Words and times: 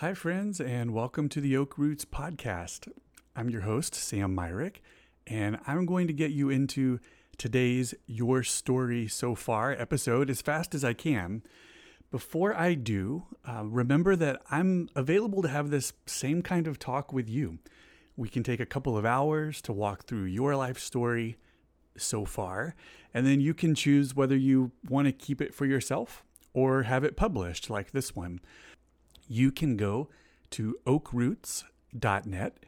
Hi, 0.00 0.12
friends, 0.12 0.60
and 0.60 0.92
welcome 0.92 1.26
to 1.30 1.40
the 1.40 1.56
Oak 1.56 1.78
Roots 1.78 2.04
podcast. 2.04 2.86
I'm 3.34 3.48
your 3.48 3.62
host, 3.62 3.94
Sam 3.94 4.34
Myrick, 4.34 4.82
and 5.26 5.58
I'm 5.66 5.86
going 5.86 6.06
to 6.06 6.12
get 6.12 6.32
you 6.32 6.50
into 6.50 7.00
today's 7.38 7.94
Your 8.06 8.42
Story 8.42 9.08
So 9.08 9.34
Far 9.34 9.72
episode 9.72 10.28
as 10.28 10.42
fast 10.42 10.74
as 10.74 10.84
I 10.84 10.92
can. 10.92 11.42
Before 12.10 12.54
I 12.54 12.74
do, 12.74 13.24
uh, 13.48 13.64
remember 13.64 14.16
that 14.16 14.42
I'm 14.50 14.90
available 14.94 15.40
to 15.40 15.48
have 15.48 15.70
this 15.70 15.94
same 16.04 16.42
kind 16.42 16.66
of 16.66 16.78
talk 16.78 17.10
with 17.10 17.30
you. 17.30 17.58
We 18.18 18.28
can 18.28 18.42
take 18.42 18.60
a 18.60 18.66
couple 18.66 18.98
of 18.98 19.06
hours 19.06 19.62
to 19.62 19.72
walk 19.72 20.04
through 20.04 20.24
your 20.24 20.54
life 20.56 20.78
story 20.78 21.38
so 21.96 22.26
far, 22.26 22.74
and 23.14 23.26
then 23.26 23.40
you 23.40 23.54
can 23.54 23.74
choose 23.74 24.14
whether 24.14 24.36
you 24.36 24.72
want 24.86 25.06
to 25.06 25.12
keep 25.12 25.40
it 25.40 25.54
for 25.54 25.64
yourself 25.64 26.22
or 26.52 26.82
have 26.82 27.02
it 27.02 27.16
published 27.16 27.70
like 27.70 27.92
this 27.92 28.14
one 28.14 28.40
you 29.28 29.50
can 29.50 29.76
go 29.76 30.08
to 30.50 30.76
oakroots.net 30.86 32.58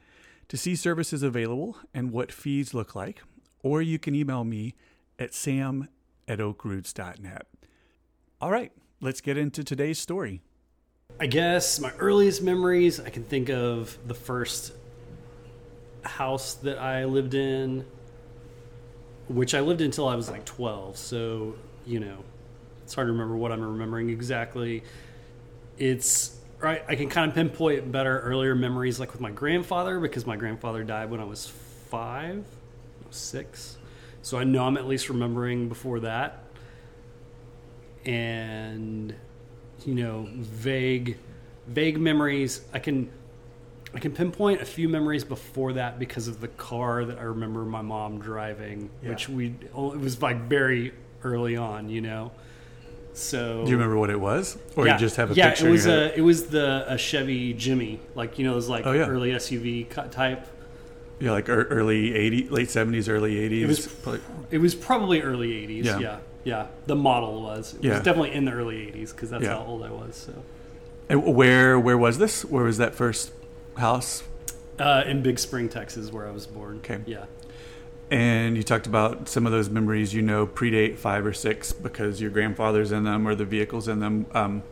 to 0.48 0.56
see 0.56 0.74
services 0.74 1.22
available 1.22 1.76
and 1.92 2.10
what 2.10 2.32
fees 2.32 2.72
look 2.74 2.94
like, 2.94 3.22
or 3.62 3.82
you 3.82 3.98
can 3.98 4.14
email 4.14 4.44
me 4.44 4.74
at 5.18 5.34
sam 5.34 5.88
at 6.26 6.38
oakroots.net. 6.38 7.46
All 8.40 8.50
right, 8.50 8.72
let's 9.00 9.20
get 9.20 9.36
into 9.36 9.64
today's 9.64 9.98
story. 9.98 10.40
I 11.20 11.26
guess 11.26 11.80
my 11.80 11.92
earliest 11.98 12.42
memories, 12.42 13.00
I 13.00 13.10
can 13.10 13.24
think 13.24 13.48
of 13.50 13.96
the 14.06 14.14
first 14.14 14.72
house 16.04 16.54
that 16.54 16.78
I 16.78 17.04
lived 17.04 17.34
in, 17.34 17.84
which 19.28 19.54
I 19.54 19.60
lived 19.60 19.80
in 19.80 19.86
until 19.86 20.08
I 20.08 20.14
was 20.14 20.30
like 20.30 20.44
12. 20.44 20.96
So, 20.96 21.56
you 21.86 22.00
know, 22.00 22.18
it's 22.84 22.94
hard 22.94 23.08
to 23.08 23.12
remember 23.12 23.36
what 23.36 23.52
I'm 23.52 23.60
remembering 23.60 24.10
exactly. 24.10 24.84
It's 25.76 26.37
right, 26.60 26.82
I 26.88 26.96
can 26.96 27.08
kind 27.08 27.28
of 27.28 27.34
pinpoint 27.34 27.90
better 27.92 28.20
earlier 28.20 28.54
memories, 28.54 28.98
like 28.98 29.12
with 29.12 29.20
my 29.20 29.30
grandfather, 29.30 30.00
because 30.00 30.26
my 30.26 30.36
grandfather 30.36 30.82
died 30.84 31.10
when 31.10 31.20
I 31.20 31.24
was 31.24 31.46
five, 31.46 32.44
six. 33.10 33.76
So 34.22 34.38
I 34.38 34.44
know 34.44 34.64
I'm 34.64 34.76
at 34.76 34.86
least 34.86 35.08
remembering 35.08 35.68
before 35.68 36.00
that. 36.00 36.44
And, 38.04 39.14
you 39.84 39.94
know, 39.94 40.28
vague, 40.32 41.18
vague 41.66 41.98
memories. 41.98 42.62
I 42.72 42.78
can, 42.78 43.10
I 43.94 44.00
can 44.00 44.12
pinpoint 44.12 44.60
a 44.60 44.64
few 44.64 44.88
memories 44.88 45.24
before 45.24 45.74
that 45.74 45.98
because 45.98 46.28
of 46.28 46.40
the 46.40 46.48
car 46.48 47.04
that 47.04 47.18
I 47.18 47.22
remember 47.22 47.64
my 47.64 47.82
mom 47.82 48.18
driving, 48.18 48.90
yeah. 49.02 49.10
which 49.10 49.28
we, 49.28 49.48
it 49.48 49.74
was 49.74 50.20
like 50.20 50.42
very 50.42 50.92
early 51.22 51.56
on, 51.56 51.88
you 51.88 52.00
know. 52.00 52.32
So 53.14 53.64
do 53.64 53.70
you 53.70 53.76
remember 53.76 53.98
what 53.98 54.10
it 54.10 54.20
was, 54.20 54.56
or 54.76 54.86
yeah, 54.86 54.94
you 54.94 54.98
just 54.98 55.16
have 55.16 55.30
a 55.30 55.34
yeah, 55.34 55.50
picture? 55.50 55.68
it 55.68 55.70
was 55.70 55.86
a 55.86 56.16
it 56.16 56.20
was 56.20 56.48
the 56.48 56.84
a 56.86 56.96
Chevy 56.96 57.52
Jimmy, 57.52 58.00
like 58.14 58.38
you 58.38 58.44
know, 58.44 58.52
it 58.52 58.56
was 58.56 58.68
like 58.68 58.86
oh, 58.86 58.92
yeah. 58.92 59.06
early 59.06 59.30
SUV 59.30 59.88
type. 60.10 60.46
Yeah, 61.18 61.32
like 61.32 61.48
early 61.48 62.12
'80s, 62.12 62.50
late 62.52 62.68
'70s, 62.68 63.08
early 63.08 63.34
'80s. 63.34 63.60
It 63.62 63.66
was 63.66 63.86
probably, 63.88 64.20
it 64.52 64.58
was 64.58 64.74
probably 64.76 65.22
early 65.22 65.48
'80s. 65.66 65.84
Yeah, 65.84 65.98
yeah. 65.98 66.18
yeah. 66.44 66.66
The 66.86 66.94
model 66.94 67.42
was. 67.42 67.74
It 67.74 67.84
yeah. 67.84 67.94
was 67.94 68.02
definitely 68.02 68.34
in 68.34 68.44
the 68.44 68.52
early 68.52 68.76
'80s 68.76 69.10
because 69.10 69.30
that's 69.30 69.42
yeah. 69.42 69.56
how 69.56 69.64
old 69.64 69.82
I 69.82 69.90
was. 69.90 70.14
So. 70.14 70.34
And 71.08 71.34
where 71.34 71.78
where 71.80 71.98
was 71.98 72.18
this? 72.18 72.44
Where 72.44 72.64
was 72.64 72.78
that 72.78 72.94
first 72.94 73.32
house? 73.76 74.22
Uh, 74.78 75.02
in 75.06 75.22
Big 75.22 75.40
Spring, 75.40 75.68
Texas, 75.68 76.12
where 76.12 76.28
I 76.28 76.30
was 76.30 76.46
born. 76.46 76.76
Okay. 76.78 77.00
Yeah. 77.04 77.24
And 78.10 78.56
you 78.56 78.62
talked 78.62 78.86
about 78.86 79.28
some 79.28 79.44
of 79.44 79.52
those 79.52 79.68
memories 79.68 80.14
you 80.14 80.22
know 80.22 80.46
predate 80.46 80.96
five 80.96 81.26
or 81.26 81.32
six 81.32 81.72
because 81.72 82.20
your 82.20 82.30
grandfather's 82.30 82.90
in 82.90 83.04
them 83.04 83.28
or 83.28 83.34
the 83.34 83.44
vehicles 83.44 83.86
in 83.86 84.00
them. 84.00 84.26
Um, 84.32 84.62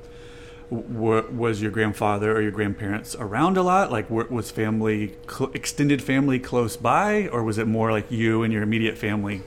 was 0.71 1.63
your 1.63 1.71
grandfather 1.71 2.37
or 2.37 2.41
your 2.41 2.51
grandparents 2.51 3.15
around 3.15 3.57
a 3.57 3.63
lot? 3.63 3.93
Like, 3.93 4.11
was 4.11 4.51
family, 4.51 5.15
cl- 5.29 5.53
extended 5.55 6.03
family 6.03 6.41
close 6.41 6.77
by, 6.77 7.29
or 7.29 7.45
was 7.45 7.59
it 7.59 7.69
more 7.69 7.93
like 7.93 8.11
you 8.11 8.43
and 8.43 8.53
your 8.53 8.63
immediate 8.63 8.99
family? 8.99 9.43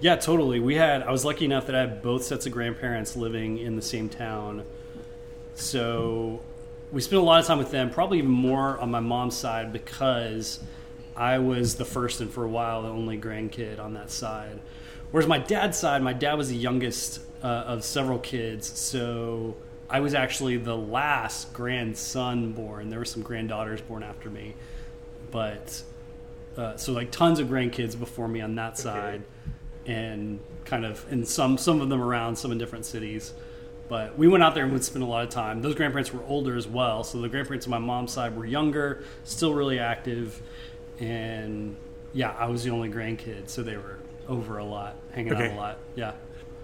Yeah, 0.00 0.16
totally. 0.16 0.60
We 0.60 0.76
had, 0.76 1.02
I 1.02 1.10
was 1.10 1.24
lucky 1.24 1.44
enough 1.44 1.66
that 1.66 1.74
I 1.74 1.80
had 1.80 2.02
both 2.02 2.22
sets 2.22 2.46
of 2.46 2.52
grandparents 2.52 3.16
living 3.16 3.58
in 3.58 3.76
the 3.76 3.82
same 3.82 4.08
town. 4.08 4.64
So 5.54 6.42
we 6.92 7.00
spent 7.00 7.22
a 7.22 7.24
lot 7.24 7.40
of 7.40 7.46
time 7.46 7.58
with 7.58 7.70
them, 7.70 7.90
probably 7.90 8.18
even 8.18 8.30
more 8.30 8.78
on 8.78 8.90
my 8.90 9.00
mom's 9.00 9.36
side 9.36 9.72
because 9.72 10.60
I 11.16 11.38
was 11.38 11.76
the 11.76 11.84
first 11.84 12.20
and 12.20 12.30
for 12.30 12.44
a 12.44 12.48
while 12.48 12.82
the 12.82 12.88
only 12.88 13.18
grandkid 13.18 13.78
on 13.78 13.94
that 13.94 14.10
side. 14.10 14.58
Whereas 15.10 15.28
my 15.28 15.38
dad's 15.38 15.78
side, 15.78 16.02
my 16.02 16.14
dad 16.14 16.34
was 16.34 16.48
the 16.48 16.56
youngest 16.56 17.20
uh, 17.42 17.46
of 17.46 17.84
several 17.84 18.18
kids, 18.18 18.66
so 18.78 19.56
I 19.90 20.00
was 20.00 20.14
actually 20.14 20.56
the 20.56 20.76
last 20.76 21.52
grandson 21.52 22.52
born. 22.52 22.88
There 22.88 22.98
were 22.98 23.04
some 23.04 23.22
granddaughters 23.22 23.82
born 23.82 24.02
after 24.02 24.30
me, 24.30 24.54
but 25.30 25.82
uh, 26.56 26.76
so 26.76 26.92
like 26.92 27.10
tons 27.10 27.40
of 27.40 27.48
grandkids 27.48 27.98
before 27.98 28.26
me 28.26 28.40
on 28.40 28.54
that 28.54 28.78
side, 28.78 29.22
okay. 29.84 29.94
and 29.94 30.40
kind 30.64 30.86
of 30.86 31.04
and 31.10 31.28
some 31.28 31.58
some 31.58 31.82
of 31.82 31.90
them 31.90 32.00
around, 32.00 32.36
some 32.36 32.52
in 32.52 32.58
different 32.58 32.86
cities. 32.86 33.34
But 33.90 34.16
we 34.16 34.28
went 34.28 34.42
out 34.42 34.54
there 34.54 34.64
and 34.64 34.72
would 34.72 34.84
spend 34.84 35.02
a 35.02 35.06
lot 35.06 35.24
of 35.24 35.28
time. 35.28 35.60
Those 35.60 35.74
grandparents 35.74 36.10
were 36.14 36.24
older 36.24 36.56
as 36.56 36.66
well, 36.66 37.04
so 37.04 37.20
the 37.20 37.28
grandparents 37.28 37.66
on 37.66 37.70
my 37.72 37.78
mom's 37.78 38.12
side 38.12 38.34
were 38.34 38.46
younger, 38.46 39.04
still 39.24 39.52
really 39.52 39.78
active 39.78 40.40
and 40.98 41.76
yeah, 42.12 42.34
I 42.38 42.46
was 42.46 42.64
the 42.64 42.70
only 42.70 42.90
grandkid, 42.90 43.48
so 43.48 43.62
they 43.62 43.76
were 43.76 43.98
over 44.28 44.58
a 44.58 44.64
lot, 44.64 44.96
hanging 45.12 45.32
okay. 45.32 45.46
out 45.46 45.52
a 45.52 45.56
lot. 45.56 45.78
Yeah, 45.94 46.12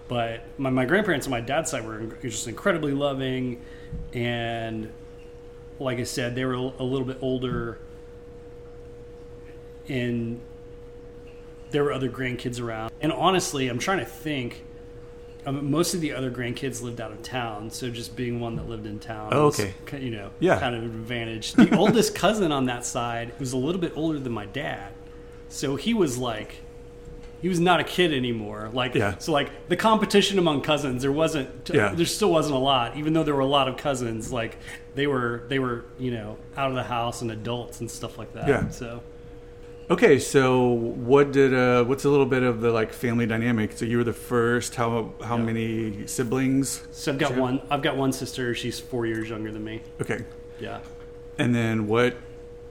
but 0.07 0.43
my, 0.57 0.69
my 0.69 0.85
grandparents 0.85 1.27
on 1.27 1.31
my 1.31 1.41
dad's 1.41 1.71
side 1.71 1.85
were 1.85 2.05
just 2.21 2.47
incredibly 2.47 2.93
loving, 2.93 3.61
and 4.13 4.91
like 5.79 5.99
I 5.99 6.03
said, 6.03 6.35
they 6.35 6.45
were 6.45 6.53
a 6.53 6.83
little 6.83 7.05
bit 7.05 7.19
older, 7.21 7.79
and 9.87 10.39
there 11.71 11.83
were 11.83 11.93
other 11.93 12.09
grandkids 12.09 12.61
around. 12.61 12.91
And 13.01 13.11
honestly, 13.11 13.67
I'm 13.69 13.79
trying 13.79 13.99
to 13.99 14.05
think. 14.05 14.65
Um, 15.49 15.71
most 15.71 15.93
of 15.93 16.01
the 16.01 16.13
other 16.13 16.29
grandkids 16.29 16.81
lived 16.81 17.01
out 17.01 17.11
of 17.11 17.23
town, 17.23 17.71
so 17.71 17.89
just 17.89 18.15
being 18.15 18.39
one 18.39 18.55
that 18.57 18.69
lived 18.69 18.85
in 18.85 18.99
town, 18.99 19.29
oh, 19.33 19.47
okay, 19.47 19.73
was, 19.91 20.01
you 20.01 20.11
know, 20.11 20.29
yeah. 20.39 20.59
kind 20.59 20.75
of 20.75 20.83
an 20.83 20.89
advantage. 20.89 21.53
The 21.53 21.75
oldest 21.77 22.13
cousin 22.13 22.51
on 22.51 22.65
that 22.65 22.85
side 22.85 23.33
was 23.39 23.53
a 23.53 23.57
little 23.57 23.81
bit 23.81 23.93
older 23.95 24.19
than 24.19 24.31
my 24.31 24.45
dad, 24.45 24.93
so 25.47 25.75
he 25.75 25.93
was 25.93 26.17
like, 26.17 26.61
he 27.41 27.49
was 27.49 27.59
not 27.59 27.79
a 27.79 27.83
kid 27.83 28.13
anymore. 28.13 28.69
Like, 28.73 28.93
yeah. 28.93 29.17
so 29.17 29.31
like 29.31 29.69
the 29.69 29.77
competition 29.77 30.37
among 30.37 30.61
cousins, 30.61 31.01
there 31.01 31.11
wasn't, 31.11 31.49
yeah. 31.73 31.95
there 31.95 32.05
still 32.05 32.31
wasn't 32.31 32.55
a 32.55 32.59
lot, 32.59 32.97
even 32.97 33.13
though 33.13 33.23
there 33.23 33.35
were 33.35 33.39
a 33.39 33.45
lot 33.45 33.67
of 33.67 33.77
cousins. 33.77 34.31
Like 34.31 34.57
they 34.93 35.07
were, 35.07 35.45
they 35.47 35.57
were, 35.57 35.85
you 35.97 36.11
know, 36.11 36.37
out 36.57 36.69
of 36.69 36.75
the 36.75 36.83
house 36.83 37.21
and 37.21 37.31
adults 37.31 37.79
and 37.79 37.89
stuff 37.89 38.17
like 38.17 38.33
that. 38.33 38.47
Yeah. 38.47 38.69
So 38.69 39.01
Okay, 39.91 40.19
so 40.19 40.67
what 40.67 41.31
did 41.31 41.51
uh, 41.51 41.83
what's 41.83 42.05
a 42.05 42.09
little 42.09 42.27
bit 42.27 42.43
of 42.43 42.61
the 42.61 42.69
like 42.69 42.93
family 42.93 43.25
dynamic? 43.25 43.71
So 43.75 43.85
you 43.85 43.97
were 43.97 44.03
the 44.03 44.13
first. 44.13 44.75
How 44.75 45.13
how 45.23 45.37
yeah. 45.37 45.43
many 45.43 46.05
siblings? 46.05 46.83
So 46.91 47.11
I've 47.11 47.17
got 47.17 47.35
one. 47.35 47.59
I've 47.71 47.81
got 47.81 47.97
one 47.97 48.11
sister. 48.11 48.53
She's 48.53 48.79
four 48.79 49.07
years 49.07 49.29
younger 49.29 49.51
than 49.51 49.63
me. 49.63 49.81
Okay. 49.99 50.25
Yeah. 50.59 50.81
And 51.39 51.55
then 51.55 51.87
what 51.87 52.17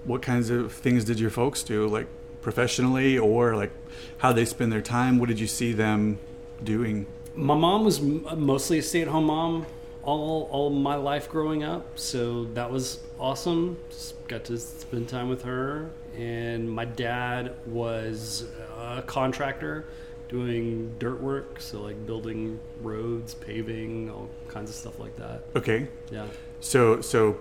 what 0.05 0.23
kinds 0.23 0.49
of 0.51 0.73
things 0.73 1.05
did 1.05 1.19
your 1.19 1.31
folks 1.31 1.65
do, 1.65 1.89
like 1.89 2.07
professionally, 2.41 3.19
or 3.19 3.57
like 3.57 3.73
how 4.19 4.33
they 4.33 4.45
spend 4.45 4.71
their 4.71 4.83
time? 4.83 5.19
What 5.19 5.29
did 5.29 5.41
you 5.41 5.49
see 5.49 5.73
them 5.73 6.21
doing? 6.63 7.07
My 7.35 7.57
mom 7.57 7.85
was 7.85 8.01
mostly 8.01 8.79
a 8.79 8.83
stay 8.83 9.03
at 9.03 9.09
home 9.09 9.25
mom 9.25 9.67
all 10.09 10.49
all 10.51 10.71
my 10.71 10.95
life 10.95 11.29
growing 11.29 11.63
up, 11.63 11.99
so 11.99 12.45
that 12.55 12.71
was 12.71 13.01
awesome. 13.19 13.79
Just 13.91 14.15
got 14.29 14.45
to 14.45 14.59
spend 14.59 15.09
time 15.09 15.29
with 15.29 15.43
her 15.43 15.91
and 16.19 16.71
my 16.71 16.85
dad 16.85 17.55
was 17.67 18.45
a 18.77 19.03
contractor 19.03 19.85
doing 20.29 20.95
dirt 20.99 21.21
work, 21.21 21.61
so 21.61 21.81
like 21.81 22.07
building 22.07 22.59
roads, 22.83 23.35
paving, 23.35 24.11
all 24.11 24.29
kinds 24.49 24.69
of 24.69 24.77
stuff 24.77 24.99
like 24.99 25.17
that. 25.17 25.43
Okay. 25.55 25.89
Yeah. 26.11 26.27
So 26.61 27.01
so 27.01 27.39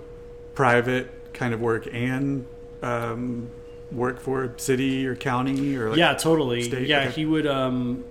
private 0.54 1.10
kind 1.34 1.54
of 1.54 1.60
work 1.60 1.88
and 1.92 2.46
um, 2.82 3.50
work 3.92 4.20
for 4.20 4.54
city 4.58 5.06
or 5.08 5.16
county 5.16 5.76
or 5.76 5.90
like 5.90 5.98
yeah, 5.98 6.14
totally. 6.14 6.64
State? 6.64 6.88
Yeah, 6.88 7.02
okay. 7.02 7.12
he 7.12 7.26
would 7.26 7.48
um 7.48 8.06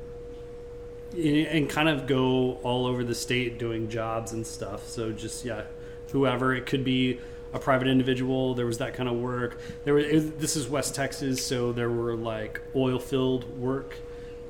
and 1.12 1.68
kind 1.68 1.88
of 1.88 2.06
go 2.06 2.54
all 2.62 2.86
over 2.86 3.04
the 3.04 3.14
state 3.14 3.58
doing 3.58 3.88
jobs 3.88 4.32
and 4.32 4.46
stuff. 4.46 4.88
So 4.88 5.12
just 5.12 5.44
yeah, 5.44 5.64
whoever 6.12 6.54
it 6.54 6.66
could 6.66 6.84
be 6.84 7.20
a 7.52 7.58
private 7.58 7.88
individual. 7.88 8.54
There 8.54 8.66
was 8.66 8.78
that 8.78 8.94
kind 8.94 9.08
of 9.08 9.16
work. 9.16 9.58
There 9.84 9.94
was 9.94 10.32
this 10.32 10.56
is 10.56 10.68
West 10.68 10.94
Texas, 10.94 11.44
so 11.44 11.72
there 11.72 11.90
were 11.90 12.16
like 12.16 12.60
oil 12.74 12.98
field 12.98 13.58
work. 13.58 13.96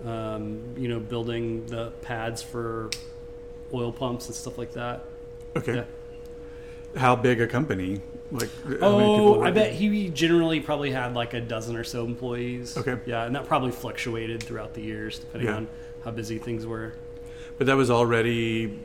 Um, 0.04 0.74
you 0.76 0.88
know, 0.88 1.00
building 1.00 1.66
the 1.66 1.90
pads 2.02 2.42
for 2.42 2.90
oil 3.72 3.92
pumps 3.92 4.26
and 4.26 4.34
stuff 4.34 4.58
like 4.58 4.72
that. 4.72 5.04
Okay. 5.56 5.76
Yeah. 5.76 5.84
How 7.00 7.16
big 7.16 7.40
a 7.40 7.46
company? 7.46 8.00
Like, 8.30 8.50
oh, 8.80 9.42
I 9.42 9.50
bet 9.50 9.72
he 9.72 10.08
generally 10.08 10.60
probably 10.60 10.90
had 10.90 11.14
like 11.14 11.34
a 11.34 11.40
dozen 11.40 11.76
or 11.76 11.84
so 11.84 12.04
employees. 12.04 12.76
Okay. 12.76 12.98
Yeah, 13.06 13.24
and 13.24 13.34
that 13.34 13.46
probably 13.46 13.72
fluctuated 13.72 14.42
throughout 14.42 14.74
the 14.74 14.82
years 14.82 15.18
depending 15.18 15.48
yeah. 15.48 15.56
on 15.56 15.68
how 16.06 16.12
busy 16.12 16.38
things 16.38 16.64
were. 16.64 16.92
But 17.58 17.66
that 17.66 17.76
was 17.76 17.90
already 17.90 18.78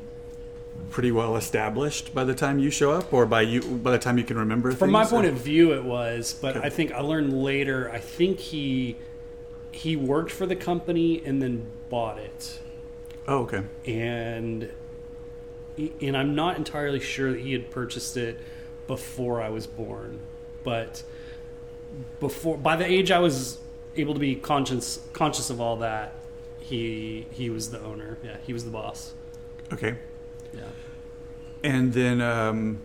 pretty 0.89 1.11
well 1.11 1.35
established 1.37 2.15
by 2.15 2.23
the 2.23 2.33
time 2.33 2.57
you 2.57 2.71
show 2.71 2.91
up, 2.91 3.13
or 3.13 3.25
by 3.27 3.41
you 3.41 3.61
by 3.61 3.91
the 3.91 3.99
time 3.99 4.17
you 4.17 4.23
can 4.23 4.37
remember. 4.37 4.71
From 4.71 4.91
my 4.91 5.05
point 5.05 5.27
or- 5.27 5.29
of 5.29 5.35
view, 5.35 5.71
it 5.73 5.83
was, 5.85 6.33
but 6.33 6.57
Okay. 6.57 6.65
I 6.65 6.69
think 6.69 6.91
I 6.91 6.99
learned 7.01 7.31
later. 7.43 7.89
I 7.93 7.99
think 7.99 8.39
he 8.39 8.95
he 9.71 9.95
worked 9.95 10.31
for 10.31 10.45
the 10.47 10.55
company 10.55 11.21
and 11.23 11.41
then 11.41 11.65
bought 11.89 12.17
it, 12.17 12.59
oh, 13.27 13.39
okay, 13.43 13.63
and 13.85 14.69
and 16.01 16.17
I'm 16.17 16.33
not 16.35 16.57
entirely 16.57 16.99
sure 16.99 17.31
that 17.31 17.39
he 17.41 17.53
had 17.53 17.69
purchased 17.69 18.17
it 18.17 18.39
before 18.87 19.41
I 19.41 19.49
was 19.49 19.67
born, 19.67 20.19
but 20.63 21.03
before 22.19 22.57
by 22.57 22.75
the 22.75 22.85
age 22.85 23.11
I 23.11 23.19
was 23.19 23.59
able 23.95 24.13
to 24.15 24.19
be 24.19 24.35
conscious 24.35 24.99
conscious 25.13 25.49
of 25.51 25.61
all 25.61 25.77
that, 25.77 26.13
he 26.71 27.27
he 27.31 27.49
was 27.49 27.69
the 27.71 27.81
owner. 27.83 28.17
Yeah, 28.23 28.37
he 28.47 28.53
was 28.53 28.63
the 28.65 28.71
boss. 28.71 29.13
okay. 29.73 29.95
Yeah. 30.53 30.61
And 31.63 31.93
then 31.93 32.21
um, 32.21 32.79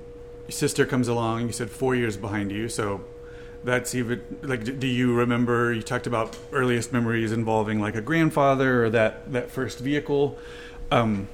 your 0.47 0.53
sister 0.53 0.85
comes 0.87 1.09
along. 1.09 1.47
You 1.47 1.53
said 1.53 1.71
four 1.71 1.94
years 1.94 2.17
behind 2.17 2.50
you, 2.53 2.69
so 2.69 3.00
that's 3.65 3.94
even 3.94 4.23
like. 4.43 4.79
Do 4.79 4.87
you 4.87 5.15
remember? 5.15 5.73
You 5.73 5.83
talked 5.83 6.06
about 6.06 6.37
earliest 6.53 6.93
memories 6.93 7.33
involving 7.33 7.81
like 7.81 7.94
a 7.97 8.00
grandfather 8.03 8.85
or 8.85 8.91
that 8.91 9.33
that 9.33 9.50
first 9.50 9.79
vehicle. 9.79 10.37
Um, 10.91 11.29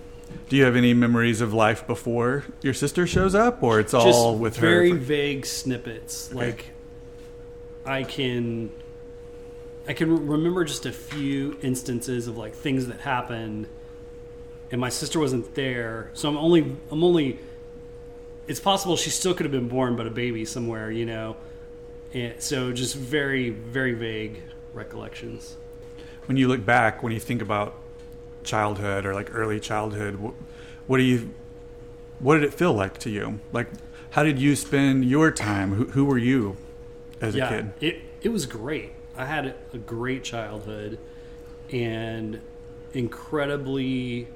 do 0.48 0.56
you 0.56 0.64
have 0.64 0.76
any 0.76 0.94
memories 0.94 1.40
of 1.42 1.52
life 1.52 1.86
before 1.86 2.44
your 2.62 2.72
sister 2.74 3.06
shows 3.06 3.34
up, 3.34 3.62
or 3.62 3.80
it's 3.80 3.92
all 3.94 4.04
just 4.32 4.40
with 4.40 4.56
very 4.56 4.90
her? 4.90 4.96
vague 4.96 5.44
snippets 5.44 6.28
Okay. 6.30 6.36
like 6.46 6.66
i 7.84 8.02
can 8.04 8.70
i 9.88 9.92
can 9.92 10.26
remember 10.26 10.64
just 10.64 10.86
a 10.86 10.92
few 10.92 11.58
instances 11.62 12.28
of 12.28 12.36
like 12.36 12.54
things 12.54 12.86
that 12.86 13.00
happened 13.00 13.66
and 14.70 14.80
my 14.80 14.88
sister 14.88 15.18
wasn't 15.18 15.54
there 15.54 16.10
so 16.14 16.28
i'm 16.28 16.36
only 16.36 16.76
i'm 16.90 17.04
only 17.04 17.38
it's 18.46 18.60
possible 18.60 18.96
she 18.96 19.10
still 19.10 19.34
could 19.34 19.44
have 19.44 19.52
been 19.52 19.68
born 19.68 19.96
but 19.96 20.06
a 20.06 20.10
baby 20.10 20.44
somewhere 20.44 20.90
you 20.90 21.06
know 21.06 21.36
and 22.12 22.40
so 22.42 22.72
just 22.72 22.94
very 22.94 23.50
very 23.50 23.92
vague 23.92 24.40
recollections 24.74 25.56
when 26.26 26.36
you 26.36 26.48
look 26.48 26.64
back, 26.64 27.02
when 27.02 27.12
you 27.12 27.20
think 27.20 27.42
about 27.42 27.74
childhood 28.44 29.06
or 29.06 29.14
like 29.14 29.34
early 29.34 29.60
childhood, 29.60 30.16
what, 30.16 30.34
what 30.86 30.98
do 30.98 31.02
you, 31.02 31.30
what 32.18 32.34
did 32.34 32.44
it 32.44 32.54
feel 32.54 32.72
like 32.72 32.98
to 32.98 33.10
you? 33.10 33.40
Like, 33.52 33.68
how 34.10 34.22
did 34.22 34.38
you 34.38 34.54
spend 34.56 35.04
your 35.04 35.30
time? 35.30 35.74
Who, 35.74 35.84
who 35.86 36.04
were 36.04 36.18
you 36.18 36.56
as 37.20 37.34
yeah, 37.34 37.46
a 37.46 37.48
kid? 37.48 37.72
It 37.80 38.02
it 38.22 38.28
was 38.28 38.46
great. 38.46 38.92
I 39.16 39.26
had 39.26 39.54
a 39.72 39.78
great 39.78 40.24
childhood 40.24 40.98
and 41.70 42.40
incredibly 42.92 44.28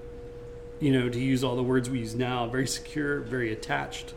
you 0.79 0.93
know, 0.93 1.09
to 1.09 1.19
use 1.19 1.43
all 1.43 1.57
the 1.57 1.63
words 1.63 1.89
we 1.89 2.01
use 2.01 2.15
now, 2.15 2.47
very 2.47 2.67
secure, 2.67 3.21
very 3.21 3.51
attached, 3.53 4.13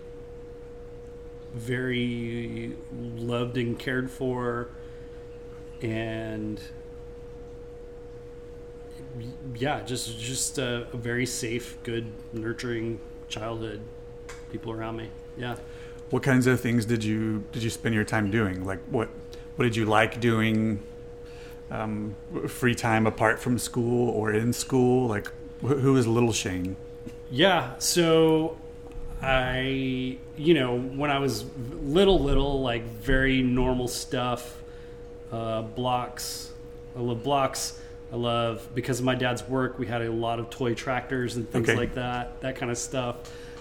very 1.53 2.75
loved 2.91 3.57
and 3.57 3.79
cared 3.79 4.11
for 4.11 4.69
and 5.81 6.59
yeah, 9.55 9.81
just 9.81 10.19
just 10.19 10.57
a, 10.57 10.87
a 10.91 10.97
very 10.97 11.25
safe, 11.25 11.77
good, 11.83 12.11
nurturing 12.33 12.99
childhood. 13.27 13.81
People 14.51 14.71
around 14.71 14.97
me. 14.97 15.09
Yeah. 15.37 15.55
What 16.09 16.23
kinds 16.23 16.47
of 16.47 16.59
things 16.59 16.85
did 16.85 17.03
you 17.03 17.43
did 17.51 17.63
you 17.63 17.69
spend 17.69 17.95
your 17.95 18.03
time 18.03 18.29
doing? 18.29 18.65
Like 18.65 18.79
what 18.89 19.09
what 19.59 19.65
did 19.65 19.75
you 19.75 19.83
like 19.83 20.21
doing? 20.21 20.81
Um, 21.69 22.15
free 22.47 22.73
time 22.75 23.05
apart 23.05 23.41
from 23.41 23.59
school 23.59 24.09
or 24.11 24.31
in 24.31 24.53
school? 24.53 25.09
Like 25.09 25.27
wh- 25.61 25.67
who 25.81 25.97
is 25.97 26.07
Little 26.07 26.31
Shane? 26.31 26.77
Yeah, 27.29 27.73
so 27.77 28.57
I, 29.21 30.17
you 30.37 30.53
know, 30.53 30.79
when 30.79 31.11
I 31.11 31.19
was 31.19 31.43
little, 31.83 32.17
little, 32.19 32.61
like 32.61 32.85
very 32.85 33.41
normal 33.41 33.89
stuff, 33.89 34.61
uh, 35.33 35.61
blocks. 35.63 36.53
I 36.95 37.01
love 37.01 37.21
blocks. 37.21 37.77
I 38.13 38.15
love 38.15 38.65
because 38.73 38.99
of 38.99 39.05
my 39.05 39.15
dad's 39.15 39.43
work. 39.43 39.77
We 39.77 39.87
had 39.87 40.01
a 40.01 40.09
lot 40.11 40.39
of 40.39 40.49
toy 40.49 40.73
tractors 40.73 41.35
and 41.35 41.49
things 41.51 41.67
Okay. 41.69 41.77
like 41.77 41.95
that, 41.95 42.39
that 42.39 42.55
kind 42.55 42.71
of 42.71 42.77
stuff. 42.77 43.17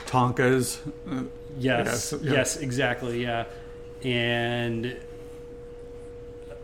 Tonkas. 0.07 0.79
Uh, 1.11 1.25
Yes, 1.59 2.13
Yes, 2.13 2.23
yeah. 2.23 2.33
yes, 2.35 2.57
exactly, 2.59 3.21
yeah. 3.23 3.47
And 4.05 4.97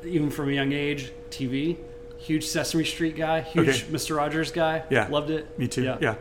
even 0.04 0.30
from 0.30 0.48
a 0.48 0.52
young 0.52 0.72
age, 0.72 1.12
TV, 1.30 1.76
huge 2.18 2.46
Sesame 2.46 2.84
Street 2.84 3.16
guy, 3.16 3.40
huge 3.42 3.68
Okay. 3.68 3.78
Mr. 3.92 4.16
Rogers 4.16 4.50
guy. 4.52 4.82
Yeah. 4.90 5.08
loved 5.08 5.30
it. 5.30 5.58
me 5.58 5.68
too. 5.68 5.82
Yeah. 5.82 5.98
Yeah. 6.00 6.14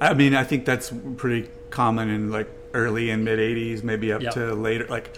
I 0.00 0.14
mean, 0.14 0.34
I 0.34 0.44
think 0.44 0.64
that's 0.64 0.92
pretty 1.16 1.50
common 1.70 2.08
in 2.08 2.30
like 2.30 2.48
early 2.72 3.10
and 3.10 3.24
mid 3.24 3.38
'80s, 3.38 3.82
maybe 3.82 4.12
up 4.12 4.22
Yeah. 4.22 4.30
to 4.30 4.54
later. 4.54 4.86
Like 4.88 5.12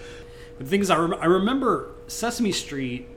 but 0.59 0.67
The 0.67 0.71
thing 0.71 0.81
is, 0.81 0.91
I, 0.91 0.97
rem- 0.99 1.15
I 1.21 1.27
remember 1.27 1.91
Sesame 2.09 2.53
Street 2.53 3.09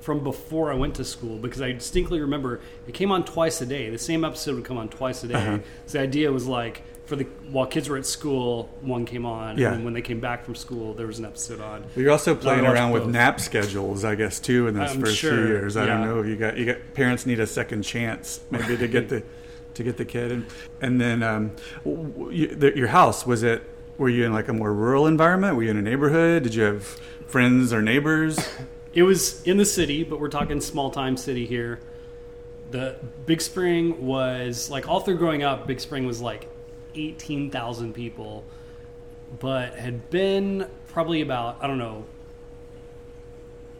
from 0.00 0.22
before 0.24 0.72
I 0.72 0.74
went 0.76 0.94
to 0.94 1.04
school 1.04 1.38
because 1.38 1.60
I 1.60 1.72
distinctly 1.72 2.20
remember 2.20 2.60
it 2.86 2.94
came 2.94 3.12
on 3.12 3.24
twice 3.24 3.60
a 3.60 3.66
day. 3.66 3.90
The 3.90 3.98
same 3.98 4.24
episode 4.24 4.54
would 4.54 4.64
come 4.64 4.78
on 4.78 4.88
twice 4.88 5.22
a 5.24 5.28
day. 5.28 5.34
Uh-huh. 5.34 5.58
So 5.86 5.98
the 5.98 6.04
idea 6.04 6.32
was 6.32 6.46
like 6.46 6.82
for 7.10 7.16
the 7.16 7.24
while 7.50 7.66
kids 7.66 7.88
were 7.88 7.96
at 7.96 8.06
school, 8.06 8.70
one 8.82 9.04
came 9.04 9.26
on, 9.26 9.58
Yeah. 9.58 9.66
and 9.66 9.78
then 9.78 9.84
when 9.84 9.94
they 9.94 10.00
came 10.00 10.20
back 10.20 10.44
from 10.44 10.54
school, 10.54 10.94
there 10.94 11.08
was 11.08 11.18
an 11.18 11.24
episode 11.24 11.60
on. 11.60 11.82
You're 11.96 12.12
also 12.12 12.36
playing 12.36 12.64
around 12.64 12.92
with 12.92 13.02
both. 13.02 13.12
nap 13.12 13.40
schedules, 13.40 14.04
I 14.04 14.14
guess, 14.14 14.38
too, 14.38 14.68
in 14.68 14.74
those 14.74 14.92
I'm 14.92 15.00
first 15.00 15.16
sure, 15.16 15.32
few 15.32 15.46
years. 15.48 15.76
I 15.76 15.86
don't 15.86 16.02
know. 16.02 16.22
You 16.22 16.36
got 16.36 16.56
you 16.56 16.64
got 16.66 16.76
parents 16.94 17.26
need 17.26 17.40
a 17.40 17.48
second 17.48 17.82
chance, 17.82 18.38
maybe 18.52 18.76
to 18.76 18.86
get 18.86 19.08
the 19.08 19.24
to 19.74 19.82
get 19.82 19.96
the 19.96 20.04
kid, 20.04 20.30
and 20.30 20.46
and 20.80 21.00
then 21.00 21.24
um, 21.24 21.50
you, 21.84 22.54
the, 22.54 22.76
your 22.76 22.86
house 22.88 23.26
was 23.26 23.42
it? 23.42 23.68
Were 23.98 24.08
you 24.08 24.24
in 24.24 24.32
like 24.32 24.46
a 24.46 24.52
more 24.52 24.72
rural 24.72 25.08
environment? 25.08 25.56
Were 25.56 25.64
you 25.64 25.70
in 25.70 25.78
a 25.78 25.82
neighborhood? 25.82 26.44
Did 26.44 26.54
you 26.54 26.62
have 26.62 26.84
friends 27.26 27.72
or 27.72 27.82
neighbors? 27.82 28.38
It 28.92 29.04
was 29.04 29.40
in 29.44 29.56
the 29.56 29.64
city, 29.64 30.02
but 30.02 30.18
we're 30.18 30.30
talking 30.30 30.60
small 30.60 30.90
time 30.90 31.16
city 31.16 31.46
here. 31.46 31.78
The 32.72 32.96
Big 33.24 33.40
Spring 33.40 34.04
was 34.04 34.68
like 34.68 34.88
all 34.88 34.98
through 34.98 35.18
growing 35.18 35.44
up. 35.44 35.68
Big 35.68 35.78
Spring 35.78 36.06
was 36.06 36.20
like 36.20 36.48
eighteen 36.94 37.50
thousand 37.50 37.94
people, 37.94 38.44
but 39.38 39.74
had 39.74 40.10
been 40.10 40.66
probably 40.88 41.20
about 41.20 41.58
I 41.60 41.66
don't 41.66 41.78
know. 41.78 42.04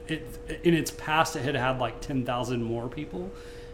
It 0.09 0.23
in 0.65 0.75
its 0.75 0.91
past, 0.91 1.37
it 1.37 1.43
had 1.43 1.55
had 1.55 1.79
like 1.79 2.01
ten 2.01 2.25
thousand 2.25 2.63
more 2.63 2.89
people. 2.89 3.31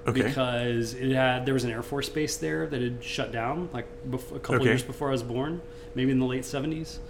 Okay. 0.07 0.23
Because 0.23 0.95
it 0.95 1.13
had 1.13 1.47
there 1.47 1.55
was 1.55 1.65
an 1.65 1.71
air 1.71 1.83
force 1.83 2.09
base 2.09 2.37
there 2.37 2.67
that 2.67 2.81
had 2.81 3.03
shut 3.03 3.33
down 3.33 3.69
like 3.73 3.87
bef- 4.09 4.35
a 4.35 4.39
couple 4.39 4.57
Okay. 4.57 4.65
years 4.67 4.83
before 4.83 5.09
I 5.09 5.13
was 5.13 5.23
born, 5.25 5.63
maybe 5.95 6.13
in 6.13 6.19
the 6.19 6.27
late 6.27 6.45
seventies 6.45 7.01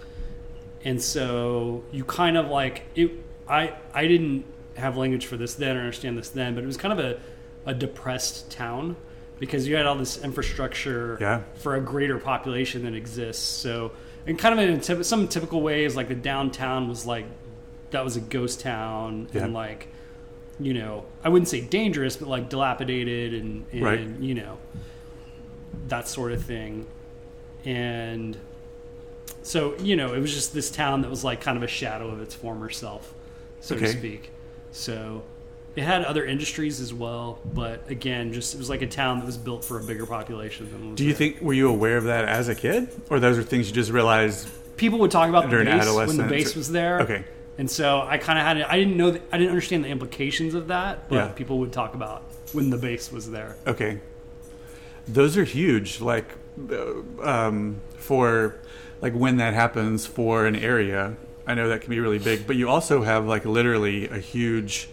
and 0.85 1.01
so 1.01 1.83
you 1.91 2.03
kind 2.03 2.37
of 2.37 2.49
like 2.49 2.83
it 2.93 3.11
i 3.49 3.73
i 3.95 4.05
didn't 4.05 4.45
have 4.75 4.95
language 4.95 5.25
for 5.25 5.35
this 5.35 5.55
then 5.55 5.75
or 5.75 5.79
understand 5.79 6.15
this 6.15 6.29
then 6.29 6.53
but 6.53 6.63
it 6.63 6.67
was 6.67 6.77
kind 6.77 6.97
of 6.97 7.03
a, 7.03 7.19
a 7.65 7.73
depressed 7.73 8.51
town 8.51 8.95
because 9.39 9.67
you 9.67 9.75
had 9.75 9.85
all 9.85 9.95
this 9.95 10.23
infrastructure 10.23 11.17
Yeah. 11.21 11.41
for 11.55 11.75
a 11.75 11.81
greater 11.81 12.17
population 12.17 12.83
that 12.85 12.93
exists 12.95 13.43
so 13.43 13.91
and 14.25 14.37
kind 14.37 14.59
of 14.59 14.67
in 14.69 14.79
typ- 14.79 15.05
some 15.05 15.27
typical 15.27 15.61
ways 15.61 15.95
like 15.95 16.07
the 16.07 16.15
downtown 16.15 16.87
was 16.89 17.05
like 17.05 17.25
that 17.91 18.03
was 18.03 18.15
a 18.17 18.21
ghost 18.21 18.59
town 18.59 19.27
Yeah. 19.33 19.43
and 19.45 19.53
like 19.53 19.87
you 20.59 20.73
know 20.73 21.05
i 21.23 21.29
wouldn't 21.29 21.47
say 21.47 21.61
dangerous 21.61 22.17
but 22.17 22.27
like 22.27 22.49
dilapidated 22.49 23.33
and, 23.33 23.65
and 23.71 23.81
Right. 23.83 23.99
you 24.19 24.33
know 24.33 24.57
that 25.87 26.07
sort 26.07 26.31
of 26.31 26.43
thing 26.43 26.85
and 27.65 28.37
so 29.43 29.77
you 29.79 29.95
know, 29.95 30.13
it 30.13 30.19
was 30.19 30.33
just 30.33 30.53
this 30.53 30.69
town 30.69 31.01
that 31.03 31.09
was 31.09 31.23
like 31.23 31.39
kind 31.39 31.55
of 31.55 31.63
a 31.63 31.67
shadow 31.67 32.09
of 32.09 32.19
its 32.21 32.35
former 32.35 32.69
self, 32.69 33.13
so 33.61 33.75
Okay. 33.75 33.85
to 33.85 33.91
speak. 33.97 34.31
So 34.71 35.23
it 35.77 35.83
had 35.83 36.03
other 36.03 36.25
industries 36.25 36.81
as 36.81 36.91
well, 36.93 37.39
but 37.53 37.87
again, 37.89 38.33
just 38.33 38.55
it 38.55 38.57
was 38.57 38.67
like 38.69 38.81
a 38.81 38.87
town 38.87 39.19
that 39.19 39.25
was 39.27 39.37
built 39.37 39.63
for 39.63 39.79
a 39.79 39.83
bigger 39.83 40.07
population 40.07 40.69
than 40.71 40.89
was 40.89 40.97
Do 40.97 41.03
you 41.05 41.11
there. 41.11 41.17
think 41.17 41.41
were 41.41 41.53
you 41.53 41.69
aware 41.69 41.97
of 41.97 42.05
that 42.05 42.25
as 42.25 42.47
a 42.49 42.55
kid, 42.55 42.89
or 43.11 43.19
those 43.19 43.37
are 43.37 43.43
things 43.43 43.67
you 43.69 43.73
just 43.75 43.91
realized? 43.91 44.49
people 44.75 44.99
would 44.99 45.09
talk 45.09 45.27
about 45.29 45.45
the 45.45 45.49
During 45.49 45.65
base 45.65 45.91
when 45.95 46.17
the 46.17 46.23
base 46.23 46.55
or- 46.55 46.59
was 46.59 46.71
there? 46.71 46.99
Okay. 47.01 47.23
and 47.59 47.69
so 47.69 48.01
I 48.01 48.17
kind 48.17 48.37
of 48.39 48.45
had 48.45 48.57
it. 48.57 48.65
I 48.69 48.77
didn't 48.77 48.97
know 48.97 49.11
that 49.11 49.21
I 49.31 49.37
didn't 49.37 49.49
understand 49.51 49.83
the 49.83 49.89
implications 49.89 50.53
of 50.55 50.67
that, 50.67 51.09
but 51.09 51.15
Yeah. 51.15 51.27
people 51.29 51.59
would 51.59 51.71
talk 51.71 51.93
about 51.95 52.23
when 52.53 52.69
the 52.71 52.77
base 52.77 53.11
was 53.11 53.29
there. 53.31 53.55
Okay, 53.67 53.99
those 55.07 55.37
are 55.37 55.43
huge. 55.43 56.01
Like 56.01 56.25
uh, 56.71 57.21
um, 57.23 57.77
for 57.97 58.55
like 59.01 59.13
when 59.13 59.37
that 59.37 59.53
happens 59.53 60.05
for 60.07 60.45
an 60.47 60.55
area, 60.55 61.15
I 61.45 61.53
know 61.53 61.69
that 61.69 61.81
can 61.81 61.89
be 61.91 61.99
really 61.99 62.19
big. 62.19 62.47
But 62.47 62.55
you 62.55 62.67
also 62.67 63.03
have 63.03 63.25
like 63.27 63.45
literally 63.45 64.07
a 64.09 64.17
huge 64.17 64.89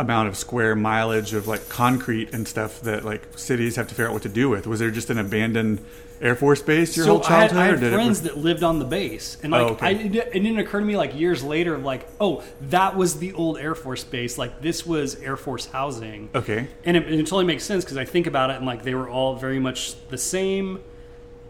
amount 0.00 0.28
of 0.28 0.36
square 0.36 0.74
mileage 0.74 1.34
of 1.34 1.46
like 1.46 1.68
concrete 1.68 2.32
and 2.34 2.46
stuff 2.48 2.80
that 2.82 3.04
like 3.04 3.22
cities 3.38 3.76
have 3.76 3.86
to 3.88 3.94
figure 3.94 4.08
out 4.08 4.12
what 4.12 4.22
to 4.22 4.28
do 4.28 4.48
with. 4.48 4.66
Was 4.66 4.80
there 4.80 4.90
just 4.90 5.10
an 5.10 5.18
abandoned 5.18 5.84
Air 6.20 6.34
Force 6.34 6.60
base 6.60 6.96
your 6.96 7.06
so 7.06 7.12
whole 7.16 7.20
childhood? 7.20 7.58
I 7.58 7.64
had, 7.64 7.70
I 7.70 7.72
or 7.72 7.76
had 7.76 7.80
did 7.80 7.92
friends 7.94 8.20
it? 8.20 8.22
that 8.24 8.36
lived 8.38 8.62
on 8.62 8.78
the 8.78 8.84
base, 8.84 9.38
and 9.42 9.52
like 9.52 9.62
Oh, 9.62 9.68
okay. 9.70 9.86
I, 9.86 9.90
it 9.92 10.12
didn't 10.32 10.58
occur 10.58 10.80
to 10.80 10.84
me 10.86 10.96
like 10.96 11.18
years 11.18 11.42
later, 11.42 11.78
like 11.78 12.06
oh, 12.20 12.42
that 12.68 12.96
was 12.96 13.18
the 13.18 13.32
old 13.34 13.58
Air 13.58 13.74
Force 13.74 14.04
base. 14.04 14.36
Like 14.36 14.60
this 14.60 14.84
was 14.86 15.14
Air 15.16 15.36
Force 15.36 15.66
housing. 15.66 16.28
Okay. 16.34 16.66
and 16.84 16.96
it, 16.96 17.10
it 17.10 17.18
totally 17.24 17.44
makes 17.44 17.64
sense 17.64 17.84
because 17.84 17.96
I 17.96 18.04
think 18.04 18.26
about 18.26 18.50
it 18.50 18.56
and 18.56 18.66
like 18.66 18.82
they 18.82 18.94
were 18.94 19.08
all 19.08 19.36
very 19.36 19.58
much 19.60 19.94
the 20.08 20.18
same. 20.18 20.82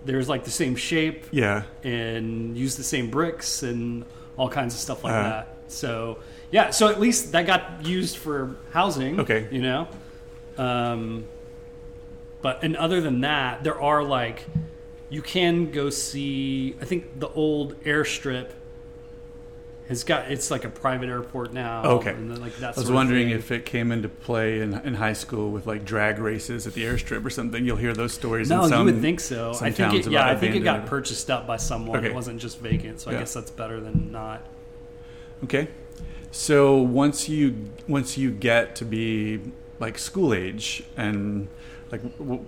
there's 0.04 0.28
like 0.28 0.44
the 0.44 0.50
same 0.50 0.76
shape 0.76 1.24
Yeah. 1.32 1.64
and 1.84 2.56
use 2.56 2.76
the 2.76 2.84
same 2.84 3.10
bricks 3.10 3.62
and 3.62 4.04
all 4.36 4.48
kinds 4.48 4.74
of 4.74 4.80
stuff 4.80 5.04
like 5.04 5.12
Uh-huh. 5.14 5.28
that. 5.30 5.48
So 5.68 6.18
yeah, 6.50 6.70
so 6.70 6.88
at 6.88 7.00
least 7.00 7.32
that 7.32 7.46
got 7.46 7.84
used 7.86 8.16
for 8.16 8.56
housing. 8.72 9.20
Okay. 9.20 9.48
you 9.50 9.62
know. 9.62 9.88
Um, 10.58 11.24
but 12.42 12.62
and 12.62 12.76
other 12.76 13.00
than 13.00 13.20
that, 13.20 13.64
there 13.64 13.80
are 13.80 14.02
like 14.02 14.46
you 15.08 15.22
can 15.22 15.70
go 15.70 15.90
see. 15.90 16.76
I 16.80 16.84
think 16.84 17.18
the 17.18 17.28
old 17.28 17.82
airstrip 17.84 18.50
has 19.88 20.04
got 20.04 20.30
it's 20.30 20.52
like 20.52 20.64
a 20.64 20.68
private 20.68 21.08
airport 21.08 21.52
now. 21.52 21.82
Okay. 21.84 22.10
and 22.10 22.30
then, 22.30 22.40
like 22.40 22.56
that. 22.58 22.76
I 22.76 22.80
was 22.80 22.90
wondering 22.90 23.30
if 23.30 23.50
it 23.50 23.66
came 23.66 23.90
into 23.90 24.08
play 24.08 24.60
in, 24.60 24.72
in 24.84 24.94
high 24.94 25.12
school 25.14 25.50
with 25.50 25.66
like 25.66 25.84
drag 25.84 26.20
races 26.20 26.66
at 26.66 26.74
the 26.74 26.84
airstrip 26.84 27.24
or 27.24 27.30
something. 27.30 27.64
You'll 27.64 27.76
hear 27.76 27.92
those 27.92 28.12
stories. 28.12 28.48
No, 28.48 28.62
in 28.62 28.68
some, 28.70 28.86
you 28.86 28.94
would 28.94 29.02
think 29.02 29.18
so. 29.18 29.52
some 29.52 29.66
I 29.66 29.70
think 29.72 29.90
towns 29.92 30.06
it, 30.06 30.12
yeah, 30.12 30.20
about 30.20 30.36
I 30.36 30.38
think 30.38 30.54
it 30.54 30.60
got 30.60 30.86
purchased 30.86 31.28
up 31.28 31.46
by 31.46 31.56
someone. 31.56 31.98
Okay. 31.98 32.06
It 32.08 32.14
wasn't 32.14 32.40
just 32.40 32.60
vacant, 32.60 33.00
so 33.00 33.10
I 33.10 33.14
Yeah. 33.14 33.20
guess 33.20 33.34
that's 33.34 33.50
better 33.50 33.80
than 33.80 34.12
not. 34.12 34.42
Okay. 35.44 35.68
So 36.32 36.76
once 36.80 37.28
you 37.28 37.70
once 37.88 38.16
you 38.16 38.30
get 38.30 38.76
to 38.76 38.84
be 38.84 39.40
like 39.80 39.98
school 39.98 40.32
age 40.32 40.82
and 40.96 41.48
like 41.90 42.02
w- 42.18 42.44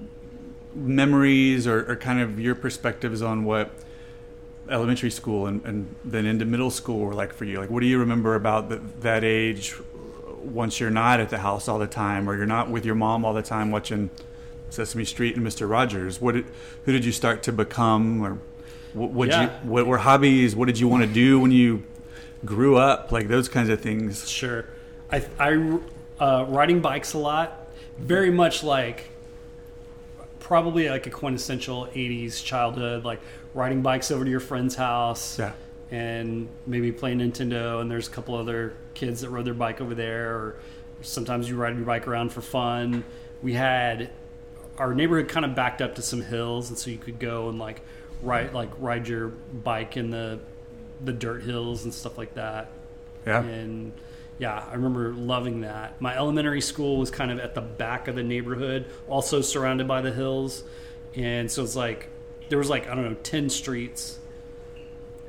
memories 0.74 1.66
or, 1.66 1.90
or 1.90 1.96
kind 1.96 2.20
of 2.20 2.38
your 2.38 2.54
perspectives 2.54 3.22
on 3.22 3.44
what 3.44 3.70
elementary 4.70 5.10
school 5.10 5.46
and, 5.46 5.64
and 5.64 5.94
then 6.04 6.24
into 6.24 6.44
middle 6.44 6.70
school 6.70 7.00
were 7.00 7.14
like 7.14 7.32
for 7.32 7.44
you 7.44 7.58
like 7.58 7.68
what 7.68 7.80
do 7.80 7.86
you 7.86 7.98
remember 7.98 8.34
about 8.36 8.68
the, 8.68 8.76
that 9.00 9.24
age 9.24 9.74
once 10.38 10.78
you're 10.80 10.90
not 10.90 11.20
at 11.20 11.28
the 11.30 11.38
house 11.38 11.68
all 11.68 11.78
the 11.78 11.86
time 11.86 12.28
or 12.28 12.36
you're 12.36 12.46
not 12.46 12.70
with 12.70 12.84
your 12.84 12.94
mom 12.94 13.24
all 13.24 13.34
the 13.34 13.42
time 13.42 13.70
watching 13.70 14.08
Sesame 14.70 15.04
Street 15.04 15.36
and 15.36 15.44
Mr. 15.46 15.68
Rogers 15.68 16.20
what 16.20 16.34
did, 16.36 16.46
who 16.84 16.92
did 16.92 17.04
you 17.04 17.12
start 17.12 17.42
to 17.42 17.52
become 17.52 18.22
or 18.22 18.38
what, 18.94 19.10
what 19.10 19.28
you 19.28 19.34
Yeah. 19.34 19.58
what 19.64 19.86
were 19.86 19.98
hobbies 19.98 20.54
what 20.54 20.66
did 20.66 20.78
you 20.78 20.86
want 20.88 21.02
to 21.02 21.12
do 21.12 21.40
when 21.40 21.50
you 21.50 21.82
grew 22.44 22.76
up 22.76 23.12
like 23.12 23.28
those 23.28 23.48
kinds 23.48 23.68
of 23.68 23.80
things 23.80 24.28
Sure. 24.28 24.66
I, 25.10 25.24
I 25.38 25.78
uh, 26.18 26.44
riding 26.48 26.80
bikes 26.80 27.12
a 27.12 27.18
lot. 27.18 27.68
Very 27.98 28.30
much 28.30 28.62
like 28.64 29.10
probably 30.40 30.88
like 30.88 31.06
a 31.06 31.10
quintessential 31.10 31.86
80s 31.86 32.42
childhood, 32.44 33.04
like 33.04 33.20
riding 33.54 33.82
bikes 33.82 34.10
over 34.10 34.24
to 34.24 34.30
your 34.30 34.40
friend's 34.40 34.74
house 34.74 35.38
yeah 35.38 35.52
and 35.92 36.48
maybe 36.66 36.90
playing 36.90 37.18
Nintendo. 37.18 37.80
And 37.80 37.90
there's 37.90 38.08
a 38.08 38.10
couple 38.10 38.34
other 38.34 38.74
kids 38.94 39.20
that 39.20 39.28
rode 39.28 39.44
their 39.44 39.54
bike 39.54 39.80
over 39.80 39.94
there. 39.94 40.34
Or 40.34 40.56
sometimes 41.02 41.48
you 41.48 41.56
ride 41.56 41.76
your 41.76 41.84
bike 41.84 42.08
around 42.08 42.32
for 42.32 42.40
fun. 42.40 43.04
We 43.42 43.52
had 43.52 44.10
our 44.78 44.94
neighborhood 44.94 45.28
kind 45.28 45.44
of 45.44 45.54
backed 45.54 45.82
up 45.82 45.96
to 45.96 46.02
some 46.02 46.22
hills, 46.22 46.70
and 46.70 46.78
so 46.78 46.90
you 46.90 46.96
could 46.96 47.18
go 47.18 47.50
and 47.50 47.58
like 47.58 47.82
ride 48.22 48.54
like 48.54 48.70
ride 48.78 49.06
your 49.06 49.28
bike 49.28 49.96
in 49.98 50.10
the 50.10 50.40
the 51.04 51.12
dirt 51.12 51.42
hills 51.42 51.84
and 51.84 51.92
stuff 51.92 52.16
like 52.18 52.34
that 52.34 52.70
yeah 53.26 53.42
and 53.42 53.92
yeah, 54.38 54.64
I 54.68 54.74
remember 54.74 55.12
loving 55.12 55.60
that. 55.60 56.00
My 56.00 56.16
elementary 56.16 56.62
school 56.62 56.96
was 56.96 57.12
kind 57.12 57.30
of 57.30 57.38
at 57.38 57.54
the 57.54 57.60
back 57.60 58.08
of 58.08 58.16
the 58.16 58.24
neighborhood, 58.24 58.86
also 59.06 59.40
surrounded 59.40 59.86
by 59.86 60.00
the 60.00 60.10
hills, 60.10 60.64
and 61.14 61.48
so 61.48 61.62
it's 61.62 61.76
like 61.76 62.08
there 62.48 62.58
was 62.58 62.68
like 62.68 62.88
I 62.88 62.94
don't 62.96 63.04
know 63.04 63.16
ten 63.22 63.48
streets 63.50 64.18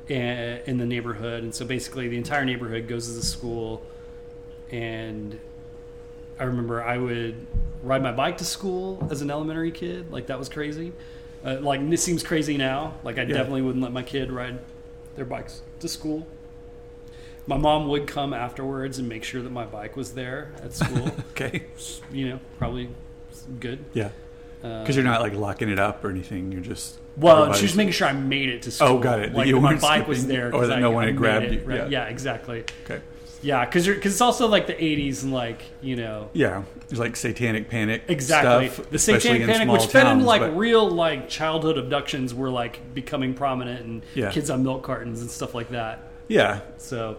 in 0.08 0.60
in 0.66 0.78
the 0.78 0.86
neighborhood, 0.86 1.44
and 1.44 1.54
so 1.54 1.64
basically 1.64 2.08
the 2.08 2.16
entire 2.16 2.44
neighborhood 2.44 2.88
goes 2.88 3.06
to 3.06 3.12
the 3.12 3.22
school. 3.22 3.84
And 4.72 5.38
I 6.38 6.44
remember 6.44 6.82
I 6.82 6.98
would 6.98 7.46
ride 7.82 8.02
my 8.02 8.12
bike 8.12 8.38
to 8.38 8.44
school 8.44 9.06
as 9.10 9.22
an 9.22 9.30
elementary 9.30 9.70
kid, 9.70 10.10
like 10.10 10.26
that 10.26 10.38
was 10.38 10.48
crazy. 10.48 10.92
Uh, 11.44 11.58
like 11.60 11.88
this 11.88 12.02
seems 12.02 12.22
crazy 12.24 12.56
now. 12.56 12.94
Like 13.04 13.18
I 13.18 13.22
Yeah. 13.22 13.34
definitely 13.34 13.62
wouldn't 13.62 13.82
let 13.82 13.92
my 13.92 14.02
kid 14.02 14.32
ride 14.32 14.58
their 15.16 15.24
bikes 15.24 15.62
to 15.80 15.88
school. 15.88 16.26
My 17.46 17.56
mom 17.58 17.88
would 17.88 18.06
come 18.06 18.32
afterwards 18.32 18.98
and 18.98 19.08
make 19.08 19.22
sure 19.22 19.42
that 19.42 19.52
my 19.52 19.66
bike 19.66 19.96
was 19.96 20.14
there 20.14 20.52
at 20.62 20.72
school. 20.72 21.08
okay 21.30 21.64
you 22.10 22.28
know, 22.30 22.40
probably 22.58 22.88
good. 23.60 23.84
yeah 23.92 24.10
Uh, 24.62 24.80
because 24.80 24.96
you're 24.96 25.04
not 25.04 25.20
like 25.20 25.34
locking 25.34 25.68
it 25.68 25.78
up 25.78 26.02
or 26.04 26.10
anything 26.10 26.50
you're 26.52 26.62
just 26.62 26.98
well, 27.16 27.52
she 27.52 27.62
was 27.64 27.76
making 27.76 27.92
sure 27.92 28.08
I 28.08 28.12
made 28.12 28.48
it 28.48 28.62
to 28.62 28.72
school. 28.72 28.88
Oh, 28.88 28.98
got 28.98 29.20
it. 29.20 29.30
That 29.30 29.38
Like 29.38 29.46
you 29.46 29.60
my 29.60 29.76
bike 29.76 30.08
was 30.08 30.26
there, 30.26 30.52
or 30.52 30.66
that 30.66 30.78
I- 30.78 30.80
no 30.80 30.90
one 30.90 31.04
I 31.04 31.08
had 31.08 31.16
grabbed 31.16 31.46
it, 31.46 31.60
you. 31.60 31.64
right? 31.64 31.76
Yeah. 31.82 31.86
Yeah. 31.88 32.04
exactly. 32.06 32.64
okay 32.84 33.00
Yeah, 33.44 33.64
because 33.66 33.86
because 33.86 34.12
it's 34.12 34.20
also 34.22 34.48
like 34.48 34.66
the 34.66 34.72
'80s 34.74 35.22
and 35.22 35.32
like 35.32 35.60
you 35.82 35.96
know 35.96 36.30
yeah 36.32 36.62
there's 36.88 36.98
like 36.98 37.14
satanic 37.14 37.68
panic 37.68 38.02
exactly 38.08 38.68
stuff, 38.70 38.88
the 38.90 38.98
satanic 38.98 39.46
panic, 39.46 39.68
which 39.68 39.86
fed 39.86 40.06
into 40.06 40.24
like 40.24 40.40
but- 40.40 40.56
real 40.56 40.88
like 40.90 41.28
childhood 41.28 41.76
abductions 41.76 42.32
were 42.34 42.48
like 42.50 42.94
becoming 42.94 43.34
prominent 43.34 43.84
and 43.84 44.02
Yeah. 44.14 44.30
kids 44.30 44.48
on 44.50 44.62
milk 44.62 44.82
cartons 44.82 45.20
and 45.20 45.30
stuff 45.30 45.54
like 45.54 45.68
that. 45.70 46.00
yeah 46.28 46.60
So 46.78 47.18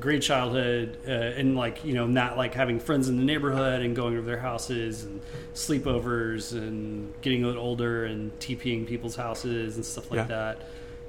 great 0.00 0.20
childhood 0.20 0.98
uh, 1.08 1.10
and 1.10 1.56
like 1.56 1.84
you 1.84 1.94
know 1.94 2.06
not 2.06 2.36
like 2.36 2.52
having 2.54 2.78
friends 2.80 3.08
in 3.08 3.16
the 3.16 3.24
neighborhood 3.24 3.82
and 3.82 3.94
going 3.96 4.16
over 4.18 4.26
their 4.26 4.40
houses 4.40 5.04
and 5.04 5.20
sleepovers 5.54 6.52
and 6.52 7.12
getting 7.22 7.44
a 7.44 7.46
little 7.46 7.62
older 7.62 8.04
and 8.04 8.36
TPing 8.40 8.86
people's 8.86 9.16
houses 9.16 9.76
and 9.76 9.84
stuff 9.84 10.10
like 10.10 10.18
Yeah. 10.18 10.24
that. 10.24 10.62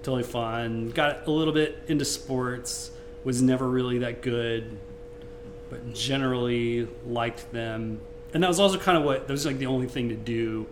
Totally 0.03 0.23
fun. 0.23 0.91
Got 0.91 1.27
a 1.27 1.31
little 1.31 1.53
bit 1.53 1.79
into 1.87 2.05
sports. 2.05 2.91
Was 3.27 3.41
never 3.41 3.67
really 3.67 3.97
that 3.97 4.21
good, 4.21 4.77
but 5.69 5.93
generally 5.93 6.87
liked 7.05 7.51
them. 7.51 7.99
And 8.33 8.41
that 8.41 8.47
was 8.47 8.57
also 8.57 8.77
kind 8.79 8.97
of 8.97 9.03
what 9.03 9.27
that 9.27 9.33
was 9.33 9.45
like 9.45 9.57
the 9.57 9.65
only 9.65 9.87
thing 9.87 10.07
to 10.07 10.15
do 10.15 10.65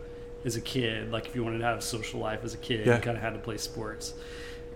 as 0.46 0.56
a 0.56 0.62
kid. 0.62 1.12
Like 1.12 1.26
if 1.28 1.36
you 1.36 1.44
wanted 1.44 1.58
to 1.58 1.66
have 1.66 1.80
a 1.80 1.82
social 1.82 2.22
life 2.22 2.46
as 2.46 2.54
a 2.54 2.58
kid, 2.58 2.88
Yeah. 2.88 2.96
you 2.96 3.02
kind 3.02 3.18
of 3.18 3.22
had 3.24 3.34
to 3.34 3.40
play 3.40 3.58
sports. 3.58 4.14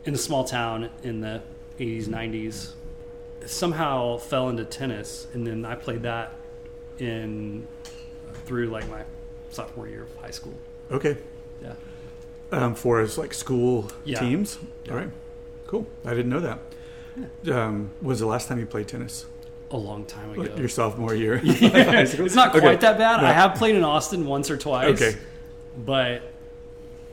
In 0.04 0.14
a 0.14 0.18
small 0.18 0.44
town 0.44 0.90
in 1.04 1.22
the 1.22 1.42
80s, 1.80 2.08
90s, 2.10 2.74
somehow 3.46 4.18
fell 4.18 4.50
into 4.50 4.66
tennis, 4.66 5.28
and 5.34 5.48
then 5.48 5.64
I 5.64 5.76
played 5.76 6.04
that 6.04 6.34
in 6.98 7.66
through 8.46 8.68
like 8.68 8.90
my 8.90 9.04
sophomore 9.52 9.88
year 9.88 10.04
of 10.04 10.14
high 10.18 10.32
school. 10.32 10.58
okay 10.92 11.16
Yeah, 11.64 11.76
um, 12.52 12.76
for 12.76 13.00
his 13.00 13.18
like 13.18 13.34
school 13.34 13.90
Yeah. 14.04 14.20
teams 14.20 14.58
Yeah. 14.84 14.92
all 14.92 14.98
right 14.98 15.12
cool 15.68 15.88
I 16.04 16.10
didn't 16.10 16.30
know 16.30 16.42
that 16.42 16.60
um, 17.52 17.90
was 18.02 18.20
the 18.20 18.26
last 18.26 18.48
time 18.48 18.60
you 18.60 18.66
played 18.66 18.88
tennis 18.88 19.26
a 19.72 19.78
long 19.78 20.04
time 20.06 20.36
Like 20.36 20.50
ago. 20.50 20.58
your 20.60 20.70
sophomore 20.70 21.14
year 21.14 21.40
it's 21.44 22.34
not 22.36 22.52
quite 22.52 22.64
Okay. 22.64 22.76
that 22.78 22.98
bad. 22.98 23.22
No. 23.22 23.28
I 23.28 23.32
have 23.34 23.56
played 23.56 23.76
in 23.76 23.84
Austin 23.84 24.26
once 24.26 24.50
or 24.50 24.58
twice. 24.58 25.00
okay 25.02 25.18
but 25.78 26.24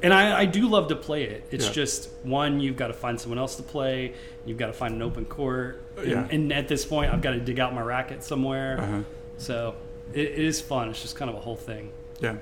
and 0.02 0.12
I, 0.12 0.40
I 0.40 0.44
do 0.44 0.68
love 0.68 0.88
to 0.88 0.96
play 0.96 1.24
it. 1.24 1.44
It's 1.50 1.66
Yeah. 1.66 1.72
just 1.72 2.10
one, 2.22 2.60
you've 2.60 2.76
got 2.76 2.88
to 2.88 2.92
find 2.92 3.18
someone 3.20 3.38
else 3.38 3.56
to 3.56 3.62
play. 3.62 4.12
You've 4.44 4.58
got 4.58 4.66
to 4.66 4.72
find 4.74 4.92
an 4.94 5.00
open 5.02 5.24
court, 5.24 5.82
and, 5.96 6.06
Yeah. 6.06 6.28
and 6.30 6.52
at 6.52 6.68
this 6.68 6.84
point, 6.84 7.12
I've 7.12 7.22
got 7.22 7.30
to 7.30 7.40
dig 7.40 7.58
out 7.58 7.74
my 7.74 7.80
racket 7.80 8.22
somewhere. 8.22 8.78
uh-huh. 8.78 9.00
So 9.38 9.74
it, 10.12 10.20
it 10.26 10.38
is 10.38 10.60
fun. 10.60 10.90
It's 10.90 11.00
just 11.00 11.16
kind 11.16 11.30
of 11.30 11.36
a 11.36 11.40
whole 11.40 11.56
thing. 11.56 11.90
Yeah. 12.20 12.36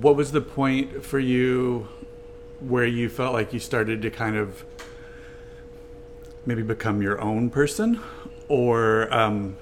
What 0.00 0.16
was 0.16 0.32
the 0.32 0.40
point 0.40 1.04
for 1.04 1.20
you 1.20 1.86
where 2.60 2.84
you 2.86 3.08
felt 3.08 3.32
like 3.32 3.52
you 3.52 3.60
started 3.60 4.02
to 4.02 4.10
kind 4.10 4.36
of 4.36 4.64
maybe 6.46 6.62
become 6.62 7.02
your 7.02 7.20
own 7.20 7.50
person? 7.50 8.00
Or, 8.48 9.12
um, 9.12 9.56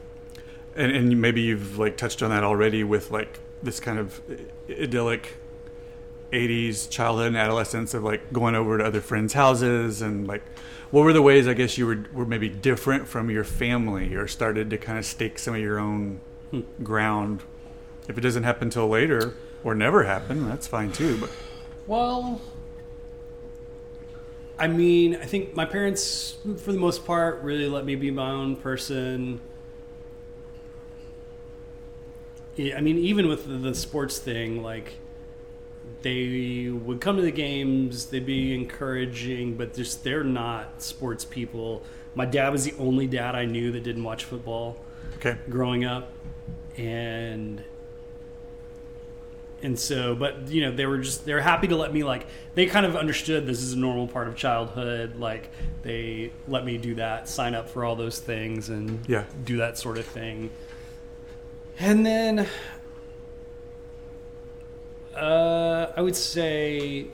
and, 0.75 0.93
and 0.93 1.21
maybe 1.21 1.41
you've 1.43 1.79
like 1.79 1.97
touched 1.97 2.23
on 2.23 2.31
that 2.31 2.45
already 2.45 2.85
with 2.85 3.11
like 3.11 3.39
this 3.63 3.81
kind 3.81 3.99
of 3.99 4.21
idyllic 4.69 5.37
80s 6.33 6.89
childhood 6.89 7.29
and 7.29 7.37
adolescence 7.37 7.93
of 7.93 8.05
like 8.05 8.33
going 8.33 8.55
over 8.55 8.79
to 8.79 8.85
other 8.85 9.01
friends' 9.01 9.33
houses 9.33 10.01
and 10.01 10.29
like 10.29 10.43
what 10.93 11.03
were 11.03 11.13
the 11.13 11.23
ways 11.23 11.49
I 11.49 11.55
guess 11.55 11.77
you 11.77 11.87
were, 11.87 12.05
were 12.13 12.25
maybe 12.27 12.49
different 12.49 13.09
from 13.09 13.31
your 13.31 13.45
family 13.45 14.15
or 14.15 14.27
started 14.29 14.71
to 14.71 14.79
kind 14.79 14.99
of 14.99 15.05
stake 15.05 15.39
some 15.39 15.55
of 15.55 15.61
your 15.61 15.79
own 15.79 16.21
Hmm. 16.51 16.63
ground 16.83 17.43
if 18.09 18.19
it 18.19 18.23
doesn't 18.23 18.43
happen 18.43 18.71
till 18.71 18.89
later 18.89 19.35
or 19.63 19.73
never 19.73 20.03
happen, 20.03 20.49
that's 20.49 20.67
fine 20.67 20.91
too. 20.91 21.17
But 21.19 21.31
Well, 21.87 22.41
I 24.61 24.67
mean, 24.67 25.17
I 25.17 25.25
think 25.25 25.57
my 25.57 25.65
parents, 25.65 26.37
for 26.59 26.71
the 26.71 26.79
most 26.79 27.07
part, 27.07 27.43
really 27.43 27.67
let 27.67 27.87
me 27.87 27.95
be 27.95 28.11
my 28.11 28.31
own 28.31 28.57
person. 28.57 29.41
Yeah, 32.57 32.77
I 32.77 32.83
mean, 32.83 32.99
even 32.99 33.27
with 33.27 33.47
the, 33.47 33.55
the 33.55 33.75
sports 33.75 34.19
thing, 34.19 34.63
like 34.63 34.99
they 36.03 36.69
would 36.69 37.01
come 37.01 37.17
to 37.17 37.23
the 37.23 37.31
games, 37.31 38.07
they'd 38.07 38.27
be 38.27 38.55
encouraging, 38.55 39.55
but 39.55 39.73
just 39.73 40.05
they're 40.05 40.25
not 40.25 40.83
sports 40.83 41.25
people. 41.25 41.83
My 42.15 42.27
dad 42.27 42.51
was 42.51 42.65
the 42.65 42.75
only 42.79 43.07
dad 43.07 43.35
I 43.35 43.47
knew 43.47 43.73
that 43.73 43.83
didn't 43.83 44.05
watch 44.05 44.25
football 44.25 44.77
okay, 45.17 45.39
growing 45.49 45.87
up 45.87 46.13
and 46.77 47.63
and 49.63 49.79
so 49.79 50.15
but 50.15 50.49
you 50.49 50.63
know 50.63 50.71
they 50.75 50.87
were 50.87 50.99
just 50.99 51.25
they 51.27 51.35
were 51.35 51.41
happy 51.41 51.69
to 51.69 51.77
let 51.77 51.93
me 51.93 52.03
like 52.05 52.27
they 52.55 52.67
kind 52.67 52.87
of 52.87 52.97
understood 52.97 53.47
this 53.47 53.61
is 53.63 53.73
a 53.75 53.79
normal 53.79 54.07
part 54.07 54.27
of 54.29 54.35
childhood 54.37 55.17
like 55.17 55.51
they 55.83 56.33
let 56.49 56.65
me 56.65 56.79
do 56.79 56.95
that 56.95 57.29
sign 57.29 57.55
up 57.55 57.69
for 57.69 57.85
all 57.85 57.95
those 57.97 58.19
things 58.19 58.69
and 58.71 59.07
Yeah. 59.09 59.25
do 59.45 59.59
that 59.59 59.77
sort 59.79 59.99
of 59.99 60.07
thing 60.07 60.51
and 61.79 62.05
then 62.07 62.47
uh, 65.15 65.93
i 65.97 66.01
would 66.01 66.17
say 66.17 67.07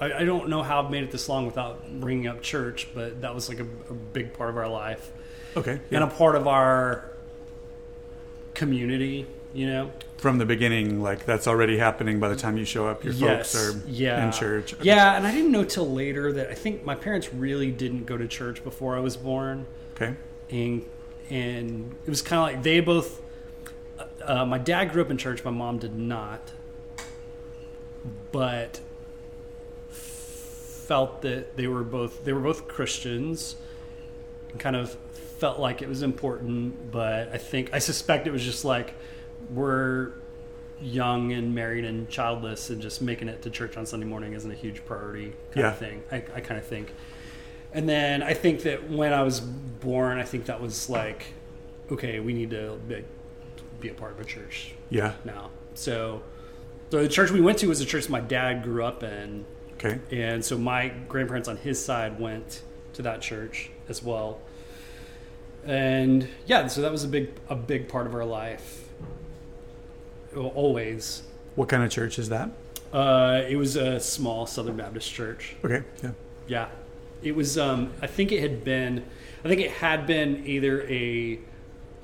I, 0.00 0.12
I 0.20 0.24
don't 0.24 0.48
know 0.48 0.62
how 0.62 0.82
I've 0.82 0.90
made 0.90 1.04
it 1.04 1.10
this 1.12 1.28
long 1.28 1.46
without 1.46 1.88
bringing 2.00 2.26
up 2.26 2.42
church, 2.42 2.88
but 2.92 3.20
that 3.20 3.36
was 3.36 3.48
like 3.48 3.60
a, 3.60 3.66
a 3.88 3.94
big 3.94 4.32
part 4.32 4.50
of 4.50 4.56
our 4.56 4.66
life 4.66 5.12
Okay. 5.56 5.78
and 5.92 6.02
a 6.02 6.08
part 6.08 6.34
of 6.34 6.48
our 6.48 7.04
community. 8.54 9.26
You 9.54 9.66
know, 9.68 9.90
From 10.22 10.38
the 10.38 10.46
beginning, 10.46 11.02
like 11.02 11.26
that's 11.26 11.48
already 11.48 11.78
happening 11.78 12.20
by 12.20 12.28
the 12.28 12.36
time 12.36 12.56
you 12.56 12.64
show 12.64 12.86
up. 12.86 13.02
Your 13.02 13.12
yes, 13.12 13.52
folks 13.52 13.76
are 13.76 13.82
yeah, 13.88 14.24
in 14.24 14.30
church. 14.30 14.72
Okay. 14.72 14.84
Yeah, 14.84 15.16
and 15.16 15.26
I 15.26 15.32
didn't 15.32 15.50
know 15.50 15.64
till 15.64 15.92
later 15.92 16.32
that 16.34 16.48
I 16.48 16.54
think 16.54 16.84
my 16.84 16.94
parents 16.94 17.34
really 17.34 17.72
didn't 17.72 18.06
go 18.06 18.16
to 18.16 18.28
church 18.28 18.62
before 18.62 18.96
I 18.96 19.00
was 19.00 19.16
born. 19.16 19.66
Okay. 19.94 20.14
and 20.48 20.86
and 21.28 21.92
it 22.06 22.08
was 22.08 22.22
kind 22.22 22.38
of 22.38 22.54
like 22.54 22.62
they 22.62 22.78
both. 22.78 23.20
Uh, 24.22 24.46
my 24.46 24.58
dad 24.58 24.92
grew 24.92 25.02
up 25.02 25.10
in 25.10 25.18
church. 25.18 25.42
My 25.44 25.50
mom 25.50 25.78
did 25.78 25.96
not, 25.98 26.52
but 28.30 28.80
felt 29.90 31.22
that 31.22 31.56
they 31.56 31.66
were 31.66 31.82
both 31.82 32.24
they 32.24 32.32
were 32.32 32.40
both 32.40 32.68
Christians, 32.68 33.56
and 34.50 34.60
kind 34.60 34.76
of 34.76 34.96
felt 35.38 35.58
like 35.58 35.82
it 35.82 35.88
was 35.88 36.02
important. 36.02 36.92
But 36.92 37.30
I 37.32 37.38
think 37.38 37.70
I 37.72 37.80
suspect 37.80 38.28
it 38.28 38.30
was 38.30 38.44
just 38.44 38.64
like 38.64 38.94
we're 39.54 40.12
young 40.80 41.32
and 41.32 41.54
married 41.54 41.84
and 41.84 42.08
childless, 42.08 42.70
and 42.70 42.82
just 42.82 43.00
making 43.02 43.28
it 43.28 43.42
to 43.42 43.50
church 43.50 43.76
on 43.76 43.86
Sunday 43.86 44.06
morning 44.06 44.32
isn't 44.32 44.50
a 44.50 44.54
huge 44.54 44.84
priority 44.84 45.26
kind 45.52 45.56
Yeah. 45.56 45.68
of 45.72 45.78
thing. 45.78 46.02
I, 46.10 46.16
I 46.16 46.40
kind 46.40 46.58
of 46.58 46.66
think. 46.66 46.92
And 47.72 47.88
then 47.88 48.22
I 48.22 48.34
think 48.34 48.62
that 48.62 48.90
when 48.90 49.12
I 49.12 49.22
was 49.22 49.40
born, 49.40 50.18
I 50.18 50.24
think 50.24 50.46
that 50.46 50.60
was 50.60 50.90
like, 50.90 51.32
okay, 51.90 52.20
we 52.20 52.32
need 52.34 52.50
to 52.50 52.78
be, 52.88 53.04
be 53.80 53.88
a 53.88 53.94
part 53.94 54.12
of 54.12 54.20
a 54.20 54.24
church 54.24 54.74
Yeah. 54.90 55.14
now. 55.24 55.50
So, 55.74 56.22
so 56.90 57.02
the 57.02 57.08
church 57.08 57.30
we 57.30 57.40
went 57.40 57.58
to 57.58 57.68
was 57.68 57.80
a 57.80 57.86
church 57.86 58.08
my 58.08 58.20
dad 58.20 58.62
grew 58.62 58.84
up 58.84 59.02
in, 59.02 59.44
Okay. 59.74 59.98
and 60.10 60.44
so 60.44 60.58
my 60.58 60.88
grandparents 61.08 61.48
on 61.48 61.56
his 61.56 61.82
side 61.82 62.18
went 62.20 62.62
to 62.94 63.02
that 63.02 63.20
church 63.22 63.70
as 63.88 64.02
well. 64.02 64.40
And 65.64 66.28
yeah, 66.46 66.66
so 66.66 66.82
that 66.82 66.90
was 66.90 67.04
a 67.04 67.08
big 67.08 67.30
a 67.48 67.54
big 67.54 67.88
part 67.88 68.06
of 68.06 68.14
our 68.14 68.24
life. 68.24 68.81
Always, 70.36 71.22
What 71.54 71.68
kind 71.68 71.82
of 71.82 71.90
church 71.90 72.18
is 72.18 72.28
that? 72.30 72.50
uh, 72.92 73.42
it 73.48 73.56
was 73.56 73.76
a 73.76 73.98
small 74.00 74.46
Southern 74.46 74.76
Baptist 74.76 75.12
church. 75.12 75.56
Okay. 75.64 75.82
Yeah. 76.02 76.10
Yeah, 76.46 76.68
it 77.22 77.34
was. 77.34 77.56
Um, 77.58 77.90
I 78.02 78.06
think 78.06 78.32
it 78.32 78.40
had 78.40 78.64
been. 78.64 79.04
I 79.44 79.48
think 79.48 79.60
it 79.60 79.70
had 79.70 80.06
been 80.06 80.44
either 80.46 80.82
a 80.88 81.38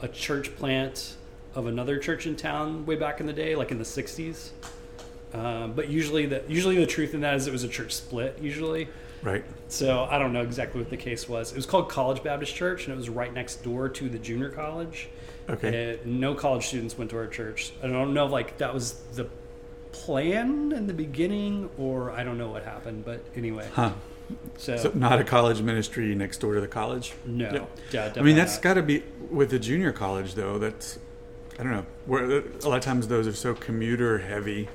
a 0.01 0.09
church 0.09 0.55
plant 0.57 1.17
of 1.55 1.67
another 1.67 1.99
church 1.99 2.27
in 2.27 2.37
town 2.37 2.87
way 2.87 2.95
back 2.97 3.21
in 3.21 3.27
the 3.27 3.33
day, 3.33 3.55
like 3.57 3.71
in 3.71 3.79
the 3.79 3.85
'60s. 3.85 4.51
Um, 5.35 5.73
but 5.75 5.89
usually, 5.89 6.27
the 6.27 6.43
usually 6.49 6.77
the 6.77 6.87
truth 6.87 7.15
in 7.15 7.21
that 7.23 7.35
is 7.35 7.47
it 7.47 7.53
was 7.53 7.65
a 7.65 7.69
church 7.69 7.95
split. 7.95 8.39
Usually, 8.41 8.89
Right. 9.23 9.45
so 9.69 10.05
I 10.11 10.19
don't 10.19 10.33
know 10.33 10.43
exactly 10.43 10.81
what 10.81 10.89
the 10.91 10.97
case 10.97 11.29
was. 11.29 11.51
It 11.53 11.57
was 11.57 11.67
called 11.67 11.89
College 11.91 12.23
Baptist 12.23 12.55
Church, 12.55 12.85
and 12.87 12.95
it 12.95 12.97
was 12.97 13.09
right 13.11 13.33
next 13.35 13.63
door 13.65 13.89
to 13.89 14.09
the 14.09 14.19
junior 14.19 14.49
college. 14.51 15.09
Okay. 15.49 15.99
And 16.05 16.21
no 16.21 16.35
college 16.35 16.67
students 16.67 16.97
went 16.99 17.11
to 17.11 17.17
our 17.17 17.27
church. 17.27 17.73
I 17.83 17.87
don't 17.89 18.13
know 18.15 18.27
if 18.27 18.33
like 18.33 18.59
that 18.59 18.75
was 18.75 18.93
the 19.15 19.27
plan 19.93 20.73
in 20.73 20.87
the 20.87 20.93
beginning, 20.93 21.71
or 21.79 22.11
I 22.11 22.23
don't 22.25 22.39
know 22.39 22.49
what 22.51 22.65
happened. 22.65 23.05
But 23.05 23.25
anyway, 23.35 23.67
Huh. 23.73 23.93
so, 24.59 24.77
So 24.77 24.93
not 24.95 25.21
a 25.21 25.25
college 25.25 25.63
ministry 25.63 26.15
next 26.15 26.39
door 26.39 26.55
to 26.55 26.61
the 26.61 26.69
college. 26.69 27.15
no, 27.25 27.51
Yeah. 27.53 27.65
yeah, 27.91 28.13
I 28.17 28.21
mean, 28.23 28.37
that's 28.37 28.59
got 28.59 28.75
to 28.75 28.83
be 28.83 29.03
with 29.31 29.51
the 29.51 29.59
junior 29.59 29.93
college 29.93 30.35
though. 30.35 30.59
That's 30.59 30.99
I 31.59 31.63
don't 31.65 31.73
know. 31.73 31.87
Where 32.07 32.25
a 32.25 32.69
lot 32.69 32.77
of 32.77 32.83
times 32.85 33.09
those 33.09 33.27
are 33.27 33.33
so 33.33 33.55
commuter 33.55 34.19
heavy. 34.19 34.69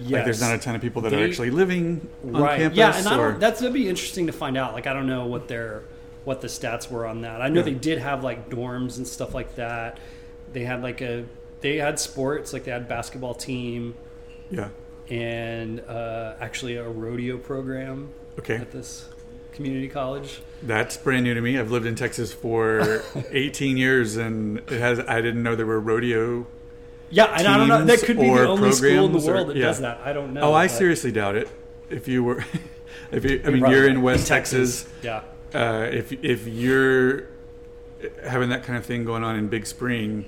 Yes. 0.00 0.10
Like 0.12 0.24
there's 0.24 0.40
not 0.40 0.54
a 0.54 0.58
ton 0.58 0.74
of 0.74 0.80
people 0.80 1.02
that 1.02 1.10
They- 1.10 1.22
are 1.22 1.26
actually 1.26 1.50
living 1.50 2.08
on 2.24 2.32
right. 2.42 2.58
campus. 2.58 2.78
Yeah, 2.78 2.96
and 2.96 3.06
I 3.08 3.18
or, 3.18 3.30
don't, 3.32 3.40
that's 3.40 3.60
gonna 3.60 3.72
be 3.74 3.88
interesting 3.88 4.26
to 4.28 4.32
find 4.32 4.56
out. 4.56 4.72
Like 4.72 4.86
I 4.86 4.92
don't 4.94 5.06
know 5.06 5.26
what 5.26 5.46
their 5.48 5.82
what 6.24 6.40
the 6.40 6.48
stats 6.48 6.90
were 6.90 7.06
on 7.06 7.22
that. 7.22 7.40
I 7.42 7.48
know 7.48 7.60
Yeah. 7.60 7.64
they 7.66 7.74
did 7.74 7.98
have 7.98 8.22
like 8.22 8.48
dorms 8.48 8.96
and 8.96 9.06
stuff 9.06 9.34
like 9.34 9.56
that. 9.56 9.98
They 10.52 10.64
had 10.64 10.82
like 10.82 11.00
a 11.00 11.24
they 11.60 11.76
had 11.76 11.98
sports 11.98 12.52
like 12.52 12.64
they 12.64 12.70
had 12.72 12.88
basketball 12.88 13.34
team 13.34 13.94
yeah. 14.50 14.68
and 15.08 15.80
uh, 15.80 16.34
actually 16.40 16.76
a 16.76 16.88
rodeo 16.88 17.38
program 17.38 18.10
Okay. 18.38 18.56
at 18.56 18.70
this 18.72 19.08
community 19.52 19.88
college. 19.88 20.40
That's 20.62 20.96
brand 20.96 21.24
new 21.24 21.34
to 21.34 21.40
me. 21.40 21.58
I've 21.58 21.70
lived 21.70 21.86
in 21.86 21.94
Texas 21.94 22.32
for 22.32 23.02
18 23.30 23.76
years, 23.76 24.16
and 24.16 24.58
it 24.58 24.80
has. 24.80 25.00
I 25.00 25.20
didn't 25.20 25.42
know 25.42 25.54
there 25.56 25.66
were 25.66 25.80
rodeo. 25.80 26.46
Yeah, 27.10 27.26
and 27.26 27.46
I 27.46 27.56
don't 27.58 27.68
know. 27.68 27.84
That 27.84 27.98
could 28.00 28.18
be 28.18 28.30
the 28.30 28.46
only 28.48 28.72
school 28.72 29.04
in 29.04 29.12
the 29.12 29.18
programs 29.18 29.28
or- 29.28 29.34
world 29.34 29.48
that 29.48 29.56
yeah. 29.56 29.66
does 29.66 29.80
that. 29.80 30.00
I 30.04 30.12
don't 30.14 30.32
know. 30.32 30.40
Oh, 30.42 30.54
I 30.54 30.66
seriously 30.68 31.12
doubt 31.12 31.36
it. 31.36 31.48
If 31.90 32.08
you 32.08 32.24
were, 32.24 32.44
if 33.10 33.24
you, 33.24 33.42
I 33.44 33.50
mean, 33.50 33.66
you're 33.70 33.86
in 33.86 34.00
West 34.02 34.26
Texas. 34.28 34.86
Yeah. 35.02 35.22
Uh, 35.54 35.88
if 35.90 36.12
if 36.24 36.46
you're 36.46 37.24
having 38.26 38.48
that 38.48 38.64
kind 38.64 38.78
of 38.78 38.84
thing 38.86 39.04
going 39.04 39.22
on 39.24 39.36
in 39.36 39.48
Big 39.48 39.66
Spring 39.66 40.24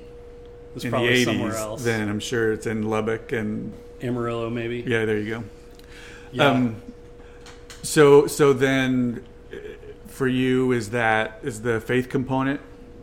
It's 0.76 0.84
in 0.84 0.90
the 0.90 0.96
80s, 0.98 1.24
somewhere 1.24 1.56
else. 1.56 1.82
then 1.84 2.08
I'm 2.08 2.20
sure 2.20 2.52
it's 2.52 2.66
in 2.66 2.82
Lubbock 2.88 3.32
and 3.32 3.72
Amarillo, 4.02 4.50
maybe. 4.50 4.84
yeah, 4.86 5.04
there 5.04 5.18
you 5.18 5.30
go. 5.30 5.44
Yeah. 6.32 6.46
Um, 6.48 6.82
so 7.82 8.26
so 8.26 8.52
then, 8.52 9.24
for 10.06 10.26
you, 10.28 10.72
is 10.72 10.90
that 10.90 11.40
is 11.42 11.62
the 11.62 11.80
faith 11.80 12.08
component? 12.08 12.60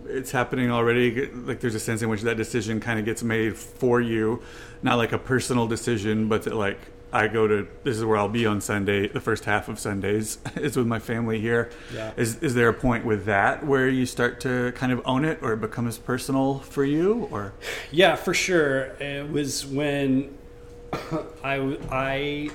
It's 0.07 0.31
happening 0.31 0.71
already. 0.71 1.27
Like 1.31 1.59
there's 1.61 1.75
a 1.75 1.79
sense 1.79 2.01
in 2.01 2.09
which 2.09 2.21
that 2.21 2.35
decision 2.37 2.79
kind 2.79 2.99
of 2.99 3.05
gets 3.05 3.23
made 3.23 3.57
for 3.57 4.01
you, 4.01 4.41
not 4.83 4.97
like 4.97 5.11
a 5.11 5.17
personal 5.17 5.67
decision, 5.67 6.27
but 6.27 6.43
that 6.43 6.55
like 6.55 6.79
I 7.13 7.27
go 7.27 7.47
to 7.47 7.67
this 7.83 7.97
is 7.97 8.05
where 8.05 8.17
I'll 8.17 8.29
be 8.29 8.45
on 8.45 8.61
Sunday. 8.61 9.07
The 9.07 9.19
first 9.19 9.45
half 9.45 9.67
of 9.67 9.79
Sundays 9.79 10.37
is 10.55 10.77
with 10.77 10.87
my 10.87 10.99
family 10.99 11.39
here. 11.39 11.69
Yeah. 11.93 12.11
Is 12.15 12.41
is 12.41 12.55
there 12.55 12.69
a 12.69 12.73
point 12.73 13.05
with 13.05 13.25
that 13.25 13.65
where 13.65 13.89
you 13.89 14.05
start 14.05 14.39
to 14.41 14.71
kind 14.73 14.91
of 14.91 15.01
own 15.05 15.25
it, 15.25 15.39
or 15.41 15.53
it 15.53 15.61
becomes 15.61 15.97
personal 15.97 16.59
for 16.59 16.85
you, 16.85 17.27
or 17.31 17.53
Yeah, 17.91 18.15
for 18.15 18.33
sure. 18.33 18.83
It 18.99 19.29
was 19.29 19.65
when 19.65 20.37
I 21.43 21.77
I 21.91 22.51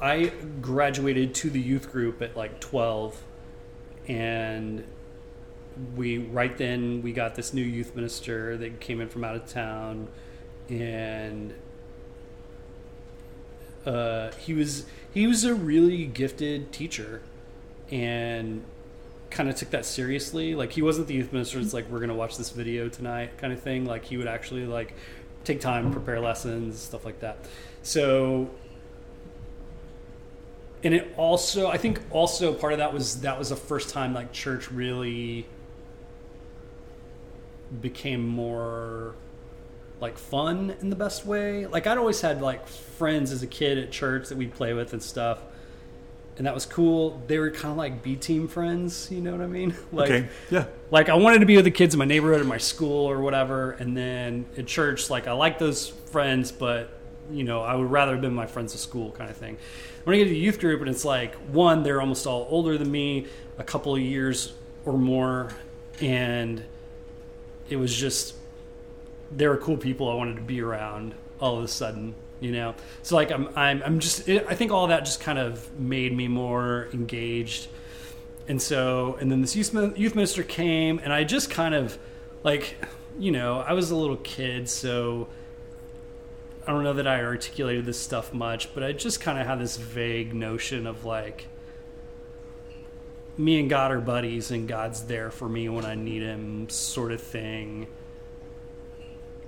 I 0.00 0.32
graduated 0.60 1.34
to 1.36 1.50
the 1.50 1.60
youth 1.60 1.92
group 1.92 2.22
at 2.22 2.36
like 2.36 2.60
12 2.60 3.22
and 4.08 4.84
we 5.94 6.18
right 6.18 6.56
then 6.58 7.02
we 7.02 7.12
got 7.12 7.34
this 7.34 7.54
new 7.54 7.62
youth 7.62 7.94
minister 7.94 8.56
that 8.56 8.80
came 8.80 9.00
in 9.00 9.08
from 9.08 9.24
out 9.24 9.36
of 9.36 9.46
town 9.46 10.08
and 10.68 11.54
uh, 13.86 14.32
he 14.32 14.54
was 14.54 14.86
he 15.12 15.26
was 15.26 15.44
a 15.44 15.54
really 15.54 16.06
gifted 16.06 16.72
teacher 16.72 17.22
and 17.90 18.62
kind 19.30 19.48
of 19.48 19.54
took 19.54 19.70
that 19.70 19.84
seriously. 19.84 20.54
Like 20.54 20.72
he 20.72 20.82
wasn't 20.82 21.06
the 21.08 21.14
youth 21.14 21.32
minister 21.32 21.58
it's 21.58 21.74
like 21.74 21.88
we're 21.88 22.00
gonna 22.00 22.14
watch 22.14 22.36
this 22.36 22.50
video 22.50 22.88
tonight 22.88 23.38
kind 23.38 23.52
of 23.52 23.62
thing. 23.62 23.86
Like 23.86 24.04
he 24.04 24.16
would 24.16 24.28
actually 24.28 24.66
like 24.66 24.94
take 25.44 25.60
time 25.60 25.90
prepare 25.92 26.20
lessons 26.20 26.78
stuff 26.78 27.04
like 27.04 27.20
that. 27.20 27.38
So 27.82 28.50
and 30.82 30.94
it 30.94 31.12
also 31.16 31.68
i 31.68 31.76
think 31.76 32.00
also 32.10 32.52
part 32.52 32.72
of 32.72 32.78
that 32.78 32.92
was 32.92 33.20
that 33.20 33.38
was 33.38 33.50
the 33.50 33.56
first 33.56 33.90
time 33.90 34.14
like 34.14 34.32
church 34.32 34.70
really 34.70 35.46
became 37.80 38.26
more 38.26 39.14
like 40.00 40.18
fun 40.18 40.74
in 40.80 40.90
the 40.90 40.96
best 40.96 41.26
way. 41.26 41.66
Like 41.66 41.86
i'd 41.86 41.98
always 41.98 42.20
had 42.20 42.40
like 42.40 42.66
friends 42.66 43.32
as 43.32 43.42
a 43.42 43.46
kid 43.46 43.78
at 43.78 43.90
church 43.90 44.28
that 44.28 44.38
we'd 44.38 44.54
play 44.54 44.72
with 44.72 44.92
and 44.92 45.02
stuff 45.02 45.38
and 46.40 46.46
that 46.46 46.54
was 46.54 46.64
cool. 46.64 47.22
They 47.26 47.38
were 47.38 47.50
kind 47.50 47.70
of 47.70 47.76
like 47.76 48.02
b 48.02 48.16
team 48.16 48.48
friends 48.48 49.10
you 49.10 49.20
know 49.20 49.32
what 49.32 49.42
i 49.42 49.46
mean? 49.46 49.74
Like 49.92 50.10
okay, 50.10 50.28
yeah, 50.50 50.64
like 50.90 51.10
I 51.10 51.14
wanted 51.14 51.40
to 51.40 51.46
be 51.46 51.56
with 51.56 51.66
the 51.66 51.70
kids 51.70 51.92
in 51.94 51.98
my 51.98 52.06
neighborhood 52.06 52.40
or 52.40 52.44
my 52.44 52.56
school 52.56 53.10
or 53.10 53.20
whatever, 53.20 53.72
and 53.72 53.94
then 53.94 54.46
at 54.56 54.66
church, 54.66 55.10
like 55.10 55.26
I 55.26 55.32
like 55.32 55.58
those 55.58 55.88
friends, 55.88 56.50
but 56.50 56.98
you 57.30 57.44
know 57.44 57.60
I 57.60 57.74
would 57.74 57.90
rather 57.90 58.12
have 58.12 58.22
been 58.22 58.32
my 58.32 58.46
friends 58.46 58.72
at 58.72 58.80
school 58.80 59.10
kind 59.12 59.28
of 59.28 59.36
thing. 59.36 59.58
When 60.04 60.14
I 60.14 60.18
get 60.18 60.24
to 60.24 60.30
the 60.30 60.38
youth 60.38 60.60
group, 60.60 60.80
and 60.80 60.88
it's 60.88 61.04
like 61.04 61.34
one, 61.52 61.82
they're 61.82 62.00
almost 62.00 62.26
all 62.26 62.46
older 62.48 62.78
than 62.78 62.90
me, 62.90 63.26
a 63.58 63.64
couple 63.64 63.94
of 63.94 64.00
years 64.00 64.54
or 64.86 64.94
more, 64.94 65.52
and 66.00 66.64
it 67.68 67.76
was 67.76 67.94
just 67.94 68.34
they 69.30 69.46
were 69.46 69.56
cool 69.56 69.76
people 69.76 70.08
I 70.10 70.14
wanted 70.14 70.36
to 70.36 70.42
be 70.42 70.60
around 70.60 71.14
all 71.40 71.58
of 71.58 71.64
a 71.64 71.68
sudden, 71.68 72.14
you 72.40 72.52
know. 72.52 72.74
So 73.02 73.16
like 73.16 73.30
I'm 73.30 73.48
I'm 73.56 73.82
I'm 73.84 73.98
just 74.00 74.28
I 74.28 74.54
think 74.54 74.72
all 74.72 74.86
that 74.88 75.04
just 75.04 75.20
kind 75.20 75.38
of 75.38 75.78
made 75.78 76.16
me 76.16 76.28
more 76.28 76.88
engaged 76.92 77.68
and 78.50 78.60
so 78.60 79.16
and 79.20 79.30
then 79.30 79.40
this 79.40 79.54
youth, 79.54 79.72
youth 79.96 80.16
minister 80.16 80.42
came 80.42 80.98
and 80.98 81.12
i 81.12 81.22
just 81.22 81.50
kind 81.50 81.72
of 81.72 81.96
like 82.42 82.76
you 83.16 83.30
know 83.30 83.60
i 83.60 83.72
was 83.72 83.92
a 83.92 83.96
little 83.96 84.16
kid 84.16 84.68
so 84.68 85.28
i 86.66 86.72
don't 86.72 86.82
know 86.82 86.92
that 86.92 87.06
i 87.06 87.22
articulated 87.22 87.84
this 87.84 87.98
stuff 87.98 88.34
much 88.34 88.74
but 88.74 88.82
i 88.82 88.90
just 88.90 89.20
kind 89.20 89.38
of 89.38 89.46
had 89.46 89.60
this 89.60 89.76
vague 89.76 90.34
notion 90.34 90.84
of 90.84 91.04
like 91.04 91.46
me 93.38 93.60
and 93.60 93.70
god 93.70 93.92
are 93.92 94.00
buddies 94.00 94.50
and 94.50 94.66
god's 94.66 95.04
there 95.04 95.30
for 95.30 95.48
me 95.48 95.68
when 95.68 95.84
i 95.84 95.94
need 95.94 96.22
him 96.22 96.68
sort 96.68 97.12
of 97.12 97.22
thing 97.22 97.86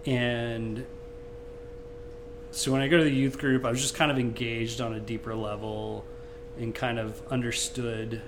and 0.07 0.85
so 2.51 2.73
when 2.73 2.81
i 2.83 2.88
go 2.88 2.99
to 2.99 3.05
the 3.05 3.11
youth 3.11 3.38
group 3.38 3.65
i 3.65 3.71
was 3.71 3.81
just 3.81 3.95
kind 3.95 4.11
of 4.11 4.19
engaged 4.19 4.81
on 4.81 4.93
a 4.95 5.01
deeper 5.01 5.35
level 5.35 6.05
and 6.59 6.75
kind 6.75 6.99
of 6.99 7.21
understood 7.29 8.21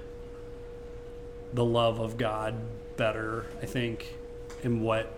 the 1.53 1.65
love 1.65 2.01
of 2.01 2.17
God 2.17 2.55
better, 2.97 3.47
I 3.63 3.67
think, 3.67 4.15
and 4.65 4.83
what 4.83 5.13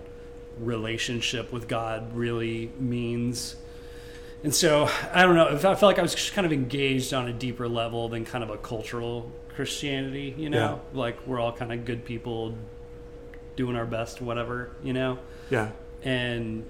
relationship 0.61 1.51
with 1.53 1.67
God 1.67 2.15
really 2.15 2.71
means. 2.79 3.57
And 4.45 4.55
so 4.55 4.91
I 5.15 5.23
don't 5.23 5.35
know. 5.35 5.49
I 5.49 5.57
felt 5.57 5.81
like 5.83 5.99
I 5.99 6.03
was 6.03 6.15
just 6.15 6.35
kind 6.35 6.45
of 6.45 6.53
engaged 6.53 7.15
on 7.15 7.27
a 7.29 7.33
deeper 7.33 7.69
level 7.69 8.09
than 8.11 8.25
kind 8.27 8.45
of 8.45 8.51
a 8.51 8.59
cultural 8.59 9.31
Christianity. 9.55 10.35
You 10.37 10.51
know, 10.51 10.59
Yeah. 10.93 10.99
like 10.99 11.27
we're 11.27 11.41
all 11.41 11.53
kind 11.53 11.73
of 11.73 11.85
good 11.87 12.05
people 12.05 12.55
doing 13.57 13.77
our 13.77 13.87
best, 13.87 14.21
whatever. 14.21 14.73
You 14.83 14.93
know, 14.93 15.19
Yeah. 15.49 15.71
And 16.07 16.65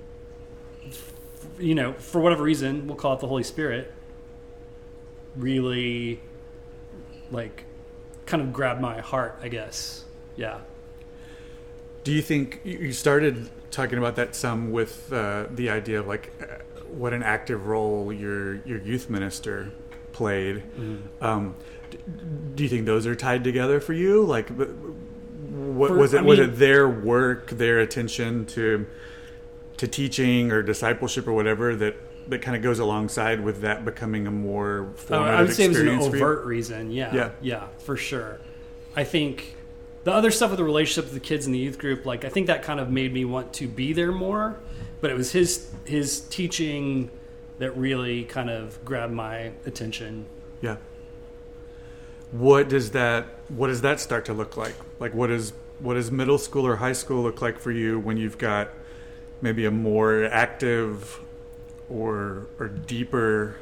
you 1.59 1.75
know, 1.75 1.93
for 1.95 2.21
whatever 2.21 2.43
reason, 2.43 2.87
we'll 2.87 2.97
call 2.97 3.15
it 3.15 3.21
the 3.21 3.27
Holy 3.29 3.43
Spirit. 3.43 3.93
Really, 5.37 6.21
like, 7.31 7.65
kind 8.25 8.43
of 8.43 8.53
grabbed 8.53 8.81
my 8.81 9.01
heart. 9.01 9.39
I 9.43 9.49
guess. 9.49 10.05
Yeah. 10.37 10.61
Do 12.05 12.13
you 12.13 12.23
think 12.23 12.61
you 12.65 12.93
started 12.93 13.51
talking 13.71 13.99
about 13.99 14.17
that 14.17 14.35
some 14.35 14.71
with 14.73 15.13
uh, 15.13 15.47
the 15.51 15.69
idea 15.71 16.01
of 16.01 16.07
like 16.07 16.33
uh, 16.41 16.63
what 16.89 17.13
an 17.13 17.23
active 17.23 17.67
role 17.67 18.13
your 18.13 18.57
your 18.65 18.79
youth 18.81 19.11
minister 19.11 19.71
played? 20.13 20.63
Um, 21.21 21.55
d- 21.91 21.99
do 22.55 22.63
you 22.63 22.69
think 22.69 22.87
those 22.87 23.07
are 23.07 23.15
tied 23.15 23.45
together 23.45 23.81
for 23.81 23.93
you? 23.93 24.25
Like, 24.25 24.49
what 24.49 25.89
For- 25.89 25.97
was 25.97 26.15
it? 26.15 26.19
I 26.19 26.23
was 26.23 26.39
mean- 26.39 26.51
it 26.51 26.57
their 26.57 26.89
work, 26.89 27.51
their 27.51 27.81
attention 27.81 28.47
to 28.47 28.87
to 29.79 29.87
teaching 29.87 30.53
or 30.53 30.63
discipleship 30.63 31.27
or 31.27 31.33
whatever 31.33 31.77
that 31.77 31.97
that 32.29 32.43
kind 32.43 32.57
of 32.57 32.63
goes 32.63 32.79
alongside 32.79 33.41
with 33.41 33.61
that 33.61 33.85
becoming 33.85 34.27
a 34.27 34.31
more 34.31 34.89
Oh, 34.91 34.97
formative 34.97 35.35
I 35.35 35.43
would 35.43 35.55
say 35.55 35.65
it 35.65 35.69
was 35.69 35.79
an 35.79 35.89
overt 35.89 36.45
reason. 36.45 36.91
Yeah. 36.91 37.15
Yeah. 37.15 37.31
Yeah, 37.41 37.67
for 37.79 37.97
sure. 37.97 38.41
I 38.97 39.05
think 39.05 39.55
the 40.05 40.13
other 40.13 40.31
stuff 40.31 40.51
with 40.51 40.59
the 40.59 40.65
relationship 40.65 41.05
with 41.05 41.15
the 41.15 41.27
kids 41.27 41.47
in 41.47 41.53
the 41.53 41.59
youth 41.59 41.79
group, 41.79 42.05
like 42.05 42.25
I 42.25 42.29
think 42.29 42.49
that 42.49 42.63
kind 42.63 42.81
of 42.81 42.91
made 42.91 43.13
me 43.13 43.25
want 43.25 43.53
to 43.55 43.69
be 43.69 43.93
there 43.93 44.13
more. 44.13 44.59
But 45.01 45.11
it 45.11 45.15
was 45.15 45.33
his 45.33 45.71
his 45.85 46.21
teaching 46.21 47.11
that 47.59 47.77
really 47.77 48.25
kind 48.25 48.51
of 48.51 48.85
grabbed 48.85 49.13
my 49.13 49.53
attention. 49.65 50.27
Yeah. 50.61 50.77
What 52.33 52.69
does 52.69 52.91
that 52.91 53.27
what 53.49 53.69
does 53.69 53.83
that 53.83 54.01
start 54.01 54.25
to 54.27 54.33
look 54.33 54.57
like? 54.57 54.75
Like 54.99 55.15
what 55.15 55.31
is 55.31 55.53
what 55.79 55.95
does 55.95 56.11
middle 56.11 56.39
school 56.39 56.67
or 56.67 56.77
high 56.77 56.93
school 56.93 57.23
look 57.23 57.41
like 57.41 57.59
for 57.59 57.71
you 57.71 58.01
when 58.01 58.17
you've 58.17 58.39
got 58.39 58.71
maybe 59.47 59.65
a 59.65 59.71
more 59.71 60.25
active 60.25 61.21
or 61.89 62.49
or 62.59 62.67
deeper 62.67 63.57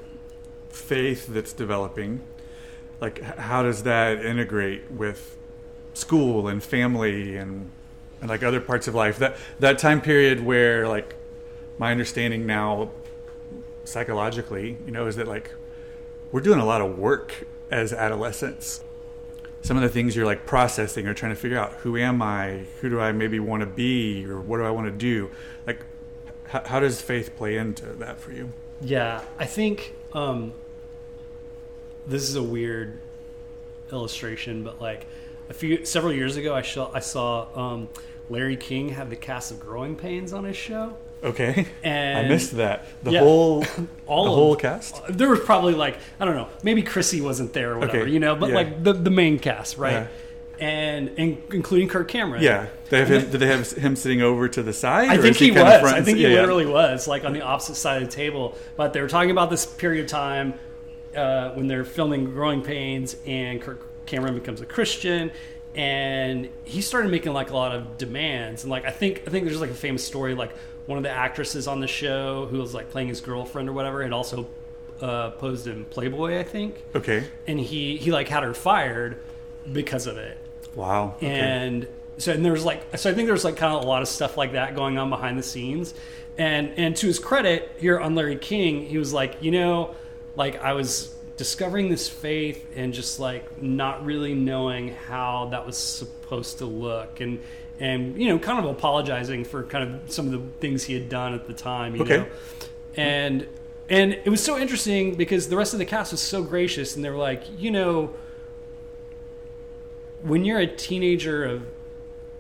faith 0.71 1.27
that's 1.27 1.53
developing? 1.53 2.23
Like 3.03 3.21
how 3.21 3.63
does 3.63 3.83
that 3.83 4.25
integrate 4.25 4.91
with 4.91 5.37
school 5.93 6.49
and 6.49 6.63
family 6.63 7.37
and 7.37 7.71
and 8.23 8.31
like 8.31 8.43
other 8.43 8.63
parts 8.63 8.89
of 8.89 8.95
life? 8.95 9.19
That 9.19 9.37
that 9.61 9.79
time 9.79 10.01
period 10.01 10.43
where 10.43 10.89
like 10.89 11.15
my 11.77 11.91
understanding 11.91 12.47
now 12.47 12.91
psychologically, 13.85 14.79
you 14.87 14.93
know, 14.93 15.07
is 15.07 15.17
that 15.17 15.29
like 15.29 15.55
we're 16.33 16.41
doing 16.41 16.61
a 16.61 16.65
lot 16.65 16.81
of 16.81 16.99
work 16.99 17.47
as 17.71 17.93
adolescents. 17.93 18.83
Some 19.65 19.79
of 19.79 19.83
the 19.83 19.89
things 19.89 20.15
you're 20.15 20.27
like 20.27 20.45
processing 20.45 21.07
or 21.07 21.15
trying 21.15 21.33
to 21.33 21.41
figure 21.41 21.59
out 21.59 21.73
who 21.73 21.97
am 21.97 22.21
I, 22.21 22.67
who 22.81 22.91
do 22.91 23.01
I 23.01 23.13
maybe 23.13 23.41
want 23.41 23.61
to 23.61 23.67
be, 23.67 24.27
or 24.27 24.39
what 24.39 24.59
do 24.59 24.65
I 24.65 24.71
want 24.71 24.87
to 24.87 24.93
do? 24.93 25.31
Like, 25.67 25.81
how, 26.49 26.63
how 26.65 26.81
does 26.81 27.01
faith 27.01 27.35
play 27.35 27.57
into 27.57 27.87
that 27.95 28.21
for 28.21 28.31
you? 28.31 28.53
Yeah, 28.83 29.23
I 29.39 29.47
think 29.47 29.95
um, 30.13 30.53
this 32.07 32.29
is 32.29 32.37
a 32.37 32.43
weird 32.43 32.99
illustration, 33.91 34.63
but 34.65 34.83
like 34.83 35.07
a 35.49 35.55
few 35.55 35.87
several 35.87 36.13
years 36.13 36.37
ago, 36.37 36.55
I 36.55 36.61
saw 36.61 36.91
I 36.93 37.01
saw 37.01 37.49
um, 37.59 37.89
Larry 38.29 38.57
King 38.57 38.91
have 38.91 39.09
the 39.09 39.17
cast 39.17 39.51
of 39.51 39.61
Growing 39.61 39.97
Pains 39.97 40.35
on 40.35 40.45
his 40.45 40.57
show, 40.59 40.95
Okay, 41.25 41.67
and 41.83 42.27
I 42.27 42.29
missed 42.29 42.57
that. 42.59 42.87
The 43.03 43.13
Yeah. 43.13 43.21
whole, 43.21 43.65
all 44.07 44.25
the 44.25 44.31
of- 44.31 44.37
whole 44.37 44.57
cast. 44.57 45.01
There 45.09 45.29
was 45.31 45.41
probably 45.41 45.75
like 45.75 45.97
I 46.21 46.25
don't 46.25 46.37
know, 46.37 46.49
maybe 46.63 46.83
Chrissy 46.83 47.21
wasn't 47.21 47.53
there 47.55 47.73
or 47.73 47.79
whatever, 47.79 48.03
Okay, 48.03 48.11
you 48.11 48.21
know, 48.21 48.37
but 48.37 48.51
yeah. 48.51 48.55
like 48.57 48.85
the 48.85 48.93
the 48.93 49.11
main 49.11 49.39
cast, 49.39 49.79
right? 49.79 49.93
Yeah. 49.93 50.07
And, 50.61 51.11
and 51.19 51.43
including 51.53 51.89
Kirk 51.89 52.07
Cameron. 52.07 52.41
Yeah, 52.41 52.67
they 52.89 53.01
have 53.01 53.09
him, 53.11 53.29
did 53.29 53.41
they 53.41 53.49
have 53.49 53.69
him 53.73 53.97
sitting 53.97 54.23
over 54.23 54.49
to 54.49 54.63
the 54.63 54.73
side? 54.73 55.09
I 55.09 55.17
think 55.19 55.37
he, 55.37 55.49
kinda 55.49 55.65
was. 55.83 55.93
I 55.93 56.01
think 56.01 56.19
he 56.19 56.29
literally 56.29 56.65
was, 56.65 57.09
like 57.09 57.25
on 57.25 57.33
the 57.33 57.43
opposite 57.43 57.75
side 57.75 58.01
of 58.03 58.09
the 58.09 58.15
table. 58.15 58.57
But 58.77 58.93
they 58.93 59.01
were 59.01 59.09
talking 59.09 59.33
about 59.33 59.51
this 59.51 59.67
period 59.67 60.05
of 60.05 60.11
time 60.13 60.55
uh, 61.17 61.51
when 61.55 61.67
they're 61.67 61.85
filming 61.85 62.27
Growing 62.27 62.63
Pains, 62.63 63.17
and 63.27 63.61
Kirk 63.61 64.07
Cameron 64.07 64.35
becomes 64.35 64.61
a 64.61 64.67
Christian, 64.67 65.33
and 65.75 66.49
he 66.63 66.81
started 66.83 67.11
making 67.11 67.33
like 67.33 67.51
a 67.51 67.55
lot 67.55 67.75
of 67.75 67.99
demands. 67.99 68.63
And 68.63 68.71
like 68.71 68.85
I 68.85 68.91
think 68.93 69.25
I 69.27 69.31
think 69.31 69.47
there's 69.47 69.61
like 69.61 69.71
a 69.71 69.75
famous 69.75 70.05
story, 70.07 70.37
like 70.37 70.55
one 70.87 70.99
of 70.99 71.03
the 71.05 71.11
actresses 71.11 71.67
on 71.67 71.81
the 71.81 71.87
show 71.87 72.47
who 72.47 72.59
was 72.59 72.75
like 72.75 72.91
playing 72.91 73.09
his 73.09 73.21
girlfriend 73.21 73.69
or 73.69 73.73
whatever 73.73 74.03
had 74.03 74.13
also 74.13 74.47
uh, 75.01 75.31
posed 75.31 75.67
in 75.67 75.85
Playboy, 75.87 76.39
I 76.39 76.43
think, 76.45 76.83
Okay. 76.95 77.25
and 77.47 77.59
he 77.59 77.97
he 77.97 78.13
like 78.13 78.29
had 78.29 78.43
her 78.43 78.55
fired 78.55 79.19
because 79.73 80.07
of 80.07 80.17
it 80.19 80.37
Wow. 80.75 81.15
Okay. 81.17 81.27
and 81.29 81.89
so 82.19 82.33
and 82.33 82.45
there 82.45 82.53
was 82.53 82.65
like 82.65 82.97
so 82.97 83.11
I 83.11 83.15
think 83.15 83.27
there's 83.29 83.45
like 83.45 83.57
kind 83.57 83.75
of 83.75 83.83
a 83.83 83.87
lot 83.87 84.03
of 84.03 84.09
stuff 84.09 84.37
like 84.37 84.53
that 84.53 84.75
going 84.77 84.99
on 84.99 85.09
behind 85.11 85.39
the 85.39 85.43
scenes, 85.43 85.95
and 86.39 86.73
and 86.77 86.95
to 86.97 87.07
his 87.07 87.19
credit 87.19 87.73
here 87.79 87.99
on 87.99 88.15
Larry 88.15 88.37
King, 88.37 88.85
he 88.87 88.99
was 88.99 89.13
like, 89.13 89.37
you 89.43 89.51
know, 89.51 89.95
like 90.37 90.63
I 90.63 90.75
was 90.75 91.15
discovering 91.37 91.89
this 91.89 92.09
faith 92.09 92.65
and 92.77 92.93
just 92.95 93.19
like 93.19 93.61
not 93.61 94.05
really 94.05 94.35
knowing 94.35 94.95
how 94.95 95.47
that 95.51 95.67
was 95.67 95.77
supposed 95.77 96.59
to 96.59 96.67
look 96.67 97.21
and 97.21 97.41
and 97.81 98.17
you 98.21 98.29
know 98.29 98.39
kind 98.39 98.59
of 98.59 98.65
apologizing 98.67 99.45
for 99.45 99.63
kind 99.65 99.83
of 99.95 100.11
some 100.13 100.27
of 100.27 100.33
the 100.33 100.41
things 100.61 100.85
he 100.85 100.95
had 100.95 101.09
done 101.09 101.35
at 101.35 101.47
the 101.47 101.53
time 101.53 101.97
you 101.97 102.03
Okay. 102.03 102.19
know 102.19 102.27
and 102.97 103.47
and 103.91 104.13
it 104.13 104.29
was 104.29 104.43
so 104.43 104.57
interesting 104.59 105.15
because 105.15 105.49
the 105.49 105.57
rest 105.57 105.73
of 105.73 105.79
the 105.79 105.85
cast 105.85 106.13
was 106.13 106.21
so 106.21 106.43
gracious 106.43 106.95
and 106.97 107.05
they 107.05 107.11
were 107.11 107.17
like 107.17 107.43
you 107.59 107.71
know 107.71 108.15
when 110.23 110.45
you're 110.45 110.59
a 110.61 110.67
teenager 110.67 111.45
of 111.45 111.63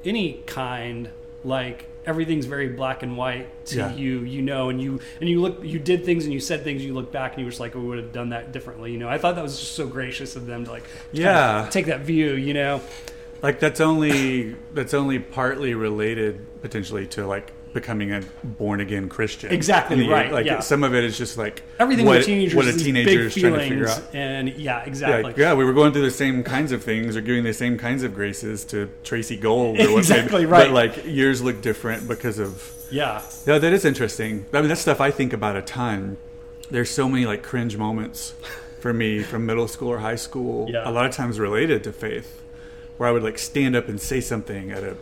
any 0.05 0.35
kind, 0.47 1.11
like 1.45 1.87
everything's 2.07 2.47
very 2.47 2.69
black 2.69 3.03
and 3.03 3.17
white 3.17 3.49
to 3.67 3.77
Yeah. 3.77 3.95
you, 3.95 4.21
you 4.21 4.43
know, 4.43 4.69
and 4.71 4.81
you 4.81 5.01
and 5.21 5.29
you 5.29 5.41
look, 5.41 5.59
you 5.63 5.79
did 5.79 6.05
things 6.05 6.25
and 6.25 6.33
you 6.33 6.41
said 6.41 6.65
things, 6.65 6.81
and 6.81 6.89
you 6.89 6.95
look 6.95 7.13
back 7.13 7.33
and 7.33 7.41
you 7.41 7.45
were 7.47 7.51
just 7.51 7.61
like, 7.61 7.75
oh, 7.77 7.81
we 7.81 7.87
would 7.89 7.99
have 7.99 8.13
done 8.13 8.31
that 8.31 8.53
differently, 8.53 8.93
you 8.93 8.99
know. 8.99 9.09
I 9.09 9.19
thought 9.19 9.35
that 9.37 9.43
was 9.43 9.59
just 9.59 9.73
so 9.73 9.87
gracious 9.87 10.37
of 10.37 10.47
them 10.47 10.65
to 10.65 10.71
like, 10.71 10.85
kind 10.85 10.95
of 11.15 11.19
Yeah. 11.21 11.69
take 11.71 11.87
that 11.87 12.01
view, 12.01 12.33
you 12.35 12.55
know. 12.55 12.81
Like 13.45 13.61
that's 13.61 13.81
only 13.81 14.57
that's 14.73 14.95
only 14.95 15.19
partly 15.19 15.75
related 15.75 16.45
potentially 16.63 17.07
to 17.09 17.27
like 17.27 17.53
becoming 17.75 18.11
a 18.13 18.23
born 18.43 18.81
again 18.81 19.09
Christian. 19.11 19.53
Exactly, 19.53 19.97
the- 19.99 20.09
right, 20.09 20.33
Like 20.33 20.47
yeah. 20.47 20.61
some 20.61 20.83
of 20.83 20.95
it 20.95 21.05
is 21.05 21.19
just 21.19 21.37
like 21.37 21.63
Everything 21.79 22.07
what, 22.07 22.19
with 22.19 22.27
teenagers, 22.27 22.55
what 22.55 22.67
a 22.69 22.73
teenager 22.73 23.11
big 23.11 23.19
is 23.21 23.35
trying 23.35 23.53
to 23.53 23.59
feelings, 23.61 23.69
figure 23.69 23.89
out. 23.89 24.15
and 24.15 24.49
yeah, 24.57 24.83
exactly. 24.85 25.23
like, 25.25 25.37
yeah, 25.37 25.53
we 25.55 25.65
were 25.65 25.75
going 25.75 25.93
through 25.93 26.03
the 26.03 26.11
same 26.11 26.43
kinds 26.43 26.73
of 26.73 26.83
things 26.83 27.17
or 27.17 27.21
doing 27.21 27.45
the 27.45 27.53
same 27.53 27.77
kinds 27.77 28.03
of 28.03 28.15
graces 28.15 28.65
to 28.67 28.89
Tracey 29.03 29.37
Gold 29.37 29.79
or 29.79 29.99
Exactly, 29.99 30.47
right. 30.47 30.69
But 30.69 30.73
like 30.73 31.05
yours 31.05 31.43
look 31.43 31.61
different 31.61 32.09
because 32.09 32.39
of 32.39 32.73
yeah, 32.91 33.21
Yeah, 33.47 33.59
that 33.59 33.73
is 33.75 33.85
interesting. 33.85 34.47
I 34.55 34.61
mean, 34.61 34.69
that's 34.69 34.81
stuff 34.81 35.01
I 35.03 35.11
think 35.11 35.33
about 35.35 35.57
a 35.57 35.63
ton. 35.63 36.17
There's 36.71 36.91
so 36.91 37.09
many 37.11 37.27
like 37.27 37.43
cringe 37.43 37.77
moments 37.77 38.35
for 38.81 38.93
me 38.95 39.23
from 39.23 39.45
middle 39.47 39.69
school 39.69 39.89
or 39.89 39.99
high 39.99 40.17
school. 40.17 40.71
Yeah. 40.71 40.89
A 40.89 40.93
lot 40.93 41.05
of 41.07 41.13
times 41.13 41.39
related 41.41 41.83
to 41.85 41.93
faith, 41.93 42.41
where 42.97 43.09
I 43.09 43.13
would 43.13 43.23
like 43.23 43.39
stand 43.39 43.77
up 43.77 43.89
and 43.89 44.01
say 44.01 44.21
something 44.21 44.71
at 44.71 44.85
a 44.85 44.97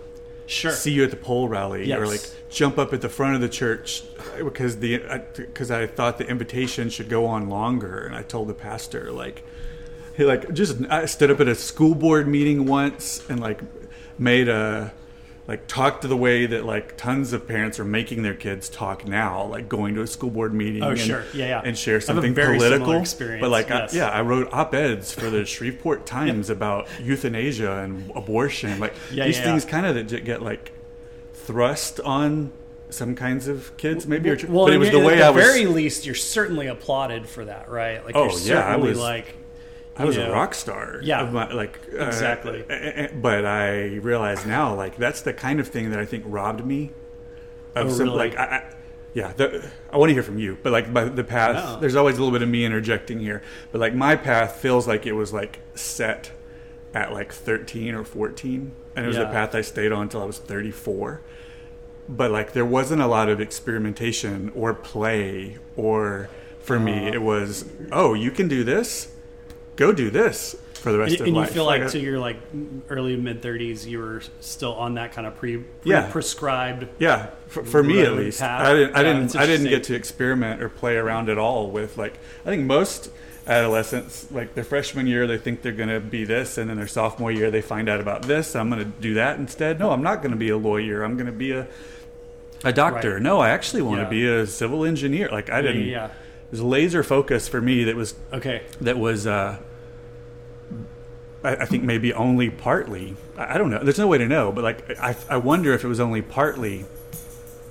sure. 0.46 0.72
see 0.72 0.92
you 0.92 1.04
at 1.04 1.10
the 1.10 1.16
pole 1.16 1.48
rally, 1.48 1.92
or 1.92 2.06
like 2.06 2.22
jump 2.50 2.78
up 2.78 2.92
at 2.92 3.00
the 3.00 3.08
front 3.08 3.34
of 3.34 3.40
the 3.40 3.48
church 3.48 4.02
uh, 4.18 4.44
because 4.44 4.78
the 4.78 5.02
uh, 5.04 5.18
because 5.36 5.70
I 5.70 5.86
thought 5.86 6.18
the 6.18 6.26
invitation 6.26 6.90
should 6.90 7.08
go 7.08 7.26
on 7.26 7.48
longer, 7.48 8.04
and 8.04 8.14
I 8.14 8.22
told 8.22 8.48
the 8.48 8.54
pastor 8.54 9.10
like 9.12 9.42
he 10.16 10.24
like 10.24 10.52
just 10.52 10.84
I 10.90 11.06
stood 11.06 11.30
up 11.30 11.40
at 11.40 11.48
a 11.48 11.54
school 11.54 11.94
board 11.94 12.28
meeting 12.28 12.66
once 12.66 13.22
and 13.28 13.40
like 13.40 13.60
made 14.18 14.48
a 14.48 14.92
like 15.48 15.66
talk 15.66 16.00
to 16.02 16.08
the 16.08 16.16
way 16.16 16.46
that 16.46 16.64
like 16.64 16.96
tons 16.96 17.32
of 17.32 17.48
parents 17.48 17.80
are 17.80 17.84
making 17.84 18.22
their 18.22 18.34
kids 18.34 18.68
talk 18.68 19.06
now, 19.06 19.44
like 19.46 19.68
going 19.68 19.94
to 19.96 20.02
a 20.02 20.06
school 20.06 20.30
board 20.30 20.54
meeting. 20.54 20.82
Oh, 20.84 20.90
and, 20.90 20.98
sure. 21.00 21.24
Yeah, 21.34 21.46
yeah. 21.46 21.62
and 21.64 21.76
share 21.76 21.94
I 21.94 21.96
have 21.96 22.02
a 22.02 22.06
something 22.06 22.34
very 22.34 22.56
political. 22.58 22.92
experience, 22.92 23.40
But 23.40 23.50
like, 23.50 23.68
yes. 23.68 23.92
I, 23.92 23.96
yeah, 23.96 24.08
I 24.10 24.20
wrote 24.22 24.52
op 24.52 24.72
eds 24.72 25.12
for 25.12 25.30
the 25.30 25.44
Shreveport 25.54 26.06
Times 26.06 26.48
about 26.48 26.86
euthanasia 27.00 27.78
and 27.78 28.10
abortion. 28.14 28.78
Like 28.78 28.94
Yeah, 29.10 29.26
these 29.26 29.38
yeah, 29.38 29.44
things 29.44 29.64
yeah. 29.64 29.70
kind 29.70 29.86
of 29.86 30.08
that 30.08 30.24
get 30.24 30.42
like 30.42 30.70
thrust 31.34 31.98
on 32.00 32.52
some 32.90 33.14
kinds 33.14 33.48
of 33.48 33.76
kids, 33.78 34.06
maybe. 34.06 34.30
or, 34.30 34.36
well, 34.48 34.66
but 34.66 34.74
it 34.74 34.78
was 34.78 34.90
the 34.90 34.98
way 35.00 35.14
at 35.14 35.22
I 35.22 35.30
was. 35.30 35.44
very 35.44 35.66
least, 35.66 36.04
you're 36.06 36.14
certainly 36.14 36.66
applauded 36.66 37.26
for 37.26 37.44
that, 37.46 37.68
right? 37.70 38.04
Like, 38.04 38.14
Oh, 38.14 38.24
you're 38.24 38.30
yeah, 38.30 38.58
I 38.60 38.72
certainly 38.72 38.88
was- 38.90 38.98
like, 38.98 39.34
I 39.96 40.04
was 40.04 40.16
you 40.16 40.22
a 40.22 40.30
rock 40.32 40.54
star. 40.54 41.00
Yeah. 41.02 41.20
of 41.22 41.32
my, 41.32 41.52
like 41.52 41.78
uh, 41.98 42.06
Exactly. 42.06 42.64
uh, 42.68 42.74
uh, 43.04 43.08
but 43.20 43.44
I 43.44 43.96
realize 43.96 44.46
now, 44.46 44.74
like 44.74 44.96
that's 44.96 45.20
the 45.22 45.32
kind 45.34 45.60
of 45.60 45.68
thing 45.68 45.90
that 45.90 45.98
I 45.98 46.06
think 46.06 46.24
robbed 46.26 46.64
me 46.64 46.90
of 47.74 47.88
Oh, 47.88 47.90
some 47.92 48.06
really? 48.08 48.16
like 48.30 48.38
I, 48.38 48.44
I, 48.44 48.74
yeah, 49.14 49.32
the, 49.34 49.70
I 49.92 49.98
want 49.98 50.08
to 50.10 50.14
hear 50.14 50.22
from 50.22 50.38
you, 50.38 50.56
but 50.62 50.72
like 50.72 50.88
my, 50.88 51.04
the 51.04 51.24
path, 51.24 51.80
there's 51.80 51.96
always 51.96 52.16
a 52.16 52.20
little 52.22 52.32
bit 52.32 52.42
of 52.42 52.48
me 52.48 52.64
interjecting 52.64 53.18
here, 53.20 53.42
but 53.70 53.80
like 53.80 53.94
my 53.94 54.16
path 54.16 54.56
feels 54.56 54.88
like 54.88 55.04
it 55.06 55.12
was 55.12 55.32
like 55.34 55.60
set 55.74 56.30
at 56.94 57.12
like 57.12 57.30
13 57.32 57.94
or 57.94 58.04
14, 58.04 58.72
and 58.96 59.04
it 59.04 59.08
was 59.08 59.18
a 59.18 59.20
Yeah. 59.22 59.30
path 59.30 59.54
I 59.54 59.60
stayed 59.60 59.92
on 59.92 60.02
until 60.04 60.22
I 60.22 60.24
was 60.24 60.38
34. 60.38 61.20
But 62.08 62.30
like 62.30 62.52
there 62.52 62.64
wasn't 62.64 63.02
a 63.02 63.06
lot 63.06 63.28
of 63.28 63.40
experimentation 63.40 64.50
or 64.54 64.72
play, 64.74 65.58
or 65.76 66.30
for 66.60 66.78
me 66.80 66.92
Uh-huh. 67.08 67.14
it 67.14 67.22
was, 67.22 67.66
oh, 67.92 68.14
you 68.14 68.30
can 68.30 68.48
do 68.48 68.64
this, 68.64 69.11
go 69.76 69.92
do 69.92 70.10
this 70.10 70.56
for 70.74 70.90
the 70.92 70.98
rest 70.98 71.12
And, 71.12 71.20
of 71.20 71.26
and 71.28 71.36
life. 71.36 71.46
And 71.48 71.54
you 71.56 71.60
feel 71.60 71.64
like 71.66 71.82
uh, 71.82 71.88
to 71.90 71.98
your 71.98 72.18
like 72.18 72.36
early 72.90 73.16
mid 73.16 73.40
thirties, 73.42 73.86
you 73.86 73.98
were 74.00 74.22
still 74.40 74.74
on 74.74 74.94
that 74.94 75.12
kind 75.12 75.26
of 75.26 75.36
pre, 75.36 75.64
Yeah. 75.84 76.10
prescribed. 76.10 76.86
Yeah, 76.98 77.26
for, 77.46 77.64
for 77.64 77.82
me 77.82 78.00
at 78.02 78.12
least, 78.14 78.40
path. 78.40 78.66
I 78.66 78.74
didn't. 78.74 78.96
I 78.96 79.02
Yeah, 79.02 79.12
didn't. 79.12 79.36
I 79.36 79.46
didn't 79.46 79.68
get 79.68 79.84
to 79.84 79.94
experiment 79.94 80.62
or 80.62 80.68
play 80.68 80.96
around 80.96 81.28
at 81.28 81.38
all 81.38 81.70
with 81.70 81.96
like. 81.98 82.14
I 82.44 82.48
think 82.48 82.64
most 82.66 83.10
adolescents, 83.46 84.30
like 84.30 84.54
their 84.54 84.62
freshman 84.64 85.06
year, 85.06 85.26
they 85.26 85.36
think 85.38 85.62
they're 85.62 85.72
going 85.72 85.88
to 85.88 85.98
be 86.00 86.24
this, 86.24 86.58
and 86.58 86.70
then 86.70 86.76
their 86.76 86.86
sophomore 86.86 87.30
year, 87.32 87.50
they 87.50 87.60
find 87.62 87.88
out 87.88 88.00
about 88.00 88.22
this. 88.22 88.54
I'm 88.54 88.70
going 88.70 88.78
to 88.84 88.90
do 89.00 89.14
that 89.14 89.38
instead. 89.38 89.78
No, 89.80 89.90
I'm 89.90 90.02
not 90.02 90.16
going 90.22 90.30
to 90.30 90.36
be 90.36 90.48
a 90.48 90.56
lawyer. 90.56 91.02
I'm 91.02 91.14
going 91.14 91.26
to 91.26 91.32
be 91.32 91.52
a 91.52 91.66
a 92.64 92.72
doctor. 92.72 93.14
Right. 93.14 93.22
No, 93.22 93.40
I 93.40 93.50
actually 93.50 93.82
want 93.82 93.98
to 93.98 94.04
Yeah. 94.04 94.08
be 94.10 94.42
a 94.42 94.46
civil 94.46 94.84
engineer. 94.84 95.28
Like 95.28 95.50
I 95.50 95.62
didn't. 95.62 95.86
yeah. 95.86 96.10
Was 96.52 96.60
laser 96.60 97.02
focus 97.02 97.48
for 97.48 97.60
me. 97.60 97.82
That 97.84 97.96
was 97.96 98.14
Okay. 98.32 98.62
that 98.80 98.98
was. 98.98 99.26
uh 99.26 99.58
I, 101.44 101.56
I 101.56 101.64
think 101.64 101.82
maybe 101.82 102.12
only 102.12 102.50
partly. 102.50 103.16
I, 103.36 103.54
I 103.54 103.58
don't 103.58 103.70
know. 103.70 103.82
There's 103.82 103.98
no 103.98 104.06
way 104.06 104.18
to 104.18 104.26
know, 104.28 104.52
but 104.52 104.62
like 104.62 104.98
I, 105.00 105.16
I 105.28 105.36
wonder 105.38 105.72
if 105.72 105.82
it 105.84 105.88
was 105.88 105.98
only 106.00 106.22
partly 106.22 106.84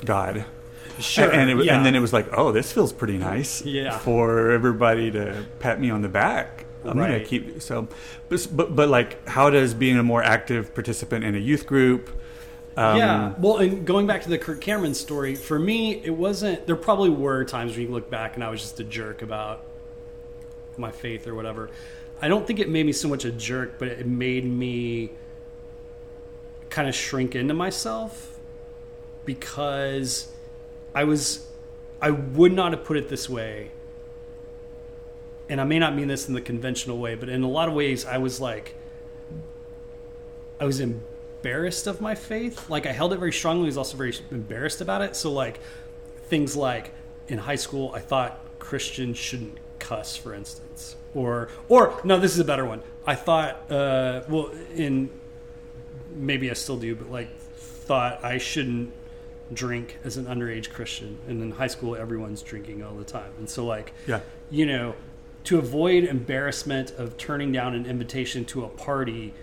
God. 0.04 0.46
Sure. 1.00 1.32
And, 1.32 1.50
it, 1.50 1.56
was- 1.56 1.66
yeah. 1.66 1.78
and 1.78 1.86
then 1.86 1.96
it 1.96 2.00
was 2.00 2.12
like, 2.14 2.28
oh, 2.38 2.52
this 2.52 2.72
feels 2.72 2.92
pretty 2.94 3.18
nice. 3.18 3.62
Yeah. 3.64 3.98
For 3.98 4.52
everybody 4.52 5.10
to 5.12 5.46
pat 5.60 5.80
me 5.80 5.90
on 5.90 6.02
the 6.02 6.10
back. 6.10 6.66
I'm 6.84 6.98
gonna 6.98 7.20
keep 7.24 7.62
so, 7.62 7.88
but, 8.28 8.48
but 8.52 8.76
but 8.76 8.90
like, 8.90 9.28
how 9.28 9.52
does 9.52 9.76
being 9.76 9.98
a 10.00 10.04
more 10.04 10.24
active 10.24 10.74
participant 10.74 11.24
in 11.24 11.36
a 11.36 11.38
youth 11.38 11.68
group? 11.68 12.10
Um, 12.78 12.98
yeah. 12.98 13.34
Well, 13.38 13.58
and 13.58 13.86
going 13.86 14.08
back 14.08 14.22
to 14.24 14.30
the 14.30 14.38
Kirk 14.38 14.62
Cameron 14.62 14.94
story, 14.94 15.36
for 15.36 15.60
me, 15.60 16.02
it 16.04 16.16
wasn't. 16.16 16.66
There 16.68 16.76
probably 16.76 17.10
were 17.10 17.44
times 17.44 17.74
when 17.74 17.88
you 17.88 17.92
look 17.92 18.10
back 18.10 18.36
and 18.36 18.44
I 18.44 18.50
was 18.50 18.62
just 18.62 18.80
a 18.80 18.84
jerk 18.84 19.22
about 19.22 19.64
my 20.78 20.92
faith 20.92 21.28
or 21.28 21.36
whatever. 21.36 21.70
I 22.22 22.28
don't 22.28 22.48
think 22.48 22.60
it 22.60 22.70
made 22.70 22.86
me 22.86 22.94
so 22.94 23.10
much 23.10 23.26
a 23.26 23.32
jerk, 23.32 23.78
but 23.78 23.88
it 23.88 24.08
made 24.08 24.46
me 24.46 25.12
kind 26.70 26.88
of 26.88 26.96
shrink 26.96 27.36
into 27.36 27.54
myself 27.54 28.40
because 29.26 30.32
I 30.96 31.04
was. 31.04 31.48
I 32.04 32.10
would 32.10 32.54
not 32.54 32.72
have 32.72 32.84
put 32.84 32.98
it 32.98 33.10
this 33.10 33.30
way. 33.30 33.70
And 35.50 35.62
I 35.62 35.66
may 35.66 35.78
not 35.78 35.94
mean 35.96 36.08
this 36.08 36.28
in 36.28 36.34
the 36.34 36.42
conventional 36.42 36.98
way, 36.98 37.14
but 37.14 37.30
in 37.30 37.44
a 37.44 37.48
lot 37.48 37.68
of 37.68 37.76
ways, 37.76 38.06
I 38.06 38.18
was 38.18 38.42
like, 38.42 38.74
I 40.60 40.66
was 40.66 40.80
embarrassed 41.46 41.88
of 41.88 42.02
my 42.02 42.14
faith. 42.16 42.70
Like 42.70 42.86
I 42.86 42.92
held 42.92 43.14
it 43.14 43.18
very 43.18 43.34
strongly. 43.34 43.64
I 43.64 43.66
was 43.68 43.78
also 43.78 43.98
very 43.98 44.14
embarrassed 44.30 44.82
about 44.82 45.02
it. 45.02 45.16
So 45.16 45.32
like 45.32 45.60
things 46.28 46.56
like 46.56 46.94
in 47.28 47.40
high 47.40 47.56
school, 47.56 47.92
I 47.96 48.00
thought 48.00 48.40
Christians 48.60 49.18
shouldn't 49.18 49.58
cuss, 49.80 50.16
for 50.16 50.34
instance, 50.36 50.96
or 51.16 51.50
or 51.68 52.00
no, 52.04 52.20
this 52.20 52.34
is 52.34 52.40
a 52.40 52.46
better 52.46 52.66
one. 52.66 52.82
I 53.08 53.16
thought, 53.16 53.72
uh, 53.72 54.22
well, 54.30 54.52
in 54.76 55.10
maybe 56.16 56.52
I 56.52 56.54
still 56.54 56.78
do, 56.78 56.96
but 56.96 57.10
like 57.10 57.36
thought 57.40 58.24
I 58.24 58.38
shouldn't 58.38 58.92
drink 59.52 59.98
as 60.04 60.18
an 60.18 60.26
underage 60.26 60.70
Christian, 60.72 61.18
and 61.28 61.42
in 61.42 61.52
high 61.52 61.68
school 61.68 61.96
everyone's 61.96 62.42
drinking 62.44 62.84
all 62.84 62.94
the 62.96 63.04
time, 63.04 63.32
and 63.40 63.50
so 63.50 63.66
like 63.66 63.94
Yeah. 64.08 64.20
you 64.52 64.66
know, 64.68 64.94
to 65.46 65.58
avoid 65.58 66.04
embarrassment 66.04 66.92
of 66.92 67.18
turning 67.18 67.52
down 67.52 67.74
an 67.74 67.86
invitation 67.88 68.46
to 68.46 68.64
a 68.64 68.70
party, 68.70 69.34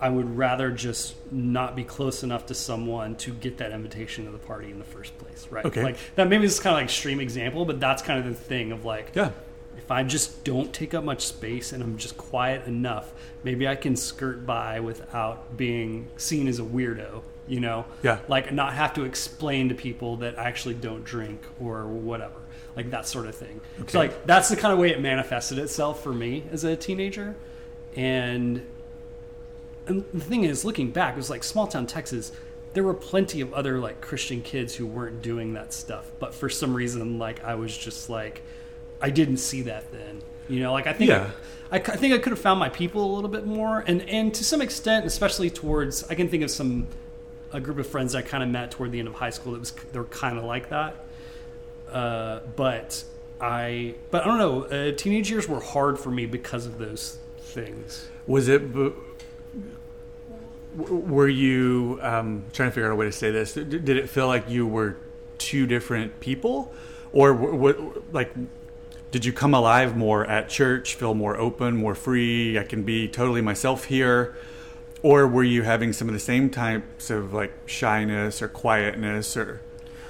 I 0.00 0.08
would 0.08 0.36
rather 0.36 0.70
just 0.70 1.14
not 1.32 1.74
be 1.76 1.84
close 1.84 2.22
enough 2.22 2.46
to 2.46 2.54
someone 2.54 3.16
to 3.16 3.32
get 3.32 3.58
that 3.58 3.72
invitation 3.72 4.24
to 4.26 4.30
the 4.30 4.38
party 4.38 4.70
in 4.70 4.78
the 4.78 4.84
first 4.84 5.16
place, 5.18 5.46
right? 5.50 5.64
Okay. 5.64 5.82
Like 5.82 5.96
that 6.16 6.28
maybe 6.28 6.42
this 6.46 6.54
is 6.54 6.60
kind 6.60 6.74
of 6.74 6.78
like 6.78 6.84
extreme 6.84 7.20
example, 7.20 7.64
but 7.64 7.80
that's 7.80 8.02
kind 8.02 8.18
of 8.18 8.26
the 8.26 8.34
thing 8.34 8.72
of 8.72 8.84
like 8.84 9.12
Yeah. 9.14 9.30
if 9.78 9.90
I 9.90 10.02
just 10.02 10.44
don't 10.44 10.72
take 10.72 10.94
up 10.94 11.04
much 11.04 11.26
space 11.26 11.72
and 11.72 11.82
I'm 11.82 11.96
just 11.96 12.16
quiet 12.16 12.66
enough, 12.66 13.12
maybe 13.44 13.66
I 13.68 13.76
can 13.76 13.96
skirt 13.96 14.44
by 14.44 14.80
without 14.80 15.56
being 15.56 16.08
seen 16.16 16.48
as 16.48 16.58
a 16.58 16.62
weirdo, 16.64 17.22
you 17.46 17.60
know? 17.60 17.84
Yeah. 18.02 18.18
Like 18.28 18.52
not 18.52 18.74
have 18.74 18.94
to 18.94 19.04
explain 19.04 19.68
to 19.70 19.74
people 19.74 20.16
that 20.18 20.38
I 20.38 20.44
actually 20.44 20.74
don't 20.74 21.04
drink 21.04 21.40
or 21.60 21.86
whatever. 21.86 22.40
Like 22.76 22.90
that 22.90 23.06
sort 23.06 23.26
of 23.26 23.36
thing. 23.36 23.60
Okay. 23.80 23.92
So 23.92 23.98
like 24.00 24.26
that's 24.26 24.48
the 24.48 24.56
kind 24.56 24.72
of 24.72 24.78
way 24.80 24.90
it 24.90 25.00
manifested 25.00 25.58
itself 25.58 26.02
for 26.02 26.12
me 26.12 26.44
as 26.50 26.64
a 26.64 26.74
teenager. 26.76 27.36
And 27.96 28.66
and 29.86 30.04
the 30.12 30.20
thing 30.20 30.44
is, 30.44 30.64
looking 30.64 30.90
back, 30.90 31.14
it 31.14 31.16
was 31.16 31.30
like 31.30 31.44
small 31.44 31.66
town 31.66 31.86
Texas. 31.86 32.32
There 32.72 32.82
were 32.82 32.94
plenty 32.94 33.40
of 33.40 33.52
other 33.54 33.78
like 33.78 34.00
Christian 34.00 34.42
kids 34.42 34.74
who 34.74 34.86
weren't 34.86 35.22
doing 35.22 35.54
that 35.54 35.72
stuff, 35.72 36.10
but 36.18 36.34
for 36.34 36.48
some 36.48 36.74
reason, 36.74 37.18
like 37.18 37.44
I 37.44 37.54
was 37.54 37.76
just 37.76 38.10
like, 38.10 38.42
I 39.00 39.10
didn't 39.10 39.36
see 39.38 39.62
that 39.62 39.92
then. 39.92 40.22
You 40.48 40.60
know, 40.60 40.72
like 40.72 40.86
I 40.86 40.92
think 40.92 41.10
Yeah. 41.10 41.30
I, 41.70 41.76
I 41.76 41.80
think 41.80 42.14
I 42.14 42.18
could 42.18 42.30
have 42.30 42.40
found 42.40 42.60
my 42.60 42.68
people 42.68 43.04
a 43.04 43.12
little 43.14 43.30
bit 43.30 43.46
more, 43.46 43.80
and 43.86 44.02
and 44.02 44.34
to 44.34 44.44
some 44.44 44.60
extent, 44.60 45.06
especially 45.06 45.50
towards, 45.50 46.04
I 46.04 46.14
can 46.14 46.28
think 46.28 46.42
of 46.42 46.50
some 46.50 46.86
a 47.52 47.60
group 47.60 47.78
of 47.78 47.86
friends 47.86 48.14
I 48.14 48.22
kind 48.22 48.42
of 48.42 48.48
met 48.48 48.72
toward 48.72 48.90
the 48.90 48.98
end 48.98 49.06
of 49.08 49.14
high 49.14 49.30
school 49.30 49.52
that 49.52 49.60
was 49.60 49.70
they 49.92 49.98
were 49.98 50.04
kind 50.06 50.36
of 50.36 50.44
like 50.44 50.70
that. 50.70 50.96
Uh, 51.90 52.40
but 52.56 53.04
I, 53.40 53.94
but 54.10 54.22
I 54.22 54.26
don't 54.26 54.38
know. 54.38 54.62
Uh, 54.64 54.92
teenage 54.92 55.30
years 55.30 55.48
were 55.48 55.60
hard 55.60 55.98
for 55.98 56.10
me 56.10 56.26
because 56.26 56.66
of 56.66 56.78
those 56.78 57.18
things. 57.38 58.08
Was 58.26 58.48
it? 58.48 58.74
Were 60.76 61.28
you 61.28 61.98
um, 62.02 62.44
trying 62.52 62.68
to 62.68 62.74
figure 62.74 62.86
out 62.86 62.92
a 62.92 62.96
way 62.96 63.06
to 63.06 63.12
say 63.12 63.30
this? 63.30 63.54
Did 63.54 63.88
it 63.88 64.10
feel 64.10 64.26
like 64.26 64.48
you 64.48 64.66
were 64.66 64.96
two 65.38 65.66
different 65.66 66.20
people, 66.20 66.72
or 67.12 67.32
what? 67.32 68.12
Like, 68.12 68.34
did 69.10 69.24
you 69.24 69.32
come 69.32 69.54
alive 69.54 69.96
more 69.96 70.26
at 70.26 70.48
church? 70.48 70.96
Feel 70.96 71.14
more 71.14 71.36
open, 71.36 71.76
more 71.76 71.94
free? 71.94 72.58
I 72.58 72.64
can 72.64 72.82
be 72.82 73.06
totally 73.06 73.40
myself 73.40 73.84
here, 73.84 74.34
or 75.02 75.28
were 75.28 75.44
you 75.44 75.62
having 75.62 75.92
some 75.92 76.08
of 76.08 76.14
the 76.14 76.20
same 76.20 76.50
types 76.50 77.10
of 77.10 77.32
like 77.32 77.52
shyness 77.66 78.42
or 78.42 78.48
quietness 78.48 79.36
or 79.36 79.60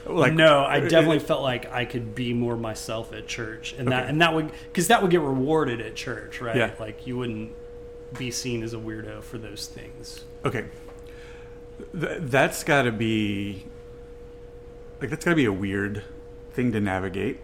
like? 0.06 0.32
no, 0.32 0.64
I 0.64 0.80
definitely 0.80 1.18
felt 1.18 1.42
like 1.42 1.70
I 1.70 1.84
could 1.84 2.14
be 2.14 2.32
more 2.32 2.56
myself 2.56 3.12
at 3.12 3.26
church, 3.26 3.74
and 3.76 3.88
that 3.88 4.08
and 4.08 4.22
that 4.22 4.34
would 4.34 4.50
because 4.68 4.88
that 4.88 5.02
would 5.02 5.10
get 5.10 5.20
rewarded 5.20 5.82
at 5.82 5.94
church, 5.94 6.40
right? 6.40 6.56
Yeah. 6.56 6.70
Like 6.78 7.06
you 7.06 7.18
wouldn't 7.18 7.52
be 8.18 8.30
seen 8.30 8.62
as 8.62 8.74
a 8.74 8.78
weirdo 8.78 9.22
for 9.22 9.38
those 9.38 9.66
things. 9.66 10.24
Okay. 10.44 10.64
Th- 11.98 12.18
that's 12.20 12.64
got 12.64 12.82
to 12.82 12.92
be 12.92 13.66
like 15.00 15.10
that's 15.10 15.24
got 15.24 15.32
to 15.32 15.36
be 15.36 15.44
a 15.44 15.52
weird 15.52 16.02
thing 16.52 16.72
to 16.72 16.80
navigate. 16.80 17.40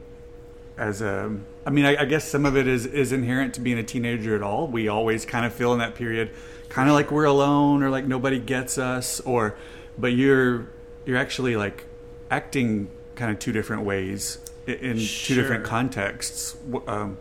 As 0.79 1.03
a, 1.03 1.37
I 1.67 1.71
mean, 1.71 1.85
I, 1.85 2.03
I 2.03 2.05
guess 2.07 2.25
some 2.25 2.47
of 2.47 2.57
it 2.57 2.67
is 2.67 2.87
is 2.87 3.13
inherent 3.13 3.55
to 3.55 3.61
being 3.61 3.79
a 3.79 3.83
teenager 3.83 4.35
at 4.35 4.43
all. 4.43 4.67
We 4.67 4.89
always 4.89 5.27
kind 5.27 5.45
of 5.45 5.53
feel 5.53 5.73
in 5.73 5.79
that 5.81 5.95
period, 5.95 6.31
kind 6.71 6.89
of 6.89 6.95
like 6.95 7.11
we're 7.11 7.25
alone 7.25 7.83
or 7.83 7.91
like 7.91 8.07
nobody 8.07 8.39
gets 8.39 8.79
us, 8.79 9.21
or 9.21 9.57
but 9.99 10.13
you're 10.13 10.69
you're 11.05 11.19
actually 11.19 11.57
like 11.57 11.85
acting 12.31 12.89
kind 13.15 13.31
of 13.31 13.39
two 13.39 13.53
different 13.53 13.83
ways 13.83 14.39
i- 14.67 14.71
in 14.71 14.97
two 14.97 15.35
different 15.35 15.65
contexts. 15.65 16.57
Um, 16.87 17.19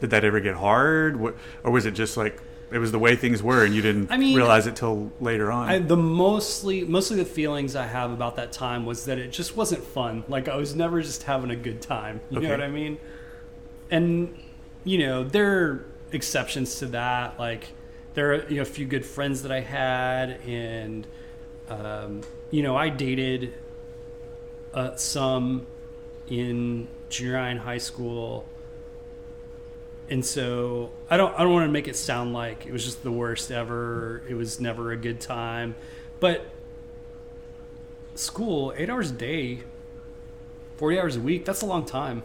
did 0.00 0.10
that 0.10 0.24
ever 0.24 0.40
get 0.40 0.54
hard, 0.56 1.16
Wh- 1.16 1.36
or 1.64 1.70
was 1.70 1.86
it 1.86 1.92
just 1.92 2.16
like 2.16 2.40
it 2.70 2.78
was 2.78 2.92
the 2.92 2.98
way 2.98 3.16
things 3.16 3.42
were 3.42 3.64
and 3.64 3.74
you 3.74 3.80
didn't 3.80 4.10
I 4.10 4.18
mean, 4.18 4.36
realize 4.36 4.66
it 4.66 4.76
till 4.76 5.10
later 5.20 5.50
on? 5.50 5.68
I, 5.68 5.78
the 5.78 5.96
mostly 5.96 6.84
mostly 6.84 7.16
the 7.16 7.24
feelings 7.24 7.74
I 7.76 7.86
have 7.86 8.10
about 8.10 8.36
that 8.36 8.52
time 8.52 8.84
was 8.86 9.04
that 9.06 9.18
it 9.18 9.32
just 9.32 9.56
wasn't 9.56 9.82
fun. 9.84 10.24
Like 10.28 10.48
I 10.48 10.56
was 10.56 10.74
never 10.74 11.00
just 11.02 11.22
having 11.24 11.50
a 11.50 11.56
good 11.56 11.80
time. 11.80 12.20
You 12.30 12.38
Okay. 12.38 12.46
know 12.48 12.52
what 12.54 12.62
I 12.62 12.68
mean? 12.68 12.98
And 13.90 14.34
you 14.84 14.98
know 14.98 15.24
there 15.24 15.62
are 15.62 15.84
exceptions 16.12 16.76
to 16.80 16.86
that. 16.86 17.38
Like 17.38 17.68
there 18.14 18.32
are 18.32 18.48
you 18.48 18.56
know 18.56 18.62
a 18.62 18.66
few 18.66 18.86
good 18.86 19.04
friends 19.04 19.42
that 19.42 19.52
I 19.52 19.60
had, 19.60 20.40
and 20.46 21.06
um, 21.68 22.20
you 22.50 22.62
know 22.62 22.76
I 22.76 22.88
dated 22.90 23.54
uh, 24.74 24.94
some 24.96 25.66
in 26.28 26.88
junior 27.08 27.38
high 27.38 27.48
and 27.48 27.60
high 27.60 27.78
school. 27.78 28.46
And 30.10 30.24
so 30.24 30.90
I 31.10 31.16
don't 31.18 31.34
I 31.38 31.42
don't 31.42 31.52
want 31.52 31.68
to 31.68 31.72
make 31.72 31.86
it 31.88 31.96
sound 31.96 32.32
like 32.32 32.66
it 32.66 32.72
was 32.72 32.84
just 32.84 33.02
the 33.02 33.12
worst 33.12 33.50
ever. 33.50 34.22
It 34.28 34.34
was 34.34 34.58
never 34.60 34.92
a 34.92 34.96
good 34.96 35.20
time. 35.20 35.74
But 36.20 36.46
school, 38.14 38.72
8 38.76 38.90
hours 38.90 39.10
a 39.10 39.14
day, 39.14 39.60
40 40.78 40.98
hours 41.00 41.16
a 41.16 41.20
week, 41.20 41.44
that's 41.44 41.62
a 41.62 41.66
long 41.66 41.84
time. 41.84 42.22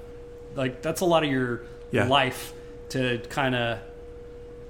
Like 0.56 0.82
that's 0.82 1.02
a 1.02 1.06
lot 1.06 1.24
of 1.24 1.30
your 1.32 1.62
Yeah. 1.92 2.08
life 2.08 2.54
to 2.90 3.20
kind 3.30 3.54
of 3.56 3.80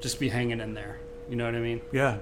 just 0.01 0.19
be 0.19 0.29
hanging 0.29 0.59
in 0.59 0.73
there. 0.73 0.97
You 1.29 1.35
know 1.35 1.45
what 1.45 1.55
I 1.55 1.59
mean? 1.59 1.81
yeah. 1.91 2.17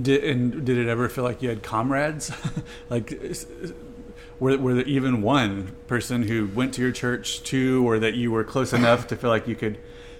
Did, 0.00 0.22
and 0.24 0.66
did 0.66 0.76
it 0.76 0.86
ever 0.86 1.08
feel 1.08 1.24
like 1.24 1.40
you 1.40 1.48
had 1.48 1.62
comrades? 1.62 2.30
like, 2.90 3.10
were, 4.40 4.56
were 4.58 4.74
there 4.74 4.84
even 4.86 5.22
one 5.22 5.74
person 5.86 6.22
who 6.24 6.46
went 6.54 6.74
to 6.74 6.82
your 6.82 6.92
church 6.92 7.42
too, 7.42 7.86
or 7.88 7.98
that 7.98 8.14
you 8.14 8.30
were 8.30 8.44
close 8.44 8.72
enough 8.72 9.06
to 9.08 9.16
feel 9.16 9.30
like 9.30 9.46
you 9.48 9.56
could 9.56 9.78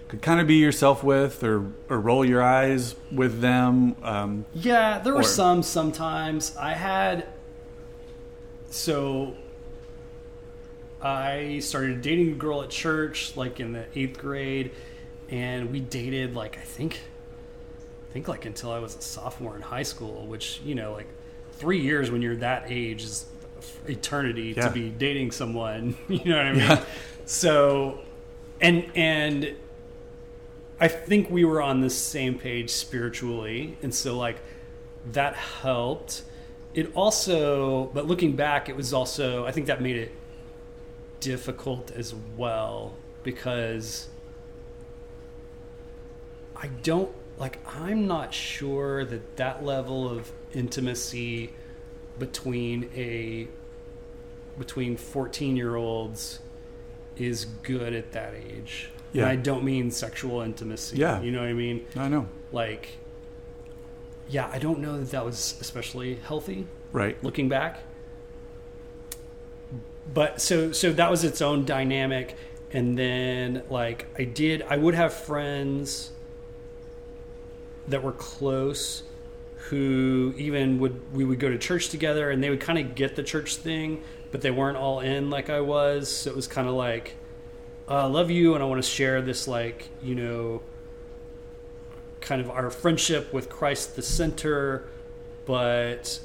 could 0.09 0.23
kind 0.23 0.41
of 0.41 0.47
be 0.47 0.55
yourself 0.55 1.05
with, 1.05 1.45
or 1.45 1.67
or 1.91 2.01
roll 2.01 2.25
your 2.25 2.43
eyes 2.43 2.97
with 3.13 3.41
them? 3.41 3.95
Um, 4.03 4.47
Yeah, 4.55 4.99
there 5.01 5.13
were 5.13 5.21
Or- 5.21 5.25
some 5.25 5.63
sometimes. 5.63 6.57
I 6.57 6.73
had 6.73 7.27
so 8.71 9.35
I 11.01 11.59
started 11.61 12.03
dating 12.03 12.33
a 12.33 12.35
girl 12.35 12.63
at 12.63 12.71
church 12.71 13.37
like 13.37 13.61
in 13.61 13.73
the 13.73 13.85
8th 13.95 14.19
grade 14.19 14.73
and 15.31 15.71
we 15.71 15.81
dated 15.81 16.35
like 16.35 16.59
I 16.59 16.63
think 16.63 17.01
I 18.09 18.13
think 18.13 18.27
like 18.29 18.47
until 18.47 18.73
I 18.73 18.79
was 18.79 18.97
a 18.97 19.03
sophomore 19.03 19.55
in 19.57 19.63
high 19.63 19.83
school, 19.83 20.27
which, 20.27 20.61
you 20.65 20.75
know, 20.75 20.93
like 20.93 21.07
3 21.53 21.79
years 21.81 22.11
when 22.11 22.23
you're 22.23 22.37
that 22.37 22.65
age 22.69 23.05
is 23.05 23.27
eternity 23.87 24.55
Yeah. 24.57 24.69
to 24.69 24.71
be 24.71 24.91
dating 24.91 25.31
someone, 25.33 25.97
you 26.09 26.25
know 26.25 26.37
what 26.37 26.47
I 26.47 26.53
mean? 26.53 26.61
Yeah. 26.61 26.85
So 27.27 28.01
and 28.61 28.91
and 28.95 29.55
I 30.81 30.89
think 30.89 31.31
we 31.31 31.45
were 31.45 31.61
on 31.61 31.81
the 31.81 31.91
same 31.91 32.39
page 32.39 32.71
spiritually, 32.71 33.77
and 33.83 33.95
so 33.95 34.17
like 34.17 34.39
that 35.13 35.35
helped. 35.35 36.23
It 36.75 36.93
also, 36.95 37.87
but 37.95 38.07
looking 38.07 38.37
back, 38.37 38.69
it 38.69 38.77
was 38.77 38.93
also 38.93 39.45
I 39.47 39.53
think 39.53 39.67
that 39.67 39.81
made 39.83 39.97
it 39.97 40.15
difficult 41.21 41.91
as 41.91 42.15
well 42.37 42.95
because 43.25 44.09
I 46.57 46.69
don't 46.83 47.11
like 47.39 47.59
I'm 47.67 48.07
not 48.07 48.33
sure 48.35 49.05
that 49.05 49.37
that 49.37 49.65
level 49.65 50.09
of 50.09 50.31
intimacy 50.53 51.53
between 52.19 52.91
a 52.95 53.49
between 54.59 54.97
14 54.97 55.57
year 55.57 55.77
olds 55.77 56.41
is 57.17 57.45
good 57.63 57.93
at 57.95 58.13
that 58.13 58.35
age. 58.35 58.91
Yeah. 59.13 59.23
And 59.23 59.31
I 59.31 59.37
don't 59.37 59.65
mean 59.65 59.91
sexual 59.91 60.41
intimacy. 60.41 60.97
Yeah. 60.97 61.21
You 61.21 61.31
know 61.31 61.41
what 61.41 61.49
I 61.49 61.53
mean? 61.55 61.87
I 61.97 62.09
know, 62.09 62.27
Like, 62.53 62.99
yeah, 64.29 64.49
I 64.53 64.59
don't 64.59 64.81
know 64.81 64.99
that 64.99 65.11
that 65.13 65.25
was 65.25 65.57
especially 65.61 66.17
healthy 66.17 66.67
right? 66.93 67.23
looking 67.25 67.49
back. 67.49 67.81
But 70.13 70.41
so 70.41 70.73
so 70.73 70.93
that 70.93 71.11
was 71.11 71.23
its 71.25 71.43
own 71.43 71.65
dynamic, 71.67 72.35
and 72.73 72.97
then 72.99 73.63
like 73.69 74.07
I 74.19 74.25
did, 74.25 74.63
I 74.63 74.77
would 74.77 74.95
have 74.95 75.13
friends 75.13 76.13
that 77.89 78.03
were 78.03 78.13
close 78.13 79.03
who 79.69 80.35
even 80.37 80.79
would 80.79 81.15
we 81.15 81.25
would 81.25 81.39
go 81.39 81.51
to 81.51 81.59
church 81.59 81.89
together 81.89 82.31
and 82.31 82.43
they 82.43 82.49
would 82.49 82.61
kind 82.61 82.79
of 82.79 82.95
get 82.95 83.17
the 83.17 83.23
church 83.23 83.57
thing 83.57 84.03
but 84.31 84.41
they 84.41 84.51
weren't 84.51 84.77
all 84.77 85.01
in 85.01 85.31
like 85.31 85.51
i 85.51 85.61
was. 85.61 86.11
So 86.11 86.31
it 86.31 86.37
was 86.37 86.47
kind 86.47 86.69
of 86.69 86.75
like 86.75 87.15
uh, 87.89 87.95
i 87.95 88.05
love 88.05 88.31
you 88.31 88.55
and 88.55 88.63
i 88.63 88.67
want 88.67 88.83
to 88.83 88.89
share 88.89 89.21
this 89.21 89.47
like 89.47 89.89
you 90.03 90.15
know 90.15 90.63
kind 92.21 92.41
of 92.41 92.51
our 92.51 92.71
friendship 92.71 93.33
with 93.33 93.49
christ 93.49 93.97
the 93.97 94.03
center 94.03 94.89
but 95.47 96.19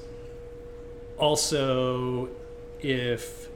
also 1.18 2.30
if 2.82 3.50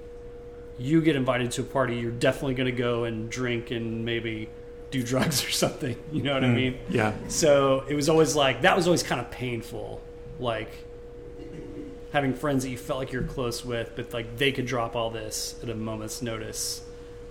you 0.78 1.02
get 1.02 1.16
invited 1.16 1.52
to 1.52 1.62
a 1.62 1.66
party 1.66 1.98
you're 1.98 2.12
definitely 2.12 2.54
going 2.54 2.74
to 2.74 2.78
go 2.78 3.06
and 3.06 3.30
drink 3.30 3.72
and 3.72 4.06
maybe 4.06 4.48
do 4.98 5.04
drugs 5.04 5.46
or 5.46 5.50
something 5.50 5.96
you 6.12 6.24
know 6.24 6.34
what 6.34 6.44
i 6.44 6.48
hmm. 6.48 6.56
mean? 6.56 6.78
Yeah, 6.90 7.14
so 7.28 7.86
it 7.88 7.96
was 7.96 8.10
always 8.10 8.36
like 8.36 8.62
that 8.62 8.76
was 8.76 8.88
always 8.88 9.04
kind 9.04 9.22
of 9.22 9.30
painful, 9.32 10.02
like 10.40 10.72
having 12.12 12.34
friends 12.34 12.64
that 12.64 12.70
you 12.70 12.78
felt 12.78 13.00
like 13.00 13.12
you're 13.12 13.24
close 13.24 13.66
with, 13.66 13.92
but 13.96 14.14
like 14.14 14.38
they 14.38 14.52
could 14.52 14.66
drop 14.66 14.96
all 14.96 15.10
this 15.10 15.56
at 15.62 15.70
a 15.70 15.76
moment's 15.76 16.22
notice, 16.22 16.82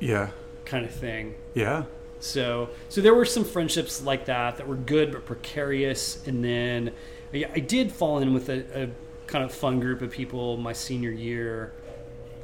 yeah, 0.01 0.31
kind 0.65 0.85
of 0.85 0.93
thing. 0.93 1.35
yeah, 1.55 1.85
So 2.21 2.71
so 2.89 3.01
there 3.01 3.15
were 3.15 3.25
some 3.25 3.45
friendships 3.45 4.03
like 4.03 4.27
that 4.27 4.59
that 4.59 4.69
were 4.69 4.77
good 4.77 5.13
but 5.13 5.25
precarious, 5.27 6.27
and 6.27 6.45
then 6.45 6.93
I, 7.33 7.47
I 7.55 7.61
did 7.61 7.93
fall 7.93 8.19
in 8.19 8.35
with 8.35 8.49
a, 8.49 8.85
a 8.85 8.89
kind 9.27 9.45
of 9.45 9.53
fun 9.53 9.81
group 9.81 10.03
of 10.03 10.11
people 10.11 10.57
my 10.57 10.73
senior 10.73 11.11
year 11.11 11.73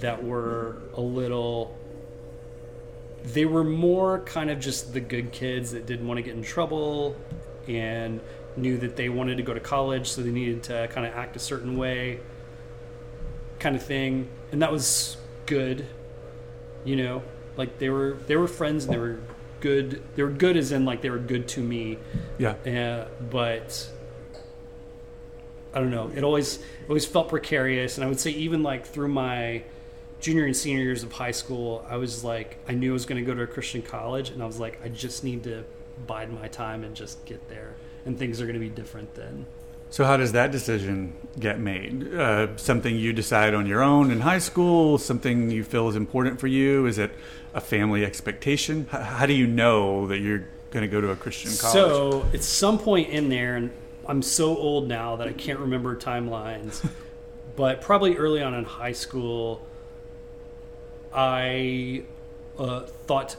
that 0.00 0.24
were 0.24 0.82
a 0.94 1.00
little 1.00 1.78
they 3.24 3.44
were 3.44 3.64
more 3.64 4.20
kind 4.20 4.50
of 4.50 4.60
just 4.60 4.92
the 4.92 5.00
good 5.00 5.32
kids 5.32 5.72
that 5.72 5.86
didn't 5.86 6.06
want 6.06 6.18
to 6.18 6.22
get 6.22 6.34
in 6.34 6.42
trouble 6.42 7.16
and 7.68 8.20
knew 8.56 8.76
that 8.78 8.96
they 8.96 9.08
wanted 9.08 9.36
to 9.36 9.42
go 9.42 9.54
to 9.54 9.60
college 9.60 10.08
so 10.08 10.22
they 10.22 10.30
needed 10.30 10.62
to 10.62 10.88
kind 10.88 11.06
of 11.06 11.14
act 11.14 11.36
a 11.36 11.38
certain 11.38 11.76
way 11.76 12.20
kind 13.58 13.76
of 13.76 13.82
thing. 13.82 14.28
And 14.50 14.60
that 14.62 14.72
was 14.72 15.16
good 15.46 15.86
you 16.84 16.96
know? 16.96 17.22
Like 17.56 17.78
they 17.78 17.90
were 17.90 18.18
they 18.26 18.36
were 18.36 18.48
friends 18.48 18.84
and 18.84 18.94
they 18.94 18.98
were 18.98 19.20
good 19.60 20.02
they 20.16 20.22
were 20.22 20.30
good 20.30 20.56
as 20.56 20.72
in 20.72 20.84
like 20.84 21.02
they 21.02 21.10
were 21.10 21.18
good 21.18 21.48
to 21.48 21.60
me. 21.60 21.98
Yeah, 22.38 22.50
uh, 22.50 23.08
but 23.30 23.88
I 25.74 25.80
don't 25.80 25.90
know. 25.90 26.10
It 26.14 26.24
always 26.24 26.56
it 26.56 26.88
always 26.88 27.04
felt 27.04 27.28
precarious, 27.28 27.98
and 27.98 28.04
I 28.04 28.08
would 28.08 28.20
say 28.20 28.30
even 28.30 28.62
like 28.62 28.86
through 28.86 29.08
my 29.08 29.64
junior 30.22 30.46
and 30.46 30.56
senior 30.56 30.82
years 30.82 31.02
of 31.02 31.12
high 31.12 31.32
school, 31.32 31.84
I 31.90 31.96
was 31.96 32.24
like 32.24 32.56
I 32.66 32.72
knew 32.72 32.90
I 32.90 32.94
was 32.94 33.04
going 33.04 33.22
to 33.22 33.26
go 33.26 33.34
to 33.34 33.42
a 33.42 33.46
Christian 33.46 33.82
college, 33.82 34.30
and 34.30 34.42
I 34.42 34.46
was 34.46 34.58
like 34.58 34.80
I 34.82 34.88
just 34.88 35.22
need 35.22 35.44
to 35.44 35.64
bide 36.06 36.32
my 36.32 36.48
time 36.48 36.84
and 36.84 36.96
just 36.96 37.22
get 37.26 37.46
there, 37.50 37.74
and 38.06 38.18
things 38.18 38.40
are 38.40 38.46
going 38.46 38.54
to 38.54 38.60
be 38.60 38.70
different 38.70 39.14
then. 39.14 39.44
So 39.90 40.06
how 40.06 40.16
does 40.16 40.32
that 40.32 40.50
decision 40.52 41.12
get 41.38 41.60
made? 41.60 42.14
Uh, 42.14 42.56
something 42.56 42.96
you 42.96 43.12
decide 43.12 43.52
on 43.52 43.66
your 43.66 43.82
own 43.82 44.10
in 44.10 44.20
high 44.20 44.38
school? 44.38 44.96
Something 44.96 45.50
you 45.50 45.64
feel 45.64 45.86
is 45.90 45.96
important 45.96 46.40
for 46.40 46.46
you? 46.46 46.86
Is 46.86 46.96
it 46.96 47.10
a 47.52 47.60
family 47.60 48.02
expectation? 48.02 48.88
H- 48.90 49.02
how 49.02 49.26
do 49.26 49.34
you 49.34 49.46
know 49.46 50.06
that 50.06 50.20
you're 50.20 50.46
going 50.70 50.80
to 50.80 50.88
go 50.88 51.02
to 51.02 51.10
a 51.10 51.16
Christian 51.16 51.50
college? 51.58 51.74
So 51.74 52.26
at 52.32 52.42
some 52.42 52.78
point 52.78 53.10
in 53.10 53.28
there, 53.28 53.56
and 53.56 53.70
I'm 54.08 54.22
so 54.22 54.56
old 54.56 54.88
now 54.88 55.16
that 55.16 55.28
I 55.28 55.34
can't 55.34 55.58
remember 55.58 55.94
timelines, 55.94 56.88
but 57.56 57.82
probably 57.82 58.16
early 58.16 58.42
on 58.42 58.54
in 58.54 58.64
high 58.64 58.92
school, 58.92 59.60
I 61.14 62.04
uh, 62.58 62.80
thought 63.06 63.36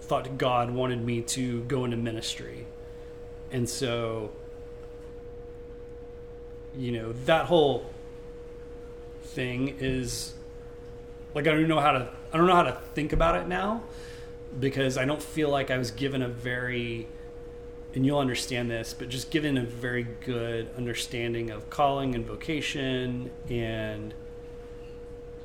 thought 0.00 0.36
God 0.36 0.70
wanted 0.70 1.04
me 1.04 1.22
to 1.22 1.62
go 1.64 1.84
into 1.84 1.96
ministry, 1.96 2.66
and 3.50 3.68
so 3.68 4.30
you 6.76 6.92
know 6.92 7.12
that 7.26 7.46
whole 7.46 7.90
thing 9.24 9.76
is 9.80 10.34
like 11.34 11.46
I 11.46 11.52
don't 11.52 11.68
know 11.68 11.80
how 11.80 11.92
to 11.92 12.08
I 12.32 12.36
don't 12.36 12.46
know 12.46 12.54
how 12.54 12.62
to 12.62 12.78
think 12.94 13.12
about 13.12 13.36
it 13.36 13.46
now 13.46 13.82
because 14.58 14.98
I 14.98 15.04
don't 15.04 15.22
feel 15.22 15.48
like 15.48 15.70
I 15.70 15.78
was 15.78 15.90
given 15.90 16.22
a 16.22 16.28
very 16.28 17.06
and 17.94 18.06
you'll 18.06 18.18
understand 18.18 18.70
this, 18.70 18.94
but 18.94 19.10
just 19.10 19.30
given 19.30 19.58
a 19.58 19.64
very 19.64 20.06
good 20.24 20.70
understanding 20.76 21.50
of 21.50 21.68
calling 21.68 22.14
and 22.14 22.24
vocation 22.24 23.30
and 23.50 24.14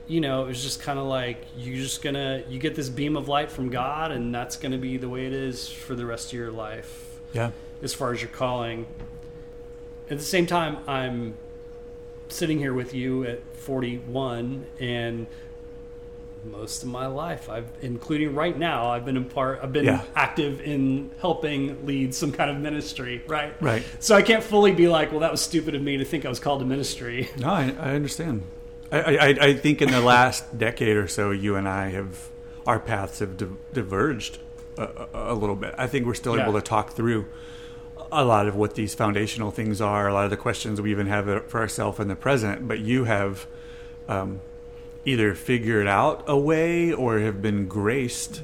you 0.07 0.21
know, 0.21 0.45
it 0.45 0.47
was 0.47 0.63
just 0.63 0.81
kind 0.81 0.97
of 0.97 1.05
like 1.05 1.37
you're 1.57 1.77
just 1.83 2.01
gonna 2.01 2.43
you 2.49 2.59
get 2.59 2.75
this 2.75 2.89
beam 2.89 3.17
of 3.17 3.27
light 3.27 3.51
from 3.51 3.69
God 3.69 4.11
and 4.11 4.33
that's 4.33 4.55
gonna 4.55 4.77
be 4.77 4.97
the 4.97 5.09
way 5.09 5.25
it 5.25 5.33
is 5.33 5.67
for 5.69 5.95
the 5.95 6.05
rest 6.05 6.27
of 6.27 6.33
your 6.33 6.51
life 6.51 7.19
yeah, 7.33 7.51
as 7.81 7.93
far 7.93 8.13
as 8.13 8.21
your 8.21 8.31
calling. 8.31 8.87
At 10.09 10.17
the 10.17 10.23
same 10.23 10.45
time, 10.45 10.77
I'm 10.87 11.35
sitting 12.29 12.57
here 12.59 12.73
with 12.73 12.93
you 12.93 13.25
at 13.25 13.41
41, 13.57 14.65
and 14.79 15.27
most 16.45 16.83
of 16.83 16.89
my 16.89 17.07
life, 17.07 17.49
I've, 17.49 17.69
including 17.81 18.33
right 18.33 18.57
now, 18.57 18.89
I've 18.89 19.03
been 19.03 19.17
in 19.17 19.25
part, 19.25 19.59
I've 19.61 19.73
been 19.73 19.83
Yeah. 19.85 20.03
active 20.15 20.61
in 20.61 21.11
helping 21.19 21.85
lead 21.85 22.15
some 22.15 22.31
kind 22.31 22.49
of 22.49 22.57
ministry, 22.57 23.21
right? 23.27 23.53
right. 23.61 23.83
So 23.99 24.15
I 24.15 24.21
can't 24.21 24.43
fully 24.43 24.71
be 24.71 24.87
like, 24.87 25.11
well, 25.11 25.19
that 25.21 25.31
was 25.31 25.41
stupid 25.41 25.75
of 25.75 25.81
me 25.81 25.97
to 25.97 26.05
think 26.05 26.25
I 26.25 26.29
was 26.29 26.39
called 26.39 26.59
to 26.61 26.65
ministry. 26.65 27.29
No, 27.37 27.49
I, 27.49 27.75
I 27.79 27.95
understand. 27.95 28.43
I, 28.91 28.97
I, 28.99 29.27
I 29.27 29.53
think 29.53 29.81
in 29.81 29.91
the 29.91 30.01
last 30.01 30.57
decade 30.57 30.95
or 30.97 31.07
so, 31.07 31.31
you 31.31 31.55
and 31.55 31.67
I 31.67 31.89
have 31.89 32.29
our 32.65 32.79
paths 32.79 33.19
have 33.19 33.37
di- 33.37 33.47
diverged 33.73 34.39
a, 34.77 35.07
a, 35.13 35.33
little 35.33 35.55
bit. 35.55 35.73
I 35.77 35.87
think 35.87 36.05
we're 36.05 36.13
still 36.13 36.35
Yeah. 36.37 36.43
able 36.43 36.53
to 36.53 36.61
talk 36.61 36.91
through 36.91 37.25
a 38.11 38.23
lot 38.23 38.47
of 38.47 38.55
what 38.55 38.75
these 38.75 38.93
foundational 38.93 39.51
things 39.51 39.81
are, 39.81 40.07
a 40.07 40.13
lot 40.13 40.25
of 40.25 40.29
the 40.29 40.37
questions 40.37 40.79
we 40.79 40.91
even 40.91 41.07
have 41.07 41.49
for 41.49 41.59
ourselves 41.59 41.99
in 41.99 42.07
the 42.07 42.15
present. 42.15 42.67
But 42.67 42.79
you 42.79 43.05
have 43.05 43.47
um, 44.07 44.41
either 45.03 45.33
figured 45.33 45.87
out 45.87 46.23
a 46.27 46.37
way 46.37 46.93
or 46.93 47.19
have 47.19 47.41
been 47.41 47.67
graced, 47.67 48.41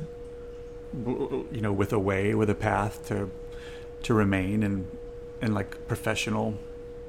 you 0.94 1.48
know, 1.52 1.72
with 1.72 1.94
a 1.94 2.00
way, 2.00 2.34
with 2.36 2.50
a 2.50 2.56
path 2.56 3.08
to 3.08 3.30
to 4.04 4.14
remain 4.14 4.64
in 4.64 4.88
in 5.42 5.54
like 5.54 5.88
professional 5.88 6.56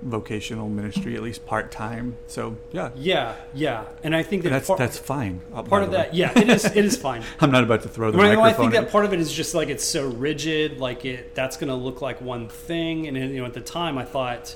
vocational 0.05 0.69
ministry, 0.69 1.17
at 1.17 1.23
least 1.23 1.45
part 1.47 1.71
time. 1.73 2.17
So 2.27 2.57
yeah, 2.73 2.91
Yeah, 2.95 3.35
yeah, 3.55 3.85
and 4.03 4.15
I 4.15 4.23
think 4.23 4.43
that 4.45 4.51
that's 4.51 4.67
part, 4.67 4.79
that's 4.79 4.99
fine. 4.99 5.41
Uh, 5.53 5.63
part 5.63 5.83
of 5.83 5.91
that, 5.93 6.15
yeah, 6.15 6.39
it 6.39 6.49
is. 6.49 6.65
It 6.65 6.85
is 6.85 6.97
fine. 6.97 7.23
I'm 7.41 7.51
not 7.51 7.65
about 7.65 7.83
to 7.83 7.89
throw 7.89 8.11
the 8.11 8.19
Well, 8.19 8.43
I 8.43 8.53
think 8.53 8.75
at- 8.75 8.83
that 8.85 8.93
part 8.93 9.05
of 9.05 9.13
it 9.13 9.21
is 9.21 9.33
just 9.33 9.55
like 9.55 9.69
it's 9.69 9.85
so 9.85 10.07
rigid, 10.09 10.79
like 10.79 11.05
it 11.05 11.35
that's 11.35 11.57
going 11.57 11.69
to 11.69 11.75
look 11.75 12.01
like 12.03 12.21
one 12.21 12.49
thing. 12.49 13.09
And 13.09 13.17
you 13.17 13.41
know, 13.41 13.47
at 13.47 13.55
the 13.55 13.61
time, 13.61 13.99
I 13.99 14.05
thought 14.05 14.55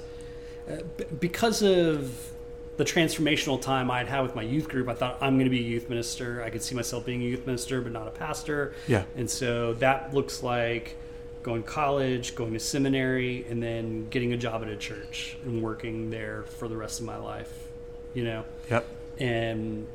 uh, 0.70 0.76
because 1.18 1.62
of 1.62 2.30
the 2.76 2.84
transformational 2.84 3.61
time 3.61 3.90
I'd 3.90 4.07
had 4.07 4.20
with 4.20 4.36
my 4.36 4.42
youth 4.42 4.68
group, 4.68 4.88
I 4.88 4.94
thought 4.94 5.18
I'm 5.20 5.34
going 5.34 5.46
to 5.46 5.51
be 5.51 5.59
a 5.59 5.68
youth 5.68 5.88
minister. 5.88 6.42
I 6.44 6.51
could 6.51 6.62
see 6.62 6.74
myself 6.76 7.05
being 7.05 7.22
a 7.22 7.24
youth 7.24 7.44
minister, 7.46 7.80
but 7.80 7.90
not 7.90 8.07
a 8.07 8.11
pastor. 8.12 8.74
Yeah. 8.86 9.03
And 9.16 9.28
so 9.28 9.74
that 9.74 10.14
looks 10.14 10.42
like 10.44 10.96
going 11.49 11.62
to 11.62 11.68
college, 11.68 12.34
going 12.34 12.53
to 12.53 12.61
seminary, 12.61 13.46
and 13.49 13.62
then 13.62 14.07
getting 14.11 14.34
a 14.34 14.36
job 14.36 14.62
at 14.62 14.68
a 14.68 14.76
church 14.76 15.38
and 15.44 15.62
working 15.62 16.11
there 16.11 16.44
for 16.44 16.68
the 16.68 16.76
rest 16.76 17.01
of 17.01 17.07
my 17.07 17.16
life. 17.16 17.68
You 18.12 18.24
know. 18.24 18.44
Yep. 18.70 18.86
And 19.18 19.86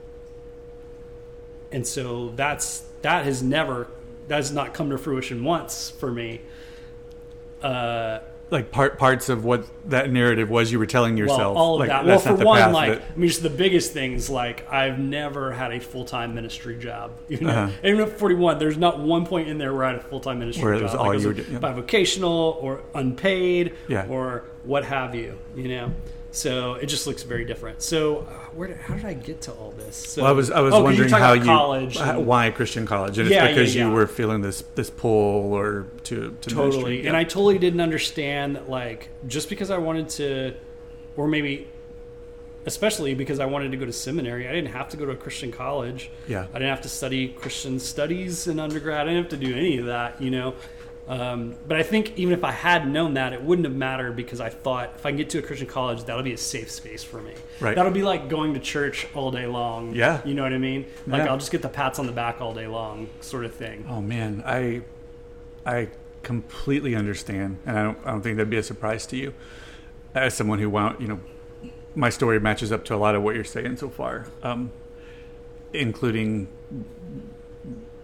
and 1.72 1.88
so 1.88 2.30
that's 2.36 2.84
that 3.04 3.26
has 3.26 3.43
never 3.43 3.88
that 4.28 4.38
has 4.38 4.51
not 4.51 4.74
come 4.74 4.89
to 4.89 4.97
fruition 4.97 5.43
once 5.43 5.91
for 5.91 6.12
me. 6.12 6.41
Uh, 7.62 8.20
like 8.50 8.72
part 8.72 9.00
parts 9.00 9.30
of 9.30 9.44
what 9.46 9.66
that 9.89 10.12
narrative 10.12 10.50
was 10.50 10.72
you 10.72 10.78
were 10.78 10.86
telling 10.86 11.18
yourself. 11.18 11.56
well, 11.56 11.58
all 11.58 11.74
of 11.76 11.80
like, 11.80 11.89
that. 11.89 12.06
Well, 12.06 12.20
for 12.20 12.34
the 12.38 12.46
one, 12.46 12.60
path 12.60 12.74
like 12.74 13.02
I 13.02 13.16
mean, 13.16 13.28
just 13.28 13.41
the 13.41 13.50
biggest 13.50 13.94
things. 13.94 14.30
Like 14.30 14.72
I've 14.72 15.00
never 15.00 15.52
had 15.52 15.72
a 15.74 15.80
full 15.80 16.06
time 16.06 16.36
ministry 16.36 16.78
job. 16.78 17.12
You 17.30 17.39
know, 17.39 17.50
Uh-huh. 17.50 17.72
even 17.84 18.02
at 18.02 18.20
forty 18.20 18.36
one, 18.36 18.60
there's 18.60 18.78
not 18.78 19.00
one 19.00 19.26
point 19.26 19.48
in 19.48 19.58
there 19.58 19.74
where 19.74 19.86
I 19.86 19.91
had 19.94 20.00
a 20.00 20.04
full 20.04 20.20
time 20.20 20.39
ministry 20.39 20.64
Where 20.66 20.74
it 20.76 20.80
job. 20.80 20.84
was 20.91 20.96
all 20.96 21.08
like, 21.08 21.20
you 21.20 21.26
it 21.26 21.28
were 21.28 21.34
doing, 21.34 21.54
yeah. 21.54 21.60
bivocational 21.60 22.62
or 22.64 22.82
unpaid, 22.94 23.74
Yeah. 23.88 24.06
or 24.08 24.44
what 24.64 24.86
have 24.86 25.16
you. 25.16 25.39
You 25.56 25.68
know, 25.70 25.94
so 26.34 26.73
it 26.73 26.88
just 26.88 27.07
looks 27.07 27.23
very 27.23 27.45
different. 27.45 27.81
So 27.81 28.19
uh, 28.19 28.23
where? 28.55 28.67
Did, 28.67 28.77
how 28.77 28.95
did 28.95 29.05
I 29.05 29.13
get 29.13 29.41
to 29.41 29.51
all 29.53 29.71
this? 29.71 29.95
So, 29.95 30.23
well, 30.23 30.31
I 30.31 30.34
was 30.34 30.51
I 30.51 30.59
was 30.61 30.73
oh, 30.73 30.84
wondering 30.84 31.09
how 31.09 31.34
you 31.34 31.43
college. 31.45 31.95
and- 31.95 32.25
why 32.25 32.49
Christian 32.49 32.86
college, 32.86 33.19
and 33.19 33.29
Yeah, 33.29 33.45
it's 33.45 33.55
because 33.55 33.75
yeah, 33.75 33.88
you 33.88 33.93
were 33.93 34.07
feeling 34.07 34.41
this 34.41 34.63
this 34.75 34.89
pull 34.89 35.53
or 35.53 35.86
to 36.05 36.36
to 36.41 36.49
totally 36.49 37.07
and 37.07 37.15
i 37.15 37.23
totally 37.23 37.57
didn't 37.57 37.79
understand 37.79 38.55
that 38.55 38.69
like 38.69 39.09
just 39.27 39.47
because 39.49 39.71
i 39.71 39.77
wanted 39.77 40.09
to 40.09 40.53
or 41.15 41.27
maybe 41.27 41.67
especially 42.65 43.13
because 43.13 43.39
i 43.39 43.45
wanted 43.45 43.71
to 43.71 43.77
go 43.77 43.86
to 43.86 43.93
seminary 43.93 44.47
i 44.47 44.51
didn't 44.51 44.69
have 44.71 44.89
to 44.89 44.97
go 44.97 45.05
to 45.05 45.11
a 45.11 45.15
christian 45.15 45.51
college 45.51 46.09
Yeah. 46.27 46.47
i 46.49 46.53
didn't 46.53 46.69
have 46.69 46.81
to 46.81 46.89
study 46.89 47.29
christian 47.29 47.79
studies 47.79 48.47
in 48.47 48.59
undergrad 48.59 49.01
i 49.07 49.11
didn't 49.11 49.29
have 49.29 49.39
to 49.39 49.45
do 49.45 49.55
any 49.55 49.77
of 49.77 49.86
that 49.86 50.21
you 50.21 50.31
know 50.31 50.55
um, 51.08 51.56
but 51.68 51.78
i 51.78 51.84
think 51.84 52.18
even 52.18 52.34
if 52.34 52.43
i 52.43 52.51
had 52.51 52.88
known 52.88 53.14
that 53.16 53.34
it 53.34 53.41
wouldn't 53.41 53.66
have 53.66 53.76
mattered 53.76 54.16
because 54.16 54.39
i 54.39 54.49
thought 54.49 54.93
if 54.95 55.06
i 55.06 55.10
can 55.10 55.18
get 55.18 55.30
to 55.30 55.38
a 55.39 55.41
christian 55.41 55.68
college 55.68 56.04
that'll 56.06 56.24
be 56.24 56.34
a 56.34 56.38
safe 56.38 56.72
space 56.72 57.04
for 57.04 57.22
me 57.22 57.34
Right. 57.60 57.76
that'll 57.76 57.91
be 57.91 58.04
like 58.04 58.30
going 58.30 58.54
to 58.54 58.60
church 58.60 59.06
all 59.14 59.30
day 59.32 59.45
long 59.45 59.93
Yeah. 59.93 60.22
you 60.26 60.34
know 60.34 60.43
what 60.43 60.54
i 60.54 60.58
mean 60.58 60.86
like 61.08 61.24
Yeah. 61.26 61.32
i'll 61.32 61.38
just 61.38 61.51
get 61.51 61.62
the 61.62 61.70
pats 61.70 61.99
on 61.99 62.06
the 62.06 62.14
back 62.14 62.39
all 62.41 62.54
day 62.54 62.68
long 62.68 63.10
sort 63.22 63.43
of 63.45 63.54
thing 63.54 63.86
Oh 63.89 64.01
man, 64.01 64.43
I 64.45 64.82
I 65.66 65.89
completely 66.24 66.95
understand, 66.95 67.58
and 67.66 67.78
I 67.78 67.84
don't 67.84 67.97
I 68.06 68.12
don't 68.12 68.22
think 68.22 68.38
that'd 68.38 68.49
be 68.49 68.58
a 68.58 68.64
surprise 68.64 69.06
to 69.08 69.18
you, 69.18 69.34
as 70.16 70.34
someone 70.34 70.60
who 70.60 70.70
wound 70.70 71.01
you 71.01 71.08
know, 71.08 71.20
my 71.95 72.10
story 72.10 72.39
matches 72.39 72.72
up 72.72 72.86
to 72.86 72.95
a 72.95 72.97
lot 72.97 73.14
of 73.16 73.24
what 73.24 73.36
you're 73.36 73.43
saying 73.43 73.76
so 73.78 73.89
far, 73.89 74.28
um, 74.41 74.72
including 75.74 76.47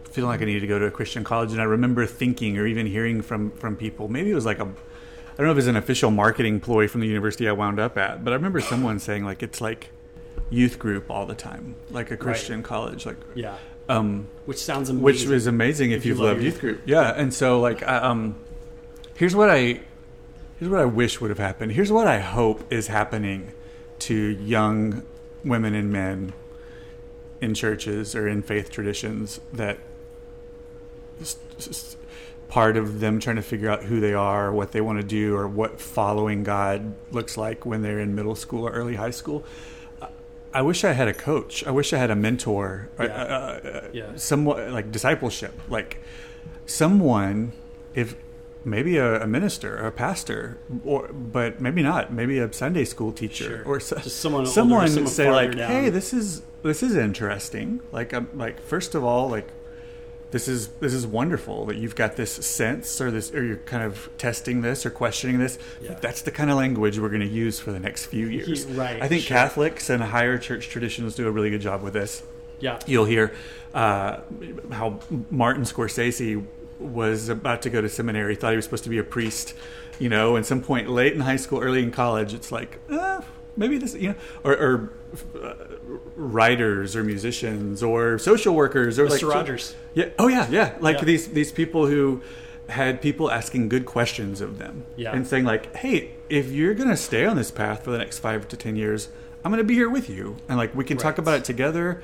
feeling 0.09 0.29
like 0.29 0.41
I 0.41 0.45
needed 0.45 0.61
to 0.61 0.67
go 0.67 0.79
to 0.79 0.85
a 0.85 0.91
Christian 0.91 1.23
college, 1.23 1.51
and 1.51 1.61
I 1.61 1.65
remember 1.65 2.05
thinking 2.05 2.57
or 2.57 2.65
even 2.65 2.85
hearing 2.85 3.21
from 3.21 3.51
from 3.51 3.75
people, 3.75 4.07
maybe 4.07 4.31
it 4.31 4.35
was 4.35 4.45
like 4.45 4.59
a 4.59 4.65
I 4.65 5.41
don't 5.41 5.45
know 5.45 5.51
if 5.51 5.55
it 5.55 5.63
was 5.63 5.67
an 5.67 5.77
official 5.77 6.11
marketing 6.11 6.59
ploy 6.59 6.87
from 6.87 7.01
the 7.01 7.07
university 7.07 7.47
I 7.47 7.53
wound 7.53 7.79
up 7.79 7.97
at, 7.97 8.23
but 8.23 8.31
I 8.31 8.35
remember 8.35 8.61
someone 8.61 8.99
saying 9.07 9.23
like 9.25 9.41
it's 9.43 9.61
like 9.61 9.89
youth 10.49 10.79
group 10.79 11.09
all 11.09 11.25
the 11.25 11.35
time, 11.35 11.75
like 11.91 12.11
a 12.11 12.17
Christian 12.17 12.63
college, 12.63 13.05
like 13.05 13.17
yeah 13.35 13.57
um, 13.89 14.27
which 14.45 14.59
sounds 14.59 14.89
amazing 14.89 15.03
which 15.03 15.25
was 15.25 15.47
amazing 15.47 15.91
if, 15.91 15.99
If 15.99 16.05
you 16.05 16.11
you've 16.11 16.19
love 16.19 16.33
loved 16.33 16.43
youth 16.43 16.59
group. 16.61 16.81
Yeah, 16.85 17.11
and 17.15 17.33
so 17.33 17.59
like 17.59 17.81
I, 17.83 17.97
um, 17.97 18.35
here's 19.15 19.35
what 19.35 19.49
I 19.49 19.81
here's 20.59 20.69
what 20.69 20.79
I 20.79 20.85
wish 20.85 21.19
would 21.19 21.31
have 21.31 21.39
happened. 21.39 21.71
Here's 21.71 21.91
what 21.91 22.07
I 22.07 22.19
hope 22.19 22.71
is 22.71 22.87
happening 22.87 23.51
to 23.99 24.15
young 24.15 25.03
women 25.43 25.73
and 25.73 25.91
men 25.91 26.33
in 27.41 27.53
churches 27.53 28.15
or 28.15 28.27
in 28.27 28.43
faith 28.43 28.69
traditions 28.69 29.39
that 29.53 29.79
part 32.47 32.77
of 32.77 32.99
them 32.99 33.19
trying 33.19 33.35
to 33.35 33.41
figure 33.43 33.69
out 33.69 33.83
who 33.83 33.99
they 33.99 34.13
are, 34.13 34.51
what 34.51 34.71
they 34.71 34.81
want 34.81 34.99
to 34.99 35.05
do, 35.05 35.35
or 35.35 35.47
what 35.47 35.79
following 35.79 36.43
God 36.43 36.95
looks 37.11 37.37
like 37.37 37.65
when 37.65 37.81
they're 37.81 37.99
in 37.99 38.15
middle 38.15 38.35
school 38.35 38.67
or 38.67 38.71
early 38.71 38.95
high 38.95 39.11
school. 39.11 39.43
I- 40.51 40.63
wish 40.63 40.83
I 40.83 40.93
had 40.93 41.07
a 41.07 41.13
coach. 41.13 41.63
I 41.67 41.71
wish 41.71 41.93
I 41.93 41.97
had 41.99 42.09
a 42.09 42.15
mentor. 42.15 42.89
Yeah. 42.99 43.05
uh, 43.05 43.09
uh, 43.67 43.87
Yeah. 43.93 44.15
somewhat 44.15 44.71
like 44.71 44.91
discipleship, 44.91 45.53
like 45.69 46.01
someone, 46.65 47.51
if 47.93 48.15
maybe 48.65 48.97
a, 48.97 49.21
a 49.23 49.27
minister 49.27 49.77
or 49.83 49.87
a 49.87 49.91
pastor, 49.91 50.57
or 50.83 51.07
but 51.13 51.61
maybe 51.61 51.83
not, 51.83 52.11
maybe 52.11 52.39
a 52.39 52.51
Sunday 52.51 52.83
school 52.85 53.11
teacher 53.11 53.61
Sure. 53.63 53.63
or 53.75 53.79
so, 53.79 53.97
Just 53.97 54.17
someone 54.19 54.41
older, 54.41 54.51
someone 54.51 54.87
someone 54.87 55.11
say 55.13 55.29
like, 55.29 55.55
down. 55.55 55.69
hey, 55.71 55.89
this 55.89 56.13
is 56.13 56.41
this 56.63 56.81
is 56.81 56.95
interesting. 56.95 57.79
Like, 57.91 58.11
um, 58.13 58.27
like 58.33 58.59
first 58.59 58.95
of 58.95 59.03
all, 59.03 59.29
like 59.29 59.47
this 60.31 60.47
is 60.47 60.67
this 60.79 60.93
is 60.93 61.07
wonderful 61.07 61.65
that 61.65 61.77
you've 61.77 61.95
got 61.95 62.15
this 62.15 62.31
sense 62.31 63.01
or 63.01 63.09
this 63.11 63.33
or 63.33 63.43
you're 63.43 63.57
kind 63.57 63.83
of 63.83 64.09
testing 64.17 64.61
this 64.61 64.85
or 64.85 64.89
questioning 64.89 65.39
this. 65.39 65.57
Yeah. 65.81 65.95
That's 66.01 66.21
the 66.21 66.31
kind 66.31 66.49
of 66.51 66.57
language 66.57 66.99
we're 66.99 67.09
going 67.09 67.21
to 67.21 67.27
use 67.27 67.59
for 67.59 67.71
the 67.71 67.79
next 67.79 68.05
few 68.07 68.27
years. 68.27 68.65
right, 68.67 69.01
I 69.01 69.07
think 69.07 69.23
sure. 69.23 69.35
Catholics 69.37 69.89
and 69.89 70.03
higher 70.03 70.37
church 70.37 70.69
traditions 70.69 71.15
do 71.15 71.27
a 71.27 71.31
really 71.31 71.49
good 71.49 71.61
job 71.61 71.81
with 71.81 71.93
this 71.93 72.21
Yeah. 72.59 72.79
you'll 72.85 73.05
hear 73.05 73.33
uh, 73.73 74.19
how 74.71 74.99
Martin 75.31 75.63
Scorsese 75.63 76.45
was 76.79 77.29
about 77.29 77.61
to 77.63 77.69
go 77.69 77.81
to 77.81 77.89
seminary, 77.89 78.35
thought 78.35 78.51
he 78.51 78.55
was 78.55 78.65
supposed 78.65 78.83
to 78.85 78.89
be 78.89 78.97
a 78.99 79.03
priest, 79.03 79.53
you 79.99 80.09
know, 80.09 80.35
and 80.35 80.45
some 80.45 80.61
point 80.61 80.89
late 80.89 81.13
in 81.13 81.19
high 81.19 81.35
school, 81.35 81.59
early 81.59 81.83
in 81.83 81.91
college, 81.91 82.33
it's 82.33 82.51
like, 82.51 82.79
uh, 82.89 83.21
maybe 83.57 83.77
this, 83.77 83.93
you 83.95 84.09
know, 84.09 84.15
or, 84.43 84.53
or 84.53 84.89
uh, 85.43 85.53
writers 86.15 86.95
or 86.95 87.03
musicians 87.03 87.81
or 87.83 88.17
social 88.19 88.55
workers 88.55 88.99
or 88.99 89.07
Mr. 89.07 89.23
like 89.23 89.35
Rogers. 89.35 89.75
Yeah. 89.93 90.09
Oh 90.19 90.27
yeah, 90.27 90.47
yeah. 90.49 90.75
Like 90.79 90.97
Yeah. 90.97 91.05
these 91.05 91.27
these 91.29 91.51
people 91.51 91.87
who 91.87 92.21
had 92.67 93.01
people 93.01 93.31
asking 93.31 93.67
good 93.69 93.85
questions 93.85 94.41
of 94.41 94.59
them 94.59 94.85
Yeah. 94.95 95.11
and 95.15 95.25
saying 95.25 95.43
like, 95.45 95.75
hey, 95.75 96.11
if 96.29 96.51
you're 96.51 96.73
gonna 96.75 96.97
stay 96.97 97.25
on 97.25 97.35
this 97.35 97.51
path 97.51 97.83
for 97.83 97.91
the 97.91 97.97
next 97.97 98.19
five 98.19 98.47
to 98.49 98.57
ten 98.57 98.75
years, 98.75 99.09
I'm 99.43 99.51
gonna 99.51 99.63
be 99.63 99.73
here 99.75 99.89
with 99.89 100.09
you, 100.09 100.37
and 100.47 100.57
like 100.57 100.75
we 100.75 100.83
can 100.83 100.97
talk 100.97 101.17
about 101.17 101.39
it 101.39 101.43
together 101.45 102.01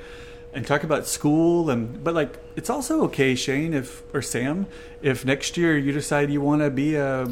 and 0.52 0.66
talk 0.66 0.82
about 0.82 1.06
school 1.06 1.68
and 1.70 2.02
but 2.02 2.14
like 2.14 2.38
it's 2.56 2.70
also 2.70 3.02
okay 3.02 3.34
shane 3.34 3.74
if 3.74 4.02
or 4.14 4.22
sam 4.22 4.66
if 5.02 5.22
next 5.22 5.58
year 5.58 5.76
you 5.76 5.92
decide 5.92 6.30
you 6.30 6.40
want 6.40 6.62
to 6.62 6.70
be 6.70 6.94
a 6.94 7.28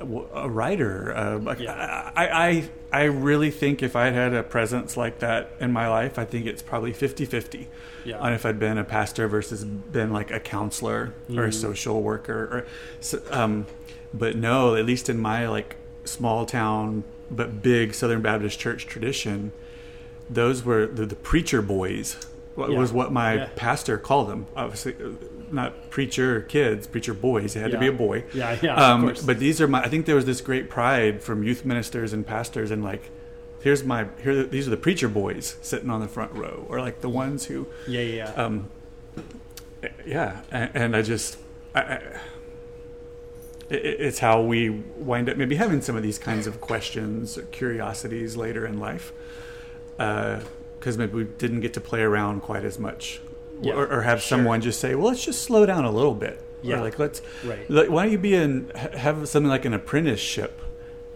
a 0.00 0.48
writer 0.48 1.12
uh, 1.16 1.38
like 1.38 1.58
Yeah. 1.58 2.12
I, 2.14 2.28
I 2.28 2.70
i 2.92 3.02
really 3.04 3.50
think 3.50 3.82
if 3.82 3.96
i 3.96 4.04
had 4.04 4.12
had 4.14 4.32
a 4.34 4.42
presence 4.44 4.96
like 4.96 5.18
that 5.18 5.50
in 5.58 5.72
my 5.72 5.88
life 5.88 6.16
i 6.18 6.24
think 6.24 6.46
it's 6.46 6.62
probably 6.62 6.92
50-50 6.92 7.66
Yeah. 8.04 8.18
on 8.18 8.32
if 8.32 8.46
i'd 8.46 8.58
been 8.60 8.78
a 8.78 8.84
pastor 8.84 9.26
versus 9.26 9.64
been 9.64 10.12
like 10.12 10.30
a 10.30 10.38
counselor 10.38 11.12
or 11.36 11.44
a 11.44 11.48
Mhm. 11.48 11.54
social 11.54 12.02
worker 12.02 12.66
or 13.30 13.32
um 13.36 13.66
but 14.12 14.36
no 14.36 14.76
at 14.76 14.84
least 14.86 15.08
in 15.08 15.18
my 15.18 15.48
like 15.48 15.74
small 16.04 16.46
town 16.46 17.02
but 17.30 17.60
big 17.62 17.94
southern 17.94 18.22
baptist 18.22 18.58
church 18.60 18.86
tradition 18.86 19.50
those 20.30 20.64
were 20.64 20.86
the, 20.86 21.04
the 21.06 21.16
preacher 21.16 21.60
boys 21.62 22.16
Yeah. 22.56 22.68
was 22.78 22.92
what 22.92 23.12
my 23.12 23.46
pastor 23.56 23.98
called 23.98 24.28
them 24.28 24.46
obviously 24.54 24.94
not 25.54 25.90
preacher 25.90 26.40
kids 26.42 26.86
preacher 26.86 27.14
boys 27.14 27.54
it 27.56 27.60
had 27.60 27.70
to 27.70 27.78
be 27.78 27.86
a 27.86 27.92
boy 27.92 28.24
Yeah, 28.34 28.56
yeah, 28.62 28.74
of 28.74 28.78
um, 28.82 29.02
course. 29.02 29.22
but 29.22 29.38
these 29.38 29.60
are 29.60 29.68
my 29.68 29.82
i 29.82 29.88
think 29.88 30.06
there 30.06 30.16
was 30.16 30.24
this 30.26 30.40
great 30.40 30.68
pride 30.68 31.22
from 31.22 31.42
youth 31.42 31.64
ministers 31.64 32.12
and 32.12 32.26
pastors 32.26 32.70
and 32.70 32.82
like 32.84 33.10
here's 33.62 33.82
my 33.84 34.06
here 34.22 34.42
these 34.44 34.66
are 34.66 34.70
the 34.70 34.76
preacher 34.76 35.08
boys 35.08 35.56
sitting 35.62 35.88
on 35.90 36.00
the 36.00 36.08
front 36.08 36.32
row 36.32 36.66
or 36.68 36.80
like 36.80 37.00
the 37.00 37.08
ones 37.08 37.46
who 37.46 37.66
Yeah, 37.86 38.00
yeah, 38.00 38.32
yeah. 38.36 38.44
um 38.44 38.68
yeah 40.06 40.40
and, 40.50 40.70
and 40.74 40.96
i 40.96 41.02
just 41.02 41.38
I, 41.74 41.80
I, 41.80 42.00
it's 43.70 44.18
how 44.18 44.42
we 44.42 44.68
wind 44.70 45.28
up 45.28 45.36
maybe 45.36 45.56
having 45.56 45.80
some 45.80 45.96
of 45.96 46.02
these 46.02 46.18
kinds 46.18 46.46
of 46.46 46.60
questions 46.60 47.38
or 47.38 47.42
curiosities 47.44 48.36
later 48.36 48.66
in 48.66 48.78
life 48.78 49.12
because 49.96 50.98
maybe 50.98 51.14
we 51.14 51.24
didn't 51.24 51.60
get 51.60 51.72
to 51.74 51.80
play 51.80 52.02
around 52.02 52.42
quite 52.42 52.64
as 52.64 52.78
much 52.78 53.20
Yeah, 53.64 53.74
or, 53.74 53.86
or 53.86 54.02
have 54.02 54.20
sure. 54.20 54.38
someone 54.38 54.60
just 54.60 54.80
say 54.80 54.94
well 54.94 55.08
let's 55.08 55.24
just 55.24 55.42
slow 55.42 55.66
down 55.66 55.84
a 55.84 55.90
little 55.90 56.14
bit 56.14 56.40
Yeah. 56.62 56.76
or 56.76 56.80
like 56.82 56.98
let's 56.98 57.20
Right. 57.44 57.68
like, 57.70 57.88
why 57.90 58.02
don't 58.04 58.12
you 58.12 58.18
be 58.18 58.34
in 58.34 58.70
have 58.74 59.28
something 59.28 59.48
like 59.50 59.64
an 59.64 59.74
apprenticeship 59.74 60.60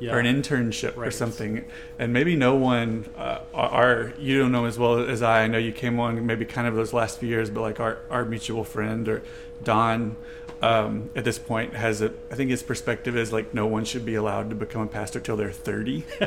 yeah. 0.01 0.13
or 0.13 0.19
an 0.21 0.27
internship 0.27 0.97
or 0.97 1.11
something 1.11 1.65
and 1.99 2.13
maybe 2.13 2.37
no 2.37 2.55
one 2.55 3.07
uh, 3.17 3.41
our 3.55 4.13
you 4.19 4.39
don't 4.39 4.53
know 4.53 4.65
as 4.67 4.79
well 4.79 4.99
as 5.01 5.23
i 5.23 5.43
i 5.43 5.47
know 5.49 5.59
you 5.59 5.73
came 5.73 5.99
on 5.99 6.25
maybe 6.25 6.45
kind 6.45 6.69
of 6.69 6.75
those 6.77 6.93
last 6.93 7.19
few 7.19 7.29
years 7.29 7.51
but 7.51 7.63
like 7.63 7.81
our, 7.81 7.99
our 8.11 8.25
mutual 8.25 8.63
friend 8.65 9.09
or 9.09 9.23
don 9.63 10.17
um, 10.61 11.09
at 11.15 11.25
this 11.25 11.39
point 11.39 11.75
has 11.75 12.03
a 12.03 12.13
i 12.33 12.35
think 12.35 12.51
his 12.51 12.63
perspective 12.65 13.17
is 13.17 13.33
like 13.33 13.55
no 13.55 13.67
one 13.67 13.85
should 13.85 14.05
be 14.05 14.17
allowed 14.17 14.51
to 14.51 14.57
become 14.57 14.83
a 14.83 14.87
pastor 14.89 15.21
till 15.21 15.37
they're 15.37 15.53
30 15.53 16.05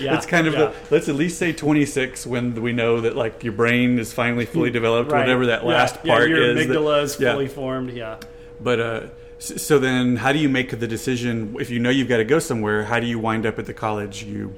Yeah, 0.00 0.16
it's 0.16 0.26
kind 0.26 0.46
of 0.46 0.52
yeah. 0.52 0.58
the, 0.66 0.74
let's 0.90 1.08
at 1.08 1.14
least 1.14 1.38
say 1.38 1.52
26 1.52 2.26
when 2.26 2.54
we 2.60 2.72
know 2.72 3.00
that 3.00 3.16
like 3.16 3.42
your 3.42 3.54
brain 3.54 3.98
is 3.98 4.12
finally 4.12 4.44
fully 4.44 4.70
developed 4.70 5.10
Right. 5.10 5.20
whatever 5.20 5.46
that 5.46 5.62
Yeah, 5.62 5.68
last 5.68 5.96
yeah, 6.04 6.14
part 6.16 6.28
your 6.28 6.42
is 6.42 6.66
Your 6.66 6.74
amygdala 6.76 7.02
is 7.04 7.18
yeah. 7.18 7.32
fully 7.32 7.48
formed. 7.48 7.90
Yeah. 7.92 8.18
but 8.60 8.80
uh, 8.80 9.00
so 9.38 9.78
then, 9.78 10.16
how 10.16 10.32
do 10.32 10.38
you 10.38 10.48
make 10.48 10.70
the 10.78 10.86
decision 10.86 11.56
if 11.60 11.68
you 11.68 11.78
know 11.78 11.90
you've 11.90 12.08
got 12.08 12.16
to 12.18 12.24
go 12.24 12.38
somewhere? 12.38 12.84
How 12.84 12.98
do 13.00 13.06
you 13.06 13.18
wind 13.18 13.44
up 13.44 13.58
at 13.58 13.66
the 13.66 13.74
college 13.74 14.22
you 14.24 14.54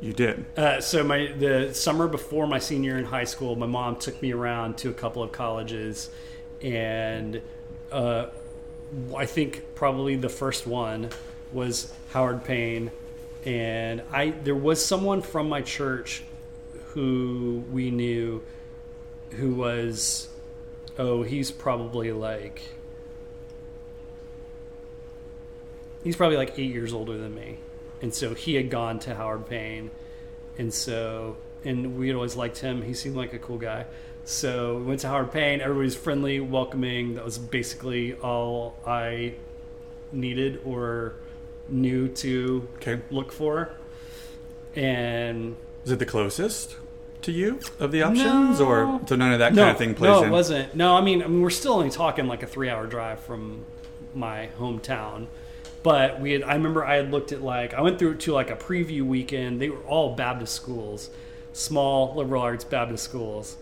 You 0.00 0.12
did. 0.12 0.44
Uh, 0.56 0.80
so 0.80 1.02
my 1.04 1.32
the 1.38 1.74
summer 1.74 2.08
before 2.08 2.46
my 2.46 2.58
senior 2.58 2.92
year 2.92 2.98
in 2.98 3.04
high 3.06 3.24
school, 3.24 3.56
my 3.56 3.66
mom 3.66 3.96
took 3.96 4.20
me 4.22 4.32
around 4.32 4.78
to 4.78 4.88
a 4.88 4.94
couple 4.94 5.22
of 5.22 5.32
colleges, 5.32 6.08
and 6.64 7.42
uh, 7.92 8.26
I 9.14 9.26
think 9.26 9.62
probably 9.74 10.16
the 10.16 10.30
first 10.30 10.66
one 10.66 11.10
was 11.52 11.92
Howard 12.10 12.44
Payne, 12.44 12.90
and 13.44 14.02
I 14.10 14.30
there 14.30 14.56
was 14.56 14.84
someone 14.84 15.20
from 15.22 15.48
my 15.48 15.60
church 15.60 16.24
who 16.86 17.62
we 17.70 17.90
knew 17.90 18.42
who 19.32 19.54
was 19.54 20.28
oh 20.96 21.22
he's 21.22 21.50
probably 21.50 22.12
like 22.12 22.62
he's 26.02 26.16
probably 26.16 26.36
like 26.36 26.58
eight 26.58 26.72
years 26.72 26.92
older 26.94 27.18
than 27.18 27.34
me. 27.34 27.58
And 28.00 28.14
so 28.14 28.34
he 28.34 28.54
had 28.54 28.70
gone 28.70 28.98
to 29.00 29.14
howard 29.14 29.46
payne. 29.46 29.90
And 30.56 30.72
so 30.72 31.36
and 31.64 31.98
we 31.98 32.08
had 32.08 32.16
always 32.16 32.36
liked 32.36 32.58
him. 32.58 32.82
He 32.82 32.94
seemed 32.94 33.16
like 33.16 33.32
a 33.32 33.38
cool 33.38 33.58
guy 33.58 33.86
so 34.24 34.78
we 34.78 34.84
went 34.84 35.00
to 35.00 35.08
howard 35.08 35.30
payne 35.32 35.60
everybody's 35.60 35.94
friendly 35.94 36.40
welcoming 36.40 37.14
that 37.14 37.24
was 37.24 37.36
basically 37.38 38.14
all 38.14 38.74
i 38.86 39.34
needed 40.12 40.60
or 40.64 41.14
knew 41.68 42.08
to 42.08 42.66
Okay. 42.76 43.00
look 43.10 43.32
for 43.32 43.70
and 44.76 45.56
Is 45.84 45.92
it 45.92 45.98
the 45.98 46.06
closest 46.06 46.76
to 47.22 47.32
you 47.32 47.58
of 47.80 47.90
the 47.90 48.02
options, 48.02 48.60
No. 48.60 48.66
or 48.66 49.00
so 49.06 49.16
none 49.16 49.32
of 49.32 49.38
that 49.38 49.54
no, 49.54 49.62
kind 49.62 49.70
of 49.70 49.78
thing 49.78 49.94
plays 49.94 50.10
no, 50.12 50.22
in? 50.22 50.28
it 50.28 50.32
wasn't. 50.32 50.74
No, 50.74 50.94
I 50.96 51.00
mean, 51.00 51.22
I 51.22 51.26
mean, 51.26 51.40
we're 51.40 51.48
still 51.50 51.74
only 51.74 51.88
talking 51.90 52.26
like 52.26 52.42
a 52.42 52.46
three-hour 52.46 52.86
drive 52.86 53.20
from 53.20 53.64
my 54.14 54.50
hometown. 54.58 55.26
But 55.82 56.20
we 56.20 56.32
had, 56.32 56.42
I 56.42 56.52
remember 56.54 56.84
I 56.84 56.96
had 56.96 57.10
looked 57.10 57.32
at 57.32 57.40
like 57.42 57.72
I 57.72 57.80
went 57.80 57.98
through 57.98 58.16
to 58.16 58.32
like 58.32 58.50
a 58.50 58.56
preview 58.56 59.02
weekend. 59.02 59.58
They 59.60 59.70
were 59.70 59.82
all 59.84 60.14
Baptist 60.14 60.54
schools, 60.54 61.08
small 61.54 62.14
liberal 62.14 62.42
arts 62.42 62.64
Baptist 62.64 63.04
schools, 63.04 63.56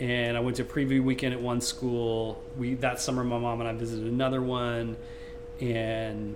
and 0.00 0.36
I 0.36 0.40
went 0.40 0.56
to 0.56 0.62
a 0.62 0.66
preview 0.66 1.02
weekend 1.02 1.34
at 1.34 1.40
one 1.40 1.60
school. 1.60 2.42
We 2.58 2.74
that 2.76 3.00
summer, 3.00 3.22
my 3.22 3.38
mom 3.38 3.60
and 3.60 3.68
I 3.68 3.72
visited 3.74 4.06
another 4.06 4.42
one, 4.42 4.96
and 5.60 6.34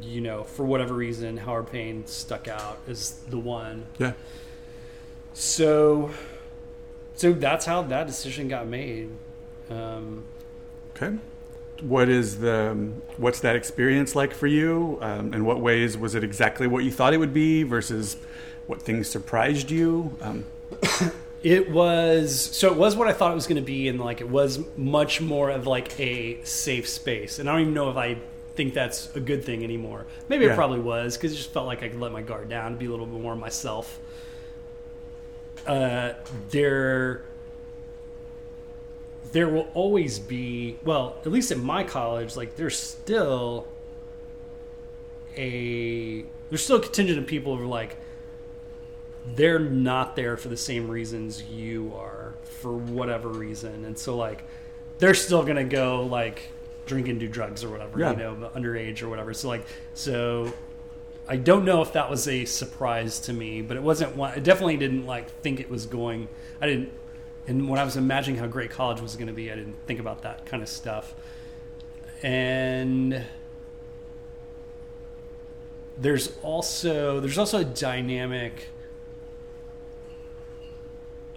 you 0.00 0.20
know, 0.20 0.44
for 0.44 0.64
whatever 0.64 0.94
reason, 0.94 1.36
Howard 1.38 1.70
Payne 1.70 2.06
stuck 2.06 2.48
out 2.48 2.78
as 2.86 3.12
the 3.28 3.38
one. 3.38 3.86
Yeah. 3.98 4.12
So, 5.34 6.10
so 7.14 7.32
that's 7.32 7.64
how 7.66 7.82
that 7.82 8.06
decision 8.06 8.48
got 8.48 8.66
made. 8.66 9.08
Um, 9.70 10.24
Okay. 10.94 11.16
What 11.80 12.08
is 12.08 12.38
the 12.38 12.92
what's 13.16 13.40
that 13.40 13.56
experience 13.56 14.14
like 14.14 14.34
for 14.34 14.46
you? 14.46 14.98
Um, 15.00 15.34
in 15.34 15.44
what 15.44 15.60
ways 15.60 15.96
was 15.98 16.14
it 16.14 16.22
exactly 16.22 16.66
what 16.66 16.84
you 16.84 16.92
thought 16.92 17.12
it 17.12 17.18
would 17.18 17.34
be 17.34 17.62
versus 17.64 18.16
what 18.66 18.82
things 18.82 19.08
surprised 19.08 19.70
you? 19.70 20.16
Um, 20.20 20.44
it 21.42 21.70
was 21.70 22.40
so 22.40 22.70
it 22.70 22.76
was 22.76 22.94
what 22.96 23.08
I 23.08 23.12
thought 23.12 23.32
it 23.32 23.34
was 23.34 23.46
going 23.46 23.56
to 23.60 23.66
be, 23.66 23.88
and 23.88 24.00
like 24.00 24.20
it 24.20 24.28
was 24.28 24.60
much 24.76 25.20
more 25.20 25.50
of 25.50 25.66
like 25.66 25.98
a 25.98 26.42
safe 26.44 26.88
space. 26.88 27.38
And 27.38 27.48
I 27.48 27.52
don't 27.52 27.62
even 27.62 27.74
know 27.74 27.90
if 27.90 27.96
I 27.96 28.18
think 28.54 28.74
that's 28.74 29.14
a 29.16 29.20
good 29.20 29.44
thing 29.44 29.64
anymore. 29.64 30.04
Maybe 30.28 30.44
Yeah. 30.44 30.52
it 30.52 30.56
probably 30.56 30.80
was 30.80 31.16
because 31.16 31.32
it 31.32 31.36
just 31.36 31.52
felt 31.52 31.66
like 31.66 31.82
I 31.82 31.88
could 31.88 32.00
let 32.00 32.12
my 32.12 32.22
guard 32.22 32.48
down, 32.48 32.76
be 32.76 32.86
a 32.86 32.90
little 32.90 33.06
bit 33.06 33.20
more 33.20 33.34
myself. 33.34 33.98
Uh, 35.66 36.12
there, 36.50 37.22
there 39.32 39.48
will 39.48 39.68
always 39.74 40.18
be 40.18 40.76
well, 40.84 41.16
at 41.24 41.32
least 41.32 41.50
at 41.50 41.58
my 41.58 41.82
college, 41.84 42.36
like 42.36 42.56
there's 42.56 42.78
still 42.78 43.66
a 45.36 46.24
there's 46.50 46.62
still 46.62 46.76
a 46.76 46.80
contingent 46.82 47.18
of 47.18 47.26
people 47.26 47.56
who 47.56 47.62
are 47.64 47.66
like 47.66 47.96
they're 49.34 49.58
not 49.58 50.16
there 50.16 50.36
for 50.36 50.48
the 50.48 50.56
same 50.56 50.88
reasons 50.88 51.42
you 51.42 51.92
are 51.96 52.34
for 52.60 52.72
whatever 52.72 53.28
reason. 53.28 53.84
And 53.84 53.98
so 53.98 54.16
like 54.16 54.44
they're 54.98 55.14
still 55.14 55.42
gonna 55.44 55.64
go 55.64 56.04
like 56.06 56.50
drink 56.86 57.08
and 57.08 57.20
do 57.20 57.28
drugs 57.28 57.62
or 57.64 57.70
whatever 57.70 57.98
Yeah. 58.00 58.10
you 58.10 58.16
know 58.16 58.50
underage 58.54 59.02
or 59.02 59.08
whatever. 59.08 59.32
So 59.34 59.48
like 59.48 59.64
so 59.94 60.52
i 61.28 61.36
don't 61.36 61.64
know 61.64 61.82
if 61.82 61.92
that 61.92 62.10
was 62.10 62.26
a 62.26 62.44
surprise 62.44 63.20
to 63.20 63.32
me 63.32 63.62
but 63.62 63.76
it 63.76 63.82
wasn't 63.82 64.16
one 64.16 64.32
i 64.32 64.40
definitely 64.40 64.76
didn't 64.76 65.06
like 65.06 65.30
think 65.40 65.60
it 65.60 65.70
was 65.70 65.86
going 65.86 66.26
i 66.60 66.66
didn't 66.66 66.90
and 67.46 67.68
when 67.68 67.78
i 67.78 67.84
was 67.84 67.96
imagining 67.96 68.40
how 68.40 68.46
great 68.48 68.72
college 68.72 69.00
was 69.00 69.14
going 69.14 69.28
to 69.28 69.32
be 69.32 69.50
i 69.52 69.54
didn't 69.54 69.76
think 69.86 70.00
about 70.00 70.22
that 70.22 70.44
kind 70.46 70.64
of 70.64 70.68
stuff. 70.68 71.14
And 72.24 73.24
there's 75.98 76.36
also 76.42 77.20
there's 77.20 77.38
also 77.38 77.58
a 77.60 77.64
dynamic 77.64 78.68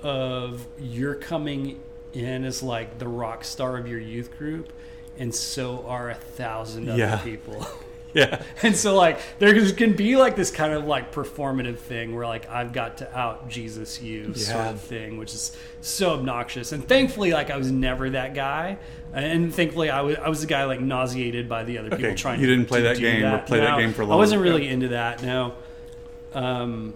of 0.05 0.65
you're 0.79 1.15
coming 1.15 1.79
in 2.13 2.45
as 2.45 2.61
like 2.63 2.99
the 2.99 3.07
rock 3.07 3.43
star 3.43 3.77
of 3.77 3.87
your 3.87 3.99
youth 3.99 4.37
group 4.37 4.71
and 5.17 5.33
so 5.33 5.85
are 5.87 6.09
a 6.09 6.15
thousand 6.15 6.87
other 6.89 6.97
Yeah. 6.99 7.17
people 7.17 7.65
yeah. 8.13 8.41
and 8.63 8.77
so 8.77 8.95
like 8.95 9.19
there 9.39 9.53
can 9.73 9.93
be 9.93 10.15
like 10.15 10.37
this 10.37 10.49
kind 10.51 10.71
of 10.73 10.85
like 10.85 11.11
performative 11.13 11.77
thing 11.77 12.15
where 12.15 12.25
like 12.25 12.49
I've 12.49 12.71
got 12.71 12.99
to 12.99 13.17
out 13.17 13.49
Jesus 13.49 14.01
you 14.01 14.33
sort 14.35 14.67
of 14.67 14.79
thing, 14.79 15.17
which 15.17 15.33
is 15.33 15.57
so 15.81 16.13
obnoxious. 16.13 16.71
And 16.71 16.87
thankfully, 16.87 17.33
like 17.33 17.49
I 17.49 17.57
was 17.57 17.69
never 17.71 18.09
that 18.11 18.33
guy, 18.33 18.77
and 19.11 19.53
thankfully 19.53 19.89
I 19.89 19.99
was 19.99 20.15
I 20.15 20.29
was 20.29 20.39
the 20.39 20.47
guy 20.47 20.63
like 20.63 20.79
nauseated 20.79 21.49
by 21.49 21.65
the 21.65 21.77
other 21.77 21.89
people 21.89 22.05
Okay, 22.05 22.15
trying. 22.15 22.39
you 22.39 22.47
didn't 22.47 22.65
to, 22.65 22.69
play 22.69 22.79
to 22.83 22.87
that 22.87 22.97
game 22.99 23.25
or 23.25 23.39
play 23.39 23.59
that 23.59 23.77
game 23.77 23.91
for 23.91 24.03
long. 24.03 24.11
Time. 24.11 24.13
I 24.13 24.17
wasn't 24.19 24.41
really 24.43 24.65
Yeah. 24.67 24.71
into 24.73 24.87
that. 24.89 25.21
No. 25.21 25.55
Um. 26.33 26.93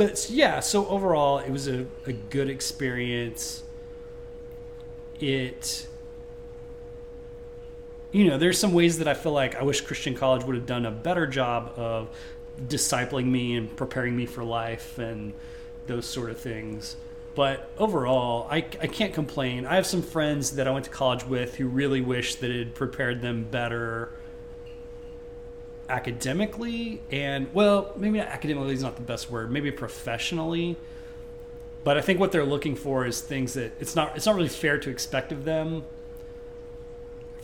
But 0.00 0.30
yeah, 0.30 0.60
so 0.60 0.86
overall, 0.86 1.40
it 1.40 1.50
was 1.50 1.68
a, 1.68 1.84
a 2.06 2.14
good 2.14 2.48
experience. 2.48 3.62
It 5.20 5.86
you 8.10 8.24
know, 8.24 8.38
there's 8.38 8.58
some 8.58 8.72
ways 8.72 8.96
that 8.96 9.08
I 9.08 9.12
feel 9.12 9.32
like 9.32 9.56
I 9.56 9.62
wish 9.62 9.82
Christian 9.82 10.14
college 10.14 10.42
would 10.44 10.56
have 10.56 10.64
done 10.64 10.86
a 10.86 10.90
better 10.90 11.26
job 11.26 11.74
of 11.76 12.08
discipling 12.66 13.26
me 13.26 13.54
and 13.56 13.76
preparing 13.76 14.16
me 14.16 14.24
for 14.24 14.42
life 14.42 14.96
and 14.96 15.34
those 15.86 16.06
sort 16.06 16.30
of 16.30 16.38
things. 16.40 16.96
But 17.34 17.70
overall, 17.76 18.48
I, 18.50 18.56
I 18.80 18.86
can't 18.86 19.12
complain. 19.12 19.66
I 19.66 19.74
have 19.74 19.86
some 19.86 20.00
friends 20.00 20.52
that 20.52 20.66
I 20.66 20.70
went 20.70 20.86
to 20.86 20.90
college 20.90 21.26
with 21.26 21.56
who 21.56 21.68
really 21.68 22.00
wish 22.00 22.36
that 22.36 22.50
it 22.50 22.58
had 22.58 22.74
prepared 22.74 23.20
them 23.20 23.44
better 23.44 24.12
academically 25.90 27.00
and, 27.10 27.52
well, 27.52 27.92
maybe 27.96 28.18
not 28.18 28.28
academically 28.28 28.72
is 28.72 28.82
not 28.82 28.96
the 28.96 29.02
best 29.02 29.30
word, 29.30 29.50
maybe 29.50 29.70
professionally. 29.70 30.76
But 31.82 31.96
I 31.96 32.00
think 32.00 32.20
what 32.20 32.32
they're 32.32 32.44
looking 32.44 32.76
for 32.76 33.06
is 33.06 33.20
things 33.20 33.54
that 33.54 33.72
it's 33.80 33.96
not 33.96 34.14
it's 34.16 34.26
not 34.26 34.34
really 34.34 34.48
fair 34.48 34.78
to 34.78 34.90
expect 34.90 35.32
of 35.32 35.44
them 35.44 35.84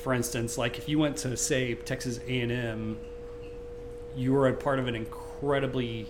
for 0.07 0.15
instance, 0.15 0.57
like 0.57 0.79
if 0.79 0.89
you 0.89 1.01
went 1.01 1.17
to 1.17 1.37
say 1.37 1.75
Texas 1.75 2.21
A&M, 2.29 2.97
you 4.15 4.33
were 4.33 4.47
a 4.47 4.53
part 4.53 4.79
of 4.79 4.87
an 4.87 4.95
incredibly 4.95 6.07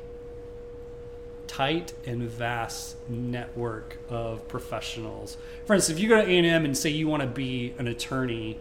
tight 1.47 1.95
and 2.05 2.25
vast 2.25 2.97
network 3.09 3.97
of 4.11 4.47
professionals. 4.49 5.39
For 5.65 5.73
instance, 5.73 5.97
if 5.97 6.03
you 6.03 6.11
go 6.11 6.17
to 6.17 6.31
A&M 6.31 6.67
and 6.67 6.77
say 6.77 6.91
you 6.91 7.09
want 7.09 7.23
to 7.23 7.27
be 7.27 7.73
an 7.79 7.89
attorney, 7.89 8.59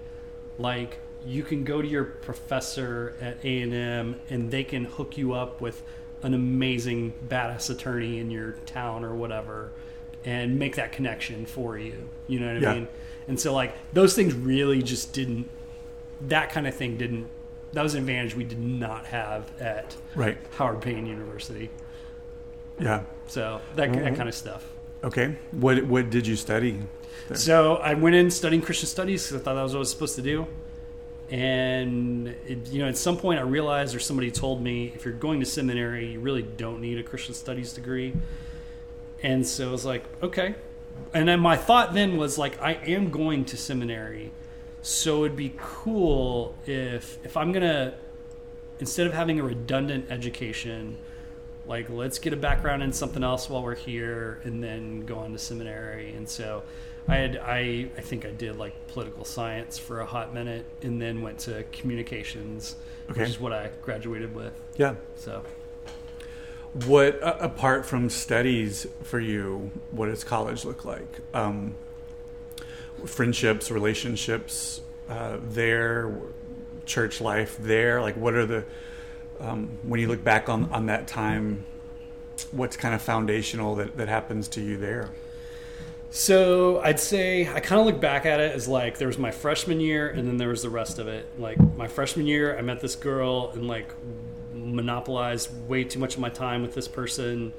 like 0.58 1.00
you 1.26 1.44
can 1.44 1.64
go 1.64 1.82
to 1.82 1.88
your 1.88 2.04
professor 2.04 3.16
at 3.20 3.38
A&M 3.44 4.16
and 4.30 4.52
they 4.52 4.64
can 4.64 4.86
hook 4.86 5.18
you 5.18 5.34
up 5.34 5.60
with 5.62 5.82
an 6.24 6.34
amazing 6.34 7.14
badass 7.28 7.70
attorney 7.70 8.20
in 8.20 8.30
your 8.32 8.52
town 8.66 9.04
or 9.04 9.16
whatever 9.16 9.72
and 10.24 10.58
make 10.58 10.76
that 10.76 10.92
connection 10.92 11.46
for 11.46 11.78
you. 11.78 12.08
You 12.28 12.40
know 12.40 12.48
what 12.48 12.58
I 12.58 12.60
Yeah. 12.60 12.74
mean? 12.76 12.88
And 13.28 13.40
so 13.40 13.54
like 13.54 13.74
those 13.94 14.16
things 14.16 14.34
really 14.34 14.82
just 14.82 15.14
didn't 15.14 15.50
that 16.28 16.50
kind 16.50 16.66
of 16.66 16.74
thing 16.74 16.96
didn't 16.98 17.28
that 17.74 17.84
was 17.84 17.94
an 17.94 18.00
advantage 18.00 18.36
we 18.36 18.46
did 18.46 18.60
not 18.60 19.06
have 19.08 19.52
at 19.60 19.98
Right. 20.16 20.38
Howard 20.58 20.80
Payne 20.82 21.06
University. 21.06 21.70
Yeah. 22.80 23.02
So 23.28 23.60
that, 23.76 23.90
Mhm. 23.90 24.04
that 24.04 24.16
kind 24.16 24.30
of 24.30 24.36
stuff. 24.36 24.66
Okay. 25.04 25.36
What 25.52 25.84
what 25.86 26.10
did 26.10 26.26
you 26.28 26.36
study? 26.36 26.80
there? 27.28 27.38
So 27.38 27.76
I 27.78 27.94
went 27.96 28.16
in 28.16 28.30
studying 28.32 28.62
Christian 28.62 28.88
studies 28.88 29.24
because 29.28 29.42
I 29.42 29.44
thought 29.44 29.56
that 29.56 29.64
was 29.64 29.74
what 29.74 29.80
I 29.80 29.80
was 29.80 29.90
supposed 29.92 30.16
to 30.16 30.22
do. 30.22 30.48
And 31.30 32.28
it, 32.28 32.68
you 32.68 32.80
know, 32.80 32.88
at 32.88 32.98
some 32.98 33.18
point 33.18 33.40
I 33.40 33.44
realized, 33.44 33.96
or 33.96 34.00
somebody 34.00 34.30
told 34.30 34.62
me, 34.62 34.92
if 34.96 35.06
you're 35.06 35.14
going 35.14 35.40
to 35.40 35.46
seminary, 35.46 36.14
you 36.14 36.20
really 36.20 36.44
don't 36.44 36.82
need 36.82 37.00
a 37.00 37.04
Christian 37.04 37.34
studies 37.34 37.74
degree. 37.74 38.14
And 39.24 39.46
so 39.46 39.70
I 39.70 39.72
was 39.72 39.86
like, 39.86 40.04
okay. 40.22 40.56
And 41.14 41.28
then 41.28 41.40
my 41.40 41.58
thought 41.58 41.94
then 41.94 42.18
was 42.18 42.38
like, 42.38 42.62
I 42.62 42.74
am 42.74 43.10
going 43.10 43.46
to 43.46 43.58
seminary, 43.58 44.32
so 44.82 45.26
it'd 45.26 45.36
be 45.36 45.54
cool 45.58 46.56
if 46.66 47.18
if 47.26 47.36
I'm 47.36 47.52
gonna 47.52 47.96
instead 48.80 49.08
of 49.08 49.14
having 49.14 49.40
a 49.40 49.44
redundant 49.44 50.12
education, 50.12 50.98
like 51.66 51.90
let's 51.90 52.20
get 52.20 52.34
a 52.34 52.38
background 52.38 52.84
in 52.84 52.94
something 52.94 53.24
else 53.24 53.50
while 53.50 53.64
we're 53.64 53.76
here 53.76 54.40
and 54.44 54.64
then 54.64 55.06
go 55.06 55.18
on 55.18 55.32
to 55.32 55.40
seminary 55.40 56.14
and 56.14 56.30
so 56.30 56.64
i 57.08 57.16
had 57.16 57.38
i 57.38 57.88
i 57.98 58.02
think 58.02 58.26
i 58.26 58.32
did 58.32 58.58
like 58.58 58.74
political 58.88 59.24
science 59.26 59.78
for 59.78 60.00
a 60.02 60.06
hot 60.06 60.34
minute 60.34 60.66
and 60.82 61.02
then 61.02 61.22
went 61.22 61.38
to 61.40 61.64
communications 61.72 62.76
Okay. 63.10 63.22
which 63.22 63.30
is 63.30 63.40
what 63.40 63.54
i 63.54 63.70
graduated 63.84 64.34
with 64.34 64.54
Yeah. 64.78 64.96
so 65.16 65.44
What 66.86 67.22
uh, 67.24 67.38
apart 67.40 67.86
from 67.86 68.10
studies 68.10 68.86
for 69.04 69.20
you, 69.20 69.72
what 69.92 70.08
does 70.08 70.24
college 70.26 70.66
look 70.66 70.84
like? 70.84 71.08
Um, 71.34 71.76
friendships, 73.06 73.72
relationships 73.72 74.82
uh, 75.10 75.38
there, 75.42 76.12
church 76.86 77.22
life 77.22 77.58
there. 77.60 78.02
Like, 78.02 78.18
what 78.18 78.34
are 78.34 78.46
the 78.46 78.66
um, 79.40 79.70
when 79.84 80.00
you 80.02 80.08
look 80.10 80.24
back 80.24 80.50
on 80.50 80.66
on 80.74 80.88
that 80.88 81.08
time? 81.08 81.64
What's 82.52 82.76
kind 82.76 82.94
of 82.94 83.02
foundational 83.02 83.76
that 83.76 83.96
that 83.98 84.10
happens 84.10 84.48
to 84.50 84.62
you 84.62 84.76
there? 84.78 85.12
So 86.16 86.80
I'd 86.80 87.02
say 87.02 87.46
I 87.46 87.60
kind 87.60 87.82
of 87.82 87.86
look 87.86 88.00
back 88.00 88.26
at 88.26 88.40
it 88.40 88.56
as 88.56 88.70
like 88.70 88.98
there 88.98 89.10
was 89.10 89.18
my 89.18 89.32
freshman 89.32 89.82
year 89.82 90.08
and 90.08 90.26
then 90.26 90.38
there 90.38 90.48
was 90.48 90.62
the 90.62 90.70
rest 90.70 90.98
of 90.98 91.10
it. 91.10 91.28
Like 91.38 91.58
my 91.76 91.90
freshman 91.90 92.26
year, 92.26 92.58
I 92.58 92.62
met 92.62 92.80
this 92.80 92.96
girl 92.96 93.52
and 93.54 93.68
like 93.68 93.94
monopolized 94.54 95.50
way 95.68 95.84
too 95.84 96.00
much 96.00 96.14
of 96.14 96.22
my 96.22 96.30
time 96.30 96.62
with 96.62 96.74
this 96.74 96.88
person, 96.88 97.52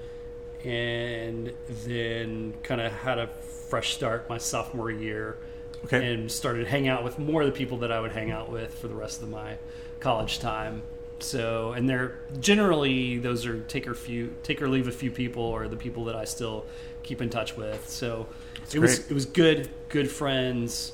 and 0.65 1.53
then 1.85 2.55
kind 2.63 2.81
of 2.81 2.93
had 2.93 3.19
a 3.19 3.27
fresh 3.27 3.93
start 3.93 4.27
my 4.31 4.39
sophomore 4.39 4.91
year, 4.91 5.37
Okay. 5.85 6.15
and 6.15 6.33
started 6.33 6.67
hanging 6.67 6.89
out 6.89 7.05
with 7.05 7.19
more 7.19 7.43
of 7.43 7.49
the 7.49 7.53
people 7.53 7.77
that 7.79 7.93
I 7.93 8.01
would 8.01 8.13
hang 8.13 8.31
out 8.31 8.51
with 8.51 8.73
for 8.73 8.89
the 8.89 8.95
rest 8.95 9.23
of 9.23 9.29
my 9.29 9.59
college 10.01 10.39
time. 10.39 10.83
So, 11.19 11.73
and 11.73 11.87
they're 11.87 12.19
generally 12.41 13.19
those 13.19 13.45
are 13.45 13.61
take 13.65 13.87
or 13.87 13.95
few, 13.95 14.35
take 14.43 14.63
or 14.63 14.69
leave 14.69 14.89
a 14.89 14.93
few 14.93 15.11
people, 15.11 15.43
or 15.43 15.69
the 15.69 15.77
people 15.77 16.07
that 16.07 16.17
I 16.17 16.25
still 16.25 16.65
keep 17.07 17.23
in 17.23 17.31
touch 17.31 17.57
with. 17.57 17.89
So, 17.89 18.27
it 18.75 18.79
was 18.79 19.11
it 19.11 19.15
was 19.15 19.27
good, 19.27 19.71
good 19.89 20.11
friends. 20.11 20.93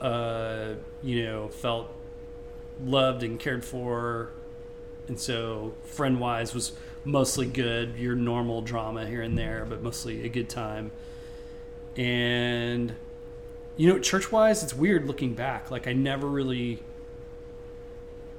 Uh, 0.00 0.74
you 1.02 1.24
know, 1.24 1.48
felt 1.48 1.92
loved 2.84 3.22
and 3.22 3.40
cared 3.40 3.64
for, 3.64 4.30
and 5.08 5.18
so 5.18 5.74
friend 5.84 6.20
wise 6.20 6.54
was 6.54 6.72
mostly 7.04 7.46
good. 7.46 7.96
Your 7.96 8.14
normal 8.14 8.60
drama 8.60 9.06
here 9.06 9.22
and 9.22 9.36
there, 9.36 9.64
but 9.68 9.82
mostly 9.82 10.24
a 10.24 10.28
good 10.28 10.48
time. 10.48 10.92
And 11.96 12.94
you 13.76 13.88
know, 13.88 13.98
church 13.98 14.30
wise, 14.30 14.62
it's 14.62 14.74
weird 14.74 15.06
looking 15.06 15.34
back. 15.34 15.70
Like 15.70 15.86
I 15.86 15.92
never 15.92 16.28
really. 16.28 16.82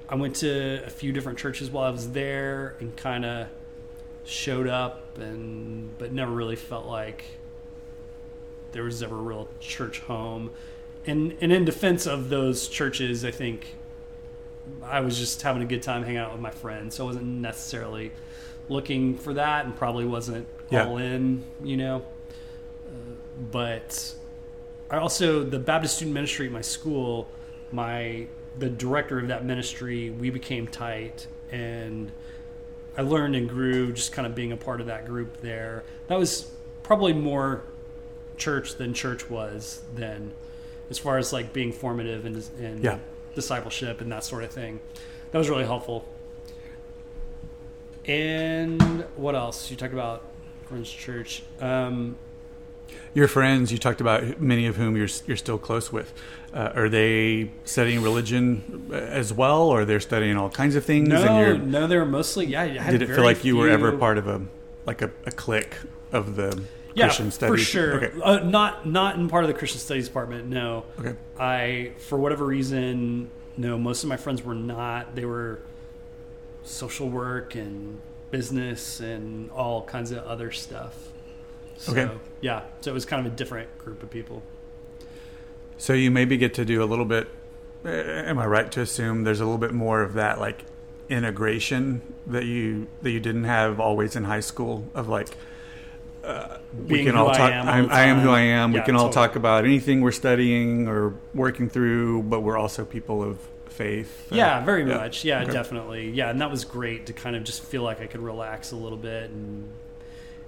I 0.07 0.15
went 0.15 0.37
to 0.37 0.83
a 0.85 0.89
few 0.89 1.11
different 1.11 1.37
churches 1.37 1.69
while 1.69 1.83
I 1.83 1.89
was 1.89 2.11
there, 2.11 2.75
and 2.79 2.95
kind 2.95 3.25
of 3.25 3.47
showed 4.25 4.67
up, 4.67 5.17
and 5.17 5.97
but 5.97 6.11
never 6.11 6.31
really 6.31 6.55
felt 6.55 6.85
like 6.85 7.23
there 8.71 8.83
was 8.83 9.01
ever 9.01 9.17
a 9.17 9.21
real 9.21 9.47
church 9.59 9.99
home. 10.01 10.51
And 11.05 11.35
and 11.41 11.51
in 11.51 11.65
defense 11.65 12.05
of 12.05 12.29
those 12.29 12.67
churches, 12.67 13.25
I 13.25 13.31
think 13.31 13.75
I 14.83 14.99
was 15.01 15.17
just 15.17 15.41
having 15.41 15.61
a 15.61 15.65
good 15.65 15.81
time 15.81 16.03
hanging 16.03 16.17
out 16.17 16.31
with 16.31 16.41
my 16.41 16.51
friends. 16.51 16.95
So 16.95 17.05
I 17.05 17.07
wasn't 17.07 17.25
necessarily 17.25 18.11
looking 18.67 19.17
for 19.17 19.33
that, 19.33 19.65
and 19.65 19.75
probably 19.75 20.05
wasn't 20.05 20.47
Yeah. 20.69 20.85
all 20.85 20.97
in, 20.97 21.43
you 21.63 21.77
know. 21.77 22.05
Uh, 22.87 22.91
but 23.51 24.13
I 24.91 24.97
also 24.97 25.43
the 25.43 25.59
Baptist 25.59 25.95
student 25.95 26.13
ministry 26.13 26.45
at 26.47 26.51
my 26.51 26.61
school, 26.61 27.27
my 27.71 28.27
the 28.57 28.69
director 28.69 29.17
of 29.19 29.27
that 29.29 29.45
ministry, 29.45 30.09
we 30.09 30.29
became 30.29 30.67
tight 30.67 31.27
and 31.51 32.11
I 32.99 33.01
learned 33.01 33.33
and 33.33 33.47
grew 33.47 33.93
just 33.93 34.11
kind 34.11 34.25
of 34.27 34.35
being 34.35 34.51
a 34.51 34.57
part 34.57 34.81
of 34.81 34.87
that 34.87 35.05
group 35.05 35.39
there. 35.39 35.85
That 36.07 36.19
was 36.19 36.51
probably 36.83 37.13
more 37.13 37.63
church 38.35 38.75
than 38.75 38.93
church 38.93 39.29
was 39.29 39.81
then 39.95 40.33
as 40.89 40.99
far 40.99 41.17
as 41.17 41.31
like 41.31 41.53
being 41.53 41.71
formative 41.71 42.25
and, 42.25 42.35
and 42.59 42.83
Yeah. 42.83 42.97
discipleship 43.35 44.01
and 44.01 44.11
that 44.11 44.25
sort 44.25 44.43
of 44.43 44.51
thing. 44.51 44.81
That 45.31 45.37
was 45.37 45.47
really 45.49 45.63
helpful. 45.63 46.09
And 48.05 48.81
what 49.15 49.33
else? 49.33 49.71
You 49.71 49.77
talked 49.77 49.93
about 49.93 50.25
Friends 50.67 50.91
Church. 50.91 51.43
Um, 51.61 52.17
Your 53.13 53.27
friends, 53.27 53.71
you 53.71 53.77
talked 53.77 54.01
about 54.01 54.39
many 54.39 54.67
of 54.67 54.75
whom 54.75 54.95
you're 54.95 55.09
you're 55.25 55.37
still 55.37 55.57
close 55.57 55.91
with. 55.91 56.13
Uh, 56.53 56.71
are 56.75 56.89
they 56.89 57.51
studying 57.65 58.01
religion 58.01 58.89
as 58.93 59.31
well, 59.33 59.63
or 59.63 59.85
they're 59.85 59.99
studying 59.99 60.37
all 60.37 60.49
kinds 60.49 60.75
of 60.75 60.85
things? 60.85 61.07
no, 61.09 61.55
no, 61.57 61.87
they 61.87 61.97
were 61.97 62.05
mostly 62.05 62.45
yeah. 62.45 62.61
I 62.61 62.67
had 62.67 62.91
did 62.91 63.01
it 63.03 63.07
feel 63.07 63.23
like 63.23 63.43
you 63.43 63.57
were 63.57 63.69
ever 63.69 63.97
part 63.97 64.17
of 64.17 64.27
a 64.27 64.41
like 64.85 65.01
a, 65.01 65.11
a 65.25 65.31
clique 65.31 65.75
of 66.11 66.35
the 66.35 66.61
yeah, 66.95 67.05
Christian 67.05 67.31
studies? 67.31 67.65
for 67.65 67.71
sure. 67.71 68.03
Okay. 68.03 68.21
Uh, 68.23 68.39
not 68.39 68.85
not 68.85 69.15
in 69.15 69.27
part 69.29 69.43
of 69.43 69.47
the 69.47 69.53
Christian 69.53 69.79
studies 69.79 70.07
department. 70.07 70.47
No, 70.47 70.85
Okay. 70.99 71.15
I 71.39 71.91
for 71.97 72.17
whatever 72.17 72.45
reason, 72.45 73.29
no. 73.57 73.77
Most 73.77 74.03
of 74.03 74.09
my 74.09 74.17
friends 74.17 74.43
were 74.43 74.55
not. 74.55 75.15
They 75.15 75.25
were 75.25 75.61
social 76.63 77.09
work 77.09 77.55
and 77.55 77.99
business 78.31 78.99
and 78.99 79.49
all 79.51 79.83
kinds 79.83 80.11
of 80.11 80.23
other 80.25 80.51
stuff. 80.51 80.95
So, 81.79 81.91
Okay. 81.93 82.13
Yeah. 82.41 82.61
So 82.81 82.91
it 82.91 82.93
was 82.93 83.05
kind 83.05 83.25
of 83.25 83.33
a 83.33 83.35
different 83.35 83.75
group 83.79 84.03
of 84.03 84.09
people. 84.11 84.43
So 85.77 85.93
you 85.93 86.11
maybe 86.11 86.37
get 86.37 86.53
to 86.55 86.65
do 86.65 86.83
a 86.83 86.85
little 86.85 87.05
bit. 87.05 87.29
uh, 87.85 87.89
Am 87.89 88.37
I 88.37 88.45
right 88.45 88.71
to 88.73 88.81
assume 88.81 89.23
there's 89.23 89.39
a 89.39 89.45
little 89.45 89.57
bit 89.57 89.73
more 89.73 90.01
of 90.01 90.13
that 90.13 90.39
like 90.39 90.65
integration 91.09 92.01
that 92.27 92.45
you 92.45 92.87
that 93.01 93.11
you 93.11 93.19
didn't 93.19 93.45
have 93.45 93.79
always 93.79 94.15
in 94.15 94.25
high 94.25 94.41
school 94.41 94.87
of 94.93 95.07
like 95.09 95.29
uh, 96.23 96.57
we 96.87 97.03
can 97.05 97.15
all 97.15 97.29
I 97.29 97.37
talk. 97.37 97.51
am 97.51 97.67
I'm, 97.69 97.87
the 97.87 97.93
I 97.93 98.01
am 98.03 98.19
who. 98.19 98.29
I 98.29 98.41
am. 98.41 98.73
we 98.73 98.79
Yeah, 98.79 98.85
can 98.85 98.95
all 98.95 99.07
totally. 99.09 99.27
talk 99.27 99.35
about 99.37 99.63
anything 99.65 100.01
we're 100.01 100.11
studying 100.11 100.87
or 100.87 101.15
working 101.33 101.69
through, 101.69 102.23
but 102.23 102.41
we're 102.41 102.57
also 102.57 102.83
people 102.85 103.23
of 103.23 103.39
faith. 103.69 104.27
Yeah, 104.31 104.63
very 104.65 104.83
yeah. 104.87 104.97
much. 104.97 105.23
Yeah, 105.23 105.43
Okay. 105.43 105.51
definitely. 105.53 106.09
Yeah, 106.11 106.29
and 106.29 106.41
that 106.41 106.51
was 106.51 106.65
great 106.65 107.05
to 107.05 107.13
kind 107.13 107.35
of 107.37 107.45
just 107.45 107.63
feel 107.63 107.83
like 107.83 108.01
I 108.01 108.05
could 108.07 108.19
relax 108.21 108.71
a 108.73 108.75
little 108.75 108.97
bit 108.97 109.31
and 109.31 109.69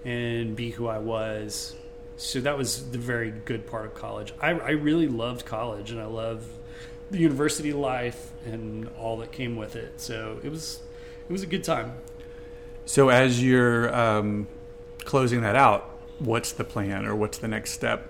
and 0.06 0.56
be 0.56 0.72
who 0.72 0.88
I 0.88 1.00
was. 1.00 1.76
So 2.18 2.40
that 2.42 2.58
was 2.58 2.92
the 2.92 2.98
very 2.98 3.32
good 3.32 3.66
part 3.66 3.86
of 3.86 3.96
college. 3.96 4.34
I, 4.40 4.50
I 4.50 4.72
really 4.72 5.08
loved 5.08 5.46
college, 5.46 5.92
and 5.92 6.00
I 6.00 6.06
loved 6.06 6.48
the 7.10 7.18
university 7.18 7.74
life 7.74 8.32
and 8.46 8.90
all 8.98 9.18
that 9.18 9.32
came 9.32 9.56
with 9.56 9.76
it. 9.76 10.00
So 10.00 10.40
it 10.44 10.50
was 10.50 10.80
it 11.28 11.32
was 11.32 11.44
a 11.44 11.48
good 11.48 11.64
time. 11.64 11.94
So 12.86 13.10
as 13.10 13.44
you're 13.44 13.94
um, 13.94 14.48
closing 15.04 15.42
that 15.42 15.56
out, 15.56 15.98
what's 16.20 16.52
the 16.52 16.64
plan 16.64 17.06
or 17.06 17.16
what's 17.16 17.38
the 17.38 17.48
next 17.48 17.72
step? 17.72 18.10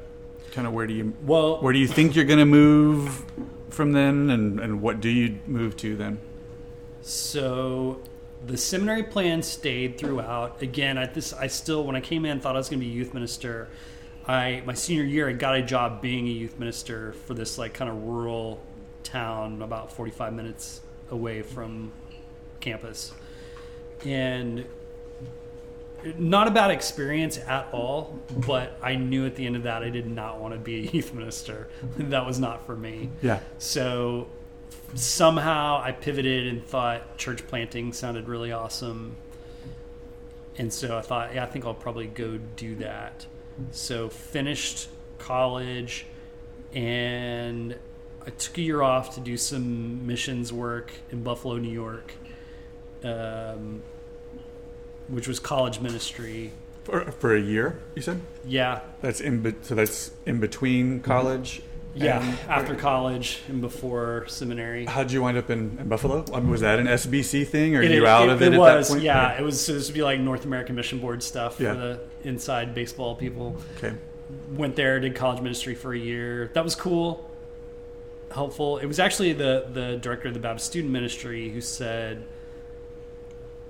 Kind 0.51 0.67
of 0.67 0.73
where 0.73 0.87
do 0.87 0.93
you 0.93 1.13
Well, 1.25 1.61
where 1.61 1.73
do 1.73 1.79
you 1.79 1.87
think 1.87 2.15
you're 2.15 2.25
going 2.25 2.39
to 2.39 2.45
move 2.45 3.25
from 3.69 3.93
then, 3.93 4.29
and 4.29 4.59
and 4.59 4.81
what 4.81 5.01
do 5.01 5.09
you 5.09 5.39
move 5.47 5.77
to 5.77 5.95
then? 5.95 6.19
So 7.01 8.01
the 8.45 8.57
seminary 8.57 9.03
plan 9.03 9.43
stayed 9.43 9.97
throughout. 9.97 10.61
Again, 10.61 10.97
I 10.97 11.05
this 11.05 11.33
I 11.33 11.47
still 11.47 11.83
when 11.83 11.95
I 11.95 12.01
came 12.01 12.25
in 12.25 12.39
thought 12.39 12.55
I 12.55 12.59
was 12.59 12.69
going 12.69 12.79
to 12.79 12.85
be 12.85 12.91
a 12.91 12.95
youth 12.95 13.13
minister. 13.13 13.69
I 14.27 14.63
my 14.65 14.73
senior 14.73 15.03
year 15.03 15.29
I 15.29 15.33
got 15.33 15.55
a 15.55 15.61
job 15.61 16.01
being 16.01 16.27
a 16.27 16.31
youth 16.31 16.57
minister 16.59 17.13
for 17.25 17.33
this 17.33 17.57
like 17.57 17.73
kind 17.73 17.89
of 17.89 18.03
rural 18.03 18.61
town 19.03 19.61
about 19.61 19.91
45 19.91 20.33
minutes 20.33 20.81
away 21.09 21.41
from 21.41 21.91
campus. 22.59 23.13
And 24.05 24.65
not 26.17 26.47
a 26.47 26.51
bad 26.51 26.71
experience 26.71 27.37
at 27.37 27.67
all, 27.71 28.19
but 28.47 28.77
I 28.81 28.95
knew 28.95 29.25
at 29.27 29.35
the 29.35 29.45
end 29.45 29.55
of 29.55 29.63
that 29.63 29.83
I 29.83 29.89
did 29.89 30.07
not 30.07 30.39
want 30.39 30.53
to 30.53 30.59
be 30.59 30.87
a 30.87 30.91
youth 30.93 31.13
minister. 31.13 31.69
that 31.97 32.25
was 32.25 32.39
not 32.39 32.65
for 32.65 32.75
me. 32.75 33.09
Yeah. 33.21 33.39
So 33.59 34.27
somehow 34.95 35.81
I 35.83 35.91
pivoted 35.91 36.47
and 36.47 36.65
thought 36.65 37.17
church 37.17 37.45
planting 37.47 37.93
sounded 37.93 38.27
really 38.27 38.51
awesome. 38.51 39.15
And 40.57 40.71
so 40.71 40.97
I 40.97 41.01
thought, 41.01 41.33
yeah, 41.33 41.43
I 41.43 41.47
think 41.47 41.65
I'll 41.65 41.73
probably 41.73 42.07
go 42.07 42.37
do 42.55 42.75
that. 42.75 43.25
So 43.71 44.09
finished 44.09 44.89
college 45.17 46.05
and 46.73 47.77
I 48.25 48.29
took 48.31 48.57
a 48.57 48.61
year 48.61 48.81
off 48.81 49.15
to 49.15 49.19
do 49.19 49.35
some 49.37 50.05
missions 50.05 50.53
work 50.53 50.91
in 51.11 51.23
Buffalo, 51.23 51.57
New 51.57 51.71
York, 51.71 52.13
um, 53.03 53.81
which 55.07 55.27
was 55.27 55.39
college 55.39 55.79
ministry. 55.79 56.51
For, 56.83 57.11
for 57.11 57.35
a 57.35 57.41
year, 57.41 57.79
you 57.95 58.01
said 58.01 58.21
Yeah, 58.45 58.81
that's 59.01 59.21
in 59.21 59.41
be- 59.41 59.55
so 59.61 59.75
that's 59.75 60.11
in 60.25 60.39
between 60.39 61.01
college. 61.01 61.61
Yeah, 61.93 62.21
and- 62.21 62.39
after 62.49 62.75
college 62.75 63.39
and 63.49 63.61
before 63.61 64.25
seminary. 64.27 64.85
How'd 64.85 65.11
you 65.11 65.21
wind 65.21 65.37
up 65.37 65.49
in, 65.49 65.77
in 65.79 65.87
Buffalo? 65.87 66.25
I 66.33 66.39
mean, 66.39 66.49
was 66.49 66.61
that 66.61 66.79
an 66.79 66.87
SBC 66.87 67.45
thing, 67.47 67.75
or 67.75 67.81
It- 67.81 67.91
you 67.91 68.07
out 68.07 68.29
it- 68.29 68.31
of 68.31 68.41
it, 68.41 68.47
It 68.49 68.53
at 68.53 68.59
was, 68.59 68.87
that 68.87 68.93
point? 68.93 69.03
yeah. 69.03 69.37
It 69.39 69.43
was 69.43 69.59
supposed 69.63 69.87
to 69.87 69.93
be 69.93 70.01
like 70.03 70.19
North 70.19 70.45
American 70.45 70.75
Mission 70.75 70.99
Board 70.99 71.21
stuff 71.23 71.59
Yeah. 71.59 71.73
for 71.73 71.79
the 71.79 71.99
inside 72.23 72.73
baseball 72.73 73.15
people. 73.15 73.57
Okay. 73.77 73.93
Went 74.53 74.75
there, 74.75 74.99
did 74.99 75.15
college 75.15 75.41
ministry 75.41 75.75
for 75.75 75.93
a 75.93 75.97
year. 75.99 76.49
That 76.53 76.63
was 76.63 76.75
cool, 76.75 77.29
helpful. 78.31 78.77
It 78.77 78.85
was 78.85 78.97
actually 78.99 79.33
the 79.33 79.65
the 79.73 79.97
director 80.01 80.29
of 80.29 80.33
the 80.33 80.39
Baptist 80.39 80.67
Student 80.67 80.93
Ministry 80.93 81.49
who 81.49 81.59
said 81.59 82.23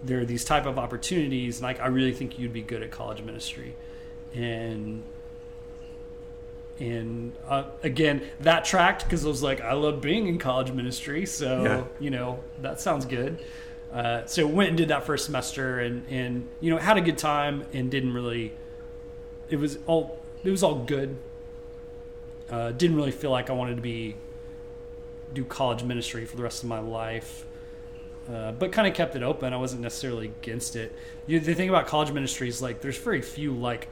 there 0.03 0.19
are 0.19 0.25
these 0.25 0.43
type 0.45 0.65
of 0.67 0.77
opportunities, 0.77 1.57
and 1.57 1.63
like 1.63 1.79
I 1.79 1.87
really 1.87 2.13
think 2.13 2.37
you'd 2.37 2.53
be 2.53 2.61
good 2.61 2.83
at 2.83 2.91
college 2.91 3.21
ministry, 3.23 3.73
and 4.35 5.01
and 6.81 7.33
uh, 7.47 7.65
again 7.83 8.21
that 8.41 8.65
tracked 8.65 9.03
because 9.05 9.23
I 9.25 9.29
was 9.29 9.43
like 9.43 9.61
I 9.61 9.73
love 9.73 10.01
being 10.01 10.27
in 10.27 10.37
college 10.39 10.71
ministry, 10.71 11.25
so 11.25 11.63
Yeah. 11.63 11.83
you 12.03 12.09
know 12.09 12.39
that 12.61 12.81
sounds 12.81 13.05
good. 13.05 13.43
Uh, 13.93 14.25
so 14.25 14.47
went 14.47 14.69
and 14.69 14.77
did 14.77 14.87
that 14.87 15.05
first 15.05 15.25
semester, 15.25 15.79
and 15.79 16.05
and 16.09 16.47
you 16.59 16.71
know 16.71 16.77
had 16.77 16.97
a 16.97 17.01
good 17.01 17.17
time, 17.17 17.65
and 17.73 17.91
didn't 17.91 18.13
really. 18.13 18.53
It 19.49 19.57
was 19.57 19.77
all 19.85 20.19
it 20.43 20.49
was 20.49 20.63
all 20.63 20.75
good. 20.75 21.17
Uh, 22.49 22.71
didn't 22.71 22.95
really 22.97 23.11
feel 23.11 23.31
like 23.31 23.49
I 23.49 23.53
wanted 23.53 23.75
to 23.75 23.81
be 23.81 24.15
do 25.33 25.45
college 25.45 25.83
ministry 25.83 26.25
for 26.25 26.35
the 26.35 26.43
rest 26.43 26.63
of 26.63 26.69
my 26.69 26.79
life. 26.79 27.45
Uh, 28.31 28.51
but 28.51 28.71
kind 28.71 28.87
of 28.87 28.93
kept 28.93 29.15
it 29.15 29.23
open. 29.23 29.53
I 29.53 29.57
wasn't 29.57 29.81
necessarily 29.81 30.27
against 30.27 30.75
it. 30.75 30.95
You, 31.27 31.39
the 31.39 31.53
thing 31.53 31.69
about 31.69 31.87
college 31.87 32.11
ministry 32.11 32.47
is 32.47 32.61
like 32.61 32.81
there's 32.81 32.97
very 32.97 33.21
few 33.21 33.53
like 33.53 33.87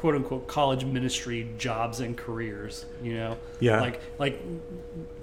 quote 0.00 0.14
unquote 0.14 0.46
college 0.46 0.84
ministry 0.84 1.48
jobs 1.58 2.00
and 2.00 2.16
careers. 2.16 2.84
You 3.02 3.14
know, 3.14 3.38
Yeah. 3.60 3.80
like 3.80 4.00
like 4.18 4.40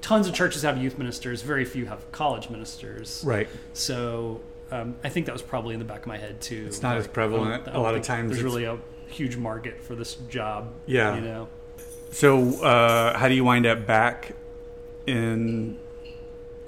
tons 0.01 0.27
of 0.27 0.33
churches 0.33 0.63
have 0.63 0.77
youth 0.77 0.97
ministers. 0.97 1.41
Very 1.41 1.65
few 1.65 1.85
have 1.85 2.11
college 2.11 2.49
ministers. 2.49 3.23
Right. 3.25 3.47
So 3.73 4.41
um, 4.71 4.95
I 5.03 5.09
think 5.09 5.27
that 5.27 5.33
was 5.33 5.41
probably 5.41 5.73
in 5.73 5.79
the 5.79 5.85
back 5.85 6.01
of 6.01 6.07
my 6.07 6.17
head 6.17 6.41
too. 6.41 6.65
It's 6.67 6.81
not 6.81 6.97
as 6.97 7.07
prevalent. 7.07 7.53
I 7.53 7.57
don't- 7.57 7.67
I 7.67 7.71
A 7.71 7.73
don't 7.73 7.83
lot 7.83 7.95
of 7.95 8.01
times 8.03 8.29
there's 8.31 8.39
it's- 8.39 8.43
really 8.53 8.65
a 8.65 8.77
huge 9.07 9.37
market 9.37 9.81
for 9.81 9.95
this 9.95 10.15
job. 10.29 10.73
Yeah. 10.85 11.15
you 11.15 11.21
know. 11.21 11.47
So, 12.11 12.61
uh, 12.63 13.17
how 13.17 13.27
do 13.27 13.35
you 13.35 13.43
wind 13.43 13.65
up 13.65 13.85
back 13.85 14.31
in 15.05 15.77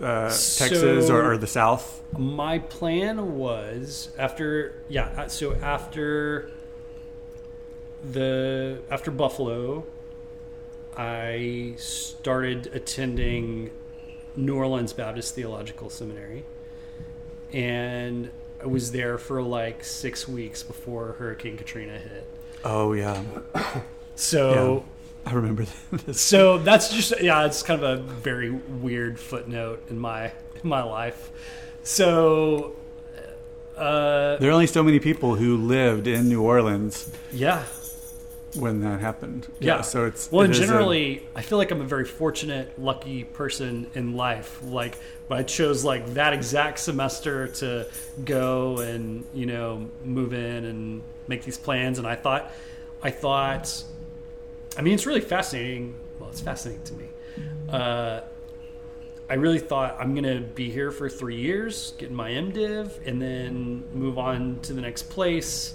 uh, 0.01 0.26
Texas 0.26 0.84
or, 0.84 1.01
So- 1.01 1.16
or 1.16 1.38
the 1.38 1.47
South? 1.47 2.01
My 2.18 2.60
plan 2.60 3.36
was 3.36 4.10
after 4.18 4.76
yeah, 4.88 5.10
uh, 5.18 5.28
so 5.28 5.55
after 5.55 6.49
the 8.12 8.82
after 8.89 9.12
Buffalo, 9.12 9.86
I 10.95 11.74
started 11.78 12.68
attending 12.74 13.72
New 14.36 14.56
Orleans 14.56 14.93
Baptist 14.93 15.36
Theological 15.36 15.89
Seminary, 15.89 16.43
and 17.54 18.30
I 18.62 18.66
was 18.66 18.91
there 18.91 19.18
for 19.18 19.41
like 19.41 19.84
six 19.84 20.28
weeks 20.28 20.64
before 20.64 21.14
Hurricane 21.14 21.58
Katrina 21.58 21.98
hit. 21.98 22.28
Oh 22.64 22.93
yeah, 22.93 23.24
So. 24.16 24.86
I 25.26 25.34
remember 25.34 25.66
this. 25.91 26.22
So 26.22 26.58
that's 26.58 26.88
just 26.89 27.22
yeah, 27.22 27.45
it's 27.45 27.62
kind 27.62 27.84
of 27.84 28.00
a 28.00 28.02
very 28.02 28.50
weird 28.50 29.20
footnote 29.20 29.84
in 29.89 30.00
my 30.00 30.32
in 30.64 30.70
my 30.70 30.84
life. 30.84 31.32
So 31.84 32.78
uh 33.76 34.38
There 34.38 34.50
are 34.50 34.54
only 34.54 34.68
so 34.68 34.84
many 34.84 35.00
people 35.00 35.36
who 35.36 35.58
lived 35.58 36.08
in 36.08 36.30
New 36.30 36.41
Orleans 36.41 37.12
yeah. 37.34 37.66
When 38.56 38.82
that 38.82 39.00
happened. 39.00 39.48
Yeah. 39.60 39.82
so 39.82 40.06
it's 40.06 40.32
Well, 40.32 40.41
it 40.41 40.45
and 40.45 40.54
generally, 40.54 41.28
I 41.36 41.41
feel 41.41 41.58
like 41.58 41.72
I'm 41.72 41.82
a 41.82 41.86
very 41.86 42.06
fortunate, 42.06 42.80
lucky 42.80 43.24
person 43.24 43.89
in 43.93 44.16
life. 44.16 44.60
Like, 44.64 44.98
but 45.28 45.38
I 45.38 45.43
chose 45.43 45.84
like 45.84 46.14
that 46.14 46.34
exact 46.34 46.80
semester 46.80 47.48
to 47.48 47.88
go 48.24 48.80
and 48.80 49.26
you 49.34 49.45
know 49.45 49.89
move 50.04 50.34
in 50.34 50.66
and 50.66 51.02
make 51.28 51.43
these 51.43 51.58
plans. 51.58 52.00
And 52.00 52.08
I 52.08 52.16
thought, 52.16 52.52
I 53.02 53.12
thought, 53.12 53.84
I 54.78 54.82
mean, 54.82 54.93
it's 54.93 55.06
really 55.06 55.22
fascinating. 55.22 55.95
Well, 56.20 56.30
it's 56.30 56.41
fascinating 56.41 56.84
to 56.86 56.93
me. 56.93 57.06
Uh, 57.70 58.22
I 59.30 59.34
really 59.34 59.60
thought 59.60 59.98
I'm 60.00 60.16
gonna 60.16 60.39
be 60.39 60.70
here 60.70 60.89
for 60.89 61.10
three 61.10 61.36
years, 61.36 61.93
getting 61.98 62.16
my 62.16 62.32
MDiv, 62.32 63.06
and 63.06 63.22
then 63.22 63.84
move 63.93 64.18
on 64.18 64.60
to 64.62 64.74
the 64.74 64.82
next 64.82 65.10
place. 65.10 65.74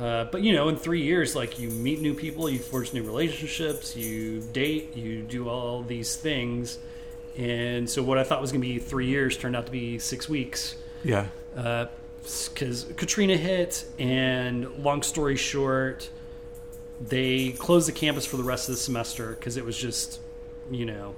Uh, 0.00 0.24
but 0.24 0.42
you 0.42 0.54
know, 0.54 0.68
in 0.68 0.76
three 0.76 1.02
years, 1.02 1.36
like 1.36 1.58
you 1.58 1.68
meet 1.68 2.00
new 2.00 2.14
people, 2.14 2.48
you 2.48 2.58
forge 2.58 2.92
new 2.94 3.02
relationships, 3.02 3.94
you 3.94 4.40
date, 4.40 4.96
you 4.96 5.20
do 5.20 5.48
all 5.48 5.82
these 5.82 6.16
things, 6.16 6.78
and 7.36 7.88
so 7.88 8.02
what 8.02 8.16
I 8.16 8.24
thought 8.24 8.40
was 8.40 8.50
going 8.50 8.62
to 8.62 8.66
be 8.66 8.78
three 8.78 9.06
years 9.06 9.36
turned 9.36 9.54
out 9.54 9.66
to 9.66 9.72
be 9.72 9.98
six 9.98 10.28
weeks 10.28 10.76
yeah, 11.02 11.26
because 11.54 12.86
Katrina 12.96 13.36
hit, 13.36 13.84
and 13.98 14.84
long 14.84 15.02
story 15.02 15.36
short, 15.36 16.10
they 17.00 17.52
closed 17.52 17.88
the 17.88 17.92
campus 17.92 18.26
for 18.26 18.36
the 18.36 18.44
rest 18.44 18.68
of 18.68 18.74
the 18.74 18.80
semester 18.80 19.30
because 19.30 19.56
it 19.56 19.64
was 19.64 19.76
just, 19.76 20.20
you 20.70 20.84
know, 20.84 21.14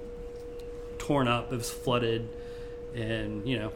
torn 0.99 1.29
up. 1.29 1.53
It 1.53 1.57
was 1.57 1.71
flooded, 1.71 2.29
and 2.95 3.47
you 3.47 3.59
know, 3.59 3.73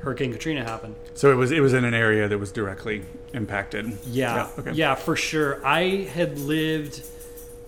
Hurricane 0.00 0.32
Katrina 0.32 0.64
happened. 0.64 0.94
so 1.14 1.30
it 1.32 1.36
was 1.36 1.50
it 1.52 1.60
was 1.60 1.72
in 1.72 1.84
an 1.84 1.94
area 1.94 2.28
that 2.28 2.38
was 2.38 2.52
directly 2.52 3.02
impacted. 3.32 3.96
Yeah, 4.06 4.48
okay. 4.58 4.72
yeah, 4.72 4.94
for 4.94 5.16
sure. 5.16 5.64
I 5.66 6.08
had 6.12 6.38
lived, 6.38 7.02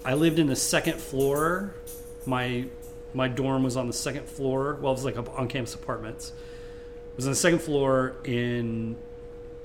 I 0.04 0.14
lived 0.14 0.38
in 0.38 0.46
the 0.46 0.56
second 0.56 1.00
floor. 1.00 1.72
My 2.26 2.66
my 3.14 3.28
dorm 3.28 3.62
was 3.62 3.76
on 3.76 3.86
the 3.86 3.92
second 3.92 4.28
floor. 4.28 4.74
Well, 4.80 4.92
it 4.92 4.96
was 4.96 5.04
like 5.04 5.16
on 5.16 5.48
campus 5.48 5.74
apartments. 5.74 6.32
It 7.12 7.16
was 7.16 7.26
on 7.26 7.32
the 7.32 7.36
second 7.36 7.60
floor 7.60 8.14
in 8.24 8.96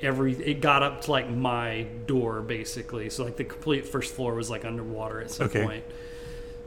every. 0.02 0.34
It 0.34 0.62
got 0.62 0.84
up 0.84 1.02
to 1.02 1.12
like 1.12 1.30
my 1.30 1.88
door 2.08 2.42
basically. 2.42 3.10
So 3.10 3.26
like 3.26 3.36
the 3.36 3.44
complete 3.44 3.86
first 3.88 4.14
floor 4.14 4.34
was 4.36 4.50
like 4.50 4.64
underwater 4.64 5.20
at 5.20 5.32
some 5.32 5.48
Okay. 5.48 5.64
point. 5.64 5.84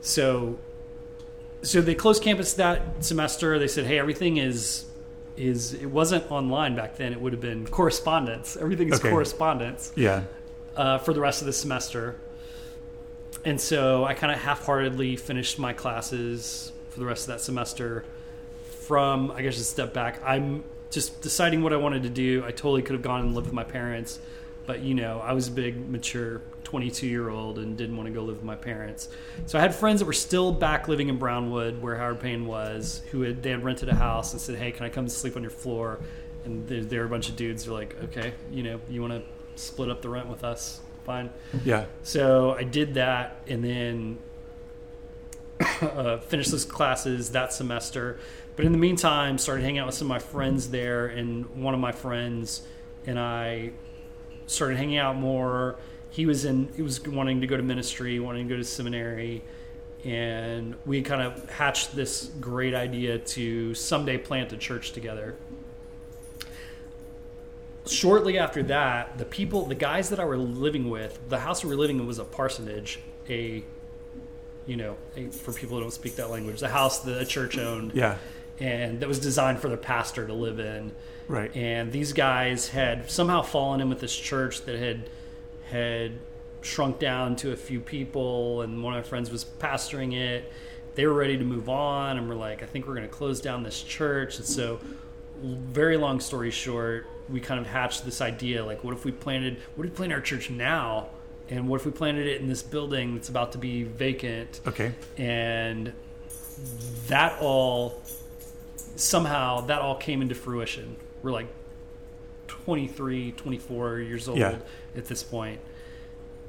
So, 0.01 0.59
so 1.63 1.81
they 1.81 1.95
closed 1.95 2.21
campus 2.21 2.53
that 2.53 3.03
semester. 3.03 3.57
They 3.57 3.67
said, 3.67 3.85
"Hey, 3.87 3.97
everything 3.97 4.37
is." 4.37 4.85
Is 5.37 5.73
it 5.73 5.87
wasn't 5.87 6.31
online 6.31 6.75
back 6.75 6.95
then? 6.97 7.11
It 7.11 7.19
would 7.19 7.33
have 7.33 7.41
been 7.41 7.67
correspondence. 7.67 8.55
Everything 8.55 8.89
is 8.91 8.99
Okay. 8.99 9.09
correspondence 9.09 9.91
Yeah, 9.95 10.23
uh, 10.77 10.97
for 10.99 11.13
the 11.13 11.19
rest 11.19 11.41
of 11.41 11.45
the 11.45 11.53
semester. 11.53 12.15
And 13.43 13.59
so 13.59 14.05
I 14.05 14.13
kind 14.13 14.31
of 14.33 14.39
half 14.39 14.65
heartedly 14.65 15.15
finished 15.17 15.59
my 15.59 15.73
classes 15.73 16.71
for 16.89 16.99
the 16.99 17.05
rest 17.05 17.23
of 17.23 17.27
that 17.35 17.41
semester. 17.41 18.05
From, 18.81 19.31
I 19.31 19.41
guess, 19.41 19.59
a 19.59 19.63
step 19.63 19.93
back, 19.93 20.21
I'm 20.23 20.63
just 20.91 21.21
deciding 21.21 21.63
what 21.63 21.73
I 21.73 21.77
wanted 21.77 22.03
to 22.03 22.09
do. 22.09 22.43
I 22.45 22.51
totally 22.51 22.81
could 22.83 22.93
have 22.93 23.01
gone 23.01 23.21
and 23.21 23.33
lived 23.35 23.47
with 23.47 23.53
my 23.53 23.63
parents, 23.63 24.19
but 24.67 24.81
you 24.81 24.93
know, 24.93 25.19
I 25.23 25.33
was 25.33 25.47
a 25.47 25.51
big, 25.51 25.89
mature 25.89 26.41
22 26.65 27.07
year 27.07 27.29
old 27.29 27.57
and 27.59 27.77
didn't 27.77 27.95
want 27.95 28.07
to 28.07 28.13
go 28.13 28.23
live 28.23 28.35
with 28.35 28.43
my 28.43 28.55
parents. 28.55 29.07
So 29.45 29.57
I 29.57 29.61
had 29.61 29.73
friends 29.73 29.99
that 29.99 30.05
were 30.05 30.13
still 30.13 30.51
back 30.51 30.87
living 30.87 31.07
in 31.07 31.17
Brownwood, 31.17 31.81
where 31.81 31.95
Howard 31.95 32.19
Payne 32.19 32.45
was, 32.45 33.01
who 33.11 33.21
had 33.21 33.41
they 33.41 33.51
had 33.51 33.63
rented 33.63 33.89
a 33.89 33.95
house 33.95 34.33
and 34.33 34.41
said, 34.41 34.57
"Hey, 34.57 34.71
can 34.71 34.85
I 34.85 34.89
come 34.89 35.07
sleep 35.07 35.35
on 35.35 35.41
your 35.41 35.51
floor?" 35.51 35.99
And 36.43 36.67
there, 36.67 36.83
there 36.83 36.99
were 36.99 37.05
a 37.05 37.09
bunch 37.09 37.29
of 37.29 37.35
dudes 37.35 37.63
who 37.63 37.71
were 37.71 37.79
like, 37.79 37.95
"Okay, 38.05 38.33
you 38.51 38.63
know, 38.63 38.81
you 38.89 39.01
want 39.01 39.13
to 39.13 39.23
split 39.61 39.89
up 39.89 40.01
the 40.01 40.09
rent 40.09 40.27
with 40.27 40.43
us? 40.43 40.81
Fine." 41.05 41.29
yeah, 41.63 41.85
So 42.03 42.51
I 42.51 42.63
did 42.63 42.95
that, 42.95 43.37
and 43.47 43.63
then 43.63 44.17
uh, 45.81 46.17
finished 46.17 46.51
those 46.51 46.65
classes 46.65 47.31
that 47.31 47.53
semester. 47.53 48.19
But 48.55 48.65
in 48.65 48.71
the 48.71 48.77
meantime, 48.77 49.37
started 49.37 49.63
hanging 49.63 49.79
out 49.79 49.87
with 49.87 49.95
some 49.95 50.07
of 50.07 50.09
my 50.09 50.19
friends 50.19 50.69
there, 50.69 51.07
and 51.07 51.45
one 51.61 51.73
of 51.73 51.79
my 51.79 51.91
friends 51.91 52.63
and 53.07 53.19
I 53.19 53.71
started 54.47 54.77
hanging 54.77 54.97
out 54.97 55.15
more. 55.15 55.75
He 56.15 56.25
was 56.25 56.45
in. 56.45 56.69
He 56.77 56.81
was 56.81 57.05
wanting 57.05 57.41
to 57.41 57.47
go 57.47 57.57
to 57.57 57.63
ministry, 57.63 58.21
wanting 58.21 58.47
to 58.47 58.53
go 58.53 58.57
to 58.57 58.63
seminary, 58.63 59.43
and 60.05 60.75
we 60.85 61.01
kind 61.01 61.21
of 61.21 61.49
hatched 61.49 61.93
this 61.93 62.31
great 62.39 62.73
idea 62.73 63.19
to 63.19 63.75
someday 63.75 64.17
plant 64.17 64.53
a 64.53 64.57
church 64.57 64.93
together. 64.93 65.35
Shortly 67.85 68.37
after 68.39 68.63
that, 68.63 69.17
the 69.17 69.25
people, 69.25 69.65
the 69.65 69.75
guys 69.75 70.07
that 70.09 70.21
I 70.21 70.23
were 70.23 70.37
living 70.37 70.89
with, 70.89 71.19
the 71.27 71.39
house 71.39 71.65
we 71.65 71.69
were 71.69 71.75
living 71.75 71.99
in 71.99 72.07
was 72.07 72.17
a 72.17 72.23
parsonage, 72.23 72.97
a, 73.27 73.61
you 74.65 74.77
know, 74.77 74.95
a, 75.17 75.27
for 75.27 75.51
people 75.51 75.75
who 75.75 75.81
don't 75.81 75.91
speak 75.91 76.15
that 76.15 76.29
language, 76.29 76.61
the 76.61 76.69
house 76.69 76.99
that 76.99 77.21
a 77.21 77.25
church 77.25 77.57
owned 77.57 77.91
yeah, 77.93 78.15
and 78.61 79.01
that 79.01 79.09
was 79.09 79.19
designed 79.19 79.59
for 79.59 79.67
the 79.67 79.75
pastor 79.75 80.25
to 80.25 80.33
live 80.33 80.61
in. 80.61 80.93
right. 81.27 81.53
And 81.53 81.91
these 81.91 82.13
guys 82.13 82.69
had 82.69 83.11
somehow 83.11 83.41
fallen 83.41 83.81
in 83.81 83.89
with 83.89 83.99
this 83.99 84.15
church 84.15 84.61
that 84.61 84.79
had 84.79 85.09
had 85.69 86.13
shrunk 86.61 86.99
down 86.99 87.35
to 87.37 87.51
a 87.51 87.55
few 87.55 87.79
people, 87.79 88.61
and 88.61 88.83
one 88.83 88.93
of 88.93 89.03
my 89.03 89.07
friends 89.07 89.29
was 89.29 89.45
pastoring 89.45 90.13
it. 90.13 90.51
They 90.95 91.05
were 91.05 91.13
ready 91.13 91.37
to 91.37 91.43
move 91.43 91.69
on, 91.69 92.17
and 92.17 92.29
we're 92.29 92.35
like, 92.35 92.63
I 92.63 92.65
think 92.65 92.87
we're 92.87 92.95
going 92.95 93.07
to 93.07 93.13
close 93.13 93.41
down 93.41 93.63
this 93.63 93.81
church. 93.81 94.37
And 94.37 94.45
so, 94.45 94.79
very 95.43 95.97
long 95.97 96.19
story 96.19 96.51
short, 96.51 97.07
we 97.29 97.39
kind 97.39 97.59
of 97.59 97.67
hatched 97.67 98.05
this 98.05 98.21
idea: 98.21 98.65
like, 98.65 98.83
what 98.83 98.93
if 98.93 99.05
we 99.05 99.11
planted? 99.11 99.57
What 99.75 99.85
if 99.85 99.91
we 99.91 99.97
plant 99.97 100.13
our 100.13 100.21
church 100.21 100.49
now? 100.49 101.09
And 101.47 101.67
what 101.67 101.79
if 101.79 101.85
we 101.85 101.91
planted 101.91 102.25
it 102.25 102.41
in 102.41 102.47
this 102.47 102.63
building 102.63 103.13
that's 103.13 103.29
about 103.29 103.51
to 103.51 103.59
be 103.59 103.83
vacant? 103.83 104.61
Okay, 104.65 104.93
and 105.17 105.93
that 107.07 107.39
all 107.39 108.01
somehow 108.95 109.61
that 109.61 109.81
all 109.81 109.95
came 109.95 110.21
into 110.21 110.33
fruition 110.33 110.95
we're 111.21 111.31
like 111.31 111.47
23 112.47 113.31
24 113.33 113.99
years 113.99 114.27
old 114.27 114.37
Yeah. 114.39 114.57
at 114.95 115.05
this 115.05 115.23
point 115.23 115.59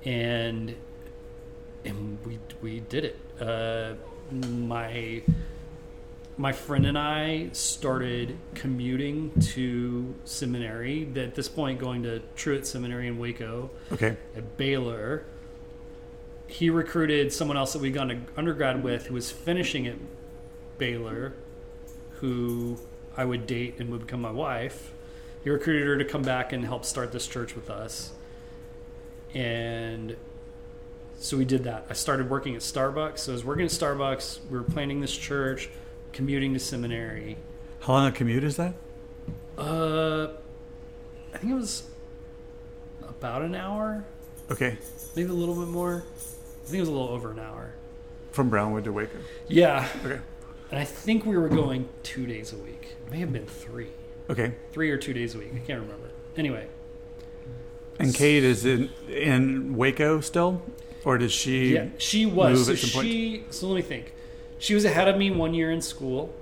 and 0.05 0.74
and 1.84 2.18
we 2.24 2.38
we 2.62 2.80
did 2.80 3.05
it 3.05 3.16
uh, 3.40 3.94
my 4.30 5.22
my 6.38 6.53
friend 6.53 6.84
and 6.86 6.99
I 6.99 7.49
started 7.53 8.36
commuting 8.55 9.30
to 9.55 10.14
seminary. 10.24 11.09
At 11.16 11.34
this 11.34 11.49
point, 11.49 11.78
going 11.78 12.03
to 12.03 12.20
Truett 12.34 12.66
Seminary 12.66 13.09
in 13.09 13.16
Waco 13.18 13.70
okay, 13.92 14.16
at 14.36 14.57
Baylor. 14.59 15.24
He 16.47 16.68
recruited 16.70 17.32
someone 17.32 17.57
else 17.57 17.72
that 17.72 17.80
we'd 17.80 17.94
gone 17.94 18.09
to 18.09 18.18
undergrad 18.36 18.82
with 18.84 19.07
who 19.07 19.14
was 19.14 19.30
finishing 19.30 19.86
at 19.86 19.97
Baylor, 20.78 21.32
who 22.16 22.78
I 23.16 23.24
would 23.24 23.47
date 23.47 23.76
and 23.78 23.90
would 23.90 24.03
become 24.03 24.20
my 24.20 24.30
wife. 24.30 24.92
He 25.47 25.51
recruited 25.51 25.86
her 25.86 25.97
to 25.97 26.05
come 26.05 26.22
back 26.22 26.53
and 26.53 26.64
help 26.64 26.84
start 26.84 27.12
this 27.12 27.24
church 27.24 27.55
with 27.55 27.70
us. 27.70 28.11
And 29.32 30.16
so 31.20 31.36
we 31.36 31.44
did 31.44 31.62
that. 31.62 31.86
I 31.88 31.92
started 31.92 32.28
working 32.28 32.57
at 32.57 32.62
Starbucks. 32.62 33.18
So 33.20 33.30
I 33.30 33.34
was 33.34 33.44
working 33.44 33.64
at 33.64 33.70
Starbucks. 33.70 34.40
We 34.51 34.59
were 34.59 34.64
planning 34.64 35.01
this 35.01 35.16
church, 35.16 35.68
commuting 36.12 36.53
to 36.55 36.59
seminary. 36.59 37.36
How 37.78 37.92
long 37.92 38.09
a 38.09 38.11
commute 38.11 38.42
is 38.42 38.57
that? 38.57 38.74
Uh, 39.57 40.30
I 41.32 41.38
think 41.38 41.53
it 41.53 41.55
was 41.57 41.84
about 43.09 43.42
an 43.42 43.55
hour, 43.55 44.05
Okay, 44.51 44.78
maybe 45.14 45.30
a 45.30 45.32
little 45.32 45.55
bit 45.55 45.68
more. 45.68 46.03
I 46.16 46.64
think 46.66 46.78
it 46.78 46.80
was 46.80 46.88
a 46.88 46.92
little 46.92 47.11
over 47.11 47.30
an 47.30 47.38
hour. 47.38 47.70
from 48.32 48.51
Brownwood 48.51 48.82
to 48.82 48.92
Waco. 48.92 49.16
Yeah, 49.47 49.86
Okay, 50.05 50.18
and 50.72 50.80
I 50.80 50.84
think 50.84 51.24
we 51.24 51.36
were 51.36 51.49
going 51.49 51.88
two 52.03 52.26
days 52.26 52.53
a 52.53 52.57
week. 52.57 52.97
It 53.07 53.12
may 53.12 53.20
have 53.20 53.32
been 53.32 53.47
three, 53.47 53.90
okay. 54.31 54.55
three 54.72 54.91
or 54.91 54.97
two 54.97 55.12
days 55.12 55.35
a 55.35 55.39
week. 55.39 55.53
I 55.55 55.59
can't 55.59 55.81
remember. 55.81 56.09
Anyway, 56.37 56.66
And 57.99 58.14
Kate 58.14 58.45
is 58.45 58.64
in 58.64 58.91
in 59.09 59.74
Waco 59.77 60.20
still, 60.20 60.62
or 61.05 61.16
does 61.18 61.33
she? 61.33 61.74
yeah, 61.74 61.87
she 61.99 62.27
was. 62.27 62.59
move 62.59 62.66
So 62.66 62.72
at 62.72 62.79
some 62.79 62.91
point? 62.91 63.07
she. 63.07 63.45
So 63.51 63.68
let 63.68 63.77
me 63.77 63.83
think. 63.83 64.12
She 64.59 64.74
was 64.74 64.85
ahead 64.85 65.09
of 65.09 65.16
me 65.18 65.31
one 65.31 65.55
year 65.55 65.70
in 65.70 65.81
school. 65.83 66.33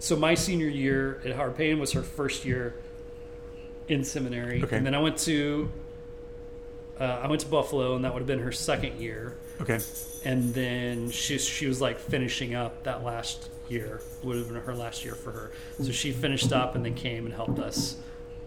So 0.00 0.14
my 0.16 0.34
senior 0.34 0.68
year 0.68 1.20
at 1.24 1.34
Howard 1.34 1.56
Payne 1.56 1.78
was 1.80 1.92
her 1.92 2.02
first 2.02 2.44
year 2.44 2.74
in 3.88 4.04
seminary, 4.04 4.62
Okay. 4.62 4.76
and 4.76 4.86
then 4.86 4.94
I 4.94 5.00
went 5.00 5.16
to. 5.18 5.70
Uh, 7.00 7.04
I 7.22 7.28
went 7.28 7.40
to 7.42 7.46
Buffalo, 7.48 7.94
and 7.94 8.04
that 8.04 8.12
would 8.12 8.20
have 8.20 8.26
been 8.26 8.40
her 8.40 8.50
second 8.52 9.00
year. 9.00 9.36
Okay, 9.60 9.78
and 10.24 10.52
then 10.54 11.10
she 11.10 11.38
she 11.38 11.66
was 11.66 11.80
like 11.80 11.98
finishing 11.98 12.54
up 12.54 12.82
that 12.84 13.02
last 13.04 13.50
year 13.70 14.00
would 14.22 14.36
have 14.36 14.48
been 14.48 14.60
her 14.62 14.74
last 14.74 15.04
year 15.04 15.14
for 15.14 15.32
her 15.32 15.50
so 15.82 15.90
she 15.92 16.12
finished 16.12 16.52
up 16.52 16.74
and 16.74 16.84
then 16.84 16.94
came 16.94 17.24
and 17.26 17.34
helped 17.34 17.58
us 17.58 17.96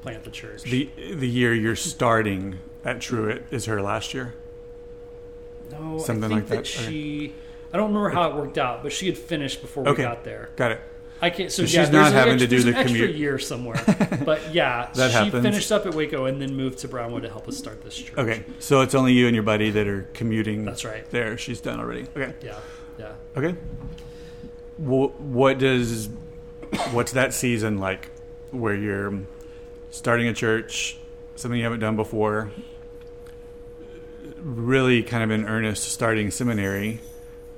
plant 0.01 0.23
the 0.23 0.31
church 0.31 0.63
the 0.63 0.89
the 1.15 1.27
year 1.27 1.53
you're 1.53 1.75
starting 1.75 2.57
at 2.83 2.99
Truett 2.99 3.45
is 3.51 3.65
her 3.65 3.81
last 3.81 4.13
year. 4.13 4.33
no 5.71 5.97
something 5.99 6.31
I 6.31 6.35
think 6.39 6.49
like 6.49 6.59
that? 6.59 6.67
she 6.67 7.33
i 7.73 7.77
don't 7.77 7.87
remember 7.93 8.09
how 8.09 8.29
it 8.29 8.35
worked 8.35 8.57
out 8.57 8.83
but 8.83 8.91
she 8.91 9.05
had 9.07 9.17
finished 9.17 9.61
before 9.61 9.83
we 9.83 9.93
got 9.95 10.23
there 10.23 10.49
Got 10.55 10.71
it. 10.71 10.81
i 11.21 11.29
can't 11.29 11.51
so, 11.51 11.65
So 11.65 11.77
yeah 11.77 11.83
she's 11.85 11.93
not 11.93 12.11
having 12.11 12.33
extra, 12.33 12.47
to 12.49 12.55
do 12.57 12.63
the 12.63 12.69
an 12.71 12.75
extra 12.77 12.99
commute. 12.99 13.15
year 13.15 13.37
somewhere 13.39 13.81
but 14.25 14.53
yeah 14.53 14.89
That 14.95 15.11
she 15.11 15.17
happens. 15.17 15.43
finished 15.43 15.71
up 15.71 15.85
at 15.85 15.93
waco 15.93 16.25
and 16.25 16.41
then 16.41 16.55
moved 16.55 16.79
to 16.79 16.87
brownwood 16.87 17.21
to 17.23 17.29
help 17.29 17.47
us 17.47 17.57
start 17.57 17.83
this 17.83 17.95
church 17.95 18.17
Okay, 18.17 18.43
so 18.59 18.81
it's 18.81 18.95
only 18.95 19.13
you 19.13 19.27
and 19.27 19.35
your 19.35 19.43
buddy 19.43 19.69
that 19.69 19.87
are 19.87 20.03
commuting. 20.13 20.65
that's 20.65 20.83
right 20.83 21.09
There, 21.11 21.37
she's 21.37 21.61
done 21.61 21.79
already. 21.79 22.07
Okay. 22.17 22.33
yeah 22.41 22.57
yeah 22.97 23.13
Okay. 23.37 23.55
Wh- 24.81 25.19
What 25.21 25.57
does 25.59 26.09
what's 26.91 27.11
that 27.13 27.33
season 27.33 27.77
like 27.79 28.09
where 28.51 28.73
you're 28.75 29.19
starting 29.91 30.27
a 30.27 30.33
church, 30.33 30.97
something 31.35 31.57
you 31.57 31.63
haven't 31.65 31.81
done 31.81 31.95
before, 31.95 32.49
really 34.37 35.03
kind 35.03 35.23
of 35.23 35.31
in 35.31 35.45
earnest 35.47 35.83
starting 35.91 36.31
seminary, 36.31 36.99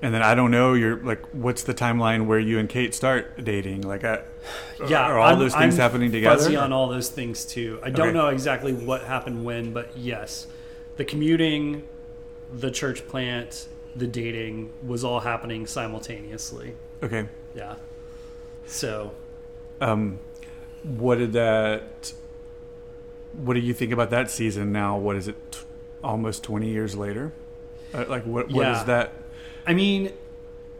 and 0.01 0.13
then 0.13 0.21
I 0.21 0.35
don't 0.35 0.51
know, 0.51 0.73
you're 0.73 0.97
like, 0.97 1.21
what's 1.33 1.63
the 1.63 1.73
timeline 1.73 2.25
where 2.25 2.39
you 2.39 2.59
and 2.59 2.67
Kate 2.67 2.93
start 2.93 3.43
dating? 3.43 3.81
Like, 3.81 4.03
uh, 4.03 4.17
yeah, 4.87 5.03
are 5.03 5.17
all 5.17 5.29
I'm- 5.29 5.39
those 5.39 5.53
things 5.55 5.75
I'm 5.75 5.79
happening 5.81 6.11
together? 6.11 6.37
Fuzzy 6.37 6.55
on 6.55 6.73
all 6.73 6.87
those 6.89 7.09
things 7.09 7.45
too. 7.45 7.79
I 7.83 7.89
don't 7.89 8.07
Okay. 8.09 8.17
know 8.17 8.27
exactly 8.27 8.73
what 8.73 9.03
happened 9.03 9.45
when, 9.45 9.71
but 9.71 9.95
yes, 9.97 10.47
the 10.97 11.05
commuting, 11.05 11.83
the 12.53 12.69
church 12.71 13.07
plant, 13.07 13.67
the 13.95 14.07
dating 14.07 14.71
was 14.85 15.03
all 15.03 15.19
happening 15.21 15.67
simultaneously. 15.67 16.73
Okay. 17.03 17.27
Yeah. 17.55 17.75
So 18.65 19.11
Um, 19.81 20.19
what 20.83 21.17
did 21.19 21.33
that? 21.33 22.13
What 23.33 23.55
do 23.55 23.59
you 23.59 23.73
think 23.73 23.91
about 23.91 24.09
that 24.11 24.31
season 24.31 24.71
now? 24.71 24.97
What 24.97 25.15
is 25.15 25.27
it? 25.27 25.35
T- 25.51 25.59
almost 26.03 26.43
twenty 26.43 26.69
years 26.69 26.95
later. 26.95 27.31
Uh, 27.93 28.05
like 28.07 28.23
what? 28.23 28.49
What 28.49 28.67
is 28.67 28.77
Yeah. 28.79 28.83
that? 28.85 29.13
I 29.67 29.73
mean, 29.73 30.11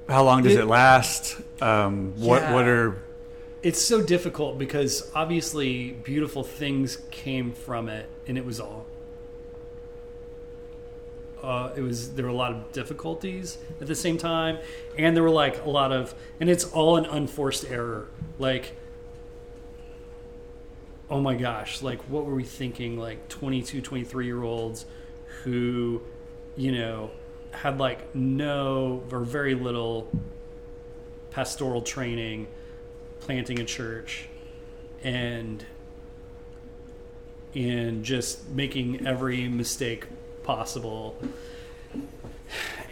How 0.10 0.24
long 0.26 0.44
does 0.44 0.54
It- 0.56 0.60
it, 0.62 0.66
last? 0.66 1.38
Um, 1.62 2.14
what? 2.18 2.42
Yeah. 2.42 2.54
What 2.54 2.68
are? 2.68 2.98
it's 3.64 3.82
so 3.82 4.02
difficult 4.02 4.58
because 4.60 5.10
obviously 5.16 5.92
beautiful 6.04 6.44
things 6.44 6.98
came 7.10 7.54
from 7.54 7.88
it, 7.88 8.08
and 8.28 8.38
it 8.38 8.46
was 8.46 8.60
all. 8.60 8.86
Uh, 11.44 11.74
it 11.76 11.82
was 11.82 12.14
there 12.14 12.24
were 12.26 12.32
a 12.32 12.36
lot 12.36 12.54
of 12.54 12.72
difficulties 12.72 13.58
at 13.82 13.88
the 13.88 13.96
same 13.96 14.18
time, 14.18 14.58
and 14.98 15.16
there 15.16 15.24
were 15.24 15.30
like 15.30 15.66
a 15.66 15.70
lot 15.70 15.92
of, 15.92 16.16
and 16.40 16.50
it's 16.50 16.64
all 16.64 16.96
an 16.96 17.06
unforced 17.06 17.66
error. 17.66 18.08
Like, 18.40 18.78
oh 21.10 21.20
my 21.20 21.36
gosh, 21.36 21.82
like 21.82 22.02
what 22.04 22.26
were 22.26 22.34
we 22.34 22.46
thinking? 22.46 22.98
Like 22.98 23.28
22, 23.28 23.82
23 23.82 24.26
year 24.26 24.42
olds 24.42 24.86
who, 25.44 26.02
you 26.56 26.72
know, 26.72 27.12
had 27.52 27.78
like 27.78 28.16
no 28.16 29.04
or 29.12 29.20
very 29.20 29.54
little 29.54 30.10
pastoral 31.32 31.82
training 31.82 32.48
planting 33.20 33.60
a 33.60 33.66
church 33.66 34.28
and 35.04 35.66
and 37.56 38.04
just 38.04 38.50
making 38.50 39.06
every 39.06 39.48
mistake 39.48 40.06
possible 40.44 41.18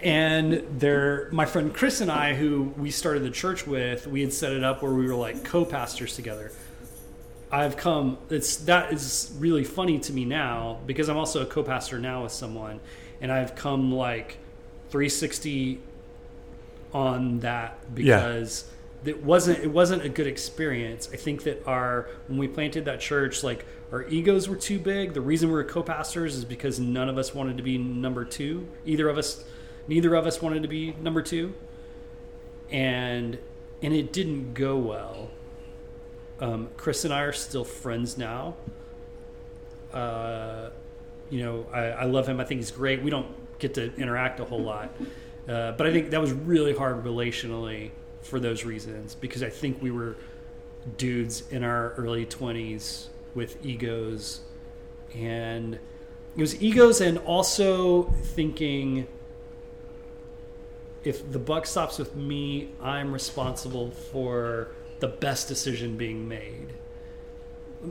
and 0.02 0.64
there 0.78 1.28
my 1.32 1.44
friend 1.46 1.72
chris 1.74 2.00
and 2.00 2.10
i 2.10 2.34
who 2.34 2.62
we 2.76 2.90
started 2.90 3.22
the 3.22 3.30
church 3.30 3.66
with 3.66 4.06
we 4.06 4.20
had 4.20 4.32
set 4.32 4.52
it 4.52 4.64
up 4.64 4.82
where 4.82 4.92
we 4.92 5.06
were 5.06 5.14
like 5.14 5.44
co-pastors 5.44 6.16
together 6.16 6.50
i've 7.52 7.76
come 7.76 8.18
it's 8.30 8.56
that 8.56 8.92
is 8.92 9.32
really 9.38 9.64
funny 9.64 9.98
to 9.98 10.12
me 10.12 10.24
now 10.24 10.78
because 10.86 11.08
i'm 11.08 11.16
also 11.16 11.42
a 11.42 11.46
co-pastor 11.46 11.98
now 11.98 12.24
with 12.24 12.32
someone 12.32 12.80
and 13.20 13.30
i've 13.30 13.54
come 13.54 13.92
like 13.92 14.38
360 14.90 15.78
on 16.92 17.40
that 17.40 17.78
Yeah. 17.96 18.18
It 19.04 19.22
wasn't 19.24 19.58
it 19.58 19.70
wasn't 19.70 20.04
a 20.04 20.08
good 20.08 20.26
experience. 20.26 21.08
I 21.12 21.16
think 21.16 21.42
that 21.44 21.66
our 21.66 22.08
when 22.28 22.38
we 22.38 22.48
planted 22.48 22.84
that 22.84 23.00
church, 23.00 23.42
like 23.42 23.64
our 23.90 24.06
egos 24.08 24.48
were 24.48 24.56
too 24.56 24.78
big. 24.78 25.12
The 25.12 25.20
reason 25.20 25.48
we 25.48 25.54
were 25.54 25.64
co-pastors 25.64 26.36
is 26.36 26.44
because 26.44 26.78
none 26.78 27.08
of 27.08 27.18
us 27.18 27.34
wanted 27.34 27.56
to 27.56 27.62
be 27.62 27.78
number 27.78 28.24
two. 28.24 28.66
Either 28.86 29.08
of 29.08 29.18
us, 29.18 29.44
neither 29.88 30.14
of 30.14 30.26
us 30.26 30.40
wanted 30.40 30.62
to 30.62 30.68
be 30.68 30.92
number 31.00 31.20
two, 31.22 31.52
and 32.70 33.38
and 33.82 33.92
it 33.92 34.12
didn't 34.12 34.54
go 34.54 34.76
well. 34.76 35.30
Um, 36.40 36.68
Chris 36.76 37.04
and 37.04 37.12
I 37.12 37.22
are 37.22 37.32
still 37.32 37.64
friends 37.64 38.16
now. 38.16 38.54
Uh, 39.92 40.70
you 41.28 41.42
know, 41.42 41.66
I, 41.72 41.80
I 41.80 42.04
love 42.04 42.28
him. 42.28 42.40
I 42.40 42.44
think 42.44 42.60
he's 42.60 42.70
great. 42.70 43.02
We 43.02 43.10
don't 43.10 43.28
get 43.58 43.74
to 43.74 43.94
interact 43.96 44.40
a 44.40 44.44
whole 44.44 44.62
lot, 44.62 44.94
uh, 45.48 45.72
but 45.72 45.86
I 45.86 45.92
think 45.92 46.10
that 46.10 46.20
was 46.20 46.32
really 46.32 46.74
hard 46.74 47.04
relationally 47.04 47.90
for 48.22 48.40
those 48.40 48.64
reasons 48.64 49.14
because 49.14 49.42
I 49.42 49.50
think 49.50 49.82
we 49.82 49.90
were 49.90 50.16
dudes 50.96 51.44
in 51.50 51.62
our 51.62 51.92
early 51.92 52.26
twenties 52.26 53.08
with 53.34 53.64
egos, 53.64 54.40
and 55.14 55.74
it 55.74 56.40
was 56.40 56.60
egos 56.62 57.00
and 57.00 57.18
also 57.18 58.04
thinking 58.04 59.06
if 61.04 61.30
the 61.32 61.38
buck 61.38 61.66
stops 61.66 61.98
with 61.98 62.14
me, 62.14 62.70
I'm 62.80 63.12
responsible 63.12 63.90
for 63.90 64.68
the 65.00 65.08
best 65.08 65.48
decision 65.48 65.96
being 65.96 66.28
made. 66.28 66.74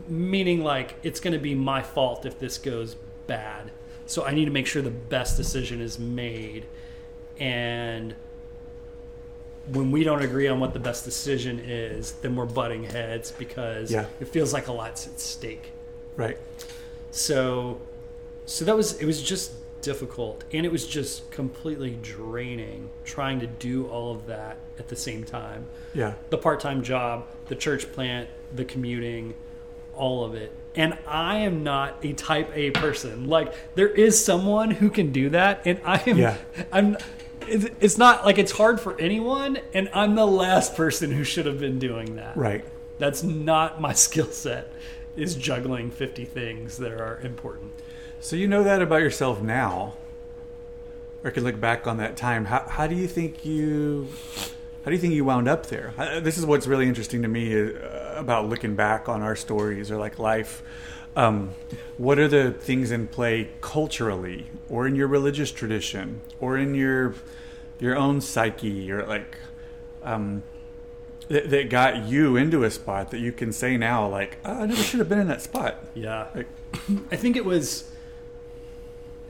Meaning, 0.07 0.63
like, 0.63 0.95
it's 1.03 1.19
going 1.19 1.33
to 1.33 1.39
be 1.39 1.53
my 1.53 1.81
fault 1.81 2.25
if 2.25 2.39
this 2.39 2.57
goes 2.57 2.95
bad. 3.27 3.71
So 4.05 4.25
I 4.25 4.33
need 4.33 4.45
to 4.45 4.51
make 4.51 4.65
sure 4.65 4.81
the 4.81 4.89
best 4.89 5.35
decision 5.35 5.81
is 5.81 5.99
made. 5.99 6.65
And 7.37 8.15
when 9.67 9.91
we 9.91 10.03
don't 10.03 10.21
agree 10.21 10.47
on 10.47 10.59
what 10.59 10.73
the 10.73 10.79
best 10.79 11.05
decision 11.05 11.59
is, 11.59 12.13
then 12.21 12.35
we're 12.35 12.45
butting 12.45 12.83
heads 12.83 13.31
because 13.31 13.91
Yeah. 13.91 14.05
it 14.19 14.27
feels 14.27 14.53
like 14.53 14.67
a 14.67 14.71
lot's 14.71 15.07
at 15.07 15.19
stake. 15.19 15.71
Right. 16.15 16.37
So, 17.11 17.79
so 18.45 18.65
that 18.65 18.75
was 18.75 18.99
it 18.99 19.05
was 19.05 19.21
just 19.21 19.51
difficult, 19.81 20.43
and 20.53 20.65
it 20.65 20.71
was 20.71 20.85
just 20.87 21.29
completely 21.31 21.97
draining 22.01 22.89
trying 23.03 23.39
to 23.39 23.47
do 23.47 23.87
all 23.87 24.11
of 24.13 24.27
that 24.27 24.57
at 24.79 24.87
the 24.89 24.95
same 24.95 25.23
time. 25.23 25.65
Yeah. 25.93 26.13
The 26.29 26.37
part-time 26.37 26.83
job, 26.83 27.25
the 27.47 27.55
church 27.55 27.91
plant, 27.91 28.29
the 28.55 28.65
commuting, 28.65 29.33
all 29.95 30.23
of 30.23 30.35
it. 30.35 30.51
And 30.75 30.97
I 31.05 31.37
am 31.39 31.63
not 31.63 31.97
a 32.03 32.13
type 32.13 32.49
A 32.55 32.71
person. 32.71 33.27
Like 33.27 33.53
there 33.75 33.89
is 33.89 34.23
someone 34.23 34.71
who 34.71 34.89
can 34.89 35.11
do 35.11 35.29
that, 35.29 35.61
and 35.65 35.79
I 35.85 35.97
am. 36.07 36.17
Yeah. 36.17 36.37
I'm. 36.71 36.97
It's 37.47 37.65
it's 37.79 37.97
not 37.97 38.25
like 38.25 38.37
it's 38.37 38.51
hard 38.51 38.79
for 38.79 38.99
anyone, 38.99 39.59
and 39.73 39.89
I'm 39.93 40.15
the 40.15 40.25
last 40.27 40.75
person 40.75 41.11
who 41.11 41.23
should 41.23 41.45
have 41.45 41.59
been 41.59 41.79
doing 41.79 42.15
that. 42.15 42.37
Right. 42.37 42.63
That's 42.99 43.23
not 43.23 43.81
my 43.81 43.93
skill 44.07 44.27
set. 44.27 44.71
Is 45.17 45.35
juggling 45.35 45.91
50 45.91 46.23
things 46.23 46.77
that 46.77 46.93
are 46.93 47.19
important. 47.21 47.73
So 48.21 48.37
you 48.37 48.47
know 48.47 48.63
that 48.63 48.81
about 48.81 49.01
yourself 49.01 49.41
now, 49.41 49.95
or 51.23 51.31
can 51.31 51.43
look 51.43 51.59
back 51.59 51.85
on 51.85 51.97
that 51.97 52.15
time. 52.15 52.45
How 52.45 52.65
how 52.67 52.87
do 52.87 52.95
you 52.95 53.07
think 53.07 53.43
you 53.43 54.07
How 54.83 54.89
do 54.89 54.91
you 54.91 54.99
think 54.99 55.13
you 55.13 55.25
wound 55.25 55.47
up 55.47 55.65
there? 55.67 55.93
This 56.21 56.37
is 56.37 56.45
what's 56.45 56.65
really 56.65 56.87
interesting 56.87 57.21
to 57.23 57.27
me 57.27 57.73
uh, 57.75 58.13
about 58.15 58.47
looking 58.47 58.75
back 58.75 59.09
on 59.09 59.21
our 59.21 59.35
stories 59.35 59.91
or 59.91 59.97
like 59.97 60.17
life. 60.17 60.63
Um, 61.15 61.53
what 61.97 62.19
are 62.19 62.27
the 62.27 62.51
things 62.51 62.91
in 62.91 63.07
play 63.07 63.49
culturally, 63.59 64.47
or 64.69 64.87
in 64.87 64.95
your 64.95 65.07
religious 65.07 65.51
tradition, 65.51 66.21
or 66.39 66.57
in 66.57 66.73
your 66.73 67.15
your 67.79 67.97
own 67.97 68.21
psyche, 68.21 68.91
or 68.91 69.05
like 69.05 69.37
um, 70.03 70.43
that, 71.27 71.49
that 71.49 71.69
got 71.69 72.05
you 72.05 72.35
into 72.35 72.63
a 72.63 72.71
spot 72.71 73.11
that 73.11 73.19
you 73.19 73.31
can 73.31 73.51
say 73.51 73.77
now, 73.77 74.07
like 74.07 74.37
oh, 74.45 74.63
I 74.63 74.65
never 74.65 74.81
should 74.81 74.99
have 74.99 75.09
been 75.09 75.19
in 75.19 75.27
that 75.27 75.41
spot. 75.41 75.77
Yeah, 75.93 76.27
Like, 76.35 76.47
I 77.11 77.15
think 77.15 77.35
it 77.35 77.45
was. 77.45 77.89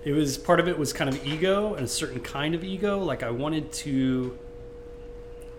It 0.03 0.13
was 0.13 0.35
part 0.39 0.59
of 0.59 0.67
it 0.67 0.79
was 0.79 0.93
kind 0.93 1.09
of 1.11 1.27
ego 1.27 1.75
and 1.75 1.85
a 1.85 1.87
certain 1.87 2.21
kind 2.21 2.55
of 2.55 2.63
ego. 2.63 2.97
Like 2.99 3.21
I 3.21 3.29
wanted 3.29 3.71
to. 3.73 4.37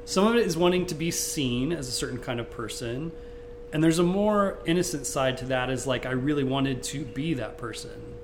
Some 0.05 0.27
of 0.27 0.35
it 0.35 0.45
is 0.45 0.57
wanting 0.57 0.87
to 0.87 0.97
be 0.97 1.13
seen 1.13 1.73
as 1.73 1.87
a 1.87 1.93
certain 1.93 2.19
kind 2.19 2.41
of 2.41 2.51
person, 2.51 3.13
and 3.73 3.83
there's 3.83 3.99
a 3.99 4.05
more 4.05 4.59
innocent 4.65 5.07
side 5.07 5.39
to 5.39 5.47
that. 5.47 5.71
Is 5.71 5.87
like 5.87 6.07
I 6.07 6.13
really 6.13 6.45
wanted 6.45 6.83
to 6.85 7.05
be 7.05 7.35
that 7.35 7.59
person, 7.59 8.15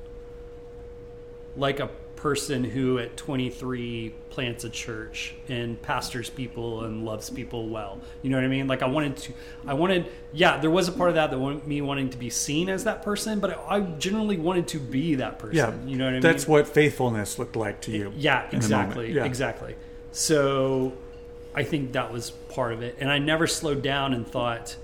like 1.56 1.80
a 1.80 1.90
person 2.18 2.64
who 2.64 2.98
at 2.98 3.16
23 3.16 4.12
plants 4.30 4.64
a 4.64 4.68
church 4.68 5.34
and 5.48 5.80
pastors 5.80 6.28
people 6.28 6.84
and 6.84 7.04
loves 7.04 7.30
people 7.30 7.68
well. 7.68 8.00
You 8.22 8.30
know 8.30 8.36
what 8.36 8.44
I 8.44 8.48
mean? 8.48 8.66
Like 8.66 8.82
I 8.82 8.86
wanted 8.86 9.16
to, 9.18 9.32
I 9.66 9.74
wanted, 9.74 10.10
yeah, 10.32 10.58
there 10.58 10.70
was 10.70 10.88
a 10.88 10.92
part 10.92 11.10
of 11.10 11.14
that 11.14 11.30
that 11.30 11.38
wanted 11.38 11.64
me 11.66 11.80
wanting 11.80 12.10
to 12.10 12.18
be 12.18 12.28
seen 12.28 12.68
as 12.68 12.84
that 12.84 13.04
person, 13.04 13.38
but 13.38 13.64
I 13.68 13.80
generally 13.80 14.36
wanted 14.36 14.66
to 14.68 14.80
be 14.80 15.14
that 15.14 15.38
person. 15.38 15.56
yeah, 15.56 15.88
you 15.88 15.96
know 15.96 16.04
what 16.04 16.10
I 16.10 16.12
mean? 16.14 16.22
That's 16.22 16.48
what 16.48 16.66
faithfulness 16.66 17.38
looked 17.38 17.54
like 17.54 17.80
to 17.82 17.92
you. 17.92 18.08
Eh, 18.08 18.12
yeah, 18.16 18.40
the 18.40 18.56
moment. 18.56 18.64
exactly. 18.64 19.12
Yeah. 19.12 19.24
Exactly. 19.24 19.76
So 20.10 20.94
I 21.54 21.62
think 21.62 21.92
that 21.92 22.12
was 22.12 22.30
part 22.30 22.72
of 22.72 22.82
it. 22.82 22.96
And 22.98 23.10
I 23.10 23.18
never 23.18 23.46
slowed 23.46 23.82
down 23.82 24.12
and 24.12 24.26
thought, 24.26 24.76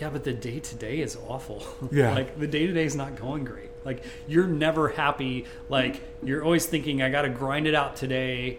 yeah, 0.00 0.10
but 0.10 0.24
the 0.24 0.32
day 0.32 0.58
to 0.60 0.74
day 0.76 1.00
is 1.00 1.16
awful. 1.28 1.62
Yeah. 1.92 2.14
like 2.14 2.38
the 2.38 2.46
day 2.46 2.66
to 2.66 2.72
day 2.72 2.84
is 2.84 2.94
not 2.96 3.16
going 3.16 3.44
great. 3.44 3.70
Like 3.84 4.04
you're 4.26 4.46
never 4.46 4.88
happy. 4.88 5.44
Like 5.68 6.02
you're 6.22 6.44
always 6.44 6.66
thinking, 6.66 7.02
I 7.02 7.10
got 7.10 7.22
to 7.22 7.28
grind 7.28 7.66
it 7.66 7.74
out 7.74 7.96
today 7.96 8.58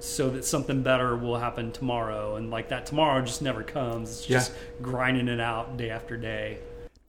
so 0.00 0.30
that 0.30 0.44
something 0.44 0.82
better 0.82 1.16
will 1.16 1.38
happen 1.38 1.70
tomorrow. 1.72 2.36
And 2.36 2.50
like 2.50 2.68
that 2.70 2.86
tomorrow 2.86 3.22
just 3.24 3.40
never 3.42 3.62
comes. 3.62 4.10
It's 4.20 4.28
Yeah. 4.30 4.38
just 4.38 4.52
grinding 4.80 5.28
it 5.28 5.40
out 5.40 5.76
day 5.76 5.90
after 5.90 6.16
day. 6.16 6.58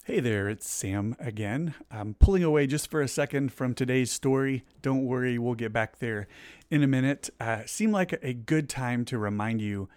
Hey 0.06 0.20
there, 0.20 0.50
it's 0.50 0.70
Sam 0.70 1.16
again. 1.20 1.74
I'm 1.89 2.14
pulling 2.16 2.44
away 2.44 2.68
just 2.68 2.91
for 2.91 3.02
a 3.02 3.08
second 3.08 3.54
from 3.54 3.74
today's 3.74 4.12
story. 4.12 4.64
Don't 4.82 5.06
worry, 5.06 5.39
we'll 5.39 5.56
get 5.56 5.72
back 5.72 6.00
there 6.00 6.28
in 6.70 6.84
a 6.84 6.88
minute. 6.88 7.30
Uh, 7.39 7.62
seemed 7.66 7.94
like 7.94 8.12
a 8.22 8.34
good 8.34 8.68
time 8.68 9.06
to 9.06 9.18
remind 9.18 9.62
you 9.62 9.88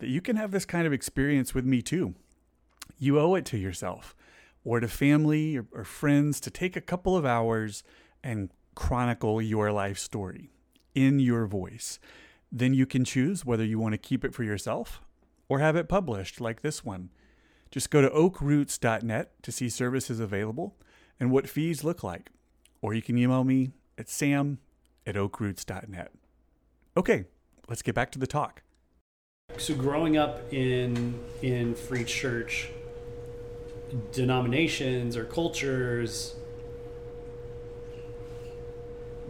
that 0.00 0.08
you 0.08 0.20
can 0.20 0.34
have 0.34 0.50
this 0.50 0.64
kind 0.64 0.84
of 0.84 0.92
experience 0.92 1.54
with 1.54 1.64
me 1.64 1.80
too. 1.80 2.14
You 3.02 3.18
owe 3.18 3.34
it 3.34 3.44
to 3.46 3.58
yourself 3.58 4.14
or 4.62 4.78
to 4.78 4.86
family 4.86 5.56
or, 5.56 5.66
or 5.72 5.82
friends 5.82 6.38
to 6.38 6.52
take 6.52 6.76
a 6.76 6.80
couple 6.80 7.16
of 7.16 7.26
hours 7.26 7.82
and 8.22 8.48
chronicle 8.76 9.42
your 9.42 9.72
life 9.72 9.98
story 9.98 10.52
in 10.94 11.18
your 11.18 11.46
voice. 11.46 11.98
Then 12.52 12.74
you 12.74 12.86
can 12.86 13.04
choose 13.04 13.44
whether 13.44 13.64
you 13.64 13.80
want 13.80 13.94
to 13.94 13.98
keep 13.98 14.24
it 14.24 14.36
for 14.36 14.44
yourself 14.44 15.00
or 15.48 15.58
have 15.58 15.74
it 15.74 15.88
published 15.88 16.40
like 16.40 16.62
this 16.62 16.84
one. 16.84 17.10
Just 17.72 17.90
go 17.90 18.02
to 18.02 18.08
oakroots.net 18.08 19.42
to 19.42 19.50
see 19.50 19.68
services 19.68 20.20
available 20.20 20.76
and 21.18 21.32
what 21.32 21.48
fees 21.48 21.82
look 21.82 22.04
like. 22.04 22.30
Or 22.82 22.94
you 22.94 23.02
can 23.02 23.18
email 23.18 23.42
me 23.42 23.72
at 23.98 24.08
sam 24.08 24.60
at 25.04 25.16
oakroots.net. 25.16 26.12
Okay, 26.96 27.24
let's 27.68 27.82
get 27.82 27.96
back 27.96 28.12
to 28.12 28.20
the 28.20 28.28
talk. 28.28 28.62
So 29.58 29.74
growing 29.74 30.16
up 30.16 30.40
in 30.52 31.18
in 31.42 31.74
free 31.74 32.04
church 32.04 32.70
denominations 34.12 35.16
or 35.16 35.24
cultures 35.24 36.34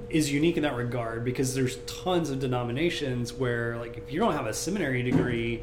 is 0.08 0.30
unique 0.30 0.56
in 0.56 0.62
that 0.62 0.76
regard 0.76 1.24
because 1.24 1.54
there's 1.54 1.76
tons 1.86 2.30
of 2.30 2.38
denominations 2.38 3.32
where 3.32 3.76
like 3.78 3.96
if 3.96 4.12
you 4.12 4.20
don't 4.20 4.34
have 4.34 4.46
a 4.46 4.52
seminary 4.52 5.02
degree 5.02 5.62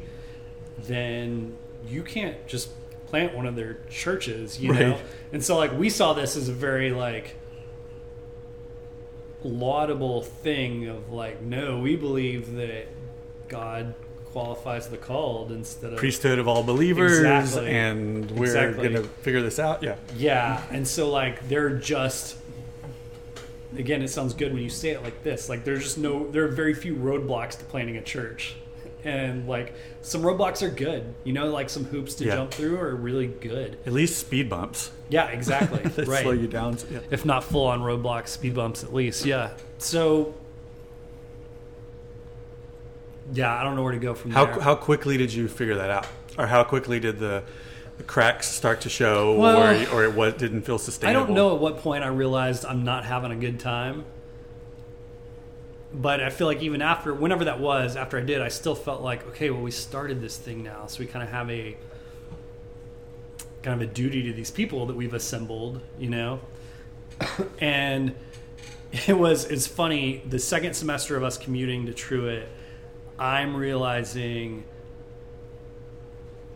then 0.78 1.56
you 1.86 2.02
can't 2.02 2.46
just 2.46 2.70
plant 3.06 3.34
one 3.34 3.46
of 3.46 3.54
their 3.54 3.78
churches 3.88 4.60
you 4.60 4.72
know? 4.72 4.98
And 5.32 5.44
so 5.44 5.56
like 5.56 5.76
we 5.78 5.88
saw 5.88 6.12
this 6.12 6.36
as 6.36 6.48
a 6.48 6.52
very 6.52 6.90
like 6.90 7.36
laudable 9.44 10.22
thing 10.22 10.88
of 10.88 11.12
like 11.12 11.40
no 11.40 11.78
we 11.78 11.96
believe 11.96 12.54
that 12.54 12.88
god 13.48 13.94
qualifies 14.32 14.88
the 14.88 14.96
called 14.96 15.52
instead 15.52 15.92
of 15.92 15.98
Priesthood 15.98 16.38
of 16.38 16.46
all 16.48 16.62
believers, 16.62 17.18
Exactly. 17.18 17.70
and 17.70 18.30
we're 18.32 18.44
Exactly. 18.46 18.88
going 18.88 19.02
to 19.02 19.08
figure 19.22 19.42
this 19.42 19.58
out. 19.58 19.82
Yeah. 19.82 19.96
yeah 20.16 20.62
and 20.70 20.86
so 20.86 21.10
like 21.10 21.48
they're 21.48 21.70
just 21.76 22.36
again 23.76 24.02
it 24.02 24.08
sounds 24.08 24.34
good 24.34 24.52
when 24.52 24.62
you 24.62 24.68
say 24.70 24.90
it 24.90 25.02
like 25.02 25.22
this 25.22 25.48
like 25.48 25.64
there's 25.64 25.82
just 25.84 25.98
no 25.98 26.28
there 26.30 26.44
are 26.44 26.48
very 26.48 26.74
few 26.74 26.94
roadblocks 26.96 27.56
to 27.58 27.64
planting 27.66 27.96
a 27.96 28.02
church 28.02 28.54
and 29.04 29.46
like 29.48 29.72
some 30.02 30.22
roadblocks 30.22 30.60
are 30.62 30.70
good 30.70 31.14
you 31.24 31.32
know 31.32 31.48
like 31.48 31.70
some 31.70 31.84
hoops 31.84 32.14
to 32.16 32.24
Yeah. 32.24 32.34
jump 32.34 32.50
through 32.52 32.78
are 32.80 32.94
really 32.96 33.28
good 33.28 33.78
At 33.86 33.92
least 33.92 34.18
speed 34.18 34.50
bumps 34.50 34.90
yeah 35.08 35.26
exactly 35.28 35.82
right 36.04 36.22
slow 36.22 36.32
you 36.32 36.48
down. 36.48 36.78
Yeah. 36.90 36.98
if 37.10 37.24
not 37.24 37.44
full 37.44 37.66
on 37.66 37.80
roadblocks, 37.80 38.28
speed 38.28 38.54
bumps 38.54 38.82
at 38.84 38.92
least. 38.94 39.24
Yeah. 39.24 39.50
So, 39.78 40.34
yeah, 43.32 43.58
I 43.58 43.62
don't 43.62 43.76
know 43.76 43.82
where 43.82 43.92
to 43.92 43.98
go 43.98 44.14
from 44.14 44.30
How, 44.30 44.46
there. 44.46 44.60
how 44.60 44.74
quickly 44.74 45.16
did 45.16 45.32
you 45.32 45.48
figure 45.48 45.76
that 45.76 45.90
out? 45.90 46.06
Or 46.38 46.46
how 46.46 46.64
quickly 46.64 47.00
did 47.00 47.18
the, 47.18 47.42
the 47.96 48.02
cracks 48.02 48.48
start 48.48 48.82
to 48.82 48.88
show 48.88 49.36
Well, 49.38 49.58
or, 49.92 49.94
or 49.94 50.04
it 50.04 50.14
was, 50.14 50.34
didn't 50.34 50.62
feel 50.62 50.78
sustainable? 50.78 51.22
I 51.22 51.26
don't 51.26 51.34
know 51.34 51.54
at 51.54 51.60
what 51.60 51.78
point 51.78 52.04
I 52.04 52.08
realized 52.08 52.64
I'm 52.64 52.84
not 52.84 53.04
having 53.04 53.32
a 53.32 53.36
good 53.36 53.60
time. 53.60 54.04
But 55.92 56.20
I 56.20 56.30
feel 56.30 56.46
like 56.46 56.62
even 56.62 56.82
after, 56.82 57.12
whenever 57.12 57.46
that 57.46 57.58
was, 57.58 57.96
after 57.96 58.16
I 58.16 58.20
did, 58.20 58.40
I 58.40 58.48
still 58.48 58.76
felt 58.76 59.02
like, 59.02 59.26
okay, 59.28 59.50
well, 59.50 59.62
we 59.62 59.72
started 59.72 60.20
this 60.20 60.36
thing 60.36 60.62
now, 60.62 60.86
so 60.86 61.00
we 61.00 61.06
kind 61.06 61.24
of 61.24 61.30
have 61.30 61.50
a 61.50 61.76
kind 63.62 63.82
of 63.82 63.88
a 63.88 63.92
duty 63.92 64.22
to 64.22 64.32
these 64.32 64.50
people 64.50 64.86
that 64.86 64.96
we've 64.96 65.14
assembled, 65.14 65.80
you 65.98 66.08
know. 66.08 66.40
and 67.60 68.14
it 69.06 69.18
was 69.18 69.44
it's 69.44 69.66
funny. 69.66 70.22
The 70.28 70.38
second 70.38 70.74
semester 70.74 71.16
of 71.16 71.22
us 71.22 71.36
commuting 71.36 71.86
to 71.86 71.92
Truett, 71.92 72.48
I'm 73.20 73.54
realizing 73.54 74.64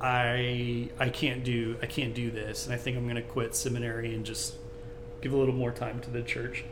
I 0.01 0.89
I 0.99 1.11
can't 1.11 1.45
do 1.45 1.77
I 1.83 1.87
can't 1.87 2.15
do 2.15 2.31
this, 2.31 2.65
and 2.65 2.75
I 2.75 2.79
think 2.79 2.97
I'm 2.97 3.05
going 3.05 3.17
to 3.17 3.23
quit 3.23 3.55
seminary 3.55 4.15
and 4.15 4.25
just 4.25 4.55
give 5.21 5.35
a 5.35 5.37
little 5.37 5.55
more 5.55 5.71
time 5.71 6.01
to 6.01 6.11
the 6.11 6.23
church. 6.23 6.65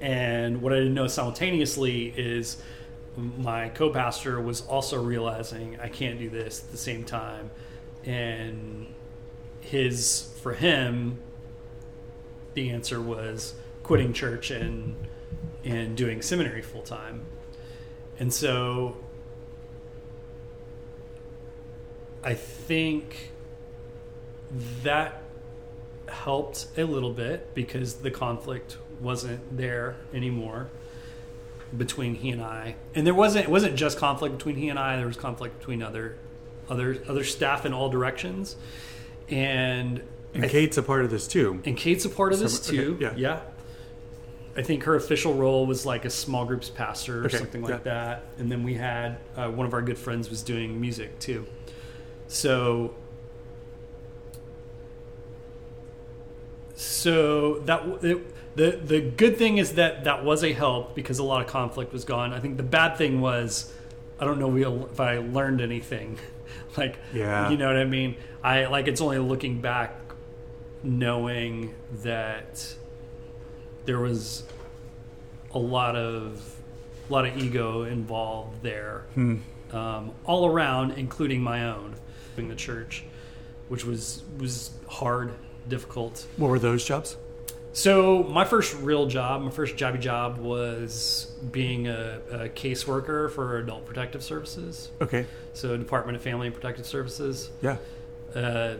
And 0.00 0.62
what 0.62 0.72
I 0.72 0.76
didn't 0.76 0.94
know 0.94 1.08
simultaneously 1.08 2.14
is 2.16 2.58
my 3.16 3.70
co-pastor 3.70 4.40
was 4.40 4.60
also 4.66 5.02
realizing 5.02 5.78
I 5.80 5.88
can't 5.88 6.18
do 6.18 6.28
this 6.28 6.62
at 6.62 6.70
the 6.70 6.78
same 6.78 7.04
time, 7.04 7.50
and 8.04 8.86
his 9.60 10.32
for 10.42 10.54
him 10.54 11.18
the 12.54 12.70
answer 12.70 13.00
was 13.00 13.54
quitting 13.82 14.12
church 14.12 14.52
and 14.52 14.94
and 15.64 15.96
doing 15.96 16.22
seminary 16.22 16.62
full 16.62 16.82
time. 16.82 17.22
And 18.18 18.32
so 18.32 18.96
I 22.24 22.34
think 22.34 23.30
that 24.82 25.22
helped 26.08 26.66
a 26.76 26.84
little 26.84 27.12
bit 27.12 27.54
because 27.54 27.94
the 27.96 28.10
conflict 28.10 28.78
wasn't 29.00 29.56
there 29.56 29.96
anymore 30.14 30.68
between 31.76 32.14
he 32.14 32.30
and 32.30 32.42
I. 32.42 32.76
And 32.94 33.06
there 33.06 33.14
wasn't 33.14 33.44
it 33.46 33.50
wasn't 33.50 33.76
just 33.76 33.98
conflict 33.98 34.36
between 34.38 34.56
he 34.56 34.68
and 34.68 34.78
I, 34.78 34.96
there 34.96 35.06
was 35.06 35.16
conflict 35.16 35.58
between 35.58 35.82
other 35.82 36.16
other 36.68 36.98
other 37.08 37.24
staff 37.24 37.66
in 37.66 37.72
all 37.72 37.88
directions. 37.88 38.56
And 39.28 40.02
And 40.32 40.44
I 40.44 40.48
Kate's 40.48 40.78
a 40.78 40.82
part 40.82 41.04
of 41.04 41.10
this 41.10 41.26
too. 41.26 41.60
and 41.64 41.76
Kate's 41.76 42.04
a 42.04 42.08
part 42.08 42.32
of 42.32 42.38
this 42.38 42.58
Some- 42.60 42.74
okay, 42.76 42.84
too. 42.84 42.96
yeah. 43.16 43.40
I 44.56 44.62
think 44.62 44.84
her 44.84 44.94
official 44.96 45.34
role 45.34 45.66
was 45.66 45.84
like 45.84 46.04
a 46.04 46.10
small 46.10 46.44
groups 46.46 46.70
pastor 46.70 47.22
or 47.22 47.26
Okay, 47.26 47.36
something 47.36 47.62
like 47.62 47.70
yeah. 47.70 47.78
that. 47.92 48.24
And 48.38 48.50
then 48.50 48.62
we 48.64 48.74
had 48.74 49.18
uh, 49.36 49.48
one 49.50 49.66
of 49.66 49.74
our 49.74 49.82
good 49.82 49.98
friends 49.98 50.30
was 50.30 50.42
doing 50.42 50.80
music 50.80 51.18
too. 51.18 51.46
So, 52.28 52.94
so 56.74 57.60
that 57.60 57.82
it, 58.02 58.56
the 58.56 58.70
the 58.82 59.00
good 59.00 59.36
thing 59.36 59.58
is 59.58 59.74
that 59.74 60.04
that 60.04 60.24
was 60.24 60.42
a 60.42 60.52
help 60.52 60.94
because 60.94 61.18
a 61.18 61.22
lot 61.24 61.40
of 61.42 61.46
conflict 61.46 61.92
was 61.92 62.04
gone. 62.04 62.32
I 62.32 62.40
think 62.40 62.56
the 62.56 62.62
bad 62.62 62.96
thing 62.96 63.20
was 63.20 63.72
I 64.18 64.24
don't 64.24 64.38
know 64.38 64.56
if 64.90 65.00
I 65.00 65.18
learned 65.18 65.60
anything. 65.60 66.18
like, 66.76 66.98
Yeah. 67.12 67.50
you 67.50 67.56
know 67.58 67.66
what 67.66 67.76
I 67.76 67.84
mean. 67.84 68.16
I 68.42 68.66
like 68.66 68.88
it's 68.88 69.00
only 69.00 69.18
looking 69.18 69.60
back, 69.60 69.94
knowing 70.82 71.74
that 72.02 72.74
there 73.86 74.00
was 74.00 74.42
a 75.54 75.58
lot 75.58 75.96
of 75.96 76.42
a 77.08 77.12
lot 77.12 77.24
of 77.26 77.36
ego 77.38 77.84
involved 77.84 78.62
there, 78.62 79.04
Hmm. 79.14 79.36
um, 79.72 80.10
all 80.24 80.46
around, 80.46 80.92
including 80.92 81.40
my 81.40 81.68
own, 81.68 81.94
in 82.36 82.48
the 82.48 82.54
church, 82.56 83.04
which 83.68 83.84
was 83.84 84.22
was 84.38 84.70
hard, 84.88 85.32
difficult. 85.68 86.26
What 86.36 86.50
were 86.50 86.58
those 86.58 86.84
jobs? 86.84 87.16
So 87.72 88.22
my 88.24 88.44
first 88.46 88.74
real 88.80 89.06
job, 89.06 89.42
my 89.42 89.50
first 89.50 89.76
jobby 89.76 90.00
job, 90.00 90.38
was 90.38 91.30
being 91.52 91.88
a, 91.88 92.20
a 92.30 92.48
caseworker 92.48 93.30
for 93.30 93.58
Adult 93.58 93.84
Protective 93.84 94.22
Services. 94.22 94.90
Okay. 95.00 95.26
So 95.52 95.76
Department 95.76 96.16
of 96.16 96.22
Family 96.22 96.46
and 96.46 96.54
Protective 96.54 96.86
Services. 96.86 97.50
Yeah. 97.60 97.76
Uh, 98.34 98.76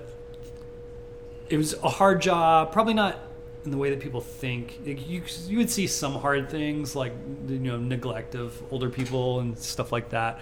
it 1.51 1.59
was 1.59 1.75
a 1.75 1.89
hard 1.91 2.23
job, 2.23 2.73
probably 2.73 2.95
not 2.95 3.19
in 3.67 3.73
the 3.73 3.77
way 3.77 3.91
that 3.91 4.01
people 4.01 4.21
think. 4.23 4.79
Like, 4.87 5.07
You 5.07 5.23
you 5.47 5.59
would 5.59 5.71
see 5.71 5.87
some 5.87 6.15
hard 6.15 6.49
things 6.49 6.97
like 6.97 7.13
you 7.49 7.59
know 7.59 7.77
neglect 7.77 8.35
of 8.35 8.63
older 8.73 8.89
people 8.89 9.41
and 9.41 9.59
stuff 9.59 9.93
like 9.93 10.11
that. 10.11 10.41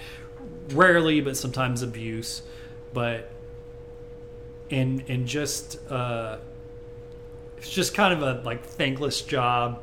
Rarely, 0.71 1.21
but 1.21 1.37
sometimes 1.37 1.83
abuse. 1.83 2.43
But 2.93 3.31
and 4.71 5.03
and 5.09 5.27
just 5.27 5.79
uh, 5.91 6.39
it's 7.57 7.71
just 7.71 7.95
kind 7.95 8.13
of 8.15 8.23
a 8.23 8.43
like 8.45 8.65
thankless 8.65 9.23
job. 9.23 9.83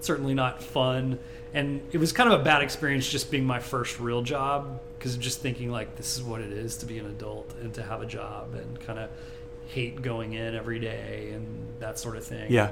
Certainly 0.00 0.34
not 0.34 0.62
fun, 0.62 1.18
and 1.54 1.80
it 1.92 1.98
was 1.98 2.12
kind 2.12 2.32
of 2.32 2.40
a 2.40 2.44
bad 2.44 2.62
experience 2.62 3.08
just 3.08 3.30
being 3.30 3.44
my 3.44 3.58
first 3.58 3.98
real 3.98 4.22
job 4.22 4.80
because 4.98 5.16
just 5.16 5.40
thinking 5.40 5.70
like 5.70 5.96
this 5.96 6.16
is 6.16 6.22
what 6.22 6.40
it 6.40 6.52
is 6.52 6.76
to 6.76 6.86
be 6.86 6.98
an 6.98 7.06
adult 7.06 7.52
and 7.60 7.74
to 7.74 7.82
have 7.82 8.02
a 8.02 8.06
job 8.06 8.54
and 8.54 8.78
kind 8.80 8.98
of 8.98 9.10
hate 9.68 10.02
going 10.02 10.34
in 10.34 10.54
every 10.54 10.78
day 10.78 11.30
and 11.34 11.66
that 11.80 11.98
sort 11.98 12.16
of 12.16 12.24
thing. 12.24 12.50
Yeah. 12.50 12.70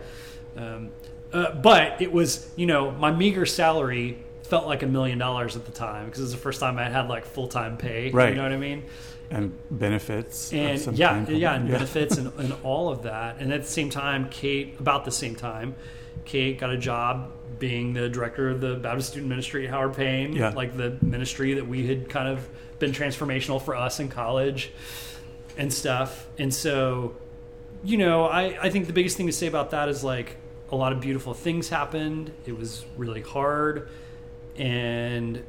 Um, 0.57 0.91
uh, 1.33 1.55
but 1.55 2.01
it 2.03 2.13
was, 2.13 2.51
you 2.57 2.67
know, 2.67 2.91
my 2.91 3.13
meager 3.13 3.47
salary 3.47 4.19
felt 4.43 4.67
like 4.67 4.83
a 4.83 4.87
million 4.87 5.19
dollars 5.19 5.57
at 5.57 5.65
the 5.65 5.73
time 5.73 6.07
because 6.07 6.21
it 6.21 6.25
was 6.25 6.33
the 6.33 6.39
first 6.39 6.61
time 6.61 6.79
I 6.79 6.89
had 6.89 7.09
like 7.09 7.25
full 7.25 7.49
time 7.49 7.77
pay. 7.77 8.11
Right. 8.11 8.31
You 8.31 8.35
know 8.35 8.43
what 8.43 8.53
I 8.53 8.57
mean? 8.57 8.85
And 9.31 9.57
benefits. 9.71 10.53
And 10.53 10.81
some 10.81 10.97
yeah, 10.97 11.29
yeah, 11.29 11.55
and 11.55 11.69
benefits 11.69 12.17
and, 12.17 12.33
and 12.39 12.53
all 12.65 12.89
of 12.89 13.05
that. 13.05 13.37
And 13.39 13.53
at 13.53 13.63
the 13.63 13.69
same 13.69 13.89
time, 13.89 14.29
Kate, 14.29 14.75
about 14.81 15.05
the 15.05 15.13
same 15.13 15.37
time, 15.37 15.77
Kate 16.25 16.59
got 16.59 16.71
a 16.71 16.77
job 16.77 17.31
being 17.61 17.93
the 17.93 18.09
director 18.09 18.51
of 18.51 18.61
the 18.61 18.75
Baptist 18.75 19.11
Student 19.11 19.29
Ministry 19.29 19.67
at 19.67 19.71
Howard 19.73 19.95
Payne, 19.95 20.33
Yeah. 20.33 20.51
like 20.51 20.77
the 20.77 20.97
ministry 21.01 21.55
that 21.55 21.69
we 21.69 21.87
had 21.87 22.09
kind 22.09 22.29
of 22.29 22.49
been 22.81 22.91
transformational 22.91 23.63
for 23.63 23.77
us 23.77 24.01
in 24.01 24.09
college 24.09 24.73
and 25.57 25.73
stuff. 25.73 26.27
And 26.39 26.53
so, 26.53 27.17
you 27.83 27.99
know, 27.99 28.25
I, 28.25 28.59
I 28.63 28.71
think 28.71 28.87
the 28.87 28.93
biggest 28.93 29.17
thing 29.17 29.27
to 29.27 29.33
say 29.33 29.47
about 29.47 29.71
that 29.71 29.89
is 29.89 30.05
like 30.05 30.37
a 30.71 30.77
lot 30.77 30.93
of 30.93 31.01
beautiful 31.01 31.35
things 31.35 31.69
happened. 31.69 32.33
It 32.47 32.57
was 32.57 32.85
really 32.97 33.23
hard. 33.23 33.89
And 34.57 35.45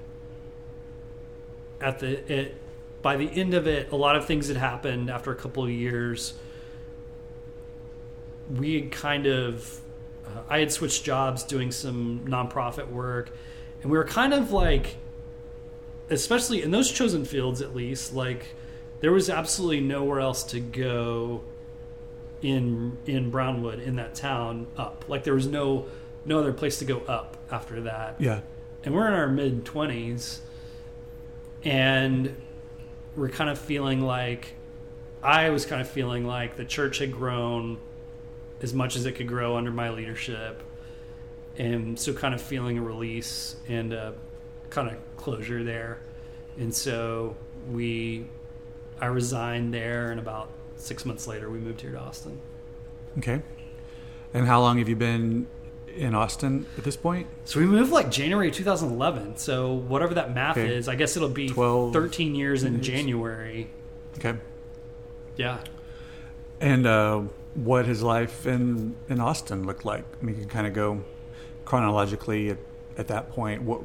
at 1.80 2.00
the 2.00 2.32
it 2.32 2.58
by 3.02 3.18
the 3.18 3.30
end 3.30 3.54
of 3.54 3.68
it, 3.68 3.92
a 3.92 3.96
lot 3.96 4.16
of 4.16 4.26
things 4.26 4.48
had 4.48 4.58
happened 4.58 5.10
after 5.10 5.32
a 5.32 5.36
couple 5.36 5.64
of 5.64 5.70
years. 5.70 6.34
We 8.56 8.76
had 8.76 8.92
kind 8.92 9.26
of, 9.26 9.82
uh, 10.26 10.42
I 10.50 10.60
had 10.60 10.72
switched 10.72 11.04
jobs 11.04 11.44
doing 11.44 11.72
some 11.72 12.26
nonprofit 12.28 12.90
work, 12.90 13.36
and 13.82 13.92
we 13.92 13.98
were 13.98 14.06
kind 14.06 14.34
of 14.34 14.52
like, 14.52 14.98
especially 16.10 16.62
in 16.62 16.72
those 16.72 16.92
chosen 16.92 17.26
fields 17.26 17.62
at 17.62 17.76
least, 17.76 18.14
like 18.14 18.56
there 19.02 19.12
was 19.12 19.30
absolutely 19.30 19.82
nowhere 19.82 20.20
else 20.20 20.44
to 20.46 20.60
go 20.60 21.44
in 22.42 22.98
in 23.06 23.30
Brownwood 23.30 23.80
in 23.80 23.98
that 23.98 24.16
town 24.16 24.68
up. 24.78 25.06
Like 25.08 25.24
there 25.24 25.34
was 25.36 25.46
no 25.48 25.86
no 26.26 26.40
other 26.40 26.54
place 26.54 26.80
to 26.80 26.86
go 26.86 27.00
up 27.02 27.36
after 27.52 27.82
that 27.82 28.16
Yeah. 28.20 28.42
and 28.84 28.94
we're 28.96 29.08
in 29.08 29.14
our 29.14 29.28
mid 29.28 29.66
20s 29.66 30.40
and 31.64 32.36
we're 33.16 33.30
kind 33.30 33.50
of 33.50 33.58
feeling 33.60 34.02
like 34.02 34.54
i 35.24 35.50
was 35.50 35.66
kind 35.66 35.82
of 35.82 35.90
feeling 35.90 36.26
like 36.26 36.56
the 36.58 36.66
church 36.66 37.00
had 37.00 37.12
grown 37.12 37.78
as 38.62 38.74
much 38.74 38.96
as 38.96 39.06
it 39.06 39.14
could 39.14 39.28
grow 39.28 39.58
under 39.58 39.72
my 39.72 39.90
leadership 39.90 40.62
and 41.58 42.00
so 42.00 42.14
kind 42.14 42.34
of 42.34 42.42
feeling 42.42 42.78
a 42.78 42.82
release 42.82 43.56
and 43.68 43.94
a 43.94 44.14
kind 44.70 44.90
of 44.90 44.96
closure 45.18 45.64
there 45.64 46.00
and 46.58 46.74
so 46.74 47.36
we 47.72 48.26
i 49.02 49.06
resigned 49.08 49.74
there 49.74 50.12
and 50.12 50.20
about 50.20 50.50
six 50.78 51.06
months 51.06 51.28
later 51.28 51.50
we 51.50 51.60
moved 51.60 51.82
here 51.82 51.92
to 51.92 52.00
austin 52.00 52.40
Okay. 53.18 53.42
And 54.34 54.48
how 54.48 54.62
long 54.62 54.78
have 54.78 54.88
you 54.88 54.96
been 54.96 55.46
in 55.94 56.16
Austin 56.16 56.66
at 56.78 56.86
this 56.86 56.96
point? 56.96 57.28
So 57.44 57.60
we 57.60 57.66
moved 57.66 57.92
like 57.92 58.10
January 58.10 58.50
2011. 58.52 59.36
So 59.36 59.74
whatever 59.74 60.14
that 60.14 60.34
math 60.34 60.56
Okay. 60.58 60.74
is, 60.74 60.88
I 60.88 60.96
guess 60.96 61.18
it'll 61.18 61.28
be 61.28 61.50
12 61.50 61.92
13 61.92 62.36
years 62.36 62.64
in 62.64 62.76
years. 62.76 62.88
January. 62.88 63.70
Okay. 64.18 64.40
Yeah. 65.36 65.58
And 66.62 66.88
uh, 66.88 67.24
what 67.56 67.86
has 67.86 68.02
life 68.02 68.48
in 68.48 68.96
in 69.10 69.20
Austin 69.20 69.66
looked 69.66 69.84
like? 69.84 70.06
I 70.22 70.24
mean, 70.24 70.36
you 70.36 70.42
can 70.44 70.50
kind 70.50 70.68
of 70.68 70.74
go 70.74 71.04
chronologically 71.66 72.52
at, 72.52 72.60
at 72.98 73.10
that 73.10 73.30
point. 73.32 73.64
What, 73.64 73.82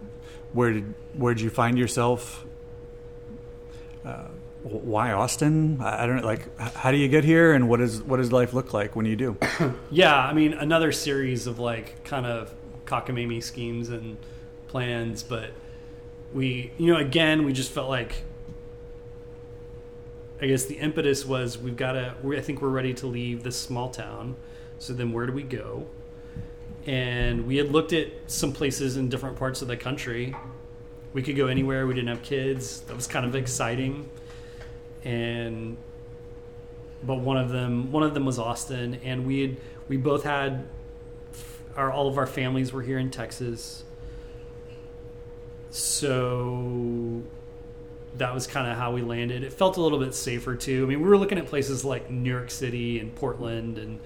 where 0.53 0.73
did 0.73 0.95
where 1.15 1.35
did 1.35 1.43
you 1.43 1.51
find 1.51 1.77
yourself? 1.77 2.45
Uh, 4.05 4.29
why 4.69 5.13
Austin? 5.13 5.81
I 5.81 6.07
don't 6.07 6.17
know. 6.17 6.27
Like, 6.27 6.59
how 6.59 6.91
do 6.91 6.97
you 6.97 7.09
get 7.09 7.25
here, 7.25 7.53
and 7.53 7.69
what 7.69 7.81
is 7.81 8.03
what 8.03 8.17
does 8.17 8.33
life 8.33 8.53
look 8.53 8.73
like 8.73 8.97
when 8.97 9.07
you 9.07 9.17
do? 9.17 9.37
Yeah. 9.91 10.17
I 10.17 10.33
mean, 10.33 10.53
another 10.53 10.93
series 10.93 11.47
of 11.47 11.59
like 11.59 12.03
kind 12.05 12.27
of 12.27 12.53
cockamamie 12.85 13.43
schemes 13.43 13.89
and 13.89 14.17
plans, 14.69 15.23
but 15.23 15.53
we, 16.35 16.73
you 16.79 16.93
know, 16.93 16.99
again, 16.99 17.45
we 17.45 17.53
just 17.53 17.71
felt 17.73 17.89
like. 17.89 18.23
I 20.39 20.47
guess 20.47 20.67
the 20.67 20.75
impetus 20.75 21.25
was 21.25 21.57
we've 21.57 21.77
got 21.77 21.93
to. 21.93 22.15
We, 22.23 22.37
I 22.37 22.43
think 22.43 22.61
we're 22.61 22.69
ready 22.69 22.93
to 22.95 23.07
leave 23.07 23.43
this 23.43 23.57
small 23.57 23.89
town. 23.89 24.37
So 24.79 24.93
then, 24.93 25.13
where 25.13 25.27
do 25.27 25.33
we 25.33 25.43
go? 25.43 25.87
And 26.85 27.47
we 27.47 27.57
had 27.57 27.73
looked 27.73 27.93
at 27.93 28.09
some 28.27 28.53
places 28.53 28.97
in 28.97 29.09
different 29.09 29.37
parts 29.37 29.63
of 29.63 29.69
the 29.69 29.77
country. 29.77 30.37
We 31.15 31.23
could 31.23 31.37
go 31.37 31.47
anywhere. 31.47 31.87
We 31.87 31.95
didn't 31.95 32.09
have 32.09 32.23
kids. 32.23 32.81
That 32.83 32.95
was 32.95 33.07
kind 33.07 33.25
of 33.25 33.35
exciting. 33.35 34.09
And 35.07 35.77
but 37.03 37.21
one 37.21 37.37
of 37.37 37.51
them 37.51 37.93
one 37.93 38.03
of 38.03 38.13
them 38.13 38.27
was 38.27 38.39
Austin 38.39 38.99
and 39.05 39.25
we 39.25 39.41
had 39.41 39.57
we 39.89 39.97
both 39.97 40.25
had 40.25 40.67
our 41.77 41.93
all 41.93 42.09
of 42.09 42.19
our 42.19 42.27
families 42.27 42.73
were 42.73 42.83
here 42.83 42.99
in 42.99 43.11
Texas. 43.11 43.85
So 45.71 47.23
that 48.17 48.35
was 48.35 48.47
kind 48.47 48.71
of 48.71 48.77
how 48.77 48.93
we 48.93 49.03
landed. 49.03 49.45
It 49.45 49.53
felt 49.53 49.77
a 49.77 49.81
little 49.81 49.99
bit 49.99 50.15
safer 50.15 50.57
too. 50.57 50.85
I 50.85 50.89
mean, 50.89 51.03
we 51.03 51.09
were 51.09 51.19
looking 51.19 51.39
at 51.39 51.47
places 51.47 51.85
like 51.85 52.11
New 52.11 52.31
York 52.31 52.51
City 52.51 52.99
and 52.99 53.15
Portland 53.15 53.79
and 53.79 54.01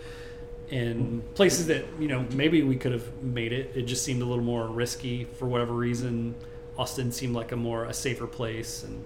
and 0.70 1.35
places 1.35 1.66
that, 1.66 1.85
you 1.99 2.07
know, 2.07 2.25
maybe 2.35 2.62
we 2.62 2.77
could 2.77 2.93
have 2.93 3.23
made 3.23 3.53
it. 3.53 3.73
It 3.75 3.83
just 3.83 4.05
seemed 4.05 4.23
a 4.23 4.25
little 4.25 4.45
more 4.45 4.69
risky 4.69 5.25
for 5.25 5.47
whatever 5.47 5.73
reason. 5.73 6.35
Austin 6.79 7.11
seemed 7.11 7.35
like 7.35 7.53
a 7.53 7.57
more 7.57 7.85
a 7.85 7.95
safer 7.95 8.27
place 8.27 8.83
and 8.83 9.05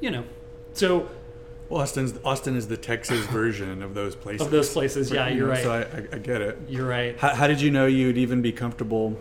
you 0.00 0.10
know. 0.10 0.24
So 0.78 1.08
Well, 1.68 1.82
Austin's 1.82 2.14
Austin 2.24 2.56
is 2.56 2.68
the 2.68 2.76
Texas 2.76 3.26
version 3.26 3.82
of 3.82 3.94
those 3.94 4.14
places. 4.14 4.46
of 4.46 4.50
those 4.50 4.72
places, 4.72 5.10
yeah, 5.10 5.28
You 5.28 5.38
you're 5.38 5.48
right. 5.48 5.62
So 5.62 5.72
I, 5.72 5.80
I, 5.80 6.06
I 6.12 6.18
get 6.18 6.40
it. 6.40 6.58
You're 6.68 6.86
right. 6.86 7.18
How, 7.18 7.34
how 7.34 7.46
did 7.46 7.60
you 7.60 7.70
know 7.70 7.86
you'd 7.86 8.18
even 8.18 8.42
be 8.42 8.52
comfortable? 8.52 9.18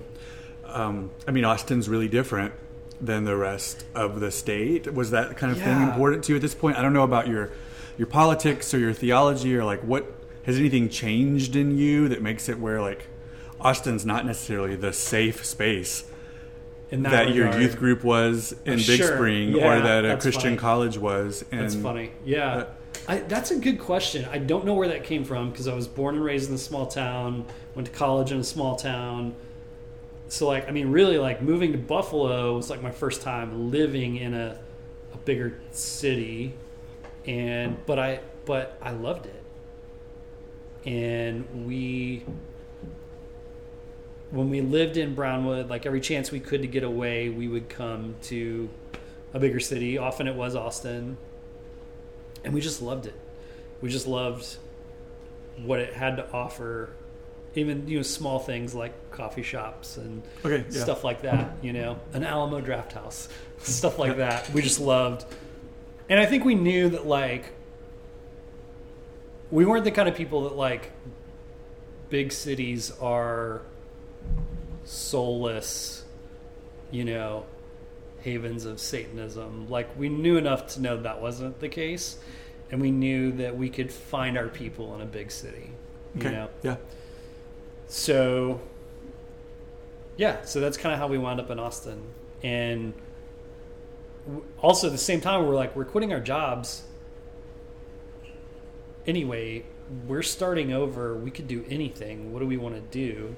Um, 0.65 1.11
I 1.27 1.31
mean, 1.31 1.45
Austin's 1.45 1.89
really 1.89 2.07
different 2.07 2.53
than 2.99 3.25
the 3.25 3.35
rest 3.35 3.85
of 3.95 4.19
the 4.19 4.31
state. 4.31 4.91
Was 4.93 5.11
that 5.11 5.37
kind 5.37 5.51
of 5.51 5.59
thing 5.61 5.81
important 5.81 6.23
to 6.25 6.33
you 6.33 6.35
at 6.35 6.41
this 6.41 6.55
point? 6.55 6.77
I 6.77 6.81
don't 6.81 6.93
know 6.93 7.03
about 7.03 7.27
your 7.27 7.51
your 7.97 8.07
politics 8.07 8.73
or 8.73 8.79
your 8.79 8.93
theology 8.93 9.55
or 9.55 9.63
like 9.63 9.81
what 9.81 10.13
has 10.43 10.57
anything 10.57 10.87
changed 10.89 11.55
in 11.55 11.77
you 11.77 12.07
that 12.07 12.21
makes 12.21 12.47
it 12.47 12.59
where 12.59 12.81
like 12.81 13.07
Austin's 13.59 14.05
not 14.05 14.25
necessarily 14.25 14.75
the 14.75 14.93
safe 14.93 15.43
space 15.45 16.05
In 16.89 17.03
that, 17.03 17.33
your 17.33 17.59
youth 17.59 17.77
group 17.77 18.03
was 18.03 18.53
in 18.65 18.77
Big. 18.77 19.03
Spring 19.03 19.53
Yeah, 19.53 19.77
or 19.77 19.81
that 19.81 20.05
a 20.05 20.17
Christian 20.17 20.41
funny. 20.41 20.57
college 20.57 20.97
was. 20.97 21.43
And 21.51 21.61
That's 21.61 21.75
funny. 21.75 22.11
Yeah. 22.23 22.53
uh, 22.53 22.67
I, 23.09 23.19
that's 23.19 23.51
a 23.51 23.59
good 23.59 23.79
question. 23.79 24.25
I 24.31 24.37
don't 24.37 24.65
know 24.65 24.73
where 24.73 24.87
that 24.89 25.03
came 25.03 25.23
from 25.23 25.49
because 25.51 25.67
I 25.67 25.73
was 25.73 25.87
born 25.87 26.15
and 26.15 26.23
raised 26.23 26.49
in 26.49 26.55
a 26.55 26.59
small 26.59 26.87
town, 26.87 27.45
went 27.75 27.87
to 27.87 27.93
college 27.93 28.31
in 28.31 28.39
a 28.39 28.43
small 28.43 28.75
town. 28.75 29.35
So, 30.29 30.47
like, 30.47 30.67
I 30.67 30.71
mean, 30.71 30.91
really, 30.91 31.17
like, 31.17 31.41
moving 31.41 31.71
to 31.73 31.77
Buffalo 31.77 32.55
was 32.55 32.69
like 32.69 32.81
my 32.81 32.91
first 32.91 33.21
time 33.21 33.71
living 33.71 34.17
in 34.17 34.33
a, 34.33 34.57
a 35.13 35.17
bigger 35.17 35.59
city. 35.71 36.53
And, 37.25 37.77
but 37.85 37.99
I, 37.99 38.19
but 38.45 38.77
I 38.81 38.91
loved 38.91 39.25
it. 39.25 39.43
And 40.85 41.65
we, 41.67 42.23
when 44.31 44.49
we 44.49 44.61
lived 44.61 44.97
in 44.97 45.15
Brownwood, 45.15 45.69
like 45.69 45.85
every 45.85 46.01
chance 46.01 46.31
we 46.31 46.39
could 46.39 46.61
to 46.61 46.67
get 46.67 46.83
away, 46.83 47.29
we 47.29 47.47
would 47.47 47.69
come 47.69 48.15
to 48.23 48.69
a 49.33 49.39
bigger 49.39 49.59
city. 49.59 49.97
Often 49.97 50.27
it 50.27 50.35
was 50.35 50.55
Austin. 50.55 51.17
And 52.43 52.53
we 52.53 52.61
just 52.61 52.81
loved 52.81 53.05
it. 53.05 53.15
We 53.81 53.89
just 53.89 54.07
loved 54.07 54.57
what 55.63 55.79
it 55.79 55.93
had 55.93 56.17
to 56.17 56.31
offer 56.31 56.89
even 57.55 57.87
you 57.87 57.97
know 57.97 58.03
small 58.03 58.37
things 58.37 58.75
like 58.75 58.93
coffee 59.09 59.41
shops 59.41 59.97
and 59.97 60.21
Okay. 60.45 60.63
Yeah. 60.69 60.83
stuff 60.83 61.03
like 61.03 61.23
that. 61.23 61.53
You 61.63 61.73
know, 61.73 61.99
an 62.13 62.23
Alamo 62.23 62.61
Drafthouse, 62.61 63.29
stuff 63.57 63.97
like 63.97 64.17
that. 64.17 64.49
We 64.53 64.61
just 64.61 64.79
loved, 64.79 65.25
and 66.09 66.19
I 66.19 66.25
think 66.27 66.45
we 66.45 66.53
knew 66.53 66.89
that 66.89 67.07
like 67.07 67.53
we 69.49 69.65
weren't 69.65 69.85
the 69.85 69.91
kind 69.91 70.07
of 70.07 70.13
people 70.15 70.43
that 70.43 70.55
like 70.55 70.91
big 72.09 72.31
cities 72.31 72.91
are 73.01 73.61
soulless, 74.85 76.03
you 76.91 77.03
know, 77.03 77.45
havens 78.21 78.65
of 78.65 78.79
Satanism. 78.79 79.69
Like 79.69 79.97
we 79.97 80.09
knew 80.09 80.37
enough 80.37 80.67
to 80.75 80.81
know 80.81 80.97
that 81.01 81.21
wasn't 81.21 81.59
the 81.59 81.69
case, 81.69 82.17
and 82.71 82.81
we 82.81 82.91
knew 82.91 83.31
that 83.33 83.57
we 83.57 83.69
could 83.69 83.91
find 83.91 84.37
our 84.37 84.47
people 84.47 84.93
in 84.95 85.01
a 85.01 85.05
big 85.05 85.31
city. 85.31 85.71
Okay. 86.17 86.29
You 86.29 86.31
know, 86.35 86.49
Yeah. 86.63 86.75
so 87.87 88.59
yeah, 90.17 90.43
so 90.45 90.59
that's 90.59 90.77
kind 90.77 90.93
of 90.93 90.99
how 90.99 91.07
we 91.07 91.17
wound 91.17 91.39
up 91.39 91.51
in 91.51 91.59
Austin, 91.59 92.01
and 92.43 92.93
also 94.61 94.87
at 94.87 94.91
the 94.93 94.97
same 94.97 95.21
time 95.21 95.45
we're 95.45 95.55
like 95.55 95.75
we're 95.75 95.85
quitting 95.85 96.11
our 96.11 96.19
jobs. 96.19 96.83
Anyway, 99.05 99.63
we're 100.05 100.21
starting 100.23 100.73
over. 100.73 101.15
We 101.15 101.31
could 101.31 101.47
do 101.47 101.63
anything. 101.69 102.33
What 102.33 102.39
do 102.39 102.45
we 102.47 102.57
want 102.57 102.75
to 102.75 102.81
do? 102.81 103.35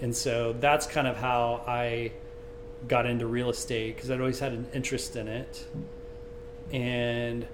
And 0.00 0.16
so 0.16 0.54
that's 0.58 0.86
kind 0.86 1.06
of 1.06 1.16
how 1.16 1.62
I 1.66 2.12
got 2.88 3.06
into 3.06 3.26
real 3.26 3.50
estate 3.50 3.96
because 3.96 4.10
I'd 4.10 4.20
always 4.20 4.38
had 4.38 4.52
an 4.52 4.66
interest 4.72 5.16
in 5.16 5.28
it. 5.28 5.66
And 6.72 7.46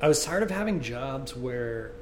I 0.00 0.08
was 0.08 0.24
tired 0.24 0.42
of 0.42 0.50
having 0.50 0.80
jobs 0.80 1.36
where 1.36 1.92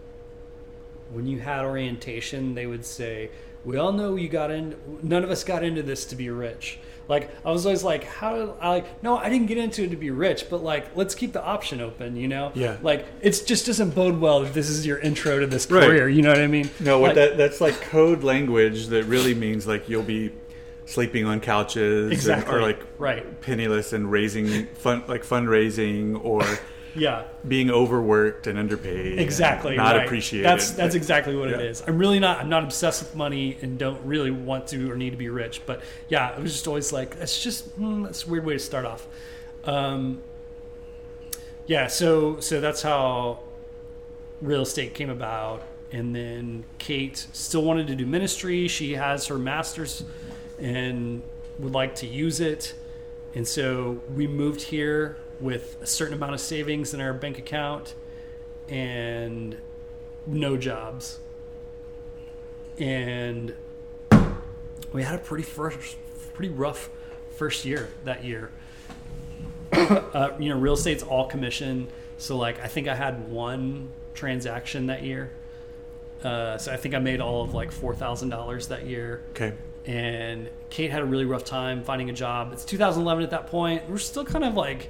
when 1.12 1.26
you 1.26 1.40
had 1.40 1.64
orientation, 1.64 2.54
they 2.54 2.66
would 2.66 2.84
say, 2.84 3.30
"We 3.64 3.76
all 3.76 3.92
know 3.92 4.16
you 4.16 4.28
got 4.28 4.50
in. 4.50 4.76
None 5.02 5.22
of 5.22 5.30
us 5.30 5.44
got 5.44 5.62
into 5.62 5.82
this 5.82 6.06
to 6.06 6.16
be 6.16 6.30
rich." 6.30 6.78
Like 7.08 7.30
I 7.44 7.50
was 7.50 7.66
always 7.66 7.82
like, 7.82 8.04
"How?" 8.04 8.54
I 8.60 8.68
like, 8.68 9.02
no, 9.02 9.16
I 9.18 9.28
didn't 9.28 9.46
get 9.46 9.58
into 9.58 9.84
it 9.84 9.90
to 9.90 9.96
be 9.96 10.10
rich, 10.10 10.46
but 10.48 10.62
like, 10.62 10.96
let's 10.96 11.14
keep 11.14 11.32
the 11.32 11.42
option 11.44 11.80
open. 11.80 12.16
You 12.16 12.28
know? 12.28 12.52
Yeah. 12.54 12.76
Like 12.82 13.06
it 13.20 13.42
just 13.46 13.66
doesn't 13.66 13.90
bode 13.90 14.18
well 14.20 14.42
if 14.42 14.54
this 14.54 14.68
is 14.70 14.86
your 14.86 14.98
intro 14.98 15.40
to 15.40 15.46
this 15.46 15.70
Right. 15.70 15.84
career. 15.86 16.08
You 16.08 16.22
know 16.22 16.30
what 16.30 16.40
I 16.40 16.46
mean? 16.46 16.70
No, 16.80 16.98
what 16.98 17.08
Like- 17.08 17.14
that 17.16 17.36
that's 17.36 17.60
like 17.60 17.80
code 17.80 18.22
language 18.22 18.86
that 18.88 19.04
really 19.04 19.34
means 19.34 19.66
like 19.66 19.88
you'll 19.88 20.02
be 20.02 20.30
sleeping 20.84 21.24
on 21.24 21.40
couches 21.40 22.04
and- 22.04 22.12
Exactly. 22.12 22.54
or 22.54 22.60
like 22.62 22.80
right. 22.98 23.40
penniless 23.40 23.92
and 23.92 24.10
raising 24.10 24.66
fun 24.74 25.04
like 25.06 25.24
fundraising 25.24 26.22
or 26.24 26.42
Yeah. 26.94 27.24
being 27.46 27.70
overworked 27.70 28.46
and 28.46 28.58
underpaid. 28.58 29.12
and 29.12 29.20
Exactly. 29.20 29.76
Not 29.76 29.96
right. 29.96 30.04
appreciated. 30.04 30.46
That's 30.46 30.70
that's 30.72 30.94
exactly 30.94 31.34
what 31.36 31.48
it 31.48 31.58
Yeah. 31.60 31.66
is. 31.66 31.82
I'm 31.86 31.98
really 31.98 32.18
not. 32.18 32.40
I'm 32.40 32.48
not 32.48 32.64
obsessed 32.64 33.02
with 33.02 33.14
money 33.16 33.56
and 33.62 33.78
don't 33.78 34.04
really 34.04 34.30
want 34.30 34.66
to 34.68 34.90
or 34.90 34.96
need 34.96 35.10
to 35.10 35.16
be 35.16 35.28
rich. 35.28 35.62
But 35.64 35.82
yeah, 36.08 36.36
it 36.36 36.42
was 36.42 36.52
just 36.52 36.66
always 36.68 36.92
like 36.92 37.18
that's 37.18 37.42
just 37.42 37.66
hmm, 37.72 38.02
that's 38.02 38.26
a 38.26 38.28
weird 38.30 38.44
way 38.44 38.54
to 38.54 38.58
start 38.58 38.84
off. 38.84 39.06
Um, 39.64 40.20
yeah. 41.66 41.86
So 41.86 42.40
so 42.40 42.60
that's 42.60 42.82
how 42.82 43.40
real 44.40 44.62
estate 44.62 44.94
came 44.94 45.10
about. 45.10 45.62
And 45.92 46.14
then 46.16 46.64
Kate 46.78 47.26
still 47.32 47.62
wanted 47.62 47.86
to 47.88 47.94
do 47.94 48.06
ministry. 48.06 48.66
She 48.66 48.92
has 48.94 49.26
her 49.26 49.38
master's 49.38 50.04
and 50.58 51.22
would 51.58 51.74
like 51.74 51.94
to 51.96 52.06
use 52.06 52.40
it. 52.40 52.74
And 53.34 53.46
so 53.46 54.00
we 54.14 54.26
moved 54.26 54.62
here 54.62 55.16
with 55.42 55.76
a 55.82 55.86
certain 55.86 56.14
amount 56.14 56.34
of 56.34 56.40
savings 56.40 56.94
in 56.94 57.00
our 57.00 57.12
bank 57.12 57.38
account 57.38 57.94
and 58.68 59.56
no 60.26 60.56
jobs. 60.56 61.18
And 62.78 63.54
we 64.92 65.02
had 65.02 65.16
a 65.16 65.18
pretty 65.18 65.44
first, 65.44 65.96
pretty 66.34 66.52
rough 66.52 66.88
first 67.36 67.64
year 67.64 67.90
that 68.04 68.24
year. 68.24 68.50
uh, 69.72 70.30
you 70.38 70.48
know, 70.48 70.58
real 70.58 70.74
estate's 70.74 71.02
all 71.02 71.26
commission, 71.26 71.88
so 72.18 72.36
like 72.36 72.60
I 72.60 72.68
think 72.68 72.88
I 72.88 72.94
had 72.94 73.28
one 73.28 73.88
transaction 74.14 74.86
that 74.86 75.02
year. 75.02 75.32
Uh, 76.22 76.56
so 76.56 76.72
I 76.72 76.76
think 76.76 76.94
I 76.94 76.98
made 76.98 77.20
all 77.20 77.42
of 77.42 77.54
like 77.54 77.72
four 77.72 77.94
thousand 77.94 78.28
dollars 78.28 78.68
that 78.68 78.86
year 78.86 79.22
okay. 79.30 79.54
and 79.86 80.48
Kate 80.70 80.90
had 80.90 81.02
a 81.02 81.04
really 81.04 81.24
rough 81.24 81.44
time 81.44 81.82
finding 81.82 82.10
a 82.10 82.12
job. 82.12 82.52
It's 82.52 82.64
2011 82.64 83.24
at 83.24 83.30
that 83.30 83.48
point. 83.48 83.88
We're 83.88 83.98
still 83.98 84.24
kind 84.24 84.44
of 84.44 84.54
like 84.54 84.88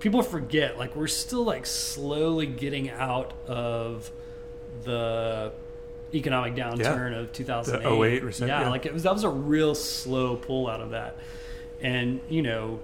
people 0.00 0.22
forget 0.22 0.76
like 0.78 0.96
we're 0.96 1.06
still 1.06 1.44
like 1.44 1.64
slowly 1.66 2.46
getting 2.46 2.90
out 2.90 3.32
of 3.46 4.10
the 4.84 5.52
economic 6.12 6.54
downturn 6.54 7.16
of 7.16 7.32
2008 7.32 7.82
The 7.88 8.02
08 8.02 8.22
recession, 8.24 8.48
yeah, 8.48 8.62
yeah. 8.62 8.68
like 8.70 8.86
it 8.86 8.92
was 8.92 9.04
that 9.04 9.12
was 9.12 9.24
a 9.24 9.28
real 9.28 9.74
slow 9.74 10.36
pull 10.36 10.66
out 10.68 10.80
of 10.80 10.90
that 10.90 11.16
and 11.80 12.20
you 12.28 12.42
know 12.42 12.80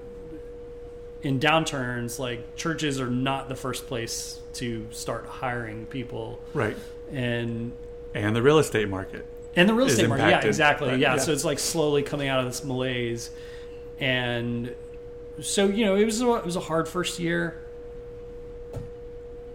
in 1.22 1.40
downturns 1.40 2.18
like 2.18 2.54
churches 2.56 3.00
are 3.00 3.10
not 3.10 3.48
the 3.48 3.56
first 3.56 3.86
place 3.86 4.40
to 4.54 4.86
start 4.90 5.26
hiring 5.26 5.86
people 5.86 6.38
Right. 6.54 6.76
and 7.10 7.72
And 8.14 8.36
the 8.36 8.42
real 8.42 8.58
estate 8.58 8.88
market. 8.88 9.26
and 9.56 9.68
the 9.68 9.74
real 9.74 9.86
estate 9.86 10.08
market, 10.08 10.28
yeah, 10.28 10.40
exactly, 10.44 10.90
right, 10.90 10.98
yeah. 10.98 11.14
yeah. 11.14 11.20
So 11.20 11.32
it's 11.32 11.44
like 11.44 11.58
slowly 11.58 12.02
coming 12.02 12.28
out 12.28 12.40
of 12.40 12.46
this 12.46 12.62
malaise, 12.62 13.30
and 13.98 14.74
so 15.40 15.66
you 15.66 15.84
know 15.84 15.96
it 15.96 16.04
was 16.04 16.20
a, 16.20 16.34
it 16.34 16.44
was 16.44 16.56
a 16.56 16.60
hard 16.60 16.88
first 16.88 17.18
year. 17.18 17.62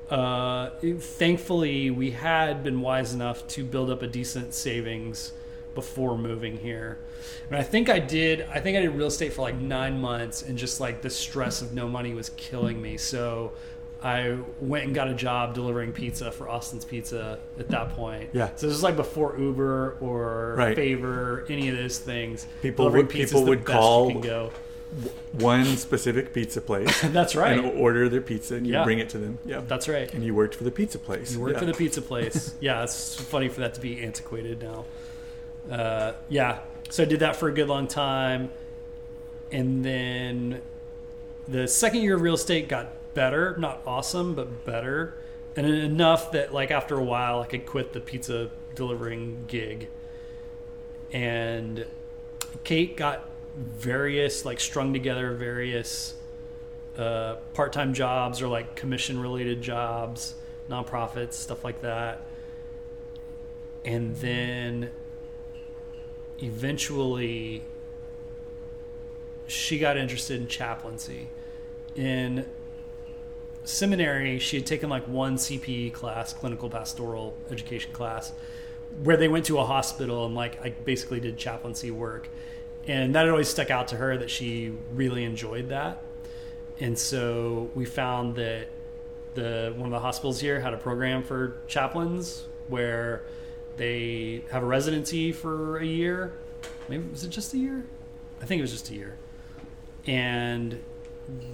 Uh, 0.10 0.72
it- 0.82 1.02
thankfully, 1.02 1.90
we 1.90 2.12
had 2.12 2.64
been 2.64 2.82
wise 2.82 3.14
enough 3.14 3.48
to 3.48 3.64
build 3.64 3.90
up 3.90 4.02
a 4.02 4.08
decent 4.08 4.54
savings 4.54 5.32
before 5.74 6.18
moving 6.18 6.58
here. 6.58 6.98
And 7.50 7.58
I 7.58 7.64
think 7.64 7.90
I 7.90 8.00
did. 8.00 8.42
I 8.54 8.60
think 8.60 8.78
I 8.78 8.82
did 8.82 8.90
real 8.90 9.08
estate 9.08 9.32
for 9.34 9.42
like 9.42 9.56
nine 9.56 10.02
months, 10.02 10.42
and 10.42 10.58
just 10.58 10.82
like 10.82 11.02
the 11.02 11.10
stress 11.10 11.62
of 11.62 11.74
no 11.74 11.88
money 11.88 12.14
was 12.14 12.30
killing 12.36 12.82
me. 12.82 12.98
So 12.98 13.54
I 14.04 14.38
went 14.60 14.86
and 14.86 14.94
got 14.96 15.08
a 15.08 15.14
job 15.14 15.54
delivering 15.54 15.94
pizza 15.94 16.30
for 16.32 16.50
Austin's 16.50 16.84
Pizza 16.84 17.40
at 17.58 17.70
that 17.70 17.92
point. 17.92 18.32
Yeah. 18.34 18.50
So 18.56 18.68
this 18.68 18.76
is 18.76 18.84
like 18.84 18.98
before 18.98 19.38
Uber 19.40 19.98
or 20.02 20.56
Right. 20.58 20.76
Favor, 20.76 21.46
any 21.48 21.70
of 21.70 21.78
those 21.78 22.00
things. 22.00 22.48
People 22.62 22.86
Delivering 22.86 23.06
would- 23.06 23.12
pizza's 23.14 23.32
people 23.32 23.46
the 23.46 23.50
would 23.52 23.60
best 23.64 23.78
call- 23.80 24.08
You 24.08 24.14
can 24.14 24.22
go. 24.22 24.52
One 25.34 25.66
specific 25.78 26.34
pizza 26.34 26.62
place. 26.62 27.02
That's 27.06 27.36
right. 27.36 27.58
And 27.58 27.80
order 27.80 28.10
their 28.10 28.22
pizza 28.22 28.56
and 28.56 28.68
you 28.68 28.74
Yeah. 28.74 28.84
bring 28.84 29.00
it 29.00 29.10
to 29.10 29.18
them. 29.18 29.40
Yeah. 29.46 29.62
That's 29.66 29.88
right. 29.88 30.14
and 30.14 30.24
you 30.24 30.36
worked 30.36 30.56
for 30.56 30.66
the 30.66 30.72
pizza 30.72 31.00
place. 31.00 31.34
You 31.34 31.40
work 31.40 31.54
yeah. 31.54 31.60
for 31.60 31.66
the 31.66 31.74
pizza 31.74 32.02
place. 32.02 32.56
yeah, 32.60 32.84
it's 32.84 33.16
funny 33.16 33.48
for 33.48 33.62
that 33.62 33.74
to 33.76 33.82
be 33.82 34.04
antiquated 34.04 34.62
now. 34.62 34.86
Uh, 35.74 36.14
yeah, 36.28 36.60
so 36.90 37.04
I 37.04 37.06
did 37.06 37.20
that 37.22 37.36
for 37.36 37.48
a 37.48 37.54
good 37.54 37.70
long 37.70 37.88
time, 37.88 38.50
and 39.52 39.86
then 39.86 40.62
the 41.48 41.68
second 41.68 42.02
year 42.02 42.16
of 42.16 42.22
real 42.22 42.34
estate 42.34 42.68
got 42.68 42.88
better, 43.14 43.56
not 43.58 43.82
awesome, 43.86 44.34
but 44.34 44.66
better, 44.66 45.14
and 45.56 45.66
enough 45.68 46.32
that 46.32 46.54
like 46.54 46.72
after 46.72 46.98
a 46.98 47.04
while 47.04 47.42
I 47.42 47.46
could 47.46 47.66
quit 47.66 47.94
the 47.94 48.00
pizza 48.02 48.50
delivering 48.76 49.46
gig. 49.48 49.88
And 51.14 51.86
Kate 52.64 52.98
got 52.98 53.30
various 53.56 54.46
like 54.46 54.60
strung 54.60 54.94
together 54.94 55.34
various 55.34 56.16
uh, 56.98 57.36
part-time 57.54 57.94
jobs 57.94 58.42
or 58.42 58.48
like 58.48 58.76
commission-related 58.76 59.62
jobs, 59.62 60.36
nonprofits, 60.70 61.34
stuff 61.34 61.64
like 61.64 61.82
that. 61.82 62.22
And 63.86 64.16
then 64.18 64.92
eventually 66.40 67.64
she 69.48 69.80
got 69.80 69.98
interested 69.98 70.40
in 70.40 70.48
chaplaincy. 70.48 71.30
In 71.96 72.46
seminary, 73.64 74.40
she 74.40 74.58
had 74.58 74.66
taken 74.66 74.90
like 74.90 75.08
one 75.08 75.36
CPE 75.36 75.94
class, 75.94 76.34
clinical 76.34 76.70
pastoral 76.70 77.38
education 77.50 77.92
class, 77.92 78.32
where 79.04 79.18
they 79.18 79.28
went 79.28 79.46
to 79.46 79.60
a 79.60 79.66
hospital 79.66 80.26
and 80.26 80.36
like 80.36 80.64
I 80.64 80.70
basically 80.70 81.20
did 81.20 81.38
chaplaincy 81.38 81.92
work. 81.92 82.30
And 82.88 83.14
that 83.16 83.22
had 83.22 83.30
always 83.30 83.48
stuck 83.50 83.70
out 83.70 83.90
to 83.90 83.98
her 83.98 84.18
that 84.18 84.30
she 84.30 84.74
really 84.94 85.24
enjoyed 85.24 85.70
that. 85.70 86.02
And 86.80 86.98
so 86.98 87.70
we 87.76 87.86
found 87.86 88.36
that 88.38 88.70
the 89.36 89.74
one 89.78 89.86
of 89.86 89.92
the 89.92 90.00
hospitals 90.00 90.40
here 90.42 90.60
had 90.60 90.74
a 90.74 90.78
program 90.78 91.24
for 91.24 91.58
chaplains 91.68 92.46
where 92.68 93.22
they 93.78 94.44
have 94.52 94.64
a 94.64 94.66
residency 94.66 95.32
for 95.32 95.78
a 95.78 95.86
year. 95.86 96.34
Maybe 96.90 97.08
was 97.10 97.24
it 97.24 97.30
just 97.30 97.54
a 97.54 97.58
year? 97.58 97.86
I 98.42 98.46
think 98.46 98.60
it 98.60 98.64
was 98.64 98.72
just 98.72 98.90
a 98.90 98.96
year. 98.96 99.16
And 100.08 100.82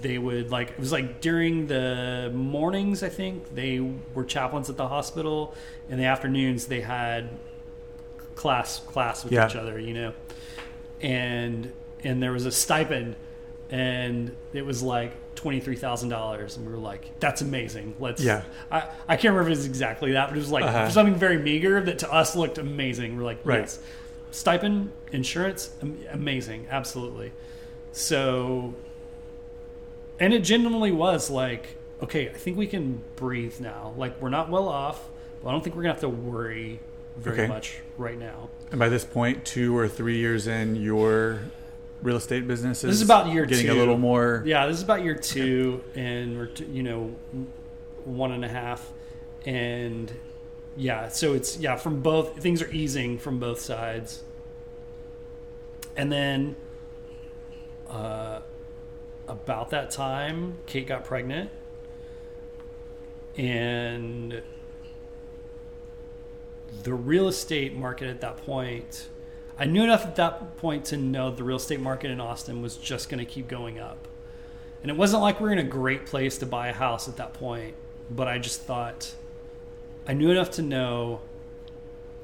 they 0.00 0.18
would 0.18 0.50
like 0.50 0.70
it 0.70 0.78
was 0.78 0.90
like 0.90 1.20
during 1.20 1.66
the 1.66 2.32
mornings 2.34 3.02
I 3.02 3.10
think 3.10 3.54
they 3.54 3.78
were 4.14 4.24
chaplains 4.24 4.68
at 4.70 4.76
the 4.76 4.88
hospital 4.88 5.54
in 5.90 5.98
the 5.98 6.06
afternoons 6.06 6.66
they 6.66 6.80
had 6.80 7.28
class 8.34 8.80
class 8.80 9.22
with 9.24 9.32
Yeah. 9.34 9.46
each 9.46 9.54
other, 9.56 9.78
you 9.78 9.92
know. 9.94 10.14
And 11.00 11.72
and 12.04 12.22
there 12.22 12.32
was 12.32 12.46
a 12.46 12.52
stipend 12.52 13.16
and 13.70 14.34
it 14.52 14.64
was 14.64 14.82
like 14.82 15.12
twenty 15.34 15.60
three 15.60 15.76
thousand 15.76 16.08
dollars, 16.08 16.56
and 16.56 16.66
we 16.66 16.72
were 16.72 16.78
like, 16.78 17.18
"That's 17.20 17.42
amazing." 17.42 17.94
Let's. 18.00 18.22
Yeah. 18.22 18.42
I, 18.70 18.88
I 19.06 19.16
can't 19.16 19.34
remember 19.34 19.42
if 19.42 19.46
it 19.48 19.50
was 19.58 19.66
exactly 19.66 20.12
that, 20.12 20.28
but 20.28 20.36
it 20.36 20.40
was 20.40 20.50
like 20.50 20.64
Uh-huh. 20.64 20.88
something 20.90 21.14
very 21.16 21.38
meager 21.38 21.80
that 21.82 21.98
to 22.00 22.12
us 22.12 22.34
looked 22.34 22.58
amazing. 22.58 23.16
We're 23.16 23.24
like, 23.24 23.40
Right. 23.44 23.60
yes, 23.60 23.78
stipend, 24.30 24.90
insurance, 25.12 25.70
amazing, 26.10 26.66
absolutely. 26.70 27.32
So, 27.92 28.74
and 30.18 30.32
it 30.32 30.40
genuinely 30.44 30.90
was 30.92 31.30
like, 31.30 31.76
okay, 32.02 32.28
I 32.28 32.32
think 32.32 32.56
we 32.56 32.66
can 32.66 33.02
breathe 33.16 33.60
now. 33.60 33.92
Like 33.96 34.20
we're 34.20 34.28
not 34.30 34.48
well 34.50 34.68
off, 34.68 35.08
but 35.42 35.50
I 35.50 35.52
don't 35.52 35.62
think 35.62 35.76
we're 35.76 35.82
gonna 35.82 35.94
have 35.94 36.00
to 36.00 36.08
worry 36.08 36.80
very 37.18 37.40
Okay. 37.42 37.46
much 37.48 37.80
right 37.96 38.18
now. 38.18 38.48
And 38.70 38.78
by 38.78 38.88
this 38.88 39.04
point, 39.04 39.44
two 39.44 39.76
or 39.76 39.88
three 39.88 40.18
years 40.18 40.46
in, 40.46 40.76
your 40.76 41.40
real 42.02 42.16
estate 42.16 42.46
business 42.46 42.78
is 42.84 42.90
This 42.90 42.96
is 42.96 43.02
about 43.02 43.32
year 43.32 43.44
getting 43.44 43.66
two. 43.66 43.72
a 43.72 43.74
little 43.74 43.98
more. 43.98 44.42
Yeah, 44.46 44.66
this 44.66 44.76
is 44.76 44.82
about 44.82 45.02
year 45.02 45.14
two, 45.16 45.82
and 45.94 46.36
we're 46.36 46.46
t- 46.46 46.64
you 46.66 46.82
know 46.82 47.14
one 48.04 48.30
and 48.32 48.44
a 48.44 48.48
half, 48.48 48.88
and 49.44 50.12
yeah, 50.76 51.08
so 51.08 51.34
it's 51.34 51.58
yeah 51.58 51.74
from 51.76 52.00
both 52.00 52.38
things 52.38 52.62
are 52.62 52.70
easing 52.70 53.18
from 53.18 53.38
both 53.40 53.58
sides, 53.60 54.22
and 55.96 56.12
then 56.12 56.54
uh, 57.90 58.40
about 59.26 59.70
that 59.70 59.90
time, 59.90 60.54
Kate 60.66 60.86
got 60.86 61.04
pregnant, 61.04 61.50
and 63.36 64.40
the 66.82 66.92
real 66.94 67.28
estate 67.28 67.74
market 67.74 68.08
at 68.08 68.20
that 68.20 68.38
point. 68.38 69.08
I 69.58 69.64
knew 69.64 69.82
enough 69.82 70.04
at 70.06 70.16
that 70.16 70.56
point 70.58 70.84
to 70.86 70.96
know 70.96 71.30
the 71.30 71.42
real 71.42 71.56
estate 71.56 71.80
market 71.80 72.10
in 72.10 72.20
Austin 72.20 72.62
was 72.62 72.76
just 72.76 73.08
going 73.08 73.18
to 73.18 73.24
keep 73.30 73.48
going 73.48 73.78
up. 73.78 74.06
And 74.82 74.90
it 74.90 74.96
wasn't 74.96 75.22
like 75.22 75.40
we 75.40 75.46
were 75.46 75.52
in 75.52 75.58
a 75.58 75.64
great 75.64 76.06
place 76.06 76.38
to 76.38 76.46
buy 76.46 76.68
a 76.68 76.72
house 76.72 77.08
at 77.08 77.16
that 77.16 77.34
point, 77.34 77.74
but 78.10 78.28
I 78.28 78.38
just 78.38 78.62
thought 78.62 79.14
I 80.06 80.12
knew 80.14 80.30
enough 80.30 80.50
to 80.52 80.62
know 80.62 81.20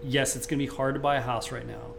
yes, 0.07 0.37
it's 0.37 0.47
going 0.47 0.59
to 0.61 0.67
be 0.67 0.71
hard 0.77 0.95
to 0.95 1.01
buy 1.01 1.17
a 1.17 1.21
house 1.21 1.51
right 1.51 1.67
now. 1.67 1.95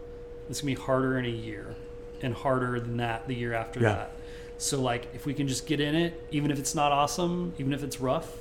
It's 0.48 0.60
going 0.60 0.74
to 0.74 0.80
be 0.80 0.86
harder 0.86 1.18
in 1.18 1.24
a 1.24 1.28
year 1.28 1.74
and 2.22 2.32
harder 2.32 2.78
than 2.80 2.96
that 2.98 3.26
the 3.26 3.34
year 3.34 3.52
after 3.52 3.80
Yeah. 3.80 3.92
that. 3.92 4.12
So 4.58 4.80
like 4.80 5.08
if 5.14 5.26
we 5.26 5.34
can 5.34 5.48
just 5.48 5.66
get 5.66 5.80
in 5.80 5.94
it, 5.94 6.18
even 6.30 6.50
if 6.50 6.58
it's 6.58 6.74
not 6.74 6.92
awesome, 6.92 7.52
even 7.58 7.72
if 7.74 7.82
it's 7.82 8.00
rough, 8.00 8.38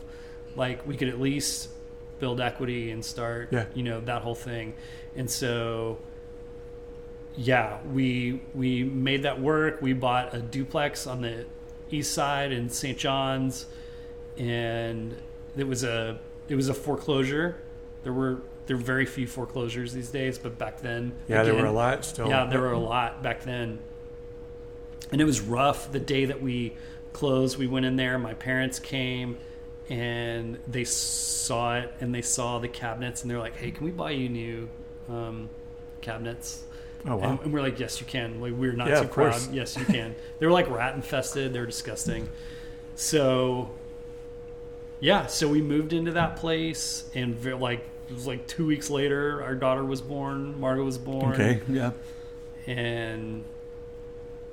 like 0.55 0.85
we 0.87 0.95
could 0.95 1.09
at 1.09 1.19
least 1.19 1.69
build 2.19 2.39
equity 2.41 2.91
and 2.91 3.03
start, 3.03 3.49
Yeah. 3.51 3.65
you 3.73 3.83
know, 3.83 3.99
that 4.01 4.21
whole 4.21 4.35
thing. 4.35 4.73
And 5.15 5.29
so 5.29 5.97
yeah, 7.37 7.79
we 7.91 8.41
we 8.53 8.83
made 8.83 9.23
that 9.23 9.41
work. 9.41 9.81
We 9.81 9.93
bought 9.93 10.33
a 10.33 10.39
duplex 10.41 11.05
on 11.05 11.21
the 11.21 11.45
east 11.91 12.13
side 12.13 12.51
in 12.51 12.69
St. 12.69 12.97
John's, 12.97 13.65
and 14.37 15.15
it 15.57 15.67
was 15.67 15.83
a 15.83 16.19
it 16.47 16.55
was 16.55 16.69
a 16.69 16.73
foreclosure. 16.73 17.57
There 18.03 18.13
were 18.13 18.41
there 18.67 18.77
were 18.77 18.83
very 18.83 19.05
few 19.05 19.27
foreclosures 19.27 19.93
these 19.93 20.09
days, 20.09 20.37
but 20.39 20.57
back 20.57 20.81
then, 20.81 21.11
Yeah, 21.27 21.43
there 21.43 21.53
were 21.53 21.65
a 21.65 21.71
lot 21.71 22.03
still. 22.05 22.29
yeah, 22.29 22.45
there 22.45 22.61
were 22.61 22.71
a 22.71 22.79
lot 22.79 23.21
back 23.21 23.43
then. 23.43 23.79
And 25.11 25.21
it 25.21 25.25
was 25.25 25.39
rough. 25.39 25.91
The 25.91 25.99
day 25.99 26.25
that 26.25 26.41
we 26.41 26.73
closed, 27.13 27.59
we 27.59 27.67
went 27.67 27.85
in 27.85 27.95
there. 27.95 28.17
My 28.17 28.33
parents 28.33 28.79
came 28.79 29.37
and 29.89 30.57
they 30.67 30.83
saw 30.83 31.77
it 31.77 31.93
and 31.99 32.13
they 32.13 32.21
saw 32.21 32.59
the 32.59 32.67
cabinets 32.67 33.21
and 33.21 33.29
they're 33.31 33.39
like, 33.39 33.55
hey, 33.55 33.71
can 33.71 33.85
we 33.85 33.91
buy 33.91 34.11
you 34.11 34.29
new 34.29 34.69
um, 35.09 35.49
cabinets? 36.01 36.63
Oh 37.07 37.17
wow. 37.17 37.31
And, 37.31 37.39
and 37.41 37.53
we're 37.53 37.61
like, 37.61 37.79
yes, 37.79 37.99
you 37.99 38.07
can. 38.07 38.41
Like, 38.41 38.53
we're 38.53 38.71
not 38.73 38.87
Yeah, 38.87 39.01
too 39.01 39.07
proud. 39.07 39.31
course. 39.31 39.49
Yes, 39.51 39.77
you 39.77 39.85
can. 39.85 40.15
they 40.39 40.45
were 40.45 40.51
like 40.51 40.69
rat 40.69 40.95
infested. 40.95 41.53
They 41.53 41.59
were 41.59 41.65
disgusting. 41.67 42.27
So, 42.95 43.69
yeah, 44.99 45.27
so 45.27 45.47
we 45.47 45.61
moved 45.61 45.93
into 45.93 46.13
that 46.13 46.37
place 46.37 47.07
and 47.13 47.35
ve- 47.35 47.53
like, 47.53 47.85
it 48.09 48.13
was 48.13 48.25
like 48.25 48.47
two 48.47 48.65
weeks 48.65 48.89
later, 48.89 49.43
our 49.43 49.55
daughter 49.55 49.83
was 49.83 50.01
born. 50.01 50.59
Margot 50.59 50.83
was 50.83 50.97
born 50.97 51.33
Okay. 51.33 51.61
Yeah. 51.67 51.91
and 52.65 53.43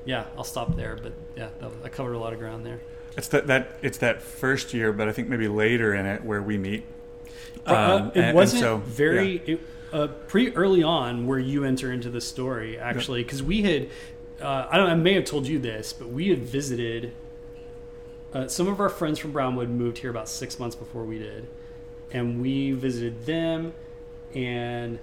yeah, 0.05 0.27
I'll 0.37 0.45
stop 0.45 0.77
there. 0.77 0.99
But 1.03 1.13
yeah, 1.37 1.51
that, 1.61 1.71
I 1.85 1.89
covered 1.89 2.15
a 2.15 2.19
lot 2.19 2.33
of 2.33 2.39
ground 2.39 2.67
there. 2.67 2.81
It's 3.17 3.29
that 3.29 3.47
that 3.47 3.79
it's 3.83 3.99
that 3.99 4.23
first 4.23 4.73
year, 4.73 4.93
but 4.93 5.09
I 5.09 5.13
think 5.13 5.29
maybe 5.29 5.49
later 5.49 5.95
in 5.95 6.07
it 6.07 6.25
where 6.25 6.43
we 6.43 6.57
meet. 6.59 6.85
Uh, 7.67 7.75
Um, 7.75 8.07
it 8.09 8.17
and- 8.17 8.25
and 8.27 8.35
wasn't 8.35 8.61
so, 8.61 8.79
very 8.79 9.43
it, 9.47 9.61
uh, 9.93 10.07
pretty 10.27 10.55
early 10.57 10.83
on 10.83 11.27
where 11.27 11.39
you 11.39 11.65
enter 11.65 11.93
into 11.93 12.09
the 12.11 12.21
story 12.21 12.79
actually 12.79 13.23
because 13.23 13.43
we 13.43 13.63
had 13.63 13.89
uh, 14.41 14.67
I 14.71 14.77
don't 14.79 14.89
I 14.91 14.95
may 14.95 15.13
have 15.15 15.25
told 15.25 15.47
you 15.47 15.59
this, 15.59 15.93
but 15.93 16.09
we 16.09 16.29
had 16.29 16.41
visited. 16.41 17.13
Uh, 18.35 18.49
some 18.49 18.67
of 18.67 18.81
our 18.81 18.89
friends 18.89 19.19
from 19.19 19.31
Brownwood 19.33 19.69
moved 19.69 19.99
here 19.99 20.09
about 20.11 20.27
six 20.29 20.59
months 20.59 20.75
before 20.75 21.05
we 21.05 21.19
did, 21.19 21.47
and 22.13 22.41
we 22.41 22.73
visited 22.73 23.27
them. 23.27 23.75
And 24.35 24.99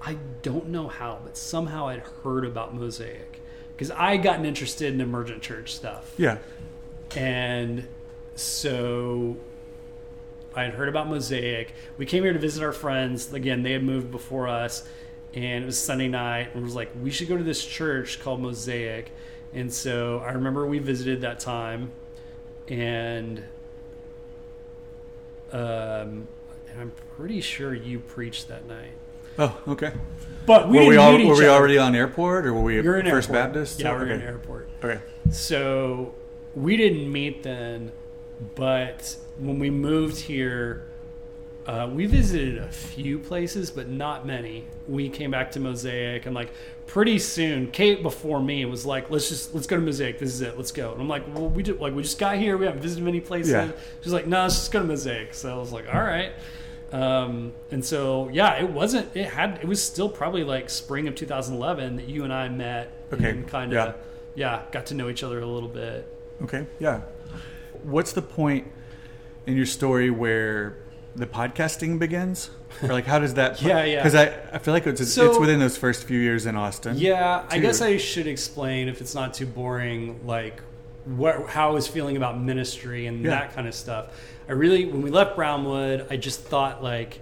I 0.00 0.16
don't 0.40 0.68
know 0.68 0.88
how, 0.88 1.20
but 1.22 1.36
somehow 1.36 1.88
I'd 1.88 2.02
heard 2.24 2.46
about 2.46 2.74
Mosaic 2.74 3.40
because 3.76 3.90
I 3.90 4.12
had 4.12 4.22
gotten 4.22 4.46
interested 4.46 4.94
in 4.94 5.00
emergent 5.02 5.42
church 5.42 5.74
stuff. 5.74 6.14
Yeah. 6.16 6.38
And 7.16 7.86
so 8.34 9.36
I 10.54 10.64
had 10.64 10.74
heard 10.74 10.88
about 10.88 11.08
Mosaic. 11.08 11.74
We 11.98 12.06
came 12.06 12.24
here 12.24 12.32
to 12.32 12.38
visit 12.38 12.62
our 12.62 12.72
friends. 12.72 13.32
Again, 13.32 13.62
they 13.62 13.72
had 13.72 13.82
moved 13.82 14.10
before 14.10 14.48
us, 14.48 14.86
and 15.34 15.62
it 15.62 15.66
was 15.66 15.78
Sunday 15.78 16.08
night, 16.08 16.50
and 16.52 16.62
it 16.62 16.64
was 16.64 16.74
like, 16.74 16.90
we 17.02 17.10
should 17.10 17.28
go 17.28 17.36
to 17.36 17.44
this 17.44 17.64
church 17.64 18.20
called 18.20 18.40
Mosaic. 18.40 19.10
And 19.54 19.72
so 19.72 20.18
I 20.26 20.32
remember 20.32 20.66
we 20.66 20.78
visited 20.78 21.20
that 21.22 21.38
time, 21.38 21.90
and 22.68 23.44
um, 25.52 26.26
and 26.70 26.80
I'm 26.80 26.92
pretty 27.16 27.42
sure 27.42 27.74
you 27.74 27.98
preached 27.98 28.48
that 28.48 28.66
night. 28.66 28.92
Oh, 29.38 29.58
okay. 29.68 29.92
But 30.46 30.68
we 30.68 30.78
were 30.78 30.84
we, 30.84 30.90
didn't 30.90 31.04
al- 31.04 31.18
meet 31.18 31.26
were 31.26 31.36
we 31.36 31.48
already 31.48 31.76
on 31.76 31.94
airport, 31.94 32.46
or 32.46 32.54
were 32.54 32.62
we 32.62 32.82
First 32.82 33.06
airport. 33.06 33.32
Baptist? 33.32 33.80
Yeah, 33.80 33.92
we're 33.92 34.04
okay. 34.04 34.14
in 34.14 34.22
airport. 34.22 34.70
Okay. 34.82 35.00
So 35.30 36.14
we 36.54 36.76
didn't 36.76 37.10
meet 37.10 37.42
then, 37.42 37.92
but 38.54 39.16
when 39.38 39.58
we 39.58 39.70
moved 39.70 40.18
here, 40.18 40.86
uh, 41.66 41.88
we 41.92 42.06
visited 42.06 42.58
a 42.58 42.68
few 42.68 43.18
places, 43.18 43.70
but 43.70 43.88
not 43.88 44.26
many. 44.26 44.64
We 44.88 45.08
came 45.08 45.30
back 45.30 45.52
to 45.52 45.60
Mosaic, 45.60 46.26
and 46.26 46.34
like 46.34 46.50
pretty 46.86 47.18
soon, 47.20 47.70
Kate 47.70 48.02
before 48.02 48.40
me 48.42 48.64
was 48.64 48.84
like, 48.84 49.10
"Let's 49.10 49.28
just 49.28 49.54
let's 49.54 49.66
go 49.68 49.76
to 49.76 49.82
Mosaic. 49.82 50.18
This 50.18 50.30
is 50.30 50.40
it. 50.40 50.56
Let's 50.56 50.72
go." 50.72 50.92
And 50.92 51.00
I'm 51.00 51.08
like, 51.08 51.22
"Well, 51.34 51.48
we 51.48 51.62
just 51.62 51.78
like 51.80 51.94
we 51.94 52.02
just 52.02 52.18
got 52.18 52.36
here. 52.36 52.56
We 52.56 52.66
haven't 52.66 52.82
visited 52.82 53.04
many 53.04 53.20
places." 53.20 53.52
Yeah. 53.52 53.70
She's 54.02 54.12
like, 54.12 54.26
"No, 54.26 54.42
let's 54.42 54.56
just 54.56 54.72
go 54.72 54.80
to 54.80 54.84
Mosaic." 54.86 55.34
So 55.34 55.54
I 55.54 55.58
was 55.58 55.70
like, 55.72 55.86
"All 55.92 56.02
right." 56.02 56.32
Um, 56.90 57.52
and 57.70 57.84
so 57.84 58.28
yeah, 58.32 58.54
it 58.60 58.68
wasn't. 58.68 59.16
It 59.16 59.26
had. 59.28 59.60
It 59.62 59.68
was 59.68 59.80
still 59.82 60.08
probably 60.08 60.42
like 60.44 60.68
spring 60.68 61.06
of 61.08 61.14
2011 61.14 61.96
that 61.96 62.08
you 62.08 62.24
and 62.24 62.32
I 62.32 62.48
met. 62.48 62.90
Okay, 63.12 63.30
And 63.30 63.46
kind 63.46 63.70
yeah. 63.72 63.84
of 63.84 63.94
yeah, 64.34 64.62
got 64.72 64.86
to 64.86 64.94
know 64.94 65.08
each 65.08 65.22
other 65.22 65.40
a 65.40 65.46
little 65.46 65.68
bit. 65.68 66.06
Okay. 66.42 66.66
Yeah. 66.78 67.00
What's 67.82 68.12
the 68.12 68.22
point 68.22 68.66
in 69.46 69.56
your 69.56 69.66
story 69.66 70.10
where 70.10 70.76
the 71.16 71.26
podcasting 71.26 71.98
begins? 71.98 72.50
Or 72.82 72.88
like, 72.88 73.04
how 73.06 73.18
does 73.18 73.34
that? 73.34 73.60
Yeah, 73.62 73.84
yeah. 73.84 73.96
Because 73.96 74.14
I, 74.14 74.26
I 74.52 74.58
feel 74.58 74.72
like 74.74 74.86
it's 74.86 75.12
So- 75.12 75.30
it's 75.30 75.38
within 75.38 75.58
those 75.60 75.76
first 75.76 76.04
few 76.04 76.18
years 76.18 76.46
in 76.46 76.56
Austin. 76.56 76.96
Yeah, 76.96 77.44
I 77.50 77.58
guess 77.58 77.80
I 77.80 77.96
should 77.96 78.26
explain 78.26 78.88
if 78.88 79.00
it's 79.00 79.14
not 79.14 79.34
too 79.34 79.46
boring, 79.46 80.26
like 80.26 80.60
what 81.04 81.48
how 81.48 81.68
I 81.70 81.72
was 81.72 81.86
feeling 81.88 82.16
about 82.16 82.40
ministry 82.40 83.06
and 83.06 83.22
Yeah. 83.24 83.30
that 83.30 83.54
kind 83.54 83.66
of 83.68 83.74
stuff. 83.74 84.08
I 84.48 84.52
really, 84.52 84.86
when 84.86 85.02
we 85.02 85.10
left 85.10 85.36
Brownwood, 85.36 86.06
I 86.10 86.16
just 86.16 86.40
thought 86.40 86.82
like, 86.82 87.20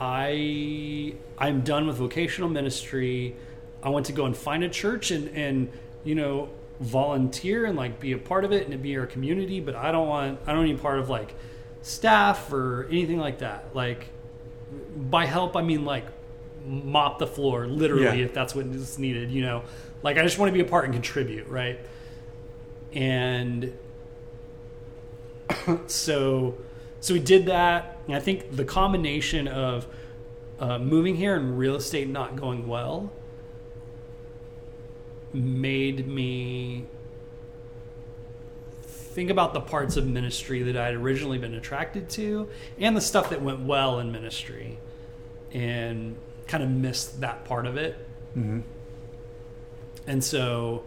I 0.00 1.14
I'm 1.38 1.62
done 1.62 1.86
with 1.86 1.96
vocational 1.96 2.48
ministry. 2.48 3.34
I 3.82 3.88
want 3.90 4.06
to 4.06 4.12
go 4.12 4.26
and 4.26 4.36
find 4.36 4.62
a 4.64 4.68
church 4.68 5.10
and 5.10 5.28
and 5.36 5.70
you 6.04 6.14
know 6.14 6.48
volunteer 6.80 7.64
and 7.66 7.76
like 7.76 7.98
be 8.00 8.12
a 8.12 8.18
part 8.18 8.44
of 8.44 8.52
it 8.52 8.68
and 8.68 8.82
be 8.82 8.96
our 8.96 9.06
community. 9.06 9.60
But 9.60 9.74
I 9.76 9.92
don't 9.92 10.08
want 10.08 10.40
I 10.46 10.52
don't 10.52 10.64
need 10.64 10.80
part 10.80 10.98
of 10.98 11.08
like 11.10 11.34
staff 11.82 12.52
or 12.52 12.86
anything 12.90 13.18
like 13.18 13.38
that. 13.38 13.74
Like 13.74 14.08
by 14.96 15.26
help 15.26 15.56
I 15.56 15.62
mean 15.62 15.84
like 15.84 16.06
mop 16.66 17.18
the 17.18 17.26
floor 17.26 17.66
literally 17.66 18.04
Yeah. 18.20 18.26
if 18.26 18.34
that's 18.34 18.54
what 18.54 18.66
is 18.66 18.98
needed 18.98 19.30
you 19.30 19.40
know 19.40 19.62
like 20.02 20.18
i 20.18 20.22
just 20.22 20.38
want 20.38 20.50
to 20.50 20.52
be 20.52 20.60
a 20.60 20.64
part 20.68 20.84
and 20.84 20.92
contribute 20.92 21.46
right 21.46 21.78
and 22.92 23.72
so 25.86 26.58
so 27.00 27.14
we 27.14 27.20
did 27.20 27.46
that 27.46 27.96
and 28.06 28.14
i 28.16 28.20
think 28.20 28.54
the 28.54 28.64
combination 28.64 29.48
of 29.48 29.86
uh, 30.60 30.78
moving 30.78 31.14
here 31.16 31.36
and 31.36 31.58
real 31.58 31.76
estate 31.76 32.08
not 32.08 32.36
going 32.36 32.66
well 32.66 33.10
made 35.32 36.06
me 36.06 36.86
think 38.82 39.30
about 39.30 39.52
the 39.52 39.60
parts 39.60 39.96
of 39.96 40.06
ministry 40.06 40.62
that 40.62 40.76
I'd 40.76 40.94
originally 40.94 41.38
been 41.38 41.54
attracted 41.54 42.08
to 42.10 42.48
and 42.78 42.96
the 42.96 43.00
stuff 43.00 43.30
that 43.30 43.42
went 43.42 43.60
well 43.60 43.98
in 43.98 44.12
ministry 44.12 44.78
and 45.52 46.16
kind 46.46 46.62
of 46.62 46.70
missed 46.70 47.20
that 47.20 47.44
part 47.44 47.66
of 47.66 47.76
it. 47.76 47.96
hmm 48.34 48.60
And 50.06 50.22
so 50.22 50.84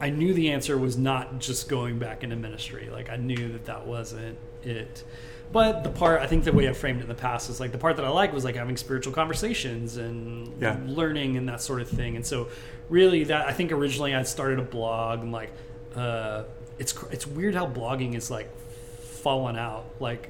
I 0.00 0.10
knew 0.10 0.32
the 0.32 0.50
answer 0.50 0.78
was 0.78 0.96
not 0.96 1.40
just 1.40 1.68
going 1.68 1.98
back 1.98 2.22
into 2.22 2.36
ministry. 2.36 2.88
Like 2.90 3.10
I 3.10 3.16
knew 3.16 3.48
that 3.52 3.64
that 3.66 3.86
wasn't 3.86 4.38
it. 4.62 5.02
But 5.50 5.82
the 5.82 5.90
part 5.90 6.20
I 6.20 6.26
think 6.26 6.44
the 6.44 6.52
way 6.52 6.68
I 6.68 6.72
framed 6.74 7.00
it 7.00 7.02
in 7.04 7.08
the 7.08 7.14
past 7.14 7.48
is 7.48 7.58
like 7.58 7.72
the 7.72 7.78
part 7.78 7.96
that 7.96 8.04
I 8.04 8.10
like 8.10 8.32
was 8.34 8.44
like 8.44 8.56
having 8.56 8.76
spiritual 8.76 9.12
conversations 9.14 9.96
and 9.96 10.52
Yeah. 10.60 10.76
learning 10.86 11.36
and 11.36 11.48
that 11.48 11.62
sort 11.62 11.80
of 11.80 11.88
thing. 11.88 12.16
And 12.16 12.26
so 12.26 12.48
really 12.90 13.24
that 13.24 13.46
I 13.48 13.52
think 13.52 13.72
originally 13.72 14.14
I 14.14 14.22
started 14.24 14.58
a 14.58 14.62
blog 14.62 15.20
and 15.20 15.32
like 15.32 15.50
uh, 15.96 16.42
it's 16.78 16.94
it's 17.10 17.26
weird 17.26 17.54
how 17.54 17.66
blogging 17.66 18.14
is 18.14 18.30
like 18.30 18.48
fallen 19.00 19.56
out. 19.56 19.86
Like 20.00 20.28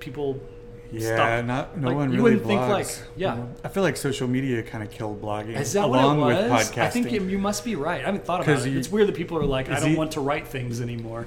people 0.00 0.40
Yeah, 0.90 1.14
stop- 1.16 1.44
not 1.44 1.78
no 1.78 1.88
like, 1.88 1.96
one 1.96 2.10
you 2.12 2.16
really 2.18 2.22
wouldn't 2.36 2.46
think, 2.46 2.60
blogs. 2.62 2.70
like- 2.70 3.08
yeah. 3.16 3.44
I 3.64 3.68
feel 3.68 3.82
like 3.82 3.96
social 3.96 4.28
media 4.28 4.62
kind 4.62 4.82
of 4.82 4.90
killed 4.90 5.20
blogging 5.20 5.56
Is 5.58 5.72
that 5.74 5.84
along 5.84 6.20
what 6.20 6.32
it 6.32 6.42
with 6.44 6.50
was? 6.52 6.70
podcasting. 6.70 6.82
I 6.82 6.88
think 6.90 7.12
you, 7.12 7.22
you 7.24 7.38
must 7.38 7.64
be 7.64 7.74
right. 7.76 8.00
I 8.00 8.06
haven't 8.06 8.24
thought 8.24 8.42
about 8.42 8.64
it. 8.66 8.70
you- 8.70 8.78
it's 8.78 8.90
weird 8.90 9.08
that 9.08 9.14
people 9.16 9.36
are 9.38 9.44
like, 9.44 9.68
I 9.68 9.80
don't 9.80 9.90
he- 9.90 9.96
want 9.96 10.12
to 10.12 10.20
write 10.20 10.46
things 10.48 10.80
anymore. 10.80 11.26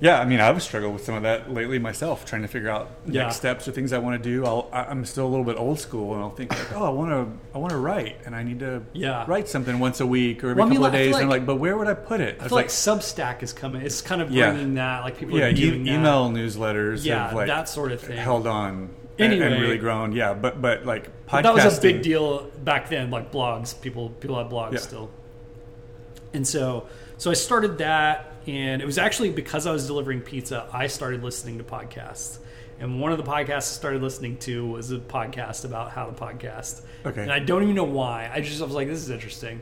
Yeah, 0.00 0.20
I 0.20 0.24
mean, 0.24 0.38
I've 0.40 0.62
struggled 0.62 0.92
with 0.94 1.04
some 1.04 1.16
of 1.16 1.24
that 1.24 1.52
lately 1.52 1.80
myself, 1.80 2.24
trying 2.24 2.42
to 2.42 2.48
figure 2.48 2.70
out 2.70 2.88
Yeah. 3.06 3.22
next 3.24 3.36
steps 3.36 3.66
or 3.66 3.72
things 3.72 3.92
I 3.92 3.98
want 3.98 4.22
to 4.22 4.30
do. 4.30 4.46
I'll, 4.46 4.68
I- 4.72 4.84
I'm 4.84 5.04
still 5.04 5.26
a 5.26 5.28
little 5.28 5.44
bit 5.44 5.56
old 5.56 5.80
school, 5.80 6.14
and 6.14 6.22
I'll 6.22 6.30
think 6.30 6.50
like, 6.56 6.72
oh, 6.76 6.84
I 6.84 6.88
want 6.90 7.10
to, 7.10 7.38
I 7.54 7.58
want 7.58 7.70
to 7.72 7.78
write, 7.78 8.16
and 8.24 8.34
I 8.36 8.44
need 8.44 8.60
to 8.60 8.82
Yeah. 8.92 9.24
write 9.26 9.48
something 9.48 9.80
once 9.80 9.98
a 10.00 10.06
week 10.06 10.44
or 10.44 10.50
every 10.50 10.60
Well, 10.60 10.66
I 10.68 10.70
mean, 10.70 10.76
couple 10.78 10.86
of 10.86 10.92
like, 10.92 10.98
days. 11.02 11.14
and 11.16 11.24
I'm 11.24 11.28
like- 11.30 11.40
like, 11.40 11.46
but 11.46 11.56
where 11.56 11.76
would 11.76 11.88
I 11.88 11.94
put 11.94 12.20
it? 12.20 12.36
I 12.38 12.44
was 12.44 12.50
feel 12.50 12.56
like, 12.58 12.68
Substack 12.68 13.42
is 13.42 13.52
coming. 13.52 13.82
It's 13.82 14.00
kind 14.00 14.22
of 14.22 14.30
Yeah. 14.30 14.50
bringing 14.50 14.74
that. 14.74 15.02
Like 15.02 15.18
people 15.18 15.36
yeah, 15.36 15.46
are 15.46 15.50
e- 15.50 15.74
email 15.90 16.30
newsletters 16.30 17.04
Yeah, 17.04 17.26
have 17.28 17.34
like 17.34 17.48
that 17.48 17.68
sort 17.68 17.90
of 17.90 18.00
thing. 18.00 18.16
held 18.18 18.46
on 18.46 18.90
and- 19.18 19.32
and, 19.32 19.60
really 19.60 19.78
grown. 19.78 20.12
Yeah, 20.12 20.32
but 20.32 20.62
but 20.62 20.86
like 20.86 21.10
podcasting. 21.26 21.42
That 21.42 21.54
was 21.64 21.78
a 21.78 21.82
big 21.82 22.02
deal 22.02 22.44
back 22.62 22.88
then. 22.88 23.10
Like 23.10 23.32
blogs, 23.32 23.74
people 23.80 24.10
people 24.20 24.36
had 24.38 24.48
blogs 24.48 24.74
Yeah. 24.74 24.78
still. 24.78 25.10
And 26.32 26.46
so 26.46 26.86
so 27.16 27.30
I 27.32 27.34
started 27.34 27.78
that, 27.78 28.32
and 28.46 28.80
it 28.80 28.84
was 28.86 28.98
actually 28.98 29.30
because 29.30 29.66
I 29.66 29.72
was 29.72 29.86
delivering 29.86 30.20
pizza. 30.20 30.66
I 30.72 30.86
started 30.86 31.22
listening 31.22 31.58
to 31.58 31.64
podcasts. 31.64 32.38
And 32.80 33.00
one 33.00 33.10
of 33.10 33.18
the 33.18 33.24
podcasts 33.24 33.56
I 33.56 33.60
started 33.60 34.02
listening 34.02 34.36
to 34.38 34.64
was 34.66 34.92
a 34.92 34.98
podcast 34.98 35.64
about 35.64 35.90
how 35.90 36.06
to 36.06 36.12
podcast. 36.12 36.82
Okay. 37.04 37.22
And 37.22 37.32
I 37.32 37.40
don't 37.40 37.62
even 37.64 37.74
know 37.74 37.82
why. 37.84 38.30
I 38.32 38.40
just 38.40 38.60
I 38.62 38.64
was 38.64 38.74
like, 38.74 38.86
this 38.86 39.00
is 39.02 39.10
interesting. 39.10 39.60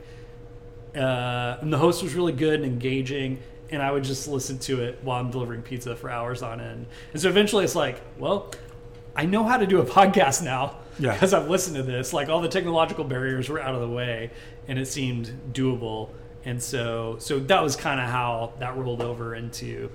Uh, 0.95 1.57
and 1.61 1.73
the 1.73 1.79
host 1.79 2.03
was 2.03 2.15
really 2.15 2.33
good 2.33 2.55
and 2.61 2.65
engaging, 2.65 3.39
and 3.71 3.83
I 3.83 3.91
would 3.91 4.05
just 4.05 4.29
listen 4.29 4.59
to 4.61 4.83
it 4.83 4.99
while 5.03 5.21
I'm 5.21 5.31
delivering 5.31 5.63
pizza 5.63 5.95
for 5.97 6.11
hours 6.11 6.43
on 6.43 6.61
end. 6.61 6.87
And 7.13 7.21
so 7.21 7.29
eventually, 7.29 7.65
it's 7.65 7.75
like, 7.75 8.01
well, 8.19 8.51
I 9.15 9.27
know 9.27 9.45
how 9.45 9.57
to 9.57 9.67
do 9.67 9.81
a 9.81 9.85
podcast 9.99 10.43
now 10.43 10.77
Yeah. 10.99 11.13
because 11.13 11.35
I've 11.35 11.49
listened 11.51 11.77
to 11.77 11.83
this. 11.83 12.13
Like 12.13 12.29
all 12.29 12.41
the 12.41 12.49
technological 12.49 13.05
barriers 13.05 13.49
were 13.49 13.61
out 13.61 13.75
of 13.75 13.81
the 13.81 13.89
way, 13.89 14.31
and 14.69 14.79
it 14.79 14.87
seemed 14.87 15.53
doable. 15.53 16.11
And 16.47 16.63
so, 16.63 17.17
so 17.19 17.39
that 17.41 17.63
was 17.63 17.77
kind 17.77 18.01
of 18.01 18.07
how 18.09 18.55
that 18.61 18.77
rolled 18.77 19.03
over 19.03 19.35
into 19.35 19.91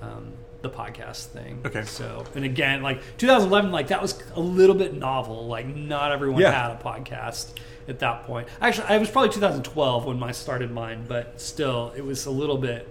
um, 0.00 0.32
the 0.62 0.70
podcast 0.70 1.26
thing. 1.26 1.60
Okay. 1.66 1.84
So, 1.84 2.24
and 2.34 2.44
again, 2.44 2.80
like 2.82 3.00
2011, 3.18 3.70
like 3.72 3.88
that 3.88 4.00
was 4.00 4.18
a 4.34 4.40
little 4.40 4.74
bit 4.76 4.94
novel. 4.94 5.46
Like 5.48 5.66
not 5.66 6.12
everyone 6.12 6.40
Yeah. 6.40 6.52
had 6.52 6.70
a 6.70 6.82
podcast 6.82 7.50
at 7.88 7.98
that 7.98 8.24
point. 8.24 8.48
Actually, 8.60 8.94
it 8.94 9.00
was 9.00 9.10
probably 9.10 9.30
2012 9.30 10.06
when 10.06 10.22
I 10.22 10.32
started 10.32 10.70
mine, 10.70 11.04
but 11.06 11.40
still, 11.40 11.92
it 11.96 12.04
was 12.04 12.24
a 12.26 12.30
little 12.30 12.56
bit. 12.58 12.88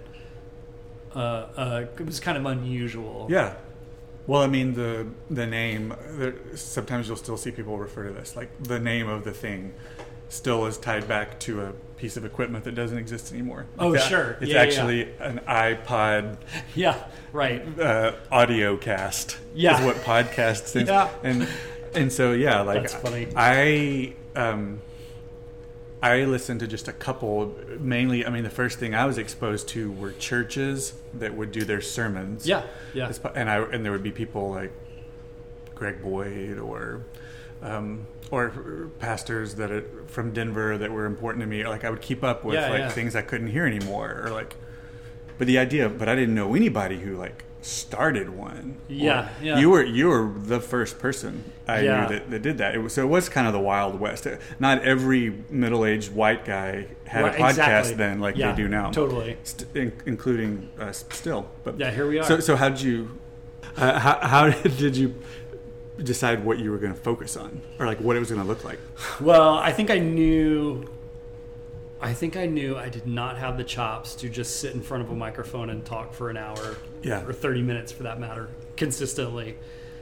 Uh, 1.14 1.18
uh, 1.56 1.84
it 1.98 2.04
was 2.06 2.20
kind 2.20 2.36
of 2.36 2.44
unusual. 2.44 3.26
Yeah. 3.30 3.54
Well, 4.26 4.42
I 4.42 4.46
mean 4.48 4.74
the 4.74 5.06
the 5.30 5.46
name. 5.46 5.94
There, 6.10 6.34
sometimes 6.56 7.08
you'll 7.08 7.16
still 7.16 7.36
see 7.36 7.50
people 7.52 7.78
refer 7.78 8.08
to 8.08 8.12
this 8.12 8.36
like 8.36 8.50
the 8.62 8.78
name 8.78 9.08
of 9.08 9.24
the 9.24 9.32
thing 9.32 9.72
still 10.28 10.66
is 10.66 10.76
tied 10.76 11.06
back 11.08 11.38
to 11.40 11.62
a 11.62 11.72
piece 11.96 12.16
of 12.16 12.24
equipment 12.24 12.64
that 12.64 12.74
doesn't 12.74 12.98
exist 12.98 13.32
anymore. 13.32 13.66
Like 13.76 13.86
Oh, 13.86 13.92
that- 13.92 14.02
sure. 14.08 14.36
It's 14.40 14.50
Yeah, 14.50 14.56
yeah, 14.56 14.62
actually 14.62 15.02
an 15.18 15.40
iPod 15.48 16.36
Yeah. 16.74 17.02
Right. 17.32 17.62
uh, 17.78 18.12
audio 18.30 18.76
cast. 18.76 19.38
Yeah. 19.54 19.78
is 19.80 19.84
what 19.86 19.96
podcasts 20.04 20.76
is. 20.80 20.88
Yeah. 20.88 21.08
and 21.22 21.48
and 21.94 22.12
so 22.12 22.32
yeah, 22.32 22.60
like 22.60 22.82
That's 22.82 22.94
funny. 22.94 23.28
I 23.34 24.14
um, 24.34 24.80
I 26.02 26.24
listened 26.24 26.60
to 26.60 26.66
just 26.66 26.88
a 26.88 26.92
couple. 26.92 27.54
Mainly, 27.80 28.26
I 28.26 28.30
mean, 28.30 28.44
the 28.44 28.50
first 28.50 28.78
thing 28.78 28.94
I 28.94 29.06
was 29.06 29.16
exposed 29.16 29.68
to 29.68 29.90
were 29.92 30.12
churches 30.12 30.92
that 31.14 31.34
would 31.34 31.52
do 31.52 31.64
their 31.64 31.80
sermons. 31.80 32.46
Yeah. 32.46 32.62
Yeah. 32.92 33.10
And 33.34 33.48
I 33.48 33.62
and 33.62 33.82
there 33.84 33.92
would 33.92 34.02
be 34.02 34.12
people 34.12 34.50
like 34.50 34.72
Greg 35.74 36.02
Boyd 36.02 36.58
or 36.58 37.00
um, 37.62 38.06
or 38.30 38.90
pastors 38.98 39.54
that 39.56 39.70
are 39.70 39.84
from 40.06 40.32
Denver 40.32 40.76
that 40.78 40.90
were 40.90 41.06
important 41.06 41.42
to 41.42 41.46
me. 41.46 41.66
Like 41.66 41.84
I 41.84 41.90
would 41.90 42.02
keep 42.02 42.24
up 42.24 42.44
with 42.44 42.54
Yeah, 42.56 42.70
like 42.70 42.78
yeah. 42.80 42.88
things 42.88 43.14
I 43.16 43.22
couldn't 43.22 43.48
hear 43.48 43.66
anymore, 43.66 44.22
or 44.24 44.30
like. 44.30 44.54
But 45.38 45.46
the 45.46 45.58
idea, 45.58 45.88
but 45.90 46.08
I 46.08 46.14
didn't 46.14 46.34
know 46.34 46.54
anybody 46.54 46.98
who 46.98 47.14
like 47.16 47.44
started 47.60 48.30
one. 48.30 48.78
Yeah, 48.88 49.26
Or- 49.26 49.30
yeah. 49.44 49.58
You 49.58 49.70
were 49.70 49.82
you 49.84 50.08
were 50.08 50.32
the 50.34 50.60
first 50.60 50.98
person 50.98 51.44
I 51.68 51.80
Yeah. 51.80 52.00
knew 52.02 52.08
that, 52.14 52.30
that 52.30 52.42
did 52.42 52.58
that. 52.58 52.74
It 52.74 52.78
was, 52.78 52.94
so 52.94 53.02
it 53.02 53.08
was 53.10 53.28
kind 53.28 53.46
of 53.46 53.52
the 53.52 53.60
Wild 53.60 54.00
West. 54.00 54.26
Not 54.58 54.82
every 54.82 55.34
middle 55.50 55.84
aged 55.84 56.12
white 56.14 56.44
guy 56.46 56.86
had 57.04 57.22
Right, 57.24 57.34
a 57.34 57.38
podcast 57.38 57.48
exactly. 57.50 57.94
then, 57.94 58.20
like 58.20 58.36
Yeah, 58.36 58.52
they 58.52 58.62
do 58.62 58.68
now. 58.68 58.90
totally. 58.92 59.36
St- 59.42 59.76
in, 59.76 59.92
including 60.06 60.68
us 60.80 61.04
still. 61.10 61.48
But 61.64 61.78
Yeah, 61.78 61.90
here 61.90 62.08
we 62.08 62.18
are. 62.18 62.24
So, 62.24 62.40
so 62.40 62.56
how 62.56 62.68
did 62.70 62.80
you? 62.80 63.18
Uh, 63.76 63.98
how, 63.98 64.18
how 64.22 64.48
did 64.62 64.96
you 64.96 65.14
decide 65.98 66.44
what 66.44 66.58
you 66.58 66.70
were 66.70 66.78
going 66.78 66.92
to 66.94 67.00
focus 67.00 67.36
on, 67.36 67.60
or 67.78 67.86
like 67.86 67.98
what 68.00 68.16
it 68.16 68.18
was 68.20 68.28
going 68.30 68.40
to 68.40 68.46
look 68.46 68.64
like? 68.64 68.78
Well, 69.20 69.54
I 69.54 69.72
think 69.72 69.90
I 69.90 69.98
knew. 69.98 70.88
I 72.00 72.12
think 72.12 72.36
I 72.36 72.44
knew 72.44 72.76
I 72.76 72.90
did 72.90 73.06
not 73.06 73.38
have 73.38 73.56
the 73.56 73.64
chops 73.64 74.14
to 74.16 74.28
just 74.28 74.60
sit 74.60 74.74
in 74.74 74.82
front 74.82 75.02
of 75.02 75.10
a 75.10 75.14
microphone 75.14 75.70
and 75.70 75.82
talk 75.84 76.12
for 76.12 76.28
an 76.28 76.36
hour, 76.36 76.76
Yeah. 77.02 77.24
or 77.26 77.32
thirty 77.32 77.62
minutes 77.62 77.90
for 77.90 78.02
that 78.02 78.20
matter, 78.20 78.48
consistently. 78.76 79.56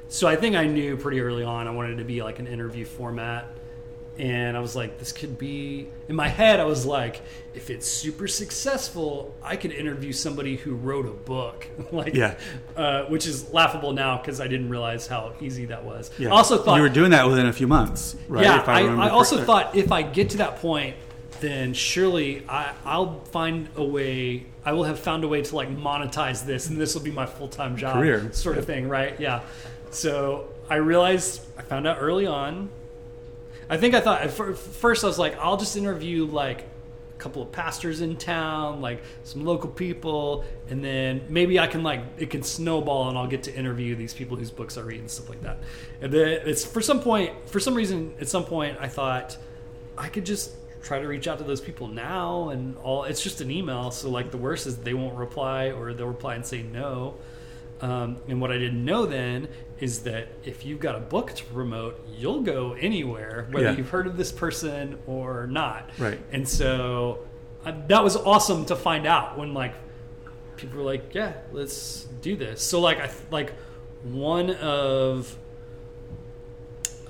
So 0.08 0.26
I 0.26 0.34
think 0.36 0.56
I 0.56 0.66
knew 0.66 0.96
pretty 0.96 1.20
early 1.20 1.44
on 1.44 1.66
I 1.68 1.70
wanted 1.70 1.92
it 1.92 1.96
to 1.96 2.04
be 2.04 2.22
like 2.22 2.38
an 2.40 2.46
interview 2.48 2.84
format, 2.84 3.46
and 4.18 4.56
I 4.56 4.60
was 4.60 4.76
like, 4.76 4.98
this 4.98 5.10
could 5.12 5.38
be. 5.38 5.88
In 6.08 6.14
my 6.16 6.28
head, 6.28 6.60
I 6.60 6.64
was 6.64 6.86
like, 6.86 7.20
if 7.54 7.70
it's 7.70 7.86
super 7.86 8.28
successful, 8.28 9.34
I 9.42 9.56
could 9.56 9.72
interview 9.72 10.12
somebody 10.12 10.56
who 10.56 10.74
wrote 10.74 11.06
a 11.06 11.10
book, 11.10 11.66
like, 11.92 12.14
Yeah. 12.14 12.34
uh, 12.76 13.04
which 13.04 13.26
is 13.26 13.52
laughable 13.52 13.92
now 13.92 14.18
because 14.18 14.40
I 14.40 14.46
didn't 14.48 14.68
realize 14.68 15.06
how 15.06 15.32
easy 15.40 15.66
that 15.66 15.84
was. 15.84 16.10
Yeah. 16.18 16.28
I 16.28 16.32
also 16.36 16.62
thought 16.62 16.76
you 16.76 16.82
were 16.82 16.88
doing 16.88 17.10
that 17.10 17.26
within 17.26 17.46
a 17.46 17.52
few 17.52 17.66
months, 17.66 18.16
right? 18.28 18.44
yeah, 18.44 18.62
I, 18.66 18.80
remember 18.82 19.02
I 19.02 19.08
also 19.10 19.36
correctly. 19.36 19.46
thought 19.46 19.76
if 19.76 19.92
I 19.92 20.02
get 20.02 20.30
to 20.30 20.36
that 20.38 20.56
point, 20.56 20.96
then 21.40 21.74
surely 21.74 22.44
I, 22.48 22.72
I'll 22.84 23.20
find 23.26 23.68
a 23.76 23.84
way. 23.84 24.46
I 24.64 24.72
will 24.72 24.84
have 24.84 24.98
found 25.00 25.24
a 25.24 25.28
way 25.28 25.42
to 25.42 25.56
like 25.56 25.68
monetize 25.76 26.46
this, 26.46 26.68
and 26.68 26.80
this 26.80 26.94
will 26.94 27.02
be 27.02 27.10
my 27.10 27.26
full 27.26 27.48
time 27.48 27.76
job, 27.76 27.94
Career. 27.96 28.32
sort 28.32 28.56
of 28.58 28.64
thing, 28.64 28.88
right? 28.88 29.18
Yeah. 29.20 29.42
So 29.90 30.48
I 30.70 30.76
realized 30.76 31.42
I 31.58 31.62
found 31.62 31.86
out 31.86 31.98
early 32.00 32.26
on. 32.26 32.70
I 33.68 33.76
think 33.76 33.94
I 33.94 34.00
thought 34.00 34.30
first 34.30 35.04
I 35.04 35.06
was 35.06 35.18
like, 35.18 35.38
I'll 35.38 35.56
just 35.56 35.76
interview 35.76 36.26
like 36.26 36.62
a 36.62 37.18
couple 37.18 37.42
of 37.42 37.52
pastors 37.52 38.00
in 38.00 38.16
town, 38.16 38.80
like 38.80 39.02
some 39.22 39.44
local 39.44 39.70
people, 39.70 40.44
and 40.68 40.84
then 40.84 41.22
maybe 41.28 41.58
I 41.58 41.66
can 41.66 41.82
like 41.82 42.02
it 42.18 42.30
can 42.30 42.42
snowball 42.42 43.08
and 43.08 43.16
I'll 43.16 43.26
get 43.26 43.44
to 43.44 43.54
interview 43.54 43.94
these 43.94 44.14
people 44.14 44.36
whose 44.36 44.50
books 44.50 44.76
I 44.76 44.82
read 44.82 45.00
and 45.00 45.10
stuff 45.10 45.28
like 45.28 45.42
that. 45.42 45.58
And 46.00 46.12
then 46.12 46.40
it's 46.44 46.64
for 46.64 46.80
some 46.80 47.00
point, 47.00 47.32
for 47.48 47.60
some 47.60 47.74
reason, 47.74 48.14
at 48.20 48.28
some 48.28 48.44
point, 48.44 48.76
I 48.80 48.88
thought 48.88 49.36
I 49.96 50.08
could 50.08 50.26
just 50.26 50.52
try 50.82 50.98
to 51.00 51.08
reach 51.08 51.26
out 51.26 51.38
to 51.38 51.44
those 51.44 51.60
people 51.60 51.88
now 51.88 52.50
and 52.50 52.76
all. 52.78 53.04
It's 53.04 53.22
just 53.22 53.40
an 53.40 53.50
email, 53.50 53.90
so 53.90 54.10
like 54.10 54.30
the 54.30 54.36
worst 54.36 54.66
is 54.66 54.76
they 54.78 54.94
won't 54.94 55.16
reply 55.16 55.70
or 55.70 55.94
they'll 55.94 56.06
reply 56.06 56.34
and 56.34 56.44
say 56.44 56.62
no. 56.62 57.14
Um, 57.84 58.16
and 58.28 58.40
what 58.40 58.50
I 58.50 58.56
didn't 58.58 58.82
know 58.84 59.04
then 59.04 59.48
is 59.78 60.04
that 60.04 60.28
if 60.44 60.64
you've 60.64 60.80
got 60.80 60.94
a 60.94 61.00
book 61.00 61.34
to 61.34 61.44
promote, 61.44 62.00
you'll 62.16 62.40
go 62.42 62.72
anywhere, 62.80 63.46
whether 63.50 63.66
Yeah. 63.70 63.76
you've 63.76 63.90
heard 63.90 64.06
of 64.06 64.16
this 64.16 64.32
person 64.32 64.98
or 65.06 65.46
not. 65.46 65.90
Right. 65.98 66.18
And 66.32 66.48
so 66.48 67.18
uh, 67.66 67.72
that 67.88 68.02
was 68.02 68.16
awesome 68.16 68.64
to 68.66 68.76
find 68.76 69.06
out 69.06 69.36
when 69.36 69.52
like 69.52 69.74
people 70.56 70.78
were 70.78 70.84
like, 70.92 71.14
"Yeah, 71.14 71.32
let's 71.52 72.04
do 72.22 72.36
this." 72.36 72.62
So 72.62 72.80
like 72.80 73.00
I 73.00 73.10
like 73.30 73.52
one 74.02 74.50
of 74.50 75.36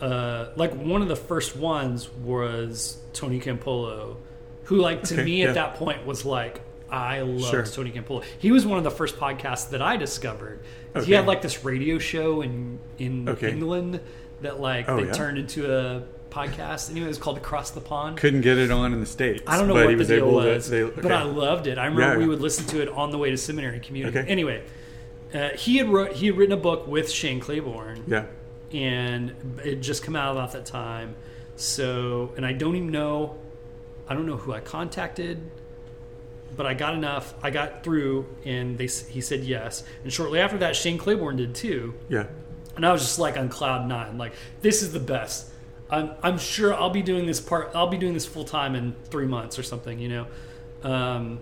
uh, 0.01 0.49
like 0.57 0.75
one 0.75 1.03
of 1.03 1.09
the 1.09 1.17
first 1.17 1.57
ones 1.57 2.09
was 2.23 2.99
Tony 3.13 3.41
Campolo, 3.41 4.17
who 4.65 4.77
like 4.77 5.03
to 5.05 5.15
Okay, 5.15 5.25
me 5.25 5.43
yeah. 5.43 5.49
at 5.51 5.55
that 5.55 5.75
point 5.77 6.05
was 6.07 6.25
like 6.25 6.61
I 6.95 7.21
loved 7.23 7.51
Sure. 7.51 7.65
Tony 7.65 7.91
Campolo. 7.91 8.23
He 8.39 8.53
was 8.53 8.65
one 8.65 8.79
of 8.79 8.85
the 8.85 8.91
first 8.91 9.17
podcasts 9.19 9.71
that 9.71 9.83
I 9.83 9.97
discovered. 9.97 10.61
He 11.05 11.13
had 11.13 11.27
like 11.27 11.43
this 11.43 11.65
radio 11.65 11.99
show 11.99 12.41
in 12.43 12.79
in 12.99 13.29
Okay. 13.29 13.51
England 13.51 14.01
that 14.43 14.61
like 14.61 14.89
Oh, 14.89 14.97
they 15.01 15.07
yeah? 15.07 15.13
turned 15.13 15.39
into 15.39 15.71
a 15.73 16.03
podcast. 16.31 16.91
Anyway, 16.91 17.07
it 17.07 17.09
was 17.09 17.19
called 17.19 17.37
Across 17.37 17.73
the 17.73 17.81
Pond. 17.81 18.17
couldn't 18.17 18.41
get 18.43 18.59
it 18.59 18.71
on 18.71 18.93
in 18.93 19.01
the 19.01 19.07
states. 19.07 19.43
I 19.47 19.57
don't 19.59 19.67
know 19.69 19.75
what 19.75 19.89
the 19.89 19.95
was 19.97 20.09
deal 20.09 20.17
able 20.29 20.43
to- 20.43 20.49
was, 20.55 20.69
they- 20.71 20.83
but. 20.85 21.11
I 21.11 21.23
loved 21.25 21.67
it. 21.67 21.79
I 21.79 21.87
remember 21.87 22.15
Yeah. 22.15 22.19
we 22.19 22.27
would 22.29 22.41
listen 22.41 22.65
to 22.67 22.81
it 22.83 22.89
on 22.89 23.11
the 23.11 23.19
way 23.19 23.31
to 23.31 23.37
seminary 23.37 23.81
community. 23.81 24.17
Okay. 24.19 24.29
Anyway, 24.31 24.63
uh, 25.35 25.49
he 25.57 25.79
had 25.79 25.89
wrote, 25.89 26.13
he 26.13 26.27
had 26.27 26.37
written 26.37 26.53
a 26.53 26.61
book 26.61 26.87
with 26.87 27.11
Shane 27.11 27.41
Claiborne, 27.41 28.05
yeah. 28.07 28.25
and 28.73 29.33
it 29.65 29.77
just 29.77 30.03
come 30.05 30.15
out 30.17 30.33
about 30.33 30.53
that 30.53 30.67
time. 30.67 31.15
So, 31.57 32.33
and 32.37 32.45
I 32.45 32.53
don't 32.53 32.75
even 32.77 32.91
know, 32.91 33.37
I 34.09 34.15
don't 34.15 34.27
know 34.27 34.37
who 34.37 34.53
I 34.53 34.61
contacted, 34.61 35.39
but 36.57 36.67
I 36.67 36.75
got 36.75 36.95
enough. 36.95 37.35
I 37.43 37.51
got 37.51 37.83
through, 37.83 38.27
and 38.45 38.79
they 38.79 38.87
he 38.87 39.21
said 39.21 39.45
yes. 39.45 39.85
And 40.03 40.13
shortly 40.13 40.41
after 40.41 40.59
that, 40.59 40.77
Shane 40.77 40.99
Claiborne 40.99 41.37
did 41.37 41.55
too. 41.55 41.95
Yeah. 42.09 42.27
And 42.77 42.85
I 42.85 42.93
was 42.93 43.03
just 43.03 43.19
like 43.19 43.37
on 43.37 43.49
cloud 43.49 43.87
nine, 43.89 44.19
like 44.19 44.33
this 44.61 44.83
is 44.83 44.93
the 44.93 45.01
best. 45.01 45.51
I'm 45.91 46.13
I'm 46.23 46.39
sure 46.39 46.75
I'll 46.75 46.91
be 46.91 47.03
doing 47.03 47.27
this 47.27 47.41
part. 47.41 47.71
I'll 47.75 47.89
be 47.89 47.99
doing 47.99 48.15
this 48.15 48.27
full 48.27 48.45
time 48.45 48.75
in 48.75 48.95
three 49.11 49.27
months 49.27 49.59
or 49.59 49.63
something, 49.63 49.99
you 49.99 50.09
know. 50.09 50.27
Um, 50.83 51.41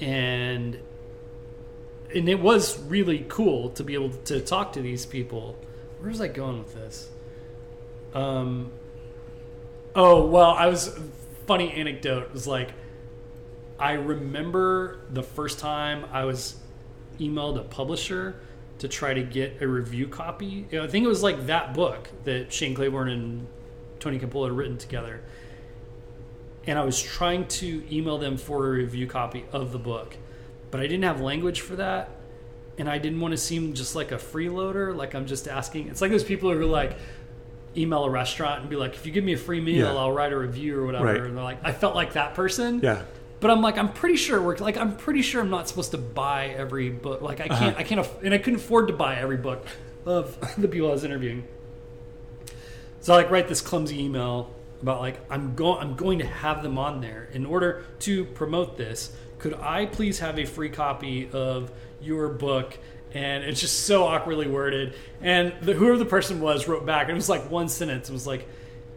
and 0.00 0.78
and 2.14 2.28
it 2.28 2.40
was 2.40 2.80
really 2.82 3.26
cool 3.28 3.70
to 3.70 3.82
be 3.82 3.94
able 3.94 4.10
to 4.10 4.40
talk 4.40 4.72
to 4.74 4.82
these 4.82 5.04
people. 5.04 5.56
Where 5.98 6.10
was 6.10 6.20
I 6.20 6.28
going 6.28 6.58
with 6.58 6.74
this? 6.74 7.08
Um. 8.14 8.70
Oh 9.96 10.26
well, 10.26 10.50
I 10.50 10.66
was 10.66 10.98
funny 11.46 11.72
anecdote 11.72 12.32
was 12.32 12.46
like 12.46 12.70
I 13.78 13.92
remember 13.92 15.00
the 15.10 15.22
first 15.22 15.58
time 15.58 16.04
I 16.12 16.24
was 16.24 16.56
emailed 17.18 17.58
a 17.58 17.64
publisher 17.64 18.36
to 18.78 18.88
try 18.88 19.14
to 19.14 19.22
get 19.22 19.62
a 19.62 19.68
review 19.68 20.08
copy. 20.08 20.66
I 20.72 20.86
think 20.86 21.04
it 21.04 21.08
was 21.08 21.22
like 21.22 21.46
that 21.46 21.74
book 21.74 22.08
that 22.24 22.52
Shane 22.52 22.74
Claiborne 22.74 23.08
and 23.08 23.46
Tony 24.00 24.18
Campolo 24.18 24.44
had 24.48 24.52
written 24.56 24.78
together. 24.78 25.22
And 26.66 26.78
I 26.78 26.84
was 26.84 27.00
trying 27.00 27.46
to 27.48 27.84
email 27.94 28.18
them 28.18 28.36
for 28.36 28.66
a 28.66 28.70
review 28.70 29.06
copy 29.06 29.44
of 29.52 29.72
the 29.72 29.78
book, 29.78 30.16
but 30.70 30.80
I 30.80 30.84
didn't 30.84 31.04
have 31.04 31.20
language 31.20 31.60
for 31.60 31.76
that. 31.76 32.10
And 32.78 32.88
I 32.88 32.98
didn't 32.98 33.20
want 33.20 33.32
to 33.32 33.38
seem 33.38 33.74
just 33.74 33.94
like 33.94 34.10
a 34.10 34.16
freeloader, 34.16 34.96
like 34.96 35.14
I'm 35.14 35.26
just 35.26 35.46
asking. 35.46 35.88
It's 35.88 36.00
like 36.00 36.10
those 36.10 36.24
people 36.24 36.50
who 36.50 36.60
are 36.60 36.64
like, 36.64 36.96
email 37.76 38.04
a 38.04 38.10
restaurant 38.10 38.60
and 38.60 38.70
be 38.70 38.76
like, 38.76 38.94
if 38.94 39.06
you 39.06 39.12
give 39.12 39.24
me 39.24 39.32
a 39.32 39.38
free 39.38 39.60
meal, 39.60 39.86
Yeah. 39.86 39.98
I'll 39.98 40.12
write 40.12 40.32
a 40.32 40.38
review 40.38 40.78
or 40.78 40.86
whatever. 40.86 41.04
Right. 41.04 41.16
And 41.20 41.36
they're 41.36 41.44
like, 41.44 41.58
I 41.64 41.72
felt 41.72 41.94
like 41.94 42.14
that 42.14 42.34
person. 42.34 42.80
Yeah. 42.82 43.02
But 43.44 43.50
I'm 43.50 43.60
like, 43.60 43.76
I'm 43.76 43.92
pretty 43.92 44.16
sure 44.16 44.38
it 44.38 44.42
works. 44.42 44.62
Like, 44.62 44.78
I'm 44.78 44.96
pretty 44.96 45.20
sure 45.20 45.42
I'm 45.42 45.50
not 45.50 45.68
supposed 45.68 45.90
to 45.90 45.98
buy 45.98 46.46
every 46.46 46.88
book. 46.88 47.20
Like, 47.20 47.42
I 47.42 47.48
can't, 47.48 47.60
Uh-huh. 47.62 47.74
I 47.76 47.82
can't, 47.82 48.00
aff- 48.00 48.22
and 48.22 48.32
I 48.32 48.38
couldn't 48.38 48.60
afford 48.60 48.86
to 48.88 48.94
buy 48.94 49.16
every 49.16 49.36
book 49.36 49.66
of 50.06 50.38
the 50.56 50.66
people 50.66 50.88
I 50.88 50.92
was 50.92 51.04
interviewing. 51.04 51.46
So 53.00 53.12
I 53.12 53.16
like 53.18 53.30
write 53.30 53.46
this 53.48 53.60
clumsy 53.60 54.02
email 54.02 54.50
about 54.80 55.00
like 55.02 55.20
I'm 55.30 55.54
going, 55.54 55.78
I'm 55.78 55.94
going 55.94 56.20
to 56.20 56.26
have 56.26 56.62
them 56.62 56.78
on 56.78 57.02
there 57.02 57.28
in 57.34 57.44
order 57.44 57.84
to 57.98 58.24
promote 58.24 58.78
this. 58.78 59.14
Could 59.38 59.52
I 59.52 59.84
please 59.84 60.20
have 60.20 60.38
a 60.38 60.46
free 60.46 60.70
copy 60.70 61.28
of 61.30 61.70
your 62.00 62.30
book? 62.30 62.78
And 63.12 63.44
it's 63.44 63.60
just 63.60 63.80
so 63.80 64.04
awkwardly 64.04 64.48
worded. 64.48 64.94
And 65.20 65.52
the, 65.60 65.74
whoever 65.74 65.98
the 65.98 66.06
person 66.06 66.40
was 66.40 66.66
wrote 66.66 66.86
back, 66.86 67.02
and 67.02 67.10
it 67.10 67.14
was 67.16 67.28
like 67.28 67.50
one 67.50 67.68
sentence. 67.68 68.08
It 68.08 68.12
was 68.14 68.26
like, 68.26 68.48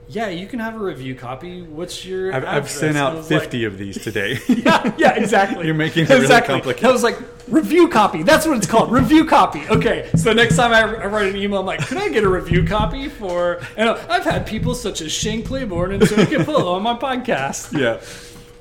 "Yeah, 0.10 0.30
you 0.30 0.48
can 0.48 0.60
have 0.60 0.76
a 0.76 0.80
review 0.80 1.16
copy. 1.16 1.62
What's 1.62 2.06
your?" 2.06 2.34
I've, 2.34 2.46
I've 2.46 2.70
sent 2.70 2.98
out 2.98 3.16
was 3.16 3.30
like, 3.32 3.42
50 3.42 3.66
of 3.66 3.78
these 3.78 4.02
today. 4.02 4.40
yeah, 4.48 4.94
yeah, 4.98 5.16
exactly. 5.16 5.66
You're 5.66 5.76
making 5.76 6.06
it 6.06 6.10
really 6.10 6.28
complicated. 6.28 6.86
I 6.86 6.92
was 6.92 7.04
like, 7.04 7.18
review 7.48 7.88
copy. 7.88 8.24
That's 8.24 8.46
what 8.46 8.58
it's 8.58 8.68
called. 8.68 8.92
review 8.92 9.26
copy. 9.26 9.62
Okay. 9.70 10.10
So 10.16 10.34
next 10.34 10.56
time 10.56 10.74
I, 10.74 10.82
I 10.82 11.08
write 11.08 11.28
an 11.34 11.36
email, 11.38 11.60
I'm 11.60 11.66
like, 11.66 11.80
can 11.88 11.98
I 11.98 12.10
get 12.10 12.24
a 12.24 12.30
review 12.30 12.66
copy 12.66 13.10
for? 13.10 13.62
And 13.76 13.90
I've 13.90 14.24
had 14.24 14.46
people 14.46 14.76
such 14.76 15.02
as 15.02 15.12
Shane 15.12 15.44
Claiborne 15.44 15.92
and 15.94 16.08
Tony 16.08 16.24
Campolo 16.26 16.74
on 16.76 16.84
my 16.84 16.96
podcast. 16.96 17.72
yeah. 17.80 18.02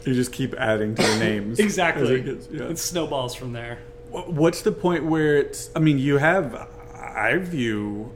You 0.05 0.14
just 0.14 0.32
keep 0.32 0.55
adding 0.55 0.94
to 0.94 1.02
the 1.02 1.18
names. 1.18 1.59
Exactly. 1.59 2.14
it 2.14 2.24
gets- 2.24 2.48
yeah. 2.51 2.64
It 2.64 2.78
snowballs 2.78 3.35
from 3.35 3.52
there. 3.52 3.78
What's 4.10 4.62
the 4.62 4.73
point 4.73 5.05
where 5.05 5.36
it's? 5.36 5.68
I 5.74 5.81
mean, 5.81 5.98
you 5.98 6.18
have. 6.18 6.68
I 6.94 7.36
view 7.39 8.12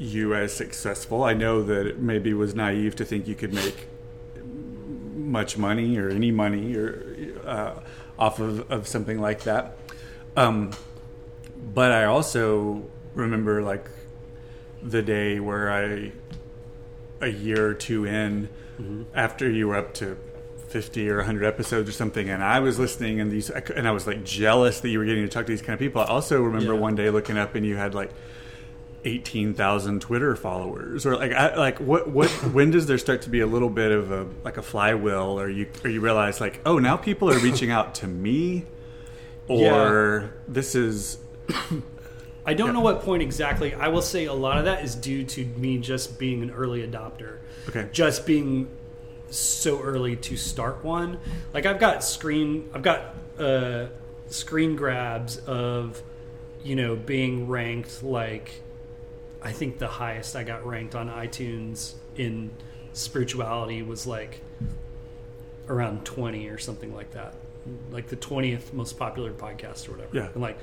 you 0.00 0.34
as 0.34 0.50
successful. 0.54 1.22
I 1.24 1.34
know 1.34 1.62
that 1.62 1.86
it 1.86 1.98
maybe 1.98 2.32
was 2.32 2.54
naive 2.54 2.96
to 2.96 3.04
think 3.04 3.28
you 3.28 3.34
could 3.34 3.52
make 3.52 3.86
much 5.14 5.58
money 5.58 5.98
or 5.98 6.08
any 6.08 6.30
money 6.30 6.74
or 6.74 7.34
uh, 7.46 7.74
off 8.18 8.40
of, 8.40 8.70
of 8.70 8.88
something 8.88 9.20
like 9.20 9.42
that. 9.42 9.76
Um, 10.36 10.70
but 11.74 11.92
I 11.92 12.04
also 12.04 12.84
remember 13.14 13.62
like 13.62 13.88
the 14.82 15.02
day 15.02 15.38
where 15.38 15.70
I, 15.70 16.12
a 17.20 17.28
year 17.28 17.66
or 17.68 17.74
two 17.74 18.06
in, 18.06 18.48
after 19.14 19.50
you 19.50 19.68
were 19.68 19.76
up 19.76 19.92
to 19.94 20.16
50 20.68 21.10
or 21.10 21.16
100 21.18 21.44
episodes 21.44 21.86
or 21.86 21.92
something 21.92 22.30
and 22.30 22.42
i 22.44 22.60
was 22.60 22.78
listening 22.78 23.20
and 23.20 23.30
these 23.30 23.50
and 23.50 23.86
i 23.86 23.90
was 23.90 24.06
like 24.06 24.24
jealous 24.24 24.80
that 24.80 24.88
you 24.88 25.00
were 25.00 25.04
getting 25.04 25.24
to 25.24 25.28
talk 25.28 25.44
to 25.44 25.50
these 25.52 25.60
kind 25.60 25.74
of 25.74 25.80
people 25.80 26.00
i 26.00 26.04
also 26.06 26.40
remember 26.40 26.72
Yeah. 26.74 26.80
one 26.80 26.94
day 26.94 27.10
looking 27.10 27.36
up 27.36 27.54
and 27.56 27.66
you 27.66 27.76
had 27.76 27.92
like 27.92 28.10
18,000 29.04 30.00
twitter 30.00 30.36
followers 30.36 31.06
or 31.06 31.16
like 31.16 31.32
I, 31.32 31.56
like 31.56 31.78
what 31.78 32.08
what 32.10 32.28
when 32.52 32.70
does 32.70 32.86
there 32.86 32.98
start 32.98 33.22
to 33.22 33.30
be 33.30 33.40
a 33.40 33.46
little 33.46 33.70
bit 33.70 33.92
of 33.92 34.12
a 34.12 34.26
like 34.44 34.58
a 34.58 34.62
flywheel 34.62 35.40
or 35.40 35.48
you 35.48 35.68
or 35.82 35.88
you 35.90 36.00
realize 36.00 36.40
like 36.40 36.60
oh 36.66 36.78
now 36.78 36.96
people 36.98 37.30
are 37.30 37.38
reaching 37.38 37.70
out 37.70 37.94
to 37.96 38.06
me 38.06 38.66
or 39.48 40.32
this 40.48 40.74
is 40.74 41.18
I 42.46 42.54
don't 42.54 42.68
Yeah. 42.68 42.72
know 42.74 42.80
what 42.80 43.02
point 43.02 43.22
exactly. 43.22 43.74
I 43.74 43.88
will 43.88 44.02
say 44.02 44.24
a 44.24 44.32
lot 44.32 44.58
of 44.58 44.64
that 44.64 44.82
is 44.84 44.94
due 44.94 45.24
to 45.24 45.44
me 45.44 45.78
just 45.78 46.18
being 46.18 46.42
an 46.42 46.50
early 46.50 46.86
adopter. 46.86 47.38
Okay. 47.68 47.88
Just 47.92 48.24
being 48.26 48.68
so 49.28 49.80
early 49.80 50.16
to 50.16 50.36
start 50.36 50.82
one. 50.84 51.18
Like 51.52 51.66
I've 51.66 51.78
got 51.78 52.02
screen 52.04 52.68
I've 52.74 52.82
got 52.82 53.14
uh 53.38 53.86
screen 54.28 54.76
grabs 54.76 55.38
of 55.38 56.02
you 56.64 56.76
know 56.76 56.96
being 56.96 57.48
ranked 57.48 58.02
like 58.02 58.62
I 59.42 59.52
think 59.52 59.78
the 59.78 59.88
highest 59.88 60.36
I 60.36 60.44
got 60.44 60.66
ranked 60.66 60.94
on 60.94 61.08
iTunes 61.08 61.94
in 62.16 62.50
spirituality 62.92 63.82
was 63.82 64.06
like 64.06 64.42
around 65.68 66.04
20 66.04 66.48
or 66.48 66.58
something 66.58 66.94
like 66.94 67.12
that. 67.12 67.34
Like 67.90 68.08
the 68.08 68.16
20th 68.16 68.72
most 68.72 68.98
popular 68.98 69.32
podcast 69.32 69.88
or 69.88 69.92
whatever. 69.92 70.16
Yeah. 70.16 70.28
And 70.32 70.42
like 70.42 70.58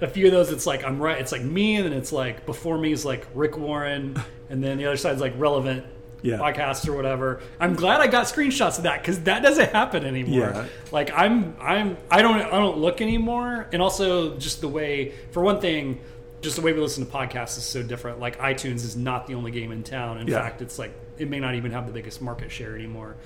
a 0.00 0.06
few 0.08 0.26
of 0.26 0.32
those 0.32 0.50
it's 0.52 0.66
like 0.66 0.84
I'm 0.84 0.98
right 1.00 1.18
it's 1.18 1.32
like 1.32 1.42
me 1.42 1.76
and 1.76 1.86
then 1.86 1.92
it's 1.94 2.12
like 2.12 2.44
before 2.44 2.76
me 2.78 2.92
is 2.92 3.04
like 3.04 3.26
Rick 3.34 3.56
Warren 3.56 4.20
and 4.50 4.62
then 4.62 4.76
the 4.78 4.86
other 4.86 4.96
side's 4.98 5.20
like 5.22 5.32
relevant 5.38 5.84
Yeah. 6.22 6.36
podcast 6.36 6.86
or 6.88 6.94
whatever. 6.94 7.40
I'm 7.58 7.74
glad 7.74 8.00
I 8.02 8.06
got 8.06 8.26
screenshots 8.26 8.76
of 8.76 8.84
that 8.84 9.02
cuz 9.02 9.20
that 9.20 9.42
doesn't 9.42 9.72
happen 9.72 10.04
anymore. 10.04 10.50
Yeah. 10.54 10.64
Like 10.92 11.10
I'm 11.16 11.56
I'm 11.60 11.96
I 12.10 12.20
don't 12.22 12.36
I 12.40 12.50
don't 12.58 12.78
look 12.78 13.00
anymore 13.00 13.68
and 13.72 13.80
also 13.82 14.36
just 14.36 14.60
the 14.60 14.68
way 14.68 15.12
for 15.32 15.42
one 15.42 15.60
thing 15.60 16.00
just 16.42 16.56
the 16.56 16.62
way 16.62 16.72
we 16.72 16.80
listen 16.80 17.04
to 17.06 17.10
podcasts 17.12 17.56
is 17.58 17.64
so 17.64 17.82
different. 17.82 18.20
Like 18.20 18.38
iTunes 18.38 18.84
is 18.84 18.96
not 18.96 19.26
the 19.26 19.34
only 19.34 19.50
game 19.50 19.72
in 19.72 19.82
town. 19.82 20.18
In 20.18 20.28
Yeah. 20.28 20.40
fact, 20.40 20.62
it's 20.62 20.78
like 20.78 20.92
it 21.18 21.28
may 21.30 21.40
not 21.40 21.54
even 21.54 21.72
have 21.72 21.86
the 21.86 21.92
biggest 21.92 22.20
market 22.22 22.50
share 22.50 22.74
anymore. 22.74 23.16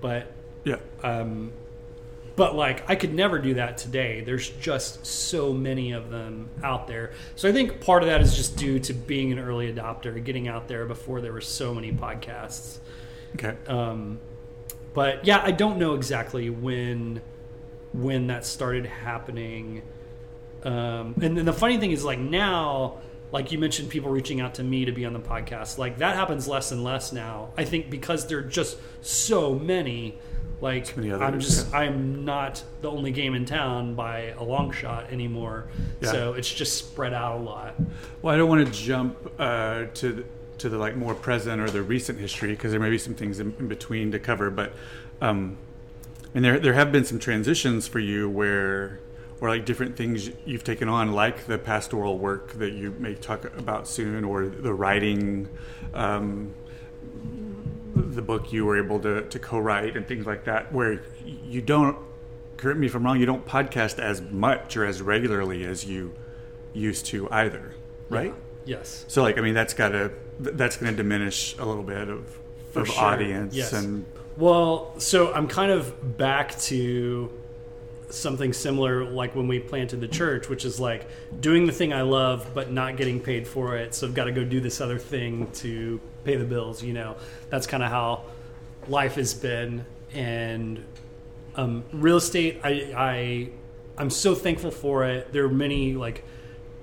But 0.00 0.30
yeah 0.64 0.76
um, 1.02 1.52
but 2.34 2.54
like 2.56 2.88
I 2.90 2.96
could 2.96 3.14
never 3.14 3.38
do 3.38 3.54
that 3.54 3.78
today. 3.78 4.20
There's 4.20 4.50
just 4.50 5.06
so 5.06 5.52
many 5.54 5.92
of 5.92 6.10
them 6.10 6.50
out 6.62 6.86
there. 6.86 7.12
So 7.36 7.48
I 7.48 7.52
think 7.52 7.80
part 7.80 8.02
of 8.02 8.08
that 8.08 8.20
is 8.20 8.36
just 8.36 8.56
due 8.56 8.78
to 8.80 8.92
being 8.92 9.32
an 9.32 9.38
early 9.38 9.72
adopter, 9.72 10.22
getting 10.22 10.48
out 10.48 10.68
there 10.68 10.84
before 10.84 11.20
there 11.20 11.32
were 11.32 11.40
so 11.40 11.72
many 11.74 11.92
podcasts. 11.92 12.78
okay 13.36 13.56
Um, 13.68 14.18
but 14.92 15.24
yeah, 15.24 15.40
I 15.42 15.52
don't 15.52 15.78
know 15.78 15.94
exactly 15.94 16.50
when 16.50 17.22
when 17.92 18.26
that 18.26 18.44
started 18.44 18.84
happening. 18.86 19.82
Um, 20.66 21.14
and 21.22 21.38
then 21.38 21.44
the 21.44 21.52
funny 21.52 21.78
thing 21.78 21.92
is, 21.92 22.04
like 22.04 22.18
now, 22.18 22.98
like 23.30 23.52
you 23.52 23.58
mentioned, 23.58 23.88
people 23.88 24.10
reaching 24.10 24.40
out 24.40 24.54
to 24.54 24.64
me 24.64 24.84
to 24.84 24.92
be 24.92 25.04
on 25.04 25.12
the 25.12 25.20
podcast. 25.20 25.78
Like 25.78 25.98
that 25.98 26.16
happens 26.16 26.48
less 26.48 26.72
and 26.72 26.82
less 26.82 27.12
now. 27.12 27.50
I 27.56 27.64
think 27.64 27.88
because 27.88 28.26
there 28.26 28.38
are 28.38 28.42
just 28.42 28.76
so 29.00 29.54
many. 29.54 30.18
Like 30.58 30.96
many 30.96 31.12
I'm 31.12 31.22
others, 31.22 31.46
just 31.46 31.74
I'm 31.74 32.24
not 32.24 32.62
the 32.80 32.90
only 32.90 33.12
game 33.12 33.34
in 33.34 33.44
town 33.44 33.94
by 33.94 34.34
a 34.38 34.42
long 34.42 34.72
shot 34.72 35.12
anymore. 35.12 35.66
Yeah. 36.00 36.10
So 36.10 36.32
it's 36.32 36.52
just 36.52 36.78
spread 36.78 37.12
out 37.12 37.40
a 37.40 37.42
lot. 37.42 37.74
Well, 38.22 38.34
I 38.34 38.38
don't 38.38 38.48
want 38.48 38.66
to 38.66 38.72
jump 38.72 39.18
uh, 39.38 39.84
to 39.94 40.12
the, 40.12 40.24
to 40.58 40.68
the 40.70 40.78
like 40.78 40.96
more 40.96 41.14
present 41.14 41.60
or 41.60 41.68
the 41.68 41.82
recent 41.82 42.18
history 42.18 42.52
because 42.52 42.70
there 42.70 42.80
may 42.80 42.88
be 42.88 42.96
some 42.96 43.14
things 43.14 43.38
in, 43.38 43.54
in 43.58 43.68
between 43.68 44.10
to 44.12 44.18
cover. 44.18 44.50
But 44.50 44.72
um, 45.20 45.58
and 46.34 46.42
there 46.42 46.58
there 46.58 46.72
have 46.72 46.90
been 46.90 47.04
some 47.04 47.18
transitions 47.18 47.86
for 47.86 47.98
you 47.98 48.28
where 48.30 48.98
or 49.40 49.48
like 49.50 49.64
different 49.66 49.96
things 49.96 50.30
you've 50.44 50.64
taken 50.64 50.88
on, 50.88 51.12
like 51.12 51.46
the 51.46 51.58
pastoral 51.58 52.18
work 52.18 52.52
that 52.54 52.72
you 52.72 52.94
may 52.98 53.14
talk 53.14 53.44
about 53.58 53.86
soon, 53.86 54.24
or 54.24 54.46
the 54.46 54.72
writing. 54.72 55.48
Um, 55.94 56.54
the 57.94 58.20
book 58.22 58.52
you 58.52 58.64
were 58.66 58.82
able 58.82 59.00
to, 59.00 59.22
to 59.28 59.38
co-write 59.38 59.96
and 59.96 60.06
things 60.06 60.26
like 60.26 60.44
that 60.44 60.70
where 60.72 61.02
you 61.24 61.62
don't 61.62 61.96
correct 62.58 62.78
me 62.78 62.86
if 62.86 62.94
i'm 62.94 63.04
wrong 63.04 63.18
you 63.18 63.24
don't 63.26 63.46
podcast 63.46 63.98
as 63.98 64.20
much 64.20 64.76
or 64.76 64.84
as 64.84 65.00
regularly 65.00 65.64
as 65.64 65.84
you 65.84 66.12
used 66.74 67.06
to 67.06 67.26
either 67.30 67.74
right 68.10 68.34
Yes. 68.66 69.04
so 69.08 69.22
like 69.22 69.38
i 69.38 69.40
mean 69.40 69.54
that's 69.54 69.72
got 69.74 69.90
to, 69.90 70.12
that's 70.38 70.76
gonna 70.76 70.92
diminish 70.92 71.56
a 71.58 71.64
little 71.64 71.82
bit 71.82 72.08
of, 72.08 72.38
For 72.72 72.80
of 72.82 72.88
sure. 72.88 73.02
audience 73.04 73.54
Yes. 73.54 73.72
and 73.72 74.04
Well, 74.36 74.92
so 74.98 75.32
I'm 75.32 75.48
kind 75.48 75.72
of 75.72 76.18
back 76.18 76.58
to 76.62 77.30
something 78.10 78.52
similar 78.52 79.04
like 79.04 79.34
when 79.34 79.48
we 79.48 79.58
planted 79.58 80.00
the 80.00 80.08
church, 80.08 80.48
which 80.48 80.64
is 80.64 80.78
like 80.78 81.08
doing 81.40 81.66
the 81.66 81.72
thing 81.72 81.92
I 81.92 82.02
love 82.02 82.50
but 82.54 82.70
not 82.70 82.96
getting 82.96 83.20
paid 83.20 83.46
for 83.46 83.76
it. 83.76 83.94
So 83.94 84.06
I've 84.06 84.14
got 84.14 84.24
to 84.24 84.32
go 84.32 84.44
do 84.44 84.60
this 84.60 84.80
other 84.80 84.98
thing 84.98 85.50
to 85.52 86.00
pay 86.24 86.36
the 86.36 86.44
bills, 86.44 86.82
you 86.82 86.92
know. 86.92 87.16
That's 87.50 87.66
kind 87.66 87.82
of 87.82 87.90
how 87.90 88.24
life 88.88 89.14
has 89.16 89.34
been 89.34 89.84
and 90.14 90.84
Um, 91.56 91.84
real 91.90 92.18
estate, 92.18 92.60
I, 92.62 92.92
I 92.94 93.48
I'm 93.96 94.10
so 94.10 94.34
thankful 94.34 94.70
for 94.70 95.06
it. 95.06 95.32
There 95.32 95.44
are 95.46 95.48
many 95.66 95.94
like 95.94 96.22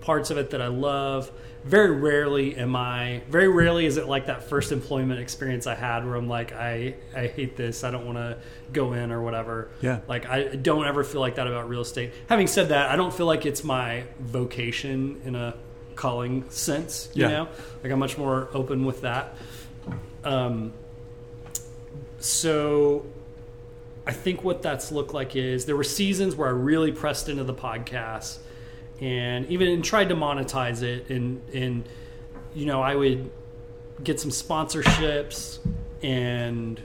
parts 0.02 0.32
of 0.32 0.38
it 0.40 0.50
that 0.50 0.62
I 0.62 0.68
love. 0.68 1.32
Very 1.66 1.92
rarely 1.92 2.58
am 2.58 2.76
I. 2.76 3.22
Very 3.30 3.48
rarely 3.48 3.86
is 3.86 3.96
it 3.98 4.08
like 4.08 4.26
that 4.26 4.44
first 4.50 4.72
employment 4.74 5.20
experience 5.22 5.66
I 5.66 5.76
had 5.76 6.06
where 6.06 6.16
I'm 6.16 6.28
like, 6.28 6.52
I 6.52 6.96
I 7.16 7.28
hate 7.28 7.56
this. 7.56 7.84
I 7.86 7.92
don't 7.92 8.06
want 8.06 8.18
to 8.18 8.38
go 8.74 8.92
in 8.94 9.12
or 9.12 9.22
whatever. 9.22 9.70
Yeah. 9.82 10.02
Like 10.08 10.26
I 10.26 10.56
don't 10.56 10.86
ever 10.86 11.04
feel 11.06 11.22
like 11.22 11.36
that 11.36 11.48
about 11.48 11.70
real 11.70 11.80
estate. 11.82 12.12
Having 12.28 12.48
said 12.48 12.70
that, 12.70 12.90
I 12.92 12.98
don't 12.98 13.14
feel 13.14 13.28
like 13.28 13.46
it's 13.46 13.64
my 13.64 14.04
vocation 14.20 15.22
in 15.24 15.36
a 15.36 15.56
calling 15.96 16.50
sense. 16.50 17.10
You 17.14 17.24
Yeah. 17.24 17.30
know, 17.30 17.48
like 17.82 17.92
I'm 17.94 18.00
much 18.00 18.18
more 18.18 18.50
open 18.54 18.84
with 18.84 19.02
that. 19.02 19.34
Um. 20.26 20.74
So 22.20 23.06
I 24.06 24.12
think 24.12 24.44
what 24.44 24.62
that's 24.62 24.92
looked 24.92 25.14
like 25.14 25.36
is 25.36 25.66
there 25.66 25.76
were 25.78 25.84
seasons 25.84 26.36
where 26.36 26.48
I 26.48 26.52
really 26.52 26.92
pressed 26.92 27.30
into 27.30 27.44
the 27.44 27.54
podcast 27.54 28.38
and 29.04 29.46
even 29.50 29.82
tried 29.82 30.10
to 30.10 30.16
monetize 30.16 30.82
it 30.82 31.10
and 31.10 31.42
and 31.54 31.84
you 32.56 32.66
know 32.66 32.82
I 32.82 32.96
would 32.96 33.30
get 34.04 34.20
some 34.20 34.32
sponsorships 34.32 35.60
and 36.02 36.82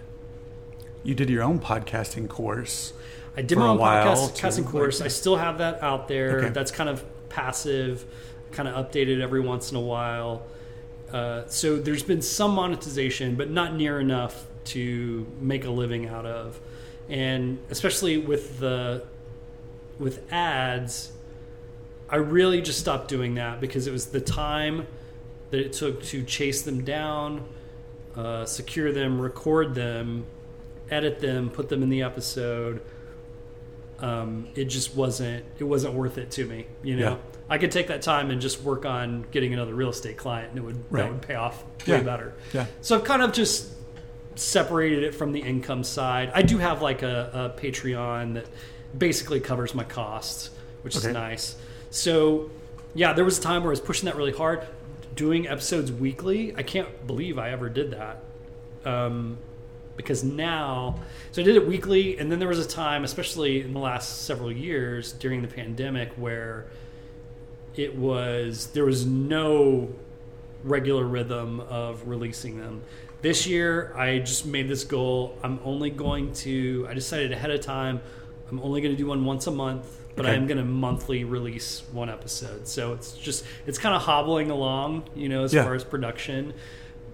You 1.04 1.14
did 1.14 1.30
your 1.30 1.42
own 1.42 1.58
podcasting 1.60 2.28
course. 2.28 2.92
I 3.36 3.42
did 3.42 3.56
my 3.56 3.66
a 3.66 3.70
own 3.70 3.78
while, 3.78 4.16
podcast 4.16 4.34
too, 4.56 4.62
like- 4.62 4.70
course. 4.72 5.00
I 5.00 5.08
still 5.08 5.36
have 5.36 5.58
that 5.58 5.82
out 5.82 6.08
there. 6.08 6.38
Okay. 6.40 6.48
That's 6.50 6.72
kind 6.72 6.90
of 6.90 7.04
passive, 7.28 8.04
kind 8.50 8.68
of 8.68 8.74
updated 8.90 9.20
every 9.20 9.40
once 9.40 9.70
in 9.70 9.76
a 9.76 9.80
while. 9.80 10.42
Uh, 11.12 11.42
so 11.46 11.76
there's 11.76 12.02
been 12.02 12.20
some 12.20 12.50
monetization, 12.52 13.36
but 13.36 13.48
not 13.50 13.74
near 13.74 14.00
enough 14.00 14.46
to 14.64 15.26
make 15.40 15.64
a 15.64 15.70
living 15.70 16.06
out 16.08 16.26
of. 16.26 16.58
And 17.08 17.58
especially 17.70 18.18
with 18.18 18.58
the 18.58 19.04
with 19.98 20.20
ads, 20.32 21.12
I 22.10 22.16
really 22.16 22.60
just 22.62 22.78
stopped 22.80 23.08
doing 23.08 23.34
that 23.34 23.60
because 23.60 23.86
it 23.86 23.92
was 23.92 24.06
the 24.06 24.20
time 24.20 24.86
that 25.50 25.60
it 25.60 25.72
took 25.72 26.02
to 26.04 26.22
chase 26.22 26.62
them 26.62 26.84
down, 26.84 27.44
uh, 28.16 28.44
secure 28.44 28.92
them, 28.92 29.20
record 29.20 29.74
them, 29.74 30.24
edit 30.90 31.20
them, 31.20 31.50
put 31.50 31.68
them 31.68 31.82
in 31.82 31.88
the 31.90 32.02
episode. 32.02 32.80
Um, 34.00 34.48
it 34.54 34.66
just 34.66 34.94
wasn't 34.94 35.44
it 35.58 35.64
wasn't 35.64 35.94
worth 35.94 36.18
it 36.18 36.30
to 36.32 36.46
me. 36.46 36.66
You 36.82 36.96
know, 36.96 37.10
Yeah. 37.10 37.16
I 37.50 37.58
could 37.58 37.72
take 37.72 37.88
that 37.88 38.02
time 38.02 38.30
and 38.30 38.40
just 38.40 38.62
work 38.62 38.84
on 38.86 39.24
getting 39.32 39.52
another 39.52 39.74
real 39.74 39.88
estate 39.90 40.16
client, 40.16 40.50
and 40.50 40.58
it 40.58 40.62
would 40.62 40.76
Right. 40.90 41.02
that 41.04 41.10
would 41.12 41.22
pay 41.22 41.34
off 41.34 41.62
way 41.86 41.96
Yeah. 41.96 42.02
better. 42.02 42.34
Yeah. 42.52 42.66
So 42.80 42.96
I've 42.96 43.04
kind 43.04 43.22
of 43.22 43.32
just 43.32 43.72
separated 44.36 45.02
it 45.02 45.14
from 45.16 45.32
the 45.32 45.40
income 45.40 45.82
side. 45.82 46.30
I 46.32 46.42
do 46.42 46.58
have 46.58 46.80
like 46.80 47.02
a, 47.02 47.52
a 47.56 47.60
Patreon 47.60 48.34
that 48.34 48.46
basically 48.96 49.40
covers 49.40 49.74
my 49.74 49.82
costs, 49.84 50.50
which 50.82 50.96
Okay. 50.96 51.08
is 51.08 51.14
nice. 51.14 51.56
So 51.90 52.50
yeah, 52.94 53.12
there 53.12 53.24
was 53.24 53.38
a 53.38 53.42
time 53.42 53.62
where 53.62 53.70
I 53.70 53.74
was 53.74 53.80
pushing 53.80 54.06
that 54.06 54.16
really 54.16 54.32
hard, 54.32 54.66
doing 55.14 55.46
episodes 55.46 55.92
weekly. 55.92 56.54
I 56.56 56.62
can't 56.62 57.06
believe 57.06 57.38
I 57.38 57.50
ever 57.50 57.68
did 57.68 57.92
that. 57.92 58.22
Um, 58.84 59.38
because 59.96 60.22
now, 60.22 60.94
so 61.32 61.42
I 61.42 61.44
did 61.44 61.56
it 61.56 61.66
weekly, 61.66 62.18
and 62.18 62.30
then 62.30 62.38
there 62.38 62.48
was 62.48 62.64
a 62.64 62.68
time, 62.68 63.02
especially 63.02 63.62
in 63.62 63.72
the 63.72 63.80
last 63.80 64.22
several 64.22 64.50
years 64.50 65.12
during 65.12 65.42
the 65.42 65.48
pandemic, 65.48 66.12
where 66.12 66.66
it 67.74 67.96
was 67.96 68.68
there 68.68 68.84
was 68.84 69.06
no 69.06 69.88
regular 70.64 71.04
rhythm 71.04 71.60
of 71.60 72.06
releasing 72.08 72.58
them. 72.58 72.82
This 73.22 73.46
year, 73.46 73.92
I 73.96 74.20
just 74.20 74.46
made 74.46 74.68
this 74.68 74.84
goal. 74.84 75.36
I'm 75.42 75.58
only 75.64 75.90
going 75.90 76.32
to. 76.34 76.86
I 76.88 76.94
decided 76.94 77.32
ahead 77.32 77.50
of 77.50 77.60
time. 77.60 78.00
I'm 78.50 78.60
only 78.60 78.80
going 78.80 78.94
to 78.94 78.98
do 78.98 79.06
one 79.06 79.24
once 79.24 79.46
a 79.48 79.50
month, 79.50 79.86
but 80.18 80.26
I 80.26 80.34
am 80.34 80.46
going 80.46 80.58
to 80.58 80.64
monthly 80.64 81.24
release 81.24 81.82
one 81.92 82.10
episode. 82.10 82.68
So 82.68 82.92
it's 82.92 83.12
just 83.12 83.44
it's 83.66 83.78
kind 83.78 83.94
of 83.94 84.02
hobbling 84.02 84.50
along, 84.50 85.08
you 85.16 85.28
know, 85.30 85.44
as 85.44 85.54
Yeah. 85.54 85.64
far 85.64 85.74
as 85.74 85.84
production. 85.84 86.52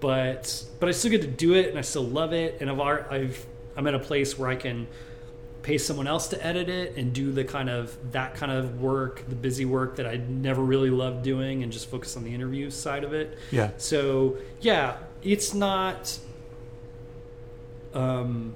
But 0.01 0.63
but 0.79 0.89
I 0.89 0.91
still 0.91 1.11
get 1.11 1.21
to 1.21 1.27
do 1.27 1.53
it, 1.53 1.69
and 1.69 1.77
I 1.77 1.81
still 1.81 2.03
love 2.03 2.33
it. 2.33 2.57
And 2.59 2.69
I've 2.69 2.79
I've 2.81 3.45
I'm 3.77 3.87
at 3.87 3.93
a 3.93 3.99
place 3.99 4.37
where 4.37 4.49
I 4.49 4.55
can 4.55 4.87
pay 5.63 5.77
someone 5.79 6.05
else 6.05 6.27
to 6.27 6.45
edit 6.45 6.69
it 6.69 6.95
and 6.95 7.11
do 7.11 7.31
the 7.31 7.43
kind 7.43 7.69
of 7.69 7.97
that 8.11 8.35
kind 8.35 8.51
of 8.51 8.81
work, 8.81 9.23
the 9.29 9.35
busy 9.35 9.65
work 9.65 9.95
that 9.95 10.05
I 10.05 10.17
never 10.17 10.61
really 10.61 10.91
loved 10.91 11.23
doing, 11.23 11.63
and 11.63 11.71
just 11.71 11.89
focus 11.89 12.15
on 12.17 12.23
the 12.23 12.33
interview 12.35 12.69
side 12.69 13.03
of 13.03 13.13
it. 13.13 13.37
Yeah. 13.51 13.71
So 13.77 14.37
yeah, 14.61 14.97
it's 15.23 15.53
not. 15.53 16.19
Um, 17.93 18.53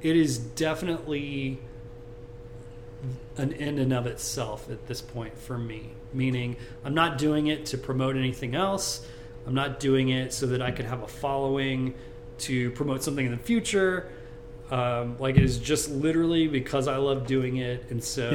it 0.00 0.16
is 0.16 0.38
definitely 0.38 1.58
an 3.40 3.52
in 3.52 3.78
and 3.78 3.92
of 3.92 4.06
itself 4.06 4.68
at 4.70 4.86
this 4.86 5.00
point 5.00 5.36
for 5.38 5.56
me. 5.58 5.90
Meaning, 6.12 6.56
I'm 6.84 6.94
not 6.94 7.18
doing 7.18 7.46
it 7.48 7.66
to 7.66 7.78
promote 7.78 8.16
anything 8.16 8.54
else. 8.54 9.06
I'm 9.46 9.54
not 9.54 9.80
doing 9.80 10.08
it 10.10 10.32
so 10.32 10.46
that 10.46 10.60
I 10.60 10.70
could 10.70 10.84
have 10.86 11.02
a 11.02 11.08
following 11.08 11.94
to 12.38 12.70
promote 12.72 13.02
something 13.02 13.24
in 13.26 13.32
the 13.32 13.38
future. 13.38 14.10
Um, 14.70 15.16
like 15.18 15.36
it 15.36 15.42
is 15.44 15.58
just 15.58 15.90
literally 15.90 16.46
because 16.46 16.86
I 16.88 16.96
love 16.96 17.26
doing 17.26 17.56
it, 17.56 17.86
and 17.90 18.02
so, 18.02 18.30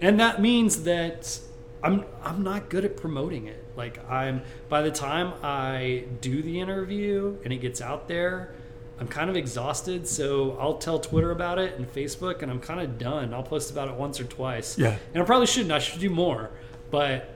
Yeah. 0.00 0.08
and 0.08 0.18
that 0.20 0.40
means 0.40 0.82
that 0.84 1.38
I'm 1.82 2.04
I'm 2.22 2.42
not 2.42 2.68
good 2.70 2.84
at 2.84 2.96
promoting 2.96 3.46
it. 3.46 3.62
Like 3.76 3.98
I'm 4.10 4.42
by 4.68 4.82
the 4.82 4.90
time 4.90 5.32
I 5.42 6.04
do 6.20 6.42
the 6.42 6.58
interview 6.60 7.36
and 7.44 7.52
it 7.52 7.58
gets 7.58 7.80
out 7.80 8.08
there, 8.08 8.54
I'm 9.00 9.08
kind 9.08 9.28
of 9.28 9.36
exhausted. 9.36 10.06
So 10.06 10.56
I'll 10.60 10.78
tell 10.78 10.98
Twitter 10.98 11.30
about 11.30 11.58
it 11.58 11.76
and 11.78 11.92
Facebook, 11.92 12.42
and 12.42 12.50
I'm 12.50 12.60
kind 12.60 12.80
of 12.80 12.98
done. 12.98 13.34
I'll 13.34 13.42
post 13.42 13.70
about 13.70 13.88
it 13.88 13.94
once 13.94 14.20
or 14.20 14.24
twice. 14.24 14.78
Yeah. 14.78 14.96
and 15.12 15.22
I 15.22 15.26
probably 15.26 15.46
shouldn't. 15.46 15.72
I 15.72 15.78
should 15.78 16.00
do 16.00 16.10
more, 16.10 16.50
but 16.90 17.30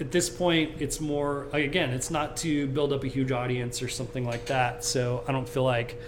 at 0.00 0.10
this 0.10 0.28
point, 0.28 0.80
it's 0.80 1.00
more 1.00 1.48
like 1.52 1.64
again, 1.64 1.90
it's 1.90 2.10
not 2.10 2.36
to 2.38 2.66
build 2.68 2.92
up 2.92 3.04
a 3.04 3.08
huge 3.08 3.32
audience 3.32 3.82
or 3.82 3.88
something 3.88 4.24
like 4.24 4.46
that. 4.46 4.84
So 4.84 5.24
I 5.26 5.32
don't 5.32 5.48
feel 5.48 5.64
like 5.64 5.98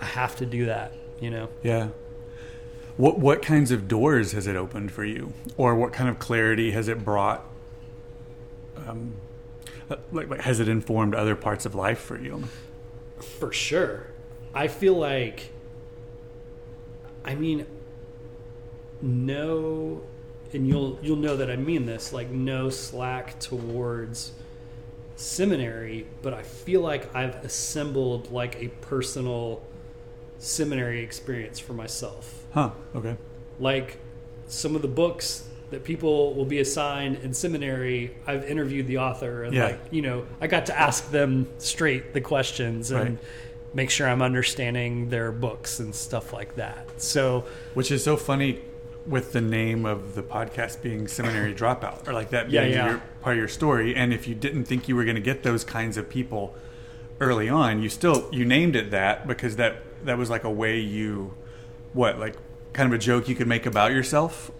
I 0.00 0.06
have 0.06 0.36
to 0.36 0.46
do 0.46 0.66
that. 0.66 0.92
You 1.20 1.30
know. 1.30 1.48
Yeah. 1.62 1.88
What 2.96 3.18
what 3.18 3.42
kinds 3.42 3.70
of 3.70 3.88
doors 3.88 4.32
has 4.32 4.46
it 4.46 4.56
opened 4.56 4.92
for 4.92 5.04
you, 5.04 5.32
or 5.56 5.74
what 5.74 5.92
kind 5.92 6.08
of 6.08 6.18
clarity 6.18 6.72
has 6.72 6.88
it 6.88 7.04
brought? 7.04 7.44
Um, 8.86 9.14
like, 10.10 10.28
like 10.28 10.40
has 10.40 10.60
it 10.60 10.68
informed 10.68 11.14
other 11.14 11.36
parts 11.36 11.64
of 11.64 11.74
life 11.74 12.00
for 12.00 12.20
you? 12.20 12.44
For 13.38 13.52
sure. 13.52 14.06
I 14.54 14.68
feel 14.68 14.94
like 14.94 15.50
I 17.24 17.34
mean 17.34 17.66
no 19.00 20.02
and 20.52 20.68
you'll 20.68 20.98
you'll 21.02 21.16
know 21.16 21.36
that 21.36 21.50
I 21.50 21.56
mean 21.56 21.86
this, 21.86 22.12
like 22.12 22.30
no 22.30 22.68
slack 22.68 23.38
towards 23.40 24.32
seminary, 25.16 26.06
but 26.20 26.34
I 26.34 26.42
feel 26.42 26.80
like 26.82 27.14
I've 27.14 27.36
assembled 27.44 28.30
like 28.30 28.56
a 28.62 28.68
personal 28.68 29.62
seminary 30.38 31.02
experience 31.02 31.58
for 31.58 31.72
myself. 31.72 32.44
Huh. 32.52 32.70
Okay. 32.94 33.16
Like 33.58 33.98
some 34.46 34.76
of 34.76 34.82
the 34.82 34.88
books 34.88 35.48
that 35.70 35.84
people 35.84 36.34
will 36.34 36.44
be 36.44 36.58
assigned 36.58 37.16
in 37.22 37.32
seminary, 37.32 38.14
I've 38.26 38.44
interviewed 38.44 38.86
the 38.86 38.98
author 38.98 39.44
and 39.44 39.54
Yeah. 39.54 39.66
like, 39.68 39.80
you 39.90 40.02
know, 40.02 40.26
I 40.38 40.46
got 40.48 40.66
to 40.66 40.78
ask 40.78 41.10
them 41.10 41.46
straight 41.56 42.12
the 42.12 42.20
questions 42.20 42.90
and 42.90 43.00
Right. 43.00 43.18
Make 43.74 43.90
sure 43.90 44.08
I'm 44.08 44.22
understanding 44.22 45.08
their 45.10 45.32
books 45.32 45.80
and 45.80 45.94
stuff 45.94 46.32
like 46.32 46.56
that. 46.56 47.00
So, 47.00 47.44
Which 47.74 47.90
is 47.90 48.04
so 48.04 48.16
funny 48.16 48.60
with 49.06 49.32
the 49.32 49.40
name 49.40 49.84
of 49.84 50.14
the 50.14 50.22
podcast 50.22 50.80
being 50.82 51.08
Seminary 51.08 51.54
Dropout, 51.54 52.06
or 52.06 52.12
like 52.12 52.30
that 52.30 52.50
Yeah, 52.50 52.62
being 52.62 52.74
yeah. 52.74 52.90
Your, 52.90 53.02
part 53.20 53.34
of 53.36 53.38
your 53.38 53.48
story. 53.48 53.94
And 53.94 54.12
if 54.12 54.28
you 54.28 54.34
didn't 54.34 54.64
think 54.64 54.88
you 54.88 54.94
were 54.96 55.04
going 55.04 55.16
to 55.16 55.22
get 55.22 55.42
those 55.42 55.64
kinds 55.64 55.96
of 55.96 56.08
people 56.08 56.54
early 57.20 57.48
on, 57.48 57.82
you 57.82 57.88
still 57.88 58.28
you 58.32 58.44
named 58.44 58.76
it 58.76 58.90
that 58.90 59.26
because 59.26 59.56
that 59.56 59.82
that 60.04 60.18
was 60.18 60.30
like 60.30 60.44
a 60.44 60.50
way 60.50 60.78
you 60.78 61.34
what 61.92 62.18
like 62.18 62.36
kind 62.72 62.92
of 62.92 62.98
a 62.98 62.98
joke 63.02 63.28
you 63.28 63.34
could 63.34 63.48
make 63.48 63.66
about 63.66 63.90
yourself, 63.92 64.50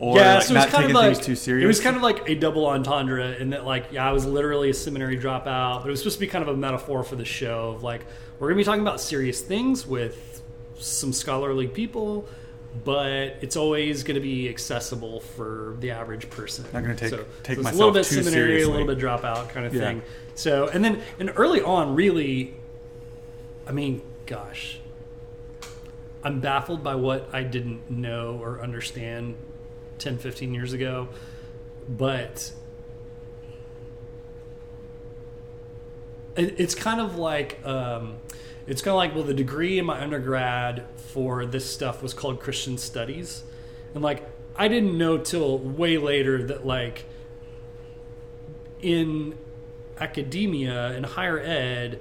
or 0.00 0.16
yeah, 0.16 0.34
like 0.36 0.42
so 0.44 0.54
it 0.54 0.56
was 0.56 0.66
kind 0.66 0.84
of 0.86 0.92
like 0.92 1.22
too 1.22 1.36
serious. 1.36 1.62
it 1.62 1.66
was 1.68 1.78
kind 1.80 1.94
of 1.94 2.00
like 2.02 2.28
a 2.28 2.34
double 2.34 2.66
entendre 2.66 3.36
in 3.36 3.50
that 3.50 3.64
like 3.66 3.86
yeah, 3.92 4.08
I 4.08 4.12
was 4.12 4.24
literally 4.24 4.70
a 4.70 4.74
seminary 4.74 5.18
dropout, 5.18 5.82
but 5.82 5.88
it 5.88 5.90
was 5.90 6.00
supposed 6.00 6.16
to 6.16 6.20
be 6.20 6.26
kind 6.26 6.42
of 6.42 6.48
a 6.48 6.56
metaphor 6.56 7.04
for 7.04 7.16
the 7.16 7.24
show 7.24 7.70
of 7.72 7.82
like 7.82 8.06
we're 8.38 8.48
gonna 8.48 8.56
be 8.58 8.64
talking 8.64 8.80
about 8.80 9.00
serious 9.00 9.42
things 9.42 9.86
with 9.86 10.42
some 10.78 11.12
scholarly 11.12 11.68
people, 11.68 12.26
but 12.82 13.36
it's 13.42 13.56
always 13.56 14.02
gonna 14.02 14.20
be 14.20 14.48
accessible 14.48 15.20
for 15.20 15.76
the 15.80 15.90
average 15.90 16.30
person. 16.30 16.64
Not 16.72 16.82
gonna 16.82 16.94
take- 16.96 17.10
so, 17.10 17.26
take 17.42 17.56
so 17.56 17.62
myself 17.62 17.74
a 17.74 17.76
little 17.76 17.92
bit 17.92 18.04
too 18.06 18.22
seminary, 18.22 18.48
seriously. 18.60 18.72
a 18.72 18.76
little 18.76 18.94
bit 18.94 18.98
dropout 19.04 19.50
kind 19.50 19.66
of 19.66 19.74
Yeah. 19.74 19.80
thing. 19.82 20.02
So 20.34 20.68
and 20.68 20.82
then 20.82 21.02
and 21.18 21.30
early 21.36 21.60
on, 21.60 21.94
really, 21.94 22.54
I 23.66 23.72
mean, 23.72 24.00
gosh. 24.24 24.78
I'm 26.22 26.40
baffled 26.40 26.82
by 26.82 26.94
what 26.96 27.28
I 27.32 27.42
didn't 27.42 27.90
know 27.90 28.38
or 28.42 28.62
understand 28.62 29.36
10, 30.00 30.18
15 30.18 30.54
years 30.54 30.72
ago. 30.72 31.08
But 31.88 32.52
it's 36.36 36.74
kind 36.74 37.00
of 37.00 37.16
like 37.16 37.64
um, 37.66 38.16
it's 38.66 38.82
kind 38.82 38.92
of 38.92 38.96
like 38.96 39.14
well, 39.14 39.24
the 39.24 39.34
degree 39.34 39.78
in 39.78 39.84
my 39.84 40.00
undergrad 40.00 40.84
for 40.96 41.44
this 41.44 41.68
stuff 41.68 42.02
was 42.02 42.14
called 42.14 42.40
Christian 42.40 42.78
Studies, 42.78 43.42
and 43.94 44.02
like 44.02 44.28
I 44.56 44.68
didn't 44.68 44.96
know 44.96 45.18
till 45.18 45.58
way 45.58 45.98
later 45.98 46.42
that 46.44 46.66
like 46.66 47.04
in 48.80 49.36
academia 49.98 50.92
and 50.92 51.04
higher 51.04 51.38
ed 51.38 52.00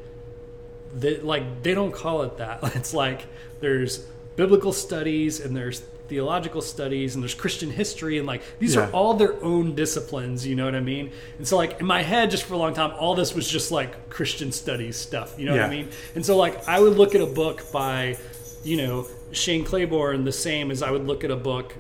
that 0.96 1.26
like 1.26 1.64
they 1.64 1.74
don't 1.74 1.92
call 1.92 2.22
it 2.24 2.38
that 2.38 2.64
it's 2.76 2.94
like 2.94 3.26
there's 3.60 4.06
biblical 4.36 4.72
studies 4.72 5.40
and 5.40 5.56
there's 5.56 5.82
theological 6.10 6.62
studies 6.62 7.14
and 7.16 7.24
there's 7.24 7.34
christian 7.36 7.70
history 7.70 8.18
and 8.18 8.26
like 8.28 8.42
these 8.60 8.76
Yeah. 8.76 8.88
are 8.88 8.92
all 8.92 9.14
their 9.14 9.42
own 9.44 9.76
disciplines 9.76 10.46
you 10.46 10.56
know 10.56 10.66
what 10.66 10.76
i 10.76 10.80
mean 10.80 11.12
and 11.38 11.48
so 11.48 11.56
like 11.56 11.80
in 11.80 11.86
my 11.86 12.02
head 12.02 12.32
just 12.32 12.44
for 12.44 12.56
a 12.56 12.58
long 12.58 12.74
time 12.74 12.92
all 13.00 13.16
this 13.16 13.34
was 13.36 13.48
just 13.48 13.72
like 13.72 14.10
christian 14.10 14.52
studies 14.52 14.96
stuff 14.98 15.36
you 15.38 15.46
know 15.46 15.52
what 15.54 15.62
i 15.62 15.70
mean 15.70 15.88
and 16.16 16.26
so 16.26 16.36
like 16.36 16.68
i 16.68 16.80
would 16.80 16.98
look 16.98 17.16
at 17.16 17.22
a 17.22 17.26
book 17.28 17.64
by 17.72 18.18
you 18.64 18.76
know 18.78 19.08
shane 19.32 19.64
claiborne 19.64 20.24
the 20.26 20.32
same 20.32 20.72
as 20.72 20.82
i 20.82 20.90
would 20.92 21.06
look 21.06 21.24
at 21.24 21.32
a 21.32 21.36
book 21.36 21.74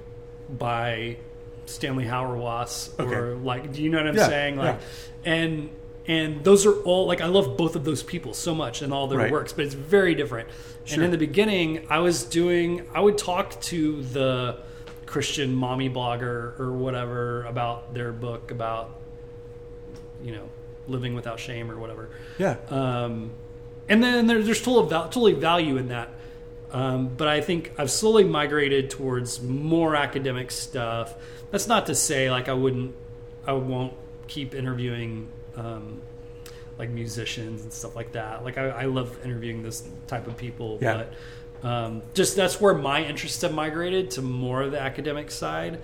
by 0.58 1.18
stanley 1.66 2.06
hauerwas 2.06 2.90
or 3.00 3.32
Okay. 3.34 3.44
like 3.44 3.74
do 3.74 3.82
you 3.84 3.90
know 3.90 3.98
what 3.98 4.08
i'm 4.08 4.16
Yeah, 4.16 4.28
saying 4.28 4.56
like 4.58 4.80
yeah. 5.26 5.34
and 5.34 5.70
and 6.08 6.44
those 6.44 6.66
are 6.66 6.74
all 6.84 7.06
like 7.06 7.22
I 7.22 7.28
love 7.28 7.58
both 7.58 7.76
of 7.76 7.84
those 7.84 8.02
people 8.04 8.34
so 8.34 8.56
much 8.56 8.82
and 8.82 8.94
all 8.94 9.08
their 9.08 9.20
Right. 9.20 9.32
works, 9.32 9.54
but 9.54 9.66
it's 9.66 9.74
very 9.76 10.16
different. 10.16 10.50
Sure. 10.86 10.96
And 10.96 11.04
in 11.04 11.12
the 11.12 11.18
beginning, 11.18 11.86
I 11.90 12.00
was 12.00 12.24
doing 12.24 12.88
I 12.94 13.00
would 13.02 13.18
talk 13.18 13.60
to 13.62 14.02
the 14.04 14.58
Christian 15.06 15.54
mommy 15.56 15.90
blogger 15.90 16.60
or 16.60 16.72
whatever 16.74 17.44
about 17.46 17.94
their 17.94 18.12
book 18.12 18.52
about 18.52 18.92
you 20.24 20.32
know 20.32 20.50
living 20.88 21.14
without 21.14 21.40
shame 21.40 21.70
or 21.72 21.78
whatever. 21.78 22.10
Yeah. 22.40 22.56
Um, 22.70 23.32
and 23.88 24.04
then 24.04 24.28
there, 24.28 24.42
there's 24.42 24.62
total, 24.62 24.88
totally 24.88 25.34
value 25.34 25.78
in 25.78 25.90
that. 25.90 26.10
Um, 26.72 27.08
but 27.10 27.28
I 27.28 27.42
think 27.42 27.74
I've 27.78 27.90
slowly 27.92 28.24
migrated 28.24 28.90
towards 28.92 29.42
more 29.42 29.96
academic 29.96 30.52
stuff. 30.52 31.16
That's 31.52 31.68
not 31.68 31.88
to 31.88 31.96
say 31.96 32.30
like 32.30 32.48
I 32.48 32.54
wouldn't, 32.54 32.94
I 33.48 33.54
won't 33.54 33.94
keep 34.28 34.54
interviewing 34.54 35.30
um, 35.60 36.02
like 36.78 36.90
musicians 36.90 37.64
and 37.64 37.74
stuff 37.74 37.96
like 37.96 38.14
that. 38.14 38.44
Like 38.44 38.58
I, 38.58 38.70
I 38.70 38.86
love 38.86 39.18
interviewing 39.26 39.64
this 39.64 39.84
type 40.08 40.28
of 40.28 40.38
people, 40.38 40.78
Yeah. 40.82 41.04
but 41.62 41.68
um, 41.68 42.02
just 42.14 42.36
that's 42.38 42.62
where 42.62 42.74
my 42.74 43.04
interests 43.04 43.42
have 43.42 43.54
migrated 43.54 44.12
to 44.12 44.22
more 44.22 44.62
of 44.62 44.72
the 44.72 44.80
academic 44.80 45.30
side, 45.30 45.80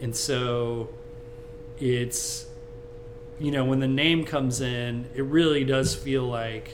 and 0.00 0.16
so 0.16 0.88
it's 1.78 2.46
you 3.38 3.50
know 3.50 3.64
when 3.64 3.78
the 3.80 3.88
name 3.88 4.24
comes 4.24 4.60
in, 4.60 5.04
it 5.14 5.22
really 5.24 5.64
does 5.64 5.94
feel 5.94 6.24
like 6.24 6.70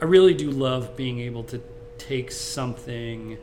I 0.00 0.04
really 0.04 0.34
do 0.34 0.50
love 0.50 0.96
being 0.96 1.20
able 1.20 1.44
to 1.44 1.62
take 1.96 2.30
something 2.30 3.38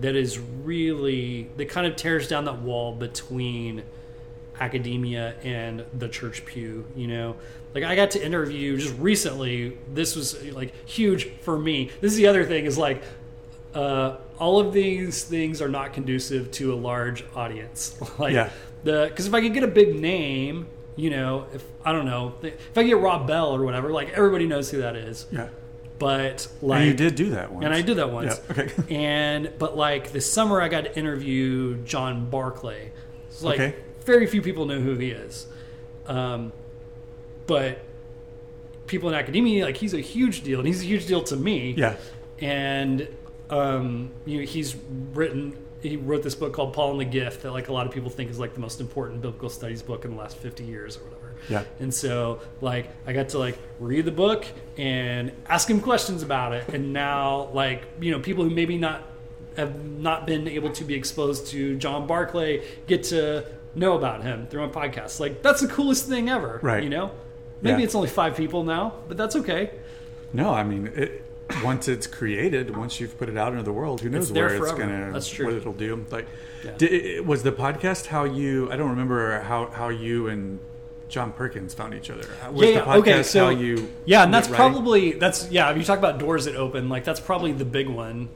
that 0.00 0.16
is 0.16 0.38
really 0.38 1.50
that 1.58 1.68
kind 1.68 1.86
of 1.86 1.96
tears 1.96 2.26
down 2.26 2.46
that 2.46 2.62
wall 2.62 2.94
between 2.94 3.82
academia 4.66 5.34
and 5.42 5.84
the 5.98 6.08
church 6.08 6.44
pew 6.44 6.84
you 6.94 7.06
know 7.08 7.34
like 7.74 7.84
i 7.84 7.94
got 7.96 8.10
to 8.12 8.24
interview 8.24 8.76
just 8.76 8.96
recently 8.98 9.76
this 9.92 10.14
was 10.14 10.28
like 10.52 10.72
huge 10.88 11.22
for 11.40 11.58
me 11.58 11.90
this 12.00 12.12
is 12.12 12.16
the 12.18 12.26
other 12.26 12.44
thing 12.44 12.64
is 12.64 12.78
like 12.78 13.02
uh, 13.74 14.16
all 14.38 14.60
of 14.60 14.72
these 14.72 15.24
things 15.24 15.62
are 15.62 15.68
not 15.68 15.92
conducive 15.94 16.50
to 16.52 16.72
a 16.74 16.76
large 16.90 17.24
audience 17.34 17.80
like 18.18 18.34
Yeah. 18.34 18.50
the 18.84 19.06
because 19.08 19.26
if 19.26 19.34
i 19.34 19.40
could 19.40 19.54
get 19.54 19.64
a 19.64 19.74
big 19.82 19.98
name 19.98 20.66
you 20.96 21.10
know 21.10 21.46
if 21.54 21.64
i 21.84 21.90
don't 21.92 22.04
know 22.06 22.34
if 22.42 22.76
i 22.78 22.82
get 22.82 22.98
rob 22.98 23.26
bell 23.26 23.54
or 23.56 23.64
whatever 23.64 23.90
like 23.90 24.10
everybody 24.10 24.46
knows 24.46 24.70
who 24.70 24.78
that 24.78 24.94
is 24.94 25.26
Yeah. 25.32 25.48
but 25.98 26.46
like 26.60 26.80
and 26.80 26.88
you 26.90 26.94
did 26.94 27.14
do 27.14 27.30
that 27.30 27.50
once. 27.50 27.64
and 27.64 27.72
I 27.74 27.80
did 27.80 27.96
that 27.96 28.10
once. 28.10 28.38
Yeah. 28.38 28.52
Okay. 28.64 28.68
And 28.94 29.52
but 29.58 29.76
like 29.76 30.12
this 30.12 30.30
summer, 30.30 30.60
I 30.60 30.68
got 30.68 30.82
to 30.84 30.92
interview 30.98 31.76
John 31.84 32.28
Barclay. 32.28 32.90
It's 33.28 33.42
like 33.42 33.60
Okay. 33.60 33.74
Very 34.04 34.26
few 34.26 34.42
people 34.42 34.66
know 34.66 34.80
who 34.80 34.96
he 34.96 35.10
is, 35.10 35.46
um, 36.06 36.52
but 37.46 37.84
people 38.86 39.08
in 39.08 39.14
academia 39.14 39.64
like 39.64 39.76
he's 39.76 39.94
a 39.94 40.00
huge 40.00 40.42
deal, 40.42 40.58
and 40.58 40.66
he's 40.66 40.82
a 40.82 40.86
huge 40.86 41.06
deal 41.06 41.22
to 41.24 41.36
me. 41.36 41.74
Yeah. 41.76 41.96
And 42.40 43.08
um, 43.50 44.10
you 44.26 44.38
know, 44.38 44.46
he's 44.46 44.76
written. 45.12 45.56
He 45.80 45.96
wrote 45.96 46.22
this 46.22 46.36
book 46.36 46.52
called 46.52 46.72
Paul 46.74 46.92
and 46.92 47.00
the 47.00 47.04
Gift 47.04 47.42
that 47.42 47.52
like 47.52 47.68
a 47.68 47.72
lot 47.72 47.86
of 47.86 47.92
people 47.92 48.08
think 48.08 48.30
is 48.30 48.38
like 48.38 48.54
the 48.54 48.60
most 48.60 48.80
important 48.80 49.20
biblical 49.20 49.48
studies 49.48 49.82
book 49.82 50.04
in 50.04 50.12
the 50.12 50.16
last 50.16 50.36
fifty 50.36 50.64
years 50.64 50.96
or 50.96 51.00
whatever. 51.04 51.34
Yeah. 51.48 51.64
And 51.80 51.92
so, 51.92 52.40
like, 52.60 52.88
I 53.04 53.12
got 53.12 53.30
to 53.30 53.38
like 53.38 53.58
read 53.80 54.04
the 54.04 54.12
book 54.12 54.46
and 54.78 55.32
ask 55.48 55.68
him 55.68 55.80
questions 55.80 56.22
about 56.22 56.52
it. 56.52 56.68
And 56.68 56.92
now, 56.92 57.50
like, 57.52 57.82
you 58.00 58.12
know, 58.12 58.20
people 58.20 58.44
who 58.44 58.50
maybe 58.50 58.78
not 58.78 59.02
have 59.56 59.84
not 59.84 60.24
been 60.24 60.46
able 60.46 60.70
to 60.70 60.84
be 60.84 60.94
exposed 60.94 61.48
to 61.48 61.76
John 61.78 62.06
Barclay 62.06 62.62
get 62.86 63.02
to 63.04 63.44
know 63.74 63.96
about 63.96 64.22
him 64.22 64.46
through 64.48 64.66
my 64.66 64.72
podcast. 64.72 65.20
Like, 65.20 65.42
that's 65.42 65.60
the 65.60 65.68
coolest 65.68 66.06
thing 66.08 66.28
ever. 66.28 66.58
Right. 66.62 66.82
You 66.82 66.90
know, 66.90 67.10
maybe 67.60 67.78
Yeah. 67.80 67.84
it's 67.86 67.94
only 67.94 68.08
five 68.08 68.36
people 68.36 68.64
now, 68.64 68.94
but 69.08 69.16
that's 69.16 69.36
okay. 69.36 69.70
No, 70.32 70.50
I 70.52 70.62
mean, 70.64 70.90
it, 70.94 71.24
once 71.62 71.88
it's 71.88 72.06
created, 72.06 72.76
once 72.76 73.00
you've 73.00 73.18
put 73.18 73.28
it 73.28 73.36
out 73.36 73.52
into 73.52 73.64
the 73.64 73.72
world, 73.72 74.00
who 74.00 74.08
knows 74.08 74.30
It's 74.30 74.32
where 74.32 74.54
it's 74.54 74.72
gonna, 74.72 75.10
That's 75.12 75.28
true. 75.28 75.46
what 75.46 75.54
it'll 75.54 75.72
do. 75.72 76.04
Like, 76.10 76.26
Yeah. 76.64 76.70
did, 76.78 77.26
was 77.26 77.42
the 77.42 77.52
podcast 77.52 78.06
how 78.06 78.24
you? 78.24 78.70
I 78.70 78.76
don't 78.76 78.90
remember 78.90 79.40
how 79.40 79.66
how 79.66 79.88
you 79.88 80.28
and 80.28 80.58
John 81.08 81.32
Perkins 81.32 81.74
found 81.74 81.92
each 81.92 82.08
other. 82.08 82.24
Was 82.52 82.62
Yeah, 82.62 82.66
the 82.66 82.72
yeah, 82.72 82.84
podcast 82.84 82.98
okay, 83.00 83.22
so- 83.24 83.44
how 83.46 83.50
you? 83.50 83.88
Yeah, 84.06 84.22
and 84.22 84.32
that's 84.32 84.48
probably 84.48 85.12
that's 85.12 85.50
yeah. 85.50 85.70
If 85.70 85.76
you 85.76 85.84
talk 85.84 85.98
about 85.98 86.18
doors 86.18 86.44
that 86.46 86.54
open, 86.56 86.88
like 86.88 87.04
that's 87.04 87.20
probably 87.20 87.52
the 87.52 87.64
big 87.66 87.88
one. 87.88 88.28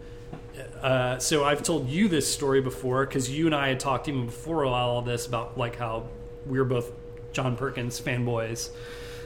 Uh, 0.82 1.18
so 1.18 1.44
I've 1.44 1.62
told 1.62 1.88
you 1.88 2.08
this 2.08 2.30
story 2.32 2.60
before 2.60 3.04
because 3.06 3.30
you 3.30 3.46
and 3.46 3.54
I 3.54 3.68
had 3.68 3.80
talked 3.80 4.08
even 4.08 4.26
before 4.26 4.64
all 4.64 5.02
this 5.02 5.26
about 5.26 5.56
like 5.58 5.76
how 5.76 6.08
we 6.46 6.58
were 6.58 6.64
both 6.64 6.92
John 7.32 7.56
Perkins 7.56 8.00
fanboys. 8.00 8.70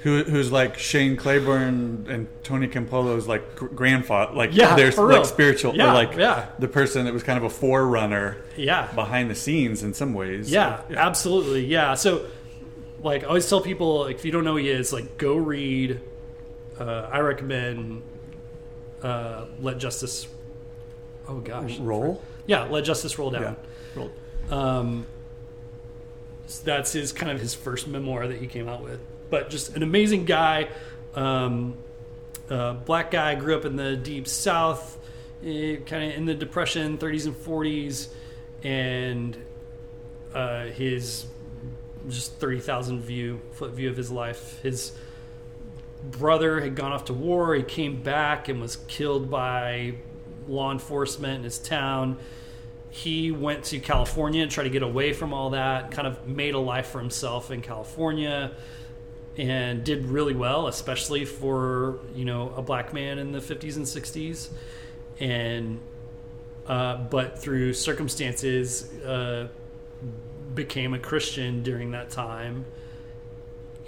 Who, 0.02 0.24
who's 0.24 0.50
like 0.50 0.78
Shane 0.78 1.14
Claiborne 1.18 2.06
and 2.08 2.26
Tony 2.42 2.68
Campolo's 2.68 3.28
like 3.28 3.54
gr- 3.56 3.66
grandfather, 3.66 4.32
like 4.32 4.54
Yeah, 4.54 4.74
for 4.90 5.02
like 5.04 5.16
real. 5.16 5.24
spiritual, 5.24 5.76
Yeah, 5.76 5.90
or 5.90 5.92
like 5.94 6.16
yeah. 6.16 6.46
the 6.58 6.68
person 6.68 7.04
that 7.04 7.12
was 7.12 7.22
kind 7.22 7.36
of 7.36 7.44
a 7.44 7.50
forerunner 7.50 8.38
Yeah, 8.56 8.90
behind 8.94 9.30
the 9.30 9.34
scenes 9.34 9.82
in 9.82 9.92
some 9.92 10.14
ways. 10.14 10.50
yeah, 10.50 10.80
absolutely, 10.96 11.66
yeah. 11.66 11.92
So 11.94 12.24
like 13.02 13.24
I 13.24 13.26
always 13.26 13.46
tell 13.46 13.60
people, 13.60 14.00
like, 14.04 14.16
if 14.16 14.24
you 14.24 14.30
don't 14.32 14.44
know 14.44 14.52
who 14.52 14.58
he 14.58 14.70
is, 14.70 14.90
like 14.92 15.18
go 15.18 15.36
read. 15.36 16.00
Uh, 16.78 17.10
I 17.12 17.18
recommend 17.18 18.00
uh, 19.02 19.44
"Let 19.60 19.76
Justice." 19.76 20.26
Oh 21.30 21.38
gosh, 21.38 21.78
Roll. 21.78 22.20
Yeah, 22.46 22.64
"Let 22.64 22.84
Justice 22.84 23.18
Roll 23.18 23.30
Down." 23.30 23.42
Yeah. 23.42 23.54
Roll. 23.94 24.10
Um, 24.50 25.06
so 26.46 26.64
that's 26.64 26.92
his 26.92 27.12
kind 27.12 27.30
of 27.30 27.40
his 27.40 27.54
first 27.54 27.86
memoir 27.86 28.26
that 28.26 28.38
he 28.38 28.48
came 28.48 28.68
out 28.68 28.82
with. 28.82 29.00
But 29.30 29.48
just 29.48 29.76
an 29.76 29.84
amazing 29.84 30.24
guy, 30.24 30.68
um, 31.14 31.74
uh, 32.50 32.72
black 32.74 33.12
guy, 33.12 33.36
grew 33.36 33.56
up 33.56 33.64
in 33.64 33.76
the 33.76 33.96
deep 33.96 34.26
South, 34.26 34.98
eh, 35.44 35.76
kind 35.86 36.10
of 36.10 36.18
in 36.18 36.24
the 36.24 36.34
Depression, 36.34 36.98
30s 36.98 37.26
and 37.26 37.36
40s, 37.36 38.08
and 38.64 39.36
uh, 40.34 40.64
his 40.64 41.26
just 42.08 42.34
30,000 42.40 43.00
view 43.02 43.40
foot 43.52 43.70
view 43.70 43.88
of 43.88 43.96
his 43.96 44.10
life. 44.10 44.60
His 44.62 44.92
brother 46.02 46.60
had 46.60 46.74
gone 46.74 46.90
off 46.90 47.04
to 47.04 47.14
war. 47.14 47.54
He 47.54 47.62
came 47.62 48.02
back 48.02 48.48
and 48.48 48.60
was 48.60 48.76
killed 48.88 49.30
by 49.30 49.94
law 50.48 50.72
enforcement 50.72 51.38
in 51.38 51.44
his 51.44 51.58
town 51.58 52.18
he 52.90 53.30
went 53.30 53.64
to 53.64 53.78
California 53.78 54.42
and 54.42 54.50
tried 54.50 54.64
to 54.64 54.70
get 54.70 54.82
away 54.82 55.12
from 55.12 55.32
all 55.32 55.50
that, 55.50 55.92
kind 55.92 56.08
of 56.08 56.26
made 56.26 56.54
a 56.54 56.58
life 56.58 56.88
for 56.88 56.98
himself 56.98 57.50
in 57.50 57.62
California 57.62 58.52
and 59.38 59.84
did 59.84 60.04
really 60.06 60.34
well, 60.34 60.66
especially 60.66 61.24
for, 61.24 62.00
you 62.14 62.24
know, 62.24 62.52
a 62.56 62.62
black 62.62 62.92
man 62.92 63.18
in 63.18 63.30
the 63.30 63.38
50s 63.38 63.76
and 63.76 63.86
60s. 63.86 64.48
And 65.20 65.80
uh, 66.66 66.96
but 66.96 67.38
through 67.38 67.72
circumstances 67.72 68.92
uh, 69.02 69.48
became 70.54 70.92
a 70.94 70.98
Christian 70.98 71.62
during 71.62 71.92
that 71.92 72.10
time 72.10 72.64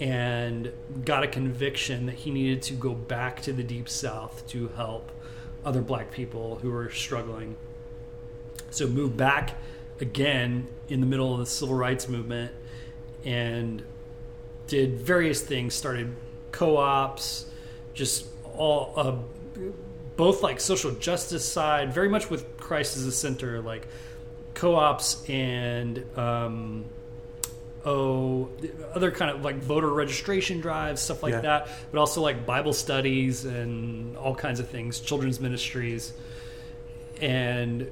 and 0.00 0.72
got 1.04 1.22
a 1.22 1.28
conviction 1.28 2.06
that 2.06 2.14
he 2.14 2.30
needed 2.30 2.62
to 2.62 2.74
go 2.74 2.94
back 2.94 3.42
to 3.42 3.52
the 3.52 3.62
deep 3.62 3.88
south 3.88 4.46
to 4.48 4.68
help 4.68 5.11
other 5.64 5.82
black 5.82 6.10
people 6.10 6.56
who 6.56 6.70
were 6.70 6.90
struggling. 6.90 7.56
So 8.70 8.86
moved 8.86 9.16
back 9.16 9.56
again 10.00 10.66
in 10.88 11.00
the 11.00 11.06
middle 11.06 11.32
of 11.32 11.38
the 11.38 11.46
civil 11.46 11.74
rights 11.74 12.08
movement 12.08 12.52
and 13.24 13.82
did 14.66 15.00
various 15.00 15.40
things 15.40 15.74
started 15.74 16.14
co-ops 16.50 17.46
just 17.94 18.26
all 18.54 18.92
uh, 18.96 19.16
both 20.16 20.42
like 20.42 20.60
social 20.60 20.90
justice 20.92 21.46
side 21.46 21.92
very 21.92 22.08
much 22.08 22.28
with 22.30 22.56
christ 22.58 22.96
as 22.96 23.06
a 23.06 23.12
center 23.12 23.60
like 23.60 23.86
co-ops 24.54 25.28
and 25.28 26.04
um, 26.18 26.84
oh, 27.84 28.48
other 28.94 29.10
kind 29.10 29.30
of 29.30 29.44
like 29.44 29.56
voter 29.56 29.88
registration 29.90 30.60
drives, 30.60 31.00
stuff 31.00 31.22
like 31.22 31.32
Yeah. 31.32 31.40
that, 31.40 31.68
but 31.90 31.98
also 31.98 32.20
like 32.20 32.46
Bible 32.46 32.72
studies 32.72 33.44
and 33.44 34.16
all 34.16 34.34
kinds 34.34 34.60
of 34.60 34.68
things, 34.68 35.00
children's 35.00 35.40
ministries. 35.40 36.12
And 37.20 37.90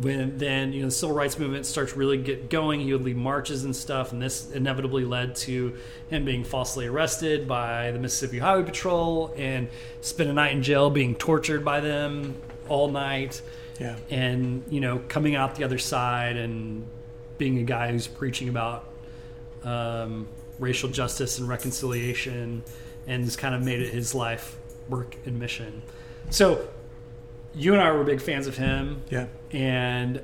when 0.00 0.38
then 0.38 0.72
you 0.72 0.80
know 0.80 0.86
the 0.86 0.90
civil 0.90 1.14
rights 1.14 1.38
movement 1.38 1.66
starts 1.66 1.94
really 1.94 2.16
get 2.16 2.48
going 2.48 2.80
he 2.80 2.90
would 2.94 3.02
lead 3.02 3.14
marches 3.16 3.64
and 3.64 3.76
stuff 3.76 4.10
and 4.12 4.22
this 4.22 4.50
inevitably 4.52 5.04
led 5.04 5.34
to 5.36 5.76
him 6.08 6.24
being 6.24 6.44
falsely 6.44 6.86
arrested 6.86 7.46
by 7.46 7.90
the 7.90 7.98
mississippi 7.98 8.38
highway 8.38 8.62
patrol 8.64 9.34
and 9.36 9.68
spend 10.00 10.30
a 10.30 10.32
night 10.32 10.52
in 10.52 10.62
jail 10.62 10.88
being 10.88 11.14
tortured 11.14 11.62
by 11.62 11.78
them 11.80 12.34
all 12.70 12.90
night 12.90 13.42
Yeah. 13.78 13.96
and 14.08 14.64
you 14.70 14.80
know 14.80 14.98
coming 15.08 15.34
out 15.34 15.56
the 15.56 15.64
other 15.64 15.76
side 15.76 16.38
and 16.38 16.86
being 17.38 17.58
a 17.58 17.62
guy 17.62 17.90
who's 17.90 18.06
preaching 18.06 18.48
about 18.48 18.88
um, 19.64 20.28
racial 20.58 20.88
justice 20.88 21.38
and 21.38 21.48
reconciliation 21.48 22.62
and 23.06 23.24
has 23.24 23.36
kind 23.36 23.54
of 23.54 23.62
made 23.62 23.80
it 23.80 23.92
his 23.92 24.14
life 24.14 24.56
work 24.88 25.16
and 25.26 25.38
mission. 25.38 25.82
So 26.30 26.68
you 27.54 27.72
and 27.72 27.82
i 27.82 27.90
were 27.92 28.04
big 28.04 28.20
fans 28.20 28.46
of 28.46 28.56
him. 28.56 29.02
Yeah. 29.10 29.26
and 29.50 30.22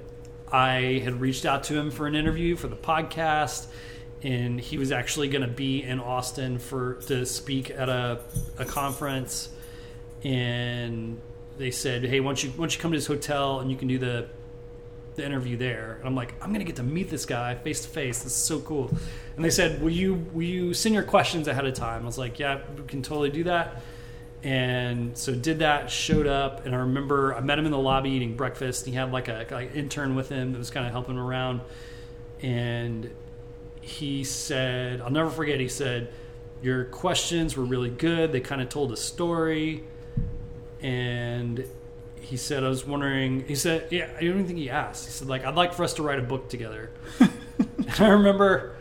I 0.50 1.02
had 1.04 1.20
reached 1.20 1.44
out 1.44 1.64
to 1.64 1.78
him 1.78 1.90
for 1.90 2.06
an 2.06 2.14
interview 2.14 2.56
for 2.56 2.68
the 2.68 2.76
podcast, 2.76 3.66
and 4.22 4.58
he 4.58 4.78
was 4.78 4.92
actually 4.92 5.28
going 5.28 5.42
to 5.42 5.48
be 5.48 5.82
in 5.82 6.00
Austin 6.00 6.58
for 6.58 6.94
to 7.06 7.26
speak 7.26 7.70
at 7.70 7.88
a, 7.88 8.20
a 8.58 8.64
conference, 8.64 9.50
and 10.24 11.20
they 11.58 11.70
said, 11.70 12.04
"Hey, 12.04 12.20
why 12.20 12.28
don't 12.28 12.42
you 12.42 12.50
don't 12.50 12.74
you 12.74 12.80
come 12.80 12.92
to 12.92 12.96
this 12.96 13.06
hotel 13.06 13.60
and 13.60 13.70
you 13.70 13.76
can 13.76 13.88
do 13.88 13.98
the 13.98 14.28
the 15.18 15.26
interview 15.26 15.58
there?" 15.58 15.96
And 15.98 16.08
I'm 16.08 16.14
like, 16.14 16.34
"I'm 16.40 16.54
to 16.54 16.64
get 16.64 16.76
to 16.76 16.82
meet 16.82 17.10
this 17.10 17.26
guy 17.26 17.54
face 17.54 17.82
to 17.82 17.88
face. 17.88 18.22
This 18.22 18.32
is 18.32 18.38
so 18.38 18.60
cool." 18.60 18.90
And 19.36 19.44
they 19.44 19.50
said, 19.50 19.82
"Will 19.82 19.90
you 19.90 20.26
will 20.32 20.42
you 20.42 20.72
send 20.72 20.94
your 20.94 21.04
questions 21.04 21.46
ahead 21.46 21.66
of 21.66 21.74
time?" 21.74 22.02
I 22.02 22.06
was 22.06 22.18
like, 22.18 22.38
"Yeah, 22.38 22.60
we 22.76 22.84
can 22.84 23.02
totally 23.02 23.30
do 23.30 23.44
that." 23.44 23.82
and 24.44 25.18
so 25.18 25.34
did 25.34 25.58
that 25.58 25.90
showed 25.90 26.26
up 26.26 26.64
and 26.64 26.74
i 26.74 26.78
remember 26.78 27.34
i 27.34 27.40
met 27.40 27.58
him 27.58 27.64
in 27.64 27.72
the 27.72 27.78
lobby 27.78 28.10
eating 28.10 28.36
breakfast 28.36 28.86
he 28.86 28.92
had 28.92 29.10
like 29.10 29.26
a 29.26 29.46
like 29.50 29.74
intern 29.74 30.14
with 30.14 30.28
him 30.28 30.52
that 30.52 30.58
was 30.58 30.70
kind 30.70 30.86
of 30.86 30.92
helping 30.92 31.16
him 31.16 31.20
around 31.20 31.60
and 32.40 33.10
he 33.80 34.22
said 34.22 35.00
i'll 35.00 35.10
never 35.10 35.30
forget 35.30 35.58
he 35.58 35.68
said 35.68 36.12
your 36.62 36.84
questions 36.84 37.56
were 37.56 37.64
really 37.64 37.90
good 37.90 38.30
they 38.30 38.40
kind 38.40 38.62
of 38.62 38.68
told 38.68 38.92
a 38.92 38.96
story 38.96 39.82
and 40.80 41.64
he 42.22 42.36
said 42.36 42.64
i 42.64 42.68
was 42.68 42.86
wondering 42.86 43.44
he 43.46 43.54
said 43.54 43.86
yeah 43.90 44.08
i 44.16 44.20
don't 44.20 44.30
even 44.30 44.46
think 44.46 44.58
he 44.58 44.70
asked 44.70 45.06
he 45.06 45.10
said 45.10 45.28
like 45.28 45.44
i'd 45.44 45.54
like 45.54 45.72
for 45.72 45.84
us 45.84 45.94
to 45.94 46.02
write 46.02 46.18
a 46.18 46.22
book 46.22 46.48
together 46.48 46.90
and 47.20 48.00
i 48.00 48.08
remember 48.08 48.76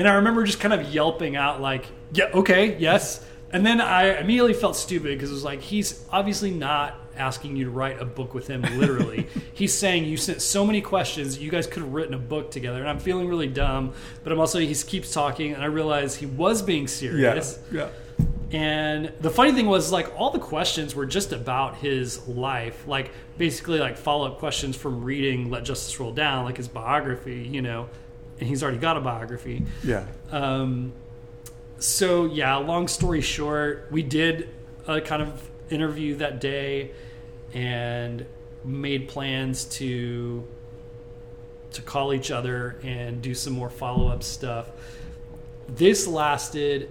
and 0.00 0.08
I 0.08 0.14
remember 0.14 0.44
just 0.44 0.60
kind 0.60 0.72
of 0.72 0.94
yelping 0.94 1.36
out, 1.36 1.60
like, 1.60 1.84
yeah, 2.12 2.30
okay, 2.32 2.78
yes. 2.78 3.24
And 3.52 3.66
then 3.66 3.80
I 3.80 4.18
immediately 4.18 4.54
felt 4.54 4.76
stupid 4.76 5.18
because 5.18 5.30
it 5.30 5.34
was 5.34 5.44
like, 5.44 5.60
he's 5.60 6.04
obviously 6.10 6.50
not 6.52 6.98
asking 7.16 7.56
you 7.56 7.64
to 7.66 7.70
write 7.70 8.00
a 8.00 8.04
book 8.04 8.32
with 8.32 8.46
him, 8.46 8.62
literally. 8.78 9.26
he's 9.52 9.74
saying, 9.74 10.04
You 10.04 10.16
sent 10.16 10.40
so 10.40 10.64
many 10.64 10.80
questions, 10.80 11.38
you 11.38 11.50
guys 11.50 11.66
could 11.66 11.82
have 11.82 11.92
written 11.92 12.14
a 12.14 12.18
book 12.18 12.50
together. 12.50 12.78
And 12.78 12.88
I'm 12.88 13.00
feeling 13.00 13.28
really 13.28 13.48
dumb, 13.48 13.92
but 14.22 14.32
I'm 14.32 14.40
also, 14.40 14.58
he 14.58 14.74
keeps 14.74 15.12
talking, 15.12 15.52
and 15.52 15.62
I 15.62 15.66
realized 15.66 16.18
he 16.18 16.26
was 16.26 16.62
being 16.62 16.86
serious. 16.86 17.58
Yeah. 17.70 17.88
And 18.52 19.12
the 19.20 19.30
funny 19.30 19.52
thing 19.52 19.66
was, 19.66 19.92
like, 19.92 20.12
all 20.18 20.30
the 20.30 20.40
questions 20.40 20.94
were 20.94 21.06
just 21.06 21.32
about 21.32 21.76
his 21.76 22.26
life. 22.26 22.86
Like, 22.86 23.12
basically, 23.38 23.78
like, 23.78 23.96
follow 23.96 24.26
up 24.26 24.38
questions 24.38 24.76
from 24.76 25.04
reading 25.04 25.50
Let 25.50 25.64
Justice 25.64 25.98
Roll 26.00 26.12
Down, 26.12 26.44
like 26.44 26.56
his 26.56 26.68
biography, 26.68 27.48
you 27.50 27.62
know. 27.62 27.88
And 28.40 28.48
he's 28.48 28.62
already 28.62 28.78
got 28.78 28.96
a 28.96 29.00
biography. 29.00 29.66
Yeah. 29.84 30.06
Um, 30.32 30.92
so 31.78 32.26
yeah, 32.26 32.56
long 32.56 32.88
story 32.88 33.20
short, 33.20 33.88
we 33.90 34.02
did 34.02 34.48
a 34.86 35.00
kind 35.00 35.22
of 35.22 35.50
interview 35.70 36.16
that 36.16 36.40
day 36.40 36.90
and 37.52 38.26
made 38.64 39.08
plans 39.08 39.64
to 39.64 40.46
to 41.72 41.82
call 41.82 42.12
each 42.12 42.30
other 42.30 42.80
and 42.82 43.22
do 43.22 43.32
some 43.32 43.52
more 43.52 43.70
follow 43.70 44.08
up 44.08 44.22
stuff. 44.22 44.70
This 45.68 46.06
lasted. 46.06 46.90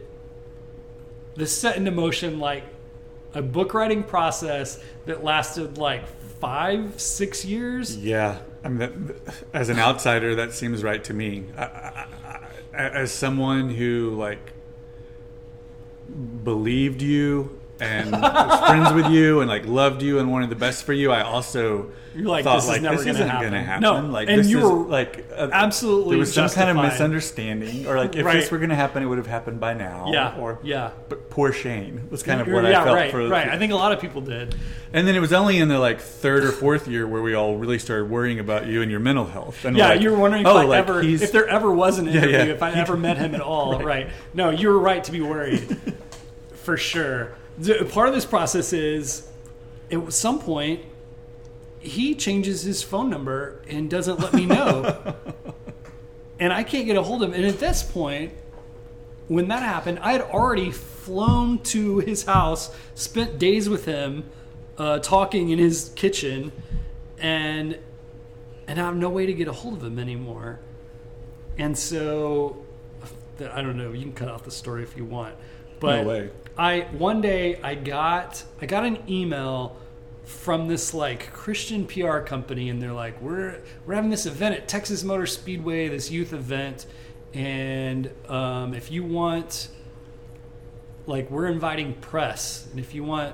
This 1.40 1.58
set 1.58 1.78
into 1.78 1.90
motion 1.90 2.38
like 2.38 2.66
a 3.34 3.42
book 3.42 3.74
writing 3.74 4.04
process 4.04 4.84
that 5.06 5.24
lasted 5.24 5.78
like 5.78 6.06
five, 6.42 7.00
six 7.00 7.46
years. 7.46 7.96
Yeah, 7.96 8.40
I 8.62 8.68
mean, 8.68 9.08
that, 9.08 9.16
as 9.54 9.70
an 9.70 9.80
outsider, 9.80 10.36
that 10.36 10.52
seems 10.52 10.84
right 10.84 11.02
to 11.06 11.14
me. 11.14 11.46
I, 11.58 11.64
I, 11.64 12.08
I, 12.74 12.78
as 12.78 13.14
someone 13.14 13.70
who 13.70 14.16
like 14.18 14.52
believed 16.44 17.02
you 17.02 17.59
and 17.82 18.12
was 18.12 18.60
friends 18.68 18.94
with 18.94 19.08
you 19.12 19.40
and 19.42 19.50
like 19.50 19.66
loved 19.66 20.02
you 20.02 20.20
and 20.20 20.32
wanted 20.32 20.50
the 20.50 20.56
best 20.56 20.84
for 20.84 20.94
you, 20.94 21.12
I 21.12 21.22
also 21.22 21.92
You're 22.16 22.26
like, 22.28 22.44
thought 22.44 22.56
this 22.56 22.64
is 22.66 22.70
like 22.70 22.82
never 22.82 22.96
this 22.98 23.06
gonna 23.06 23.18
isn't 23.18 23.28
happen. 23.30 23.52
going 23.52 23.54
to 23.62 23.68
happen. 23.68 23.82
No, 23.82 24.02
like 24.12 24.28
and 24.30 24.40
this 24.40 24.48
you 24.50 24.58
is 24.60 24.64
were 24.66 24.86
like 24.88 25.26
a, 25.32 25.50
absolutely 25.54 26.12
there 26.12 26.20
was 26.20 26.34
some 26.34 26.50
kind 26.50 26.70
of 26.70 26.76
justified. 26.76 26.92
misunderstanding, 26.94 27.88
or 27.88 27.98
like 27.98 28.16
if 28.16 28.26
Right. 28.26 28.34
this 28.40 28.52
were 28.52 28.58
going 28.58 28.70
to 28.72 28.76
happen, 28.76 29.04
it 29.04 29.06
would 29.06 29.18
have 29.18 29.28
happened 29.28 29.60
by 29.60 29.74
now. 29.74 30.12
Yeah, 30.12 30.36
or 30.38 30.60
yeah. 30.64 30.92
But 31.08 31.30
poor 31.30 31.52
Shane 31.54 32.08
was 32.10 32.22
kind 32.24 32.42
of 32.42 32.48
what 32.48 32.64
yeah, 32.66 32.82
I 32.82 32.84
felt 32.84 32.96
right, 32.96 33.12
for 33.12 33.28
right. 33.28 33.48
I 33.48 33.58
think 33.58 33.72
a 33.72 33.76
lot 33.76 33.92
of 33.92 34.00
people 34.02 34.22
did. 34.22 34.56
And 34.92 35.08
then 35.08 35.16
it 35.16 35.20
was 35.20 35.32
only 35.34 35.60
in 35.60 35.68
the 35.68 35.78
like 35.78 36.00
third 36.02 36.44
or 36.44 36.52
fourth 36.52 36.88
year 36.88 37.08
where 37.08 37.22
we 37.22 37.36
all 37.36 37.58
really 37.58 37.78
started 37.78 38.10
worrying 38.10 38.40
about 38.40 38.66
you 38.66 38.82
and 38.82 38.90
your 38.90 39.00
mental 39.00 39.26
health. 39.28 39.64
And 39.64 39.78
Yeah, 39.78 39.90
like, 39.90 40.02
you 40.02 40.10
were 40.12 40.18
wondering 40.18 40.48
oh, 40.48 40.50
if 40.52 40.56
I 40.58 40.64
like 40.66 40.80
ever, 40.80 41.02
he's- 41.04 41.22
if 41.22 41.32
there 41.32 41.48
ever 41.48 41.72
was 41.72 42.00
an 42.00 42.08
interview, 42.10 42.32
yeah. 42.32 42.44
if 42.46 42.64
I 42.64 42.72
ever 42.72 42.98
met 42.98 43.18
him 43.18 43.36
at 43.36 43.42
all. 43.42 43.80
right. 43.84 44.10
No, 44.34 44.50
you 44.50 44.68
were 44.70 44.80
right 44.80 45.04
to 45.04 45.12
be 45.12 45.22
worried, 45.22 45.78
for 46.56 46.76
sure. 46.76 47.36
The- 47.60 47.86
Part 47.86 48.08
of 48.10 48.16
this 48.16 48.26
process 48.26 48.74
is, 48.74 49.28
at 49.92 50.14
some 50.14 50.40
point, 50.40 50.82
he 51.80 52.16
changes 52.16 52.64
his 52.64 52.84
phone 52.84 53.10
number 53.10 53.62
and 53.70 53.90
doesn't 53.90 54.20
let 54.20 54.34
me 54.34 54.46
know, 54.46 55.16
and 56.40 56.52
I 56.54 56.64
can't 56.64 56.86
get 56.86 56.98
a 56.98 57.04
hold 57.04 57.24
of 57.24 57.30
him. 57.30 57.36
And 57.36 57.46
at 57.46 57.60
this 57.60 57.84
point, 57.84 58.34
when 59.28 59.48
that 59.50 59.62
happened, 59.64 60.00
I 60.00 60.12
had 60.14 60.22
already 60.22 60.72
flown 60.72 61.60
to 61.60 62.00
his 62.00 62.26
house, 62.26 62.76
spent 62.96 63.40
days 63.40 63.70
with 63.70 63.86
him, 63.86 64.26
uh, 64.78 65.00
talking 65.00 65.50
in 65.50 65.60
his 65.60 65.92
kitchen, 65.96 66.52
and 67.18 67.78
and 68.68 68.80
I 68.80 68.86
have 68.86 68.96
no 68.96 69.10
way 69.10 69.26
to 69.26 69.34
get 69.34 69.48
a 69.48 69.52
hold 69.52 69.76
of 69.76 69.84
him 69.84 69.98
anymore. 70.00 70.60
And 71.58 71.78
so, 71.78 72.64
I 73.52 73.62
don't 73.62 73.78
know. 73.78 73.92
You 73.94 74.04
can 74.04 74.14
cut 74.14 74.28
off 74.30 74.44
the 74.44 74.52
story 74.52 74.84
if 74.84 74.96
you 74.96 75.06
want, 75.06 75.36
but 75.80 76.04
No 76.04 76.08
way. 76.08 76.30
I 76.60 76.82
one 76.92 77.22
day 77.22 77.58
I 77.64 77.74
got 77.76 78.44
I 78.62 78.66
got 78.66 78.84
an 78.84 79.02
email 79.08 79.78
from 80.26 80.68
this 80.68 80.94
like 80.94 81.32
Christian 81.32 81.88
PR 81.88 82.20
company, 82.20 82.70
and 82.70 82.82
they're 82.82 82.92
like, 82.92 83.22
"We're 83.22 83.62
we're 83.86 83.96
having 83.96 84.10
this 84.10 84.26
event 84.26 84.56
at 84.56 84.68
Texas 84.68 85.06
Motor 85.06 85.26
Speedway, 85.26 85.88
this 85.88 86.12
youth 86.12 86.34
event, 86.34 86.86
and 87.34 88.12
um, 88.28 88.74
if 88.74 88.92
you 88.92 89.06
want, 89.06 89.70
like, 91.08 91.32
we're 91.32 91.48
inviting 91.48 91.94
press, 91.94 92.68
and 92.72 92.80
if 92.80 92.94
you 92.94 93.06
want, 93.06 93.34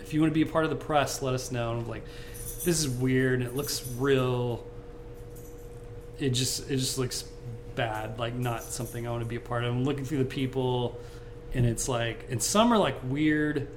if 0.00 0.12
you 0.12 0.20
want 0.20 0.30
to 0.30 0.34
be 0.34 0.42
a 0.42 0.52
part 0.52 0.64
of 0.64 0.70
the 0.70 0.76
press, 0.76 1.22
let 1.22 1.32
us 1.32 1.50
know." 1.50 1.72
And 1.72 1.80
I'm 1.80 1.88
like, 1.88 2.04
"This 2.62 2.78
is 2.78 2.90
weird, 2.90 3.40
and 3.40 3.48
it 3.48 3.56
looks 3.56 3.88
real. 3.96 4.66
It 6.18 6.30
just 6.30 6.70
it 6.70 6.76
just 6.76 6.98
looks 6.98 7.24
bad, 7.74 8.18
like 8.18 8.34
not 8.34 8.64
something 8.64 9.06
I 9.06 9.10
want 9.12 9.22
to 9.22 9.28
be 9.28 9.36
a 9.36 9.40
part 9.40 9.64
of." 9.64 9.74
I'm 9.74 9.84
looking 9.84 10.04
through 10.04 10.18
the 10.18 10.26
people 10.26 11.00
and 11.54 11.64
it's 11.66 11.88
like 11.88 12.26
and 12.30 12.42
some 12.42 12.72
are 12.72 12.78
like 12.78 12.96
weird 13.04 13.68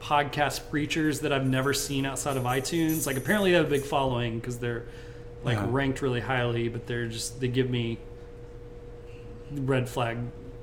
podcast 0.00 0.68
preachers 0.70 1.20
that 1.20 1.32
I've 1.32 1.46
never 1.46 1.72
seen 1.72 2.06
outside 2.06 2.36
of 2.36 2.44
iTunes. 2.44 3.06
Like 3.06 3.16
apparently 3.16 3.50
they 3.52 3.56
have 3.56 3.66
a 3.66 3.70
big 3.70 3.82
following 3.82 4.38
because 4.38 4.58
they're 4.58 4.84
like 5.42 5.56
Yeah. 5.56 5.66
ranked 5.68 6.02
really 6.02 6.20
highly, 6.20 6.68
but 6.68 6.86
they're 6.86 7.08
just 7.08 7.40
they 7.40 7.48
give 7.48 7.68
me 7.70 7.98
red 9.52 9.88
flag 9.88 10.18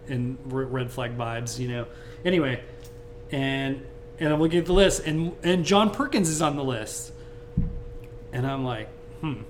and 0.07 0.37
red 0.45 0.91
flag 0.91 1.17
vibes, 1.17 1.59
you 1.59 1.67
know. 1.67 1.87
Anyway, 2.25 2.63
and 3.31 3.85
and 4.19 4.31
I'm 4.33 4.39
looking 4.39 4.59
at 4.59 4.65
the 4.65 4.73
list, 4.73 5.05
and 5.05 5.33
and 5.43 5.65
John 5.65 5.89
Perkins 5.91 6.29
is 6.29 6.41
on 6.41 6.55
the 6.55 6.63
list, 6.63 7.11
and 8.31 8.45
I'm 8.45 8.63
like, 8.63 8.89
hmm. 9.21 9.41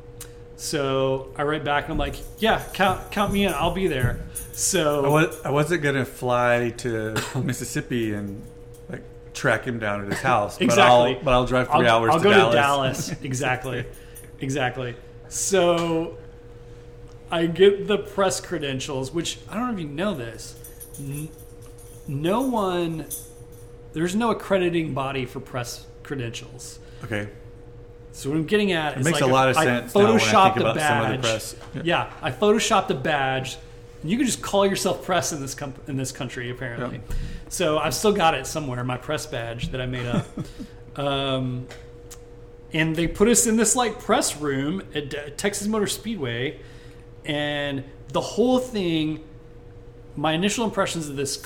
So 0.64 1.34
I 1.35 1.44
write 1.44 1.65
back 1.65 1.84
and 1.84 1.91
I'm 1.91 1.98
like, 1.98 2.15
yeah, 2.40 2.64
count 2.73 3.11
count 3.11 3.34
me 3.34 3.44
in, 3.44 3.53
I'll 3.53 3.73
be 3.73 3.88
there. 3.88 4.22
So 4.53 5.03
I, 5.03 5.10
was, 5.10 5.41
I 5.44 5.52
wasn't 5.52 5.84
gonna 5.84 6.06
fly 6.06 6.73
to 6.77 7.22
Mississippi 7.44 8.14
and 8.14 8.41
like 8.90 9.02
track 9.34 9.65
him 9.65 9.77
down 9.77 10.06
at 10.06 10.07
his 10.10 10.22
house. 10.22 10.57
But 10.57 10.64
Exactly. 10.64 11.15
I'll, 11.15 11.22
but 11.22 11.34
I'll 11.34 11.45
drive 11.45 11.68
3 11.68 11.76
I'll, 11.76 11.88
hours 11.88 12.11
I'll 12.14 12.19
to 12.19 12.23
go 12.23 12.30
Dallas. 12.30 13.07
to 13.07 13.11
Dallas. 13.11 13.14
Exactly. 13.23 13.85
exactly. 14.40 14.95
So 15.27 16.18
I 17.30 17.45
get 17.48 17.88
the 17.88 17.98
press 17.98 18.40
credentials, 18.40 19.11
which 19.11 19.40
I 19.49 19.56
don't 19.56 19.68
know 19.68 19.73
if 19.73 19.80
you 19.81 19.88
know 19.88 20.14
this. 20.14 20.56
No 22.07 22.40
one, 22.40 23.06
there's 23.91 24.15
no 24.15 24.31
accrediting 24.31 24.94
body 24.94 25.26
for 25.26 25.41
press 25.41 25.85
credentials. 26.03 26.80
Okay. 27.03 27.27
So 28.14 28.30
what 28.30 28.38
I'm 28.38 28.45
getting 28.45 28.72
at 28.72 28.98
is 28.98 29.06
makes 29.06 29.19
like 29.19 29.30
a 29.30 29.34
lot 29.34 29.49
of 29.49 29.57
I 29.57 29.65
sense 29.65 29.94
now 29.94 30.02
when 30.02 30.11
I 30.11 30.18
think 30.19 30.31
photoshopped 30.31 30.56
a 30.56 30.60
some 30.60 30.68
the 30.68 30.73
badge. 30.76 31.56
Yeah. 31.76 31.81
Yeah. 31.84 32.14
I 32.22 32.31
photoshopped 32.31 32.90
a 32.91 32.94
badge. 32.94 33.57
You 34.03 34.18
can 34.18 34.26
just 34.26 34.41
call 34.41 34.65
yourself 34.68 35.03
press 35.03 35.34
in 35.34 35.41
this 35.41 35.56
com- 35.56 35.73
in 35.88 35.98
this 35.98 36.11
country 36.11 36.52
apparently. 36.52 36.98
Yeah. 36.98 37.15
So 37.49 37.80
I've 37.80 37.95
still 37.95 38.14
got 38.14 38.35
it 38.35 38.45
somewhere, 38.45 38.84
my 38.84 38.98
press 38.98 39.26
badge 39.26 39.69
that 39.72 39.81
I 39.81 39.88
made 39.88 40.06
up. 40.06 40.27
um, 40.95 41.68
and 42.72 42.95
they 42.95 43.07
put 43.07 43.27
us 43.27 43.48
in 43.48 43.57
this 43.57 43.76
like 43.76 43.99
press 43.99 44.38
room 44.38 44.84
at 44.94 45.10
D- 45.10 45.18
Texas 45.35 45.68
Motor 45.68 45.88
Speedway, 45.88 46.60
and 47.26 47.84
the 48.10 48.22
whole 48.22 48.60
thing. 48.60 49.23
My 50.15 50.34
initial 50.34 50.64
impressions 50.64 51.10
of 51.10 51.15
this 51.15 51.38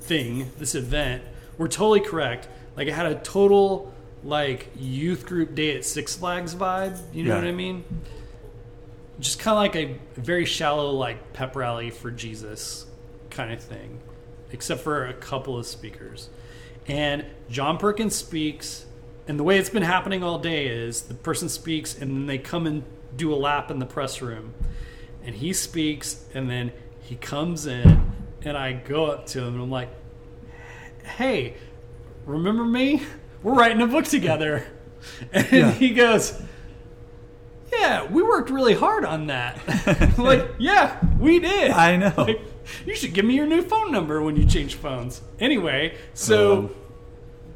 thing, 0.00 0.50
this 0.58 0.74
event, 0.74 1.22
were 1.58 1.68
totally 1.68 2.00
correct. 2.00 2.48
Like 2.76 2.88
it 2.88 2.92
had 2.94 3.06
a 3.06 3.14
total 3.20 3.94
like 4.24 4.68
youth 4.78 5.26
group 5.26 5.54
day 5.54 5.76
at 5.76 5.84
Six 5.84 6.14
Flags 6.16 6.54
vibe. 6.54 6.98
You 7.12 7.24
know 7.24 7.30
Yeah. 7.30 7.40
what 7.40 7.48
I 7.48 7.52
mean? 7.52 7.84
Just 9.20 9.38
kind 9.38 9.52
of 9.54 9.58
like 9.58 9.76
a 9.76 9.98
very 10.20 10.44
shallow 10.44 10.90
like 10.90 11.32
pep 11.32 11.54
rally 11.56 11.90
for 11.90 12.10
Jesus 12.10 12.86
kind 13.30 13.52
of 13.52 13.60
thing, 13.60 14.00
except 14.52 14.80
for 14.82 15.06
a 15.06 15.14
couple 15.14 15.56
of 15.58 15.66
speakers. 15.66 16.28
And 16.88 17.24
John 17.48 17.78
Perkins 17.78 18.14
speaks, 18.14 18.86
and 19.28 19.38
the 19.38 19.44
way 19.44 19.58
it's 19.58 19.70
been 19.70 19.82
happening 19.84 20.22
all 20.24 20.38
day 20.38 20.66
is 20.66 21.02
the 21.02 21.14
person 21.14 21.48
speaks, 21.48 21.96
and 21.96 22.10
then 22.10 22.26
they 22.26 22.38
come 22.38 22.66
and 22.66 22.82
do 23.16 23.32
a 23.32 23.36
lap 23.36 23.70
in 23.70 23.78
the 23.78 23.86
press 23.86 24.20
room, 24.20 24.54
and 25.24 25.34
he 25.36 25.52
speaks, 25.52 26.24
and 26.34 26.50
then 26.50 26.72
he 27.02 27.14
comes 27.14 27.66
in, 27.66 28.12
and 28.42 28.56
I 28.56 28.72
go 28.72 29.06
up 29.06 29.26
to 29.26 29.40
him, 29.42 29.54
and 29.54 29.62
I'm 29.62 29.70
like, 29.70 29.90
"Hey, 31.04 31.54
remember 32.26 32.64
me? 32.64 33.02
We're 33.42 33.54
writing 33.54 33.80
a 33.82 33.86
book 33.86 34.04
together." 34.04 34.64
And 35.32 35.50
Yeah. 35.52 35.70
he 35.72 35.90
goes, 35.90 36.40
"Yeah, 37.72 38.06
we 38.06 38.22
worked 38.22 38.50
really 38.50 38.74
hard 38.74 39.04
on 39.04 39.26
that." 39.26 39.58
Like, 40.18 40.46
"Yeah, 40.58 40.96
we 41.18 41.38
did." 41.40 41.70
I 41.72 41.96
know. 41.96 42.12
Like, 42.16 42.40
you 42.86 42.94
should 42.94 43.12
give 43.14 43.24
me 43.24 43.34
your 43.34 43.46
new 43.46 43.62
phone 43.62 43.90
number 43.90 44.22
when 44.22 44.36
you 44.36 44.44
change 44.46 44.74
phones. 44.76 45.20
Anyway, 45.40 45.96
so 46.14 46.52
Um, 46.58 46.70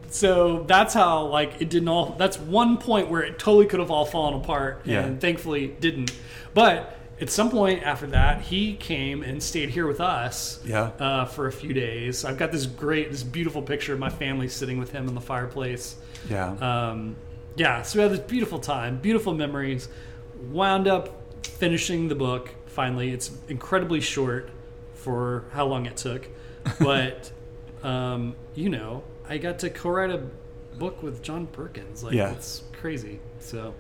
so 0.09 0.65
that's 0.67 0.95
how 0.95 1.27
like 1.27 1.61
it 1.61 1.69
didn't 1.71 1.89
all. 1.89 2.17
That's 2.19 2.39
one 2.39 2.79
point 2.79 3.09
where 3.11 3.23
it 3.23 3.39
totally 3.39 3.67
could 3.67 3.81
have 3.81 3.91
all 3.91 4.05
fallen 4.05 4.35
apart, 4.35 4.83
Yeah. 4.85 5.05
and 5.05 5.21
thankfully 5.21 5.69
didn't. 5.69 6.11
But 6.55 6.97
at 7.21 7.31
some 7.31 7.51
point 7.51 7.83
after 7.83 8.07
that, 8.09 8.43
he 8.43 8.75
came 8.75 9.23
and 9.23 9.43
stayed 9.43 9.71
here 9.71 9.87
with 9.87 10.01
us. 10.01 10.61
Yeah. 10.65 10.91
Uh, 10.99 11.25
for 11.25 11.47
a 11.47 11.53
few 11.53 11.73
days. 11.73 12.25
I've 12.25 12.37
got 12.39 12.53
this 12.53 12.67
great, 12.67 13.11
this 13.11 13.23
beautiful 13.23 13.63
picture 13.63 13.93
of 13.95 13.99
my 13.99 14.11
family 14.11 14.49
sitting 14.49 14.79
with 14.79 14.93
him 14.93 15.09
in 15.09 15.15
the 15.15 15.21
fireplace. 15.21 15.97
yeah. 16.29 16.51
Um, 16.91 17.17
yeah, 17.57 17.81
so 17.83 17.99
we 17.99 18.03
had 18.03 18.13
this 18.13 18.21
beautiful 18.21 18.59
time, 18.59 18.99
beautiful 18.99 19.33
memories. 19.33 19.89
Wound 20.51 20.87
up 20.87 21.09
finishing 21.47 22.09
the 22.09 22.15
book 22.15 22.51
finally. 22.67 23.11
It's 23.13 23.31
incredibly 23.49 24.01
short 24.03 24.51
for 24.93 25.45
how 25.53 25.65
long 25.67 25.87
it 25.87 25.97
took, 25.97 26.29
but 26.79 27.31
um, 27.83 28.37
you 28.55 28.69
know, 28.69 29.05
I 29.27 29.39
got 29.39 29.61
to 29.61 29.71
co-write 29.71 30.11
a 30.11 30.23
book 30.77 31.03
with 31.03 31.23
John 31.23 31.47
Perkins. 31.47 32.05
Like, 32.05 32.13
Yeah. 32.15 32.33
it's 32.33 32.63
crazy. 32.75 33.21
So 33.41 33.73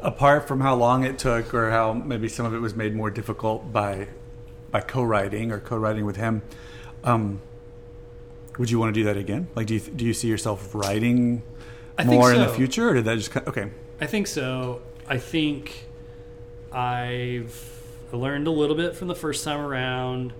Apart 0.00 0.46
from 0.46 0.60
how 0.60 0.74
long 0.74 1.04
it 1.04 1.18
took, 1.18 1.52
or 1.52 1.70
how 1.70 1.92
maybe 1.92 2.28
some 2.28 2.46
of 2.46 2.54
it 2.54 2.60
was 2.60 2.74
made 2.74 2.94
more 2.94 3.10
difficult 3.10 3.72
by 3.72 4.08
by 4.70 4.80
co-writing 4.80 5.50
or 5.50 5.58
co-writing 5.58 6.04
with 6.04 6.16
him, 6.16 6.42
um, 7.02 7.40
would 8.58 8.70
you 8.70 8.78
want 8.78 8.94
to 8.94 9.00
do 9.00 9.04
that 9.04 9.16
again? 9.16 9.48
Like, 9.54 9.66
do 9.66 9.74
you 9.74 9.80
do 9.80 10.04
you 10.04 10.14
see 10.14 10.28
yourself 10.28 10.74
writing 10.74 11.42
I 11.96 12.04
more 12.04 12.32
in 12.32 12.40
the 12.40 12.48
so. 12.48 12.54
future, 12.54 12.90
or 12.90 12.94
did 12.94 13.04
that 13.06 13.16
just 13.16 13.36
okay? 13.36 13.70
I 14.00 14.06
think 14.06 14.26
so. 14.26 14.82
I 15.08 15.18
think 15.18 15.86
I've 16.70 17.80
learned 18.12 18.46
a 18.46 18.50
little 18.50 18.76
bit 18.76 18.94
from 18.94 19.08
the 19.08 19.14
first 19.14 19.42
time 19.42 19.60
around, 19.60 20.32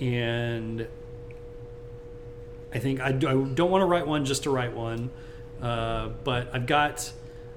and 0.00 0.86
I 2.72 2.78
think 2.78 3.00
I, 3.00 3.08
I 3.08 3.10
don't 3.10 3.70
want 3.70 3.82
to 3.82 3.86
write 3.86 4.06
one 4.06 4.24
just 4.24 4.44
to 4.44 4.50
write 4.50 4.74
one, 4.74 5.10
uh, 5.62 6.08
but 6.24 6.50
I've 6.52 6.66
got 6.66 7.10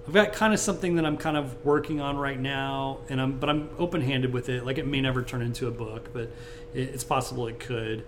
I've 0.09 0.15
got 0.15 0.33
kind 0.33 0.55
of 0.55 0.59
something 0.59 0.95
that 0.95 1.05
I'm 1.05 1.17
kind 1.17 1.37
of 1.37 1.63
working 1.63 2.01
on 2.01 2.17
right 2.17 2.39
now, 2.39 2.97
and 3.09 3.21
I'm 3.21 3.37
but 3.37 3.47
I'm 3.47 3.69
open 3.77 4.01
handed 4.01 4.33
with 4.33 4.49
it. 4.49 4.65
Like 4.65 4.79
it 4.79 4.87
may 4.87 5.01
never 5.01 5.21
turn 5.21 5.43
into 5.43 5.67
a 5.67 5.71
book, 5.71 6.09
but 6.11 6.31
it, 6.73 6.89
it's 6.89 7.03
possible 7.03 7.45
it 7.45 7.59
could. 7.59 8.03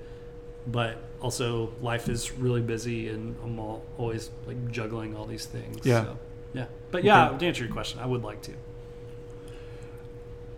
But 0.66 0.98
also, 1.22 1.74
life 1.80 2.10
is 2.10 2.32
really 2.32 2.62
busy, 2.62 3.10
and 3.10 3.36
I'm 3.44 3.60
all, 3.60 3.86
always 4.00 4.32
like 4.48 4.72
juggling 4.72 5.16
all 5.16 5.28
these 5.28 5.46
things. 5.46 5.86
Yeah. 5.86 6.06
So, 6.06 6.18
yeah. 6.56 6.66
But 6.90 7.04
yeah, 7.04 7.30
Okay. 7.30 7.38
to 7.38 7.46
answer 7.46 7.66
your 7.66 7.72
question, 7.74 8.00
I 8.00 8.08
would 8.08 8.24
like 8.24 8.42
to. 8.44 8.54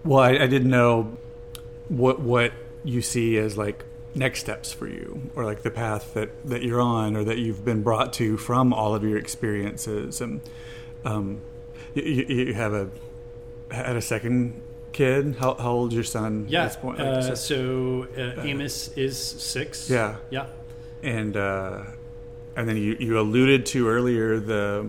Well, 0.06 0.20
I, 0.20 0.30
I 0.32 0.48
didn't 0.48 0.70
know 0.70 1.18
what 1.90 2.22
what 2.22 2.54
you 2.86 3.02
see 3.02 3.38
as 3.38 3.58
like 3.58 3.84
next 4.16 4.40
steps 4.40 4.72
for 4.72 4.88
you, 4.88 5.30
or 5.36 5.44
like 5.44 5.64
the 5.64 5.72
path 5.72 6.14
that 6.14 6.48
that 6.48 6.64
you're 6.64 6.80
on, 6.80 7.18
or 7.18 7.26
that 7.26 7.38
you've 7.38 7.66
been 7.66 7.84
brought 7.84 8.14
to 8.14 8.38
from 8.38 8.72
all 8.72 8.96
of 8.96 9.04
your 9.04 9.18
experiences. 9.18 10.22
And 10.22 10.40
um, 11.06 11.42
you, 11.94 12.04
you 12.04 12.54
have 12.54 12.74
a 12.74 12.90
had 13.72 13.96
a 13.96 14.02
second 14.02 14.62
kid. 14.92 15.36
How, 15.40 15.56
how 15.56 15.72
old 15.72 15.92
is 15.92 15.96
your 15.96 16.04
son 16.04 16.46
Yeah. 16.50 16.64
at 16.64 16.68
this 16.70 16.76
point? 16.78 17.00
Like, 17.00 17.08
uh, 17.08 17.36
so- 17.36 18.08
uh, 18.18 18.42
Amos 18.42 18.90
is 18.96 19.18
six. 19.18 19.90
Yeah. 19.90 20.18
Yeah. 20.30 20.48
and 21.02 21.36
uh, 21.36 21.84
and 22.56 22.70
then 22.70 22.78
you, 22.78 22.96
you 23.00 23.20
alluded 23.20 23.66
to 23.68 23.88
earlier 23.90 24.40
the 24.40 24.88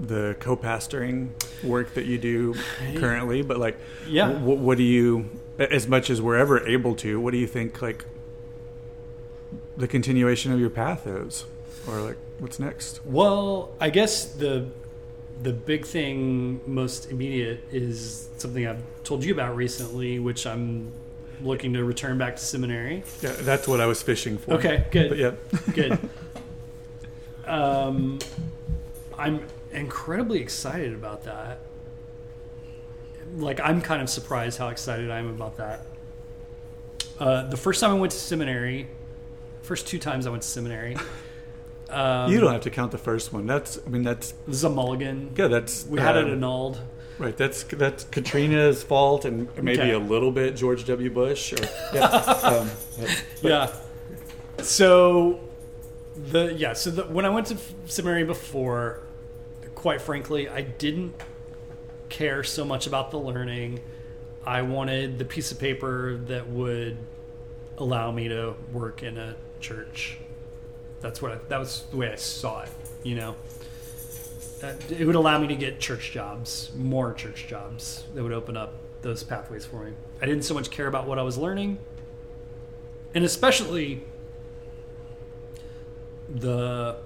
the 0.00 0.34
co-pastoring 0.40 1.28
work 1.62 1.94
that 1.94 2.06
you 2.06 2.18
do 2.18 2.54
currently, 2.96 3.42
but 3.42 3.58
like, 3.58 3.76
Yeah. 4.08 4.30
what, 4.30 4.56
what 4.58 4.78
do 4.78 4.82
you, 4.82 5.28
as 5.58 5.86
much 5.86 6.10
as 6.10 6.20
we're 6.20 6.36
ever 6.38 6.66
able 6.66 6.96
to, 6.96 7.20
what 7.20 7.30
do 7.32 7.38
you 7.38 7.46
think 7.46 7.80
like 7.82 8.04
the 9.76 9.86
continuation 9.86 10.50
of 10.52 10.58
your 10.58 10.70
path 10.70 11.06
is, 11.06 11.44
or 11.86 12.00
like 12.00 12.16
what's 12.38 12.58
next? 12.58 13.04
Well, 13.04 13.74
I 13.80 13.90
guess 13.90 14.24
the 14.24 14.66
the 15.42 15.52
big 15.52 15.84
thing, 15.84 16.60
most 16.66 17.10
immediate, 17.10 17.64
is 17.72 18.28
something 18.38 18.66
I've 18.66 18.82
told 19.04 19.24
you 19.24 19.32
about 19.32 19.56
recently, 19.56 20.18
which 20.18 20.46
I'm 20.46 20.92
looking 21.42 21.72
to 21.72 21.84
return 21.84 22.18
back 22.18 22.36
to 22.36 22.42
seminary. 22.42 23.02
Yeah, 23.20 23.32
that's 23.40 23.66
what 23.66 23.80
I 23.80 23.86
was 23.86 24.02
fishing 24.02 24.38
for. 24.38 24.54
Okay, 24.54 24.86
good. 24.90 25.08
But 25.08 25.18
yeah, 25.18 25.32
Good. 25.74 25.98
um, 27.46 28.18
I'm 29.18 29.44
incredibly 29.72 30.40
excited 30.40 30.94
about 30.94 31.24
that. 31.24 31.60
Like, 33.36 33.60
I'm 33.60 33.80
kind 33.80 34.02
of 34.02 34.10
surprised 34.10 34.58
how 34.58 34.68
excited 34.68 35.10
I 35.10 35.18
am 35.18 35.28
about 35.28 35.56
that. 35.56 35.86
Uh, 37.18 37.48
the 37.48 37.56
first 37.56 37.80
time 37.80 37.90
I 37.90 37.94
went 37.94 38.12
to 38.12 38.18
seminary, 38.18 38.88
first 39.62 39.86
two 39.86 39.98
times 39.98 40.26
I 40.26 40.30
went 40.30 40.42
to 40.42 40.48
seminary, 40.48 40.96
um, 41.92 42.32
you 42.32 42.40
don't 42.40 42.52
have 42.52 42.62
to 42.62 42.70
count 42.70 42.90
the 42.92 42.98
first 42.98 43.32
one. 43.32 43.46
That's, 43.46 43.78
I 43.86 43.88
mean, 43.90 44.02
that's 44.02 44.32
This 44.46 44.56
is 44.56 44.64
a 44.64 44.70
mulligan. 44.70 45.32
yeah, 45.36 45.48
that's 45.48 45.86
We 45.86 46.00
had 46.00 46.16
it 46.16 46.24
um, 46.24 46.32
annulled. 46.32 46.80
Right, 47.18 47.36
that's 47.36 47.62
that's 47.64 48.04
Katrina's 48.04 48.82
fault, 48.82 49.24
and 49.24 49.46
maybe 49.56 49.80
Okay. 49.80 49.92
a 49.92 49.98
little 49.98 50.32
bit 50.32 50.56
George 50.56 50.84
W. 50.86 51.10
Bush. 51.10 51.52
Or, 51.52 51.58
yeah, 51.94 52.04
um, 52.06 52.70
but- 53.00 53.24
yeah. 53.42 53.72
So 54.62 55.40
the 56.16 56.52
yeah, 56.54 56.72
so 56.72 56.90
the, 56.90 57.02
when 57.04 57.24
I 57.24 57.30
went 57.30 57.46
to 57.48 57.56
seminary 57.86 58.24
before, 58.24 59.00
quite 59.74 60.00
frankly, 60.00 60.48
I 60.48 60.62
didn't 60.62 61.14
care 62.08 62.42
so 62.42 62.64
much 62.64 62.86
about 62.86 63.10
the 63.10 63.18
learning. 63.18 63.80
I 64.44 64.62
wanted 64.62 65.18
the 65.18 65.24
piece 65.24 65.52
of 65.52 65.58
paper 65.60 66.16
that 66.26 66.48
would 66.48 66.96
allow 67.78 68.10
me 68.10 68.28
to 68.28 68.54
work 68.72 69.02
in 69.02 69.16
a 69.16 69.36
church. 69.60 70.18
That's 71.02 71.20
what 71.20 71.32
I, 71.32 71.38
that 71.48 71.58
was 71.58 71.84
the 71.90 71.96
way 71.98 72.10
I 72.10 72.16
saw 72.16 72.62
it. 72.62 72.70
You 73.02 73.16
know, 73.16 73.36
Uh, 74.62 74.74
it 74.88 75.04
would 75.04 75.16
allow 75.16 75.38
me 75.38 75.48
to 75.48 75.56
get 75.56 75.80
church 75.80 76.12
jobs, 76.12 76.70
more 76.76 77.12
church 77.12 77.48
jobs 77.48 78.04
that 78.14 78.22
would 78.22 78.32
open 78.32 78.56
up 78.56 78.74
those 79.02 79.24
pathways 79.24 79.66
for 79.66 79.84
me. 79.84 79.92
I 80.20 80.26
didn't 80.26 80.44
so 80.44 80.54
much 80.54 80.70
care 80.70 80.86
about 80.86 81.08
what 81.08 81.18
I 81.18 81.22
was 81.22 81.36
learning, 81.36 81.78
and 83.12 83.24
especially 83.24 84.04
the 86.28 86.96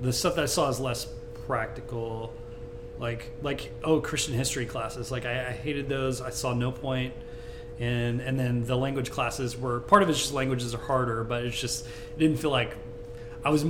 the 0.00 0.12
stuff 0.14 0.34
that 0.36 0.44
I 0.44 0.46
saw 0.46 0.70
as 0.70 0.80
less 0.80 1.06
practical, 1.46 2.32
like 2.98 3.30
like 3.42 3.70
oh 3.84 4.00
Christian 4.00 4.32
history 4.34 4.64
classes. 4.64 5.10
Like 5.10 5.26
I, 5.26 5.48
I 5.48 5.52
hated 5.52 5.90
those. 5.90 6.22
I 6.22 6.30
saw 6.30 6.54
no 6.54 6.72
point. 6.72 7.12
And 7.80 8.20
and 8.20 8.38
then 8.38 8.64
the 8.64 8.76
language 8.76 9.10
classes 9.10 9.58
were 9.58 9.80
part 9.80 10.02
of 10.02 10.10
it's 10.10 10.18
just 10.18 10.32
languages 10.32 10.74
are 10.74 10.78
harder, 10.78 11.24
but 11.24 11.44
it's 11.44 11.58
just 11.58 11.86
it 11.86 12.18
didn't 12.18 12.36
feel 12.36 12.50
like 12.50 12.76
I 13.44 13.50
was. 13.50 13.64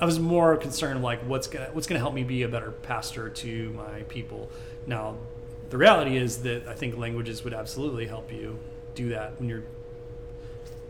I 0.00 0.04
was 0.04 0.18
more 0.18 0.56
concerned 0.56 1.00
like 1.02 1.20
what's 1.20 1.46
gonna 1.46 1.68
what's 1.72 1.86
gonna 1.86 2.00
help 2.00 2.14
me 2.14 2.24
be 2.24 2.42
a 2.42 2.48
better 2.48 2.72
pastor 2.72 3.28
to 3.28 3.70
my 3.70 4.02
people. 4.08 4.50
Now, 4.86 5.16
the 5.70 5.78
reality 5.78 6.16
is 6.16 6.42
that 6.42 6.66
I 6.66 6.74
think 6.74 6.96
languages 6.96 7.44
would 7.44 7.54
absolutely 7.54 8.06
help 8.06 8.32
you 8.32 8.58
do 8.94 9.10
that 9.10 9.38
when 9.38 9.48
you're 9.48 9.62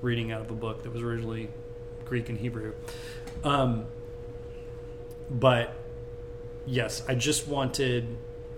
reading 0.00 0.32
out 0.32 0.40
of 0.40 0.50
a 0.50 0.54
book 0.54 0.82
that 0.82 0.92
was 0.92 1.02
originally 1.02 1.48
Greek 2.04 2.28
and 2.28 2.38
Hebrew. 2.38 2.74
Um, 3.44 3.86
but 5.30 5.74
yes, 6.66 7.02
I 7.08 7.14
just 7.14 7.48
wanted, 7.48 8.06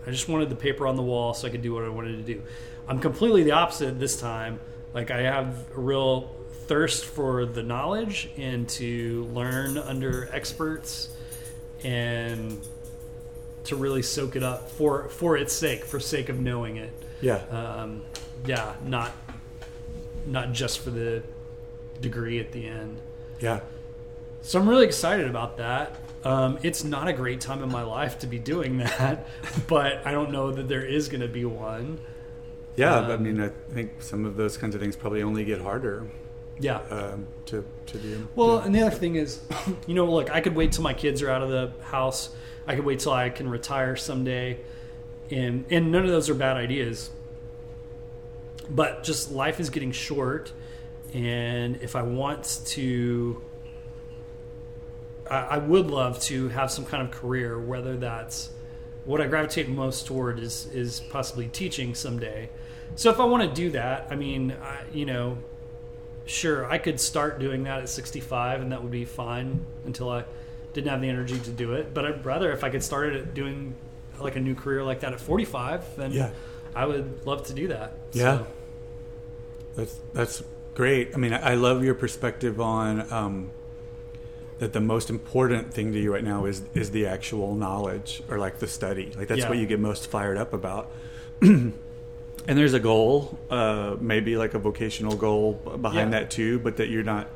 I 0.07 0.11
just 0.11 0.29
wanted 0.29 0.51
the 0.51 0.57
paper 0.57 0.87
on 0.87 0.97
the 0.97 1.03
wall 1.03 1.35
so 1.35 1.47
I 1.49 1.51
could 1.51 1.63
do 1.63 1.73
what 1.75 1.85
I 1.85 1.89
wanted 1.89 2.17
to 2.17 2.35
do. 2.35 2.43
I'm 2.87 2.99
completely 3.01 3.43
the 3.43 3.53
opposite 3.53 3.99
this 3.99 4.21
time. 4.21 4.61
Like 4.93 5.11
I 5.11 5.23
have 5.23 5.65
a 5.77 5.81
real 5.81 6.35
thirst 6.67 7.05
for 7.05 7.47
the 7.47 7.63
knowledge 7.63 8.31
and 8.37 8.69
to 8.71 9.25
learn 9.33 9.77
under 9.79 10.29
experts 10.33 11.09
and 11.83 12.61
to 13.65 13.77
really 13.77 14.03
soak 14.03 14.37
it 14.37 14.43
up 14.43 14.71
for 14.71 15.09
for 15.09 15.37
its 15.37 15.53
sake, 15.53 15.85
for 15.85 15.99
sake 16.01 16.29
of 16.29 16.39
knowing 16.41 16.77
it. 16.77 16.93
Yeah. 17.21 17.37
Um, 17.51 18.03
yeah, 18.47 18.75
not 18.85 19.13
not 20.27 20.53
just 20.53 20.81
for 20.81 20.91
the 20.91 21.23
degree 22.01 22.41
at 22.41 22.53
the 22.53 22.67
end. 22.67 22.99
yeah. 23.41 23.61
So 24.43 24.61
I'm 24.61 24.69
really 24.69 24.85
excited 24.85 25.27
about 25.27 25.57
that. 25.57 25.97
Um, 26.25 26.59
it's 26.63 26.83
not 26.85 27.07
a 27.09 27.13
great 27.13 27.41
time 27.41 27.63
in 27.63 27.71
my 27.71 27.83
life 27.83 28.19
to 28.21 28.27
be 28.27 28.39
doing 28.39 28.79
that, 28.99 29.27
but 29.67 30.07
I 30.07 30.13
don't 30.13 30.31
know 30.33 30.51
that 30.51 30.69
there 30.69 30.85
is 30.85 31.09
going 31.09 31.21
to 31.21 31.29
be 31.29 31.45
one. 31.45 32.01
Yeah. 32.77 33.03
but 33.03 33.11
I 33.11 33.15
Um, 33.15 33.23
mean, 33.25 33.41
I 33.41 33.51
think 33.73 34.01
some 34.03 34.25
of 34.25 34.37
those 34.37 34.57
kinds 34.57 34.75
of 34.75 34.81
things 34.81 34.97
probably 34.97 35.23
only 35.23 35.45
get 35.45 35.61
harder 35.61 36.07
Yeah. 36.59 36.79
um, 36.91 37.27
to 37.47 37.65
to 37.87 37.99
do. 37.99 38.27
Well, 38.35 38.57
Yeah. 38.57 38.65
and 38.65 38.75
the 38.75 38.83
other 38.87 38.97
thing 38.97 39.17
is, 39.17 39.41
you 39.87 39.95
know, 39.95 40.07
look, 40.07 40.31
I 40.35 40.41
could 40.41 40.57
wait 40.57 40.73
till 40.73 40.83
my 40.83 40.95
kids 40.95 41.21
are 41.23 41.31
out 41.31 41.43
of 41.43 41.51
the 41.51 41.73
house. 41.85 42.31
I 42.67 42.75
could 42.75 42.85
wait 42.87 43.01
till 43.01 43.13
I 43.13 43.29
can 43.29 43.49
retire 43.51 43.95
someday, 43.95 44.59
and 45.31 45.65
and 45.71 45.93
none 45.93 46.05
of 46.05 46.11
those 46.11 46.31
are 46.31 46.35
bad 46.35 46.57
ideas. 46.57 47.11
But 48.71 49.05
just 49.05 49.31
life 49.31 49.61
is 49.61 49.69
getting 49.69 49.93
short, 49.93 50.53
and 51.13 51.77
if 51.83 51.95
I 51.95 52.03
want 52.03 52.61
to, 52.69 53.43
I, 55.31 55.37
I 55.37 55.59
would 55.59 55.91
love 55.91 56.21
to 56.23 56.49
have 56.49 56.71
some 56.71 56.85
kind 56.85 57.03
of 57.03 57.11
career, 57.11 57.59
whether 57.59 57.97
that's 57.97 58.51
what 59.05 59.21
I 59.21 59.27
gravitate 59.27 59.69
most 59.69 60.07
toward 60.07 60.39
is 60.39 60.67
is 60.73 61.01
possibly 61.01 61.49
teaching 61.49 61.95
someday. 61.95 62.49
So 62.97 63.11
if 63.11 63.21
I 63.21 63.25
want 63.25 63.43
to 63.43 63.55
do 63.55 63.71
that, 63.71 64.09
I 64.11 64.15
mean, 64.17 64.53
I, 64.53 64.83
you 64.93 65.05
know, 65.05 65.39
sure, 66.27 66.71
I 66.71 66.79
could 66.79 67.01
start 67.01 67.39
doing 67.39 67.65
that 67.65 67.81
at 67.83 67.89
65 67.89 68.63
and 68.63 68.73
that 68.73 68.83
would 68.83 68.93
be 68.93 69.05
fine 69.05 69.65
until 69.85 70.11
I 70.11 70.25
didn't 70.73 70.91
have 70.91 71.01
the 71.01 71.09
energy 71.09 71.39
to 71.39 71.51
do 71.51 71.73
it. 71.75 71.93
But 71.93 72.07
I'd 72.07 72.25
rather 72.25 72.53
if 72.53 72.65
I 72.65 72.71
could 72.71 72.83
start 72.83 73.15
it 73.15 73.35
doing 73.35 73.75
like 74.21 74.37
a 74.37 74.41
new 74.41 74.55
career 74.55 74.83
like 74.85 75.01
that 75.01 75.13
at 75.13 75.21
45, 75.21 75.97
then 75.97 76.13
Yeah. 76.13 76.31
I 76.75 76.87
would 76.87 77.27
love 77.27 77.47
to 77.49 77.53
do 77.53 77.69
that. 77.69 77.93
Yeah. 78.13 78.39
So, 78.39 78.47
That's 79.77 80.01
that's 80.13 80.43
great. 80.75 81.11
I 81.15 81.19
mean, 81.19 81.33
I 81.33 81.53
I 81.53 81.55
love 81.55 81.85
your 81.85 81.95
perspective 81.95 82.61
on 82.61 83.13
um, 83.13 83.51
that. 84.59 84.73
The 84.73 84.81
most 84.81 85.11
important 85.11 85.73
thing 85.75 85.93
to 85.93 85.99
you 85.99 86.13
right 86.13 86.25
now 86.25 86.45
is 86.47 86.63
is 86.75 86.91
the 86.91 87.07
actual 87.07 87.55
knowledge 87.55 88.23
or 88.29 88.39
like 88.39 88.59
the 88.59 88.67
study. 88.69 89.13
Like 89.17 89.29
that's 89.29 89.41
Yeah. 89.43 89.49
what 89.49 89.59
you 89.59 89.67
get 89.67 89.81
most 89.81 90.09
fired 90.11 90.37
up 90.37 90.53
about. 90.53 90.91
and 91.43 91.73
there's 92.47 92.75
a 92.75 92.81
goal, 92.81 93.39
uh, 93.51 93.97
maybe 94.01 94.37
like 94.37 94.55
a 94.55 94.59
vocational 94.59 95.17
goal 95.17 95.55
behind 95.81 96.13
Yeah. 96.13 96.21
that 96.21 96.31
too, 96.31 96.59
but 96.59 96.77
that 96.77 96.89
you're 96.89 97.03
not 97.03 97.29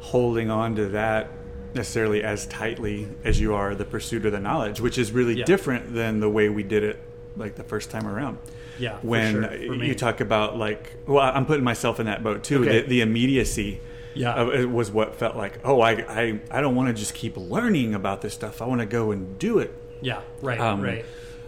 holding 0.00 0.50
on 0.50 0.76
to 0.76 0.86
that 0.90 1.30
necessarily 1.74 2.22
as 2.22 2.46
tightly 2.46 3.08
as 3.24 3.40
you 3.40 3.54
are 3.54 3.74
the 3.74 3.84
pursuit 3.84 4.24
of 4.24 4.32
the 4.32 4.40
knowledge, 4.40 4.80
which 4.80 4.96
is 4.96 5.12
really 5.12 5.34
Yeah. 5.38 5.44
different 5.44 5.92
than 5.94 6.20
the 6.20 6.28
way 6.30 6.48
we 6.48 6.62
did 6.62 6.82
it 6.82 6.98
like 7.36 7.54
the 7.56 7.62
first 7.62 7.90
time 7.90 8.06
around 8.06 8.38
yeah. 8.78 8.98
for 8.98 9.06
when 9.06 9.32
sure, 9.34 9.48
for 9.48 9.84
you 9.84 9.94
talk 9.94 10.20
about 10.20 10.56
like 10.58 10.94
well 11.06 11.30
i'm 11.36 11.46
putting 11.46 11.62
myself 11.62 12.00
in 12.00 12.06
that 12.06 12.20
boat 12.20 12.42
too 12.42 12.62
Okay. 12.62 12.80
the, 12.82 12.88
the 12.88 13.00
immediacy 13.00 13.80
Yeah. 14.14 14.34
of 14.34 14.52
it 14.54 14.68
was 14.70 14.90
what 14.90 15.14
felt 15.16 15.36
like 15.36 15.60
oh 15.64 15.80
i 15.80 15.92
i, 15.92 16.40
I 16.50 16.60
don't 16.60 16.74
want 16.74 16.88
to 16.88 16.94
just 16.94 17.14
keep 17.14 17.36
learning 17.36 17.94
about 17.94 18.20
this 18.22 18.34
stuff 18.34 18.60
i 18.62 18.66
want 18.66 18.80
to 18.80 18.86
go 18.86 19.10
and 19.10 19.38
do 19.38 19.58
it 19.58 19.74
yeah, 20.00 20.20
right, 20.42 20.60
um, 20.60 20.80
right. 20.80 21.04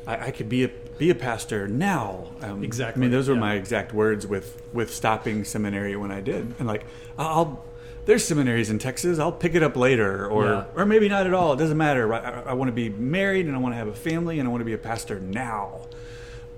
I, 0.07 0.27
I 0.27 0.31
could 0.33 0.49
be 0.49 0.65
a 0.65 0.71
be 0.99 1.11
a 1.11 1.15
pastor 1.15 1.69
now 1.69 2.29
um, 2.43 2.63
Exactly, 2.65 3.01
i 3.01 3.03
mean 3.03 3.11
those 3.11 3.29
were 3.29 3.35
yeah. 3.35 3.41
my 3.41 3.55
exact 3.55 3.93
words 3.95 4.27
with 4.27 4.61
with 4.73 4.93
stopping 4.93 5.45
seminary 5.45 5.97
when 5.97 6.11
i 6.11 6.21
did 6.21 6.55
and 6.59 6.67
like 6.67 6.85
i'll 7.19 7.65
there's 8.07 8.25
seminaries 8.25 8.71
in 8.71 8.79
Texas. 8.79 9.19
I'll 9.19 9.31
pick 9.31 9.55
it 9.55 9.63
up 9.63 9.77
later, 9.77 10.27
or 10.27 10.47
Yeah. 10.47 10.65
or 10.75 10.87
maybe 10.87 11.09
not 11.09 11.27
at 11.27 11.35
all. 11.35 11.53
It 11.53 11.59
doesn't 11.59 11.77
matter. 11.77 12.13
I, 12.13 12.19
I, 12.19 12.41
I 12.47 12.53
want 12.55 12.69
to 12.69 12.73
be 12.73 12.89
married, 12.89 13.47
and 13.47 13.55
I 13.55 13.59
want 13.59 13.75
to 13.75 13.77
have 13.77 13.89
a 13.89 13.95
family, 13.95 14.39
and 14.41 14.49
I 14.49 14.51
want 14.51 14.63
to 14.63 14.65
be 14.65 14.73
a 14.73 14.79
pastor 14.79 15.21
now. 15.21 15.83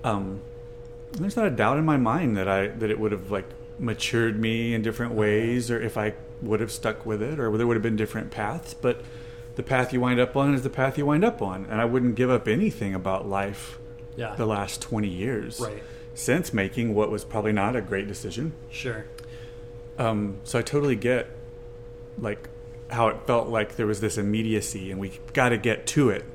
Um, 0.05 0.39
there's 1.11 1.35
not 1.35 1.45
a 1.45 1.51
doubt 1.51 1.77
in 1.77 1.85
my 1.85 1.97
mind 1.97 2.37
that 2.37 2.47
I 2.47 2.67
that 2.67 2.89
it 2.89 2.97
would 2.99 3.11
have 3.11 3.29
like 3.29 3.45
matured 3.83 4.39
me 4.39 4.73
in 4.73 4.81
different 4.81 5.13
ways, 5.13 5.69
or 5.69 5.79
if 5.81 5.97
I 5.97 6.13
would 6.41 6.59
have 6.59 6.71
stuck 6.71 7.05
with 7.05 7.21
it, 7.21 7.39
or 7.39 7.55
there 7.57 7.67
would 7.67 7.75
have 7.75 7.83
been 7.83 7.95
different 7.95 8.31
paths. 8.31 8.73
But 8.73 9.01
the 9.55 9.63
path 9.63 9.93
you 9.93 9.99
wind 10.01 10.19
up 10.19 10.35
on 10.35 10.53
is 10.53 10.63
the 10.63 10.69
path 10.69 10.97
you 10.97 11.05
wind 11.05 11.23
up 11.23 11.41
on, 11.41 11.65
and 11.69 11.79
I 11.79 11.85
wouldn't 11.85 12.15
give 12.15 12.29
up 12.29 12.47
anything 12.47 12.95
about 12.95 13.27
life 13.27 13.77
Yeah, 14.15 14.35
the 14.35 14.45
last 14.45 14.81
20 14.81 15.07
years 15.07 15.59
right. 15.59 15.83
since 16.13 16.53
making 16.53 16.95
what 16.95 17.11
was 17.11 17.23
probably 17.25 17.51
not 17.53 17.75
a 17.75 17.81
great 17.81 18.07
decision. 18.07 18.53
Sure. 18.69 19.05
Um, 19.97 20.37
so 20.43 20.57
I 20.59 20.61
totally 20.63 20.95
get 20.95 21.29
like 22.19 22.49
how 22.89 23.07
it 23.09 23.17
felt 23.27 23.47
like 23.49 23.75
there 23.75 23.87
was 23.87 23.99
this 24.01 24.17
immediacy, 24.17 24.91
and 24.91 24.99
we 24.99 25.19
got 25.33 25.49
to 25.49 25.57
get 25.57 25.85
to 25.87 26.09
it 26.09 26.25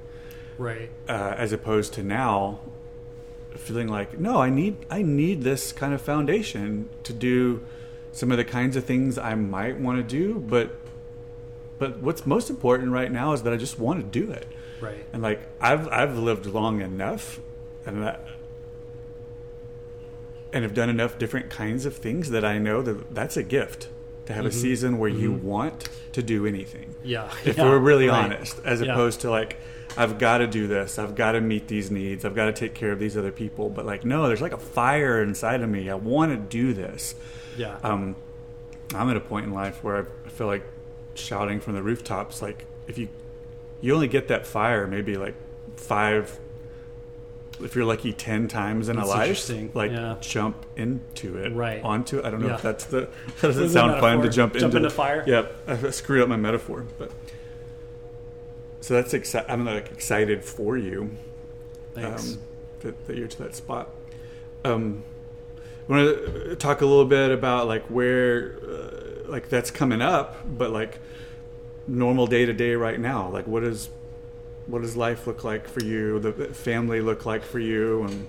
Right. 0.58 0.90
uh, 1.08 1.34
as 1.36 1.52
opposed 1.52 1.92
to 1.94 2.02
now 2.02 2.60
feeling 3.56 3.88
like 3.88 4.18
no 4.18 4.40
i 4.40 4.50
need 4.50 4.76
i 4.90 5.02
need 5.02 5.42
this 5.42 5.72
kind 5.72 5.92
of 5.94 6.00
foundation 6.00 6.88
to 7.02 7.12
do 7.12 7.64
some 8.12 8.30
of 8.30 8.38
the 8.38 8.44
kinds 8.44 8.76
of 8.76 8.84
things 8.84 9.18
i 9.18 9.34
might 9.34 9.78
want 9.78 9.96
to 9.98 10.02
do 10.02 10.38
but 10.38 10.76
but 11.78 11.98
what's 11.98 12.26
most 12.26 12.50
important 12.50 12.90
right 12.92 13.10
now 13.10 13.32
is 13.32 13.42
that 13.42 13.52
i 13.52 13.56
just 13.56 13.78
want 13.78 14.00
to 14.00 14.20
do 14.20 14.30
it 14.30 14.46
Right. 14.80 15.04
and 15.12 15.22
like 15.22 15.40
i've 15.60 15.88
i've 15.88 16.16
lived 16.16 16.46
long 16.46 16.80
enough 16.80 17.40
and 17.84 18.02
that 18.02 18.20
and 20.52 20.62
have 20.62 20.74
done 20.74 20.88
enough 20.88 21.18
different 21.18 21.50
kinds 21.50 21.84
of 21.84 21.96
things 21.96 22.30
that 22.30 22.44
i 22.44 22.58
know 22.58 22.80
that 22.82 23.14
that's 23.14 23.36
a 23.36 23.42
gift 23.42 23.88
to 24.28 24.34
have 24.34 24.44
a 24.44 24.50
mm-hmm. 24.50 24.58
season 24.58 24.98
where 24.98 25.08
you 25.08 25.32
mm-hmm. 25.32 25.46
want 25.46 25.88
to 26.12 26.22
do 26.22 26.46
anything 26.46 26.94
Yeah. 27.02 27.30
if 27.44 27.56
yeah, 27.56 27.64
we're 27.64 27.78
really 27.78 28.08
right. 28.08 28.24
honest, 28.24 28.60
as 28.64 28.80
Yeah. 28.82 28.92
opposed 28.92 29.22
to 29.22 29.30
like, 29.30 29.56
I've 29.98 30.18
got 30.18 30.38
to 30.38 30.46
do 30.46 30.66
this, 30.66 30.98
I've 30.98 31.14
got 31.14 31.32
to 31.32 31.40
meet 31.40 31.68
these 31.68 31.90
needs, 31.90 32.24
I've 32.24 32.34
got 32.34 32.46
to 32.46 32.52
take 32.52 32.74
care 32.74 32.92
of 32.92 32.98
these 32.98 33.16
other 33.16 33.32
people. 33.32 33.68
But 33.68 33.84
like, 33.84 34.04
no, 34.04 34.26
there's 34.28 34.40
like 34.40 34.52
a 34.52 34.58
fire 34.58 35.22
inside 35.22 35.60
of 35.62 35.68
me. 35.68 35.90
I 35.90 35.94
want 35.94 36.30
to 36.32 36.36
do 36.36 36.72
this. 36.72 37.14
Yeah. 37.56 37.76
Um, 37.82 38.14
I'm 38.94 39.10
at 39.10 39.16
a 39.16 39.20
point 39.20 39.46
in 39.46 39.52
life 39.52 39.82
where 39.82 40.06
I 40.24 40.28
feel 40.28 40.46
like 40.46 40.64
shouting 41.14 41.60
from 41.60 41.74
the 41.74 41.82
rooftops. 41.82 42.40
Like, 42.40 42.64
if 42.86 42.96
you 42.96 43.08
you 43.80 43.94
only 43.94 44.08
get 44.08 44.28
that 44.28 44.46
fire 44.46 44.86
maybe 44.86 45.16
like 45.16 45.34
five, 45.76 46.38
if 47.60 47.74
you're 47.74 47.84
lucky, 47.84 48.12
ten 48.12 48.48
times 48.48 48.88
in 48.88 48.96
That's 48.96 49.08
a 49.08 49.10
life. 49.10 49.74
Like, 49.74 49.90
Yeah. 49.90 50.16
jump 50.20 50.64
into 50.76 51.36
it, 51.38 51.52
Right. 51.52 51.82
Onto 51.82 52.18
it. 52.18 52.24
I 52.24 52.30
don't 52.30 52.40
know 52.40 52.48
Yeah. 52.48 52.54
if 52.54 52.62
that's 52.62 52.84
the. 52.84 53.08
That 53.40 53.48
doesn't 53.48 53.64
it 53.64 53.68
sound 53.70 54.00
fun 54.00 54.22
to 54.22 54.28
jump, 54.28 54.54
Jump 54.54 54.64
into 54.74 54.76
into 54.78 54.90
fire? 54.90 55.24
Yep, 55.26 55.54
I 55.68 55.90
screwed 55.90 56.22
up 56.22 56.28
my 56.28 56.36
metaphor, 56.36 56.86
but 56.98 57.10
so 58.80 58.94
that's 58.94 59.12
exci- 59.12 59.44
I'm 59.48 59.64
like 59.64 59.90
excited 59.90 60.44
for 60.44 60.76
you 60.76 61.10
Thanks. 61.94 62.34
um, 62.34 62.38
that, 62.80 63.06
that 63.06 63.16
you're 63.16 63.28
to 63.28 63.38
that 63.38 63.54
spot. 63.54 63.90
Um, 64.64 65.02
I 65.88 65.92
want 65.92 66.16
to 66.16 66.56
talk 66.56 66.80
a 66.80 66.86
little 66.86 67.06
bit 67.06 67.30
about 67.30 67.66
like 67.66 67.86
where, 67.86 68.58
uh, 68.62 69.30
like 69.30 69.48
that's 69.48 69.70
coming 69.70 70.02
up, 70.02 70.36
but 70.58 70.70
like 70.70 70.98
normal 71.86 72.26
day 72.26 72.44
to 72.44 72.52
day 72.52 72.74
right 72.74 73.00
now. 73.00 73.28
Like 73.28 73.46
what 73.46 73.64
is, 73.64 73.88
what 74.66 74.82
does 74.82 74.96
life 74.96 75.26
look 75.26 75.44
like 75.44 75.66
for 75.66 75.82
you? 75.82 76.18
The 76.18 76.32
family 76.52 77.00
look 77.00 77.24
like 77.24 77.42
for 77.42 77.58
you, 77.58 78.02
and 78.04 78.26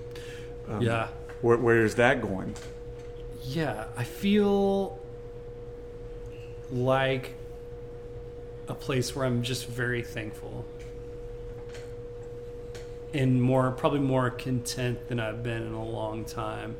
um, 0.68 0.80
yeah. 0.80 1.08
where, 1.42 1.58
where 1.58 1.84
is 1.84 1.96
that 1.96 2.22
going? 2.22 2.54
Yeah, 3.42 3.84
I 3.96 4.04
feel 4.04 4.98
like 6.70 7.34
a 8.70 8.74
place 8.74 9.14
where 9.14 9.26
I'm 9.26 9.42
just 9.42 9.66
very 9.66 10.02
thankful 10.02 10.64
and 13.12 13.42
more, 13.42 13.70
probably 13.72 14.00
more 14.00 14.30
content 14.30 15.08
than 15.08 15.18
I've 15.18 15.42
been 15.42 15.62
in 15.62 15.72
a 15.72 15.84
long 15.84 16.24
time. 16.24 16.76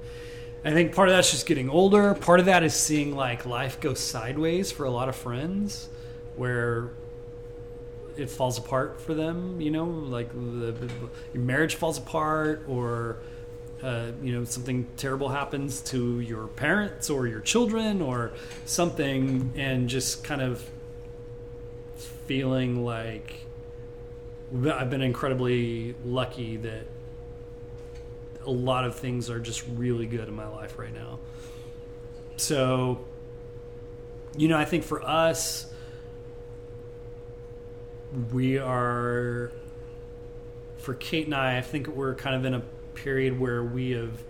I 0.64 0.72
think 0.72 0.94
part 0.94 1.08
of 1.08 1.14
that's 1.14 1.30
just 1.30 1.46
getting 1.46 1.70
older. 1.70 2.14
Part 2.14 2.38
of 2.38 2.46
that 2.46 2.62
is 2.62 2.74
seeing 2.74 3.16
like 3.16 3.46
life 3.46 3.80
go 3.80 3.94
sideways 3.94 4.70
for 4.70 4.84
a 4.84 4.90
lot 4.90 5.08
of 5.08 5.16
friends, 5.16 5.88
where 6.36 6.90
it 8.16 8.28
falls 8.30 8.58
apart 8.58 9.00
for 9.00 9.14
them. 9.14 9.60
You 9.60 9.70
know, 9.70 9.86
like 9.86 10.32
the, 10.32 10.74
your 11.32 11.42
marriage 11.42 11.76
falls 11.76 11.96
apart, 11.96 12.62
or 12.68 13.16
uh, 13.82 14.12
you 14.22 14.32
know 14.32 14.44
something 14.44 14.86
terrible 14.98 15.30
happens 15.30 15.80
to 15.80 16.20
your 16.20 16.46
parents 16.48 17.08
or 17.08 17.26
your 17.26 17.40
children 17.40 18.02
or 18.02 18.32
something, 18.66 19.52
and 19.56 19.88
just 19.88 20.22
kind 20.22 20.42
of 20.42 20.62
feeling 22.30 22.84
like 22.84 23.44
I've 24.64 24.88
been 24.88 25.02
incredibly 25.02 25.96
lucky 26.04 26.58
that 26.58 26.86
a 28.46 28.50
lot 28.52 28.84
of 28.84 28.94
things 28.94 29.28
are 29.28 29.40
just 29.40 29.64
really 29.74 30.06
good 30.06 30.28
in 30.28 30.34
my 30.34 30.46
life 30.46 30.78
right 30.78 30.94
now. 30.94 31.18
So, 32.36 33.04
you 34.36 34.46
know, 34.46 34.56
I 34.56 34.64
think 34.64 34.84
for 34.84 35.02
us, 35.02 35.72
we 38.32 38.58
are 38.58 39.50
for 40.78 40.94
Kate 40.94 41.26
and 41.26 41.34
I. 41.34 41.58
I 41.58 41.62
think 41.62 41.88
we're 41.88 42.14
kind 42.14 42.36
of 42.36 42.44
in 42.44 42.54
a 42.54 42.62
period 42.94 43.40
where 43.40 43.64
we 43.64 43.90
have 43.90 44.22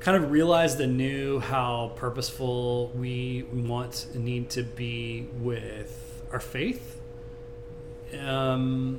kind 0.00 0.22
of 0.22 0.30
realized 0.30 0.78
anew 0.82 1.38
how 1.38 1.92
purposeful 1.96 2.88
we 2.94 3.46
want 3.54 4.04
and 4.12 4.26
need 4.26 4.50
to 4.50 4.62
be 4.62 5.28
with 5.40 6.03
our 6.34 6.40
faith. 6.40 7.00
Um, 8.20 8.98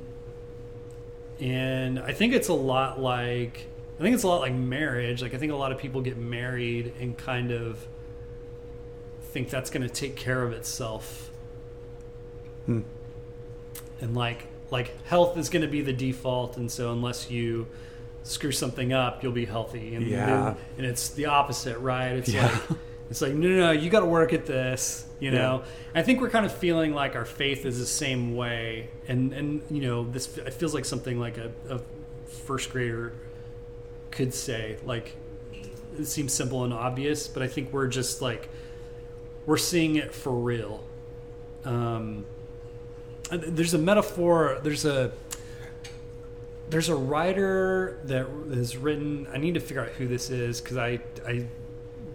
and 1.38 1.98
I 2.00 2.12
think 2.12 2.32
it's 2.32 2.48
a 2.48 2.54
lot 2.54 2.98
like 3.00 3.66
I 3.98 4.02
think 4.02 4.14
it's 4.14 4.24
a 4.24 4.28
lot 4.28 4.40
like 4.40 4.54
marriage. 4.54 5.22
Like 5.22 5.34
I 5.34 5.38
think 5.38 5.52
a 5.52 5.56
lot 5.56 5.70
of 5.70 5.78
people 5.78 6.00
get 6.00 6.16
married 6.16 6.94
and 6.98 7.16
kind 7.16 7.50
of 7.52 7.86
think 9.20 9.50
that's 9.50 9.70
going 9.70 9.86
to 9.86 9.92
take 9.92 10.16
care 10.16 10.42
of 10.42 10.52
itself. 10.52 11.30
Hmm. 12.64 12.80
And 14.00 14.14
like 14.16 14.46
like 14.70 15.04
health 15.06 15.36
is 15.36 15.48
going 15.50 15.62
to 15.62 15.68
be 15.68 15.82
the 15.82 15.92
default 15.92 16.56
and 16.56 16.70
so 16.70 16.90
unless 16.92 17.30
you 17.30 17.66
screw 18.24 18.50
something 18.50 18.92
up, 18.92 19.22
you'll 19.22 19.32
be 19.32 19.44
healthy. 19.44 19.94
And 19.94 20.06
Yeah. 20.06 20.54
and 20.78 20.86
it's 20.86 21.10
the 21.10 21.26
opposite, 21.26 21.78
right? 21.78 22.12
It's 22.16 22.30
Yeah. 22.30 22.46
like 22.46 22.78
it's 23.10 23.20
like 23.22 23.34
no, 23.34 23.48
no, 23.48 23.56
no, 23.56 23.70
you 23.72 23.88
got 23.90 24.00
to 24.00 24.06
work 24.06 24.32
at 24.32 24.46
this, 24.46 25.05
you 25.20 25.30
Yeah. 25.30 25.38
know. 25.38 25.62
I 25.94 26.02
think 26.02 26.20
we're 26.20 26.30
kind 26.30 26.44
of 26.46 26.52
feeling 26.52 26.92
like 26.94 27.16
our 27.16 27.24
faith 27.24 27.64
is 27.64 27.78
the 27.78 27.86
same 27.86 28.34
way, 28.36 28.88
and 29.08 29.32
and 29.32 29.62
you 29.70 29.80
know 29.82 30.04
this 30.04 30.36
it 30.38 30.54
feels 30.54 30.74
like 30.74 30.84
something 30.84 31.18
like 31.18 31.38
a, 31.38 31.50
a 31.70 31.80
first 32.44 32.70
grader 32.70 33.12
could 34.10 34.32
say. 34.34 34.78
Like 34.84 35.14
it 35.98 36.06
seems 36.06 36.32
simple 36.32 36.64
and 36.64 36.72
obvious, 36.74 37.28
but 37.28 37.42
I 37.42 37.48
think 37.48 37.72
we're 37.72 37.86
just 37.88 38.20
like 38.20 38.48
we're 39.46 39.56
seeing 39.56 39.96
it 39.96 40.14
for 40.14 40.32
real. 40.32 40.84
Um, 41.64 42.24
there's 43.30 43.74
a 43.74 43.78
metaphor. 43.78 44.58
There's 44.62 44.84
a 44.84 45.12
there's 46.68 46.88
a 46.88 46.96
writer 46.96 48.00
that 48.04 48.26
has 48.54 48.76
written. 48.76 49.26
I 49.32 49.38
need 49.38 49.54
to 49.54 49.60
figure 49.60 49.82
out 49.82 49.90
who 49.90 50.06
this 50.08 50.30
is 50.30 50.60
because 50.60 50.76
I 50.76 51.00
I 51.26 51.46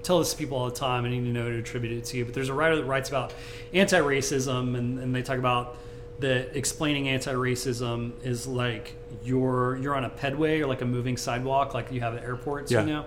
tell 0.04 0.20
this 0.20 0.32
to 0.32 0.38
people 0.38 0.58
all 0.58 0.66
the 0.70 0.76
time. 0.76 1.06
I 1.06 1.10
need 1.10 1.24
to 1.24 1.30
know 1.32 1.50
to 1.50 1.58
attribute 1.60 1.98
it 1.98 2.06
to 2.06 2.18
you. 2.18 2.26
But 2.26 2.34
there's 2.34 2.50
a 2.50 2.54
writer 2.54 2.76
that 2.76 2.86
writes 2.86 3.10
about 3.10 3.34
anti-racism, 3.74 4.78
and, 4.78 5.00
and 5.00 5.16
they 5.16 5.22
talk 5.22 5.38
about 5.38 5.78
that 6.20 6.56
explaining 6.56 7.10
anti-racism 7.10 8.12
is 8.24 8.46
like 8.48 8.94
you're 9.24 9.78
you're 9.78 9.96
on 9.96 10.06
a 10.06 10.10
pedway 10.10 10.60
or 10.62 10.68
like 10.68 10.82
a 10.82 10.86
moving 10.86 11.18
sidewalk, 11.18 11.74
like 11.74 11.92
you 11.92 12.02
have 12.02 12.16
at 12.16 12.24
airports, 12.24 12.72
Yeah. 12.72 12.82
you 12.82 12.88
know, 12.88 13.06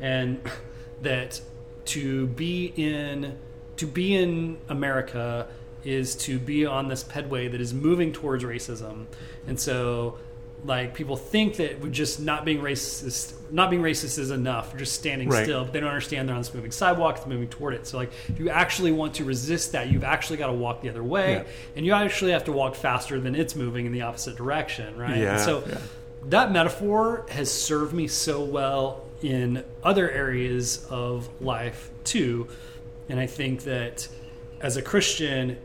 and 0.00 0.40
that 1.02 1.40
to 1.86 2.26
be 2.28 2.72
in 2.76 3.36
to 3.76 3.86
be 3.86 4.14
in 4.14 4.58
America 4.68 5.48
is 5.82 6.14
to 6.14 6.38
be 6.38 6.64
on 6.64 6.86
this 6.86 7.02
pedway 7.02 7.50
that 7.50 7.60
is 7.60 7.74
moving 7.74 8.12
towards 8.12 8.44
racism, 8.44 9.06
and 9.46 9.58
so 9.58 10.18
like 10.64 10.94
people 10.94 11.16
think 11.16 11.56
that 11.56 11.90
just 11.90 12.20
not 12.20 12.44
being 12.44 12.60
racist 12.60 13.34
not 13.50 13.68
being 13.68 13.82
racist 13.82 14.18
is 14.18 14.30
enough 14.30 14.76
just 14.76 14.92
standing 14.92 15.28
Right. 15.28 15.42
still 15.44 15.64
but 15.64 15.72
they 15.72 15.80
don't 15.80 15.88
understand 15.88 16.28
they're 16.28 16.36
on 16.36 16.40
this 16.40 16.54
moving 16.54 16.70
sidewalk 16.70 17.16
it's 17.18 17.26
moving 17.26 17.48
toward 17.48 17.74
it 17.74 17.86
so 17.86 17.96
like 17.98 18.12
if 18.28 18.38
you 18.38 18.48
actually 18.48 18.92
want 18.92 19.14
to 19.14 19.24
resist 19.24 19.72
that 19.72 19.90
you've 19.90 20.04
actually 20.04 20.36
got 20.36 20.46
to 20.46 20.52
walk 20.52 20.80
the 20.80 20.88
other 20.88 21.02
way 21.02 21.32
Yeah. 21.32 21.44
and 21.76 21.84
you 21.84 21.92
actually 21.92 22.30
have 22.30 22.44
to 22.44 22.52
walk 22.52 22.76
faster 22.76 23.18
than 23.20 23.34
it's 23.34 23.56
moving 23.56 23.86
in 23.86 23.92
the 23.92 24.02
opposite 24.02 24.36
direction 24.36 24.96
right 24.96 25.16
Yeah, 25.18 25.32
And 25.34 25.40
so 25.40 25.64
yeah. 25.68 25.78
that 26.26 26.52
metaphor 26.52 27.26
has 27.30 27.50
served 27.50 27.92
me 27.92 28.06
so 28.06 28.44
well 28.44 29.04
in 29.20 29.64
other 29.82 30.08
areas 30.10 30.86
of 30.90 31.28
life 31.42 31.90
too 32.04 32.46
and 33.08 33.18
i 33.18 33.26
think 33.26 33.64
that 33.64 34.06
as 34.60 34.76
a 34.76 34.82
christian 34.82 35.58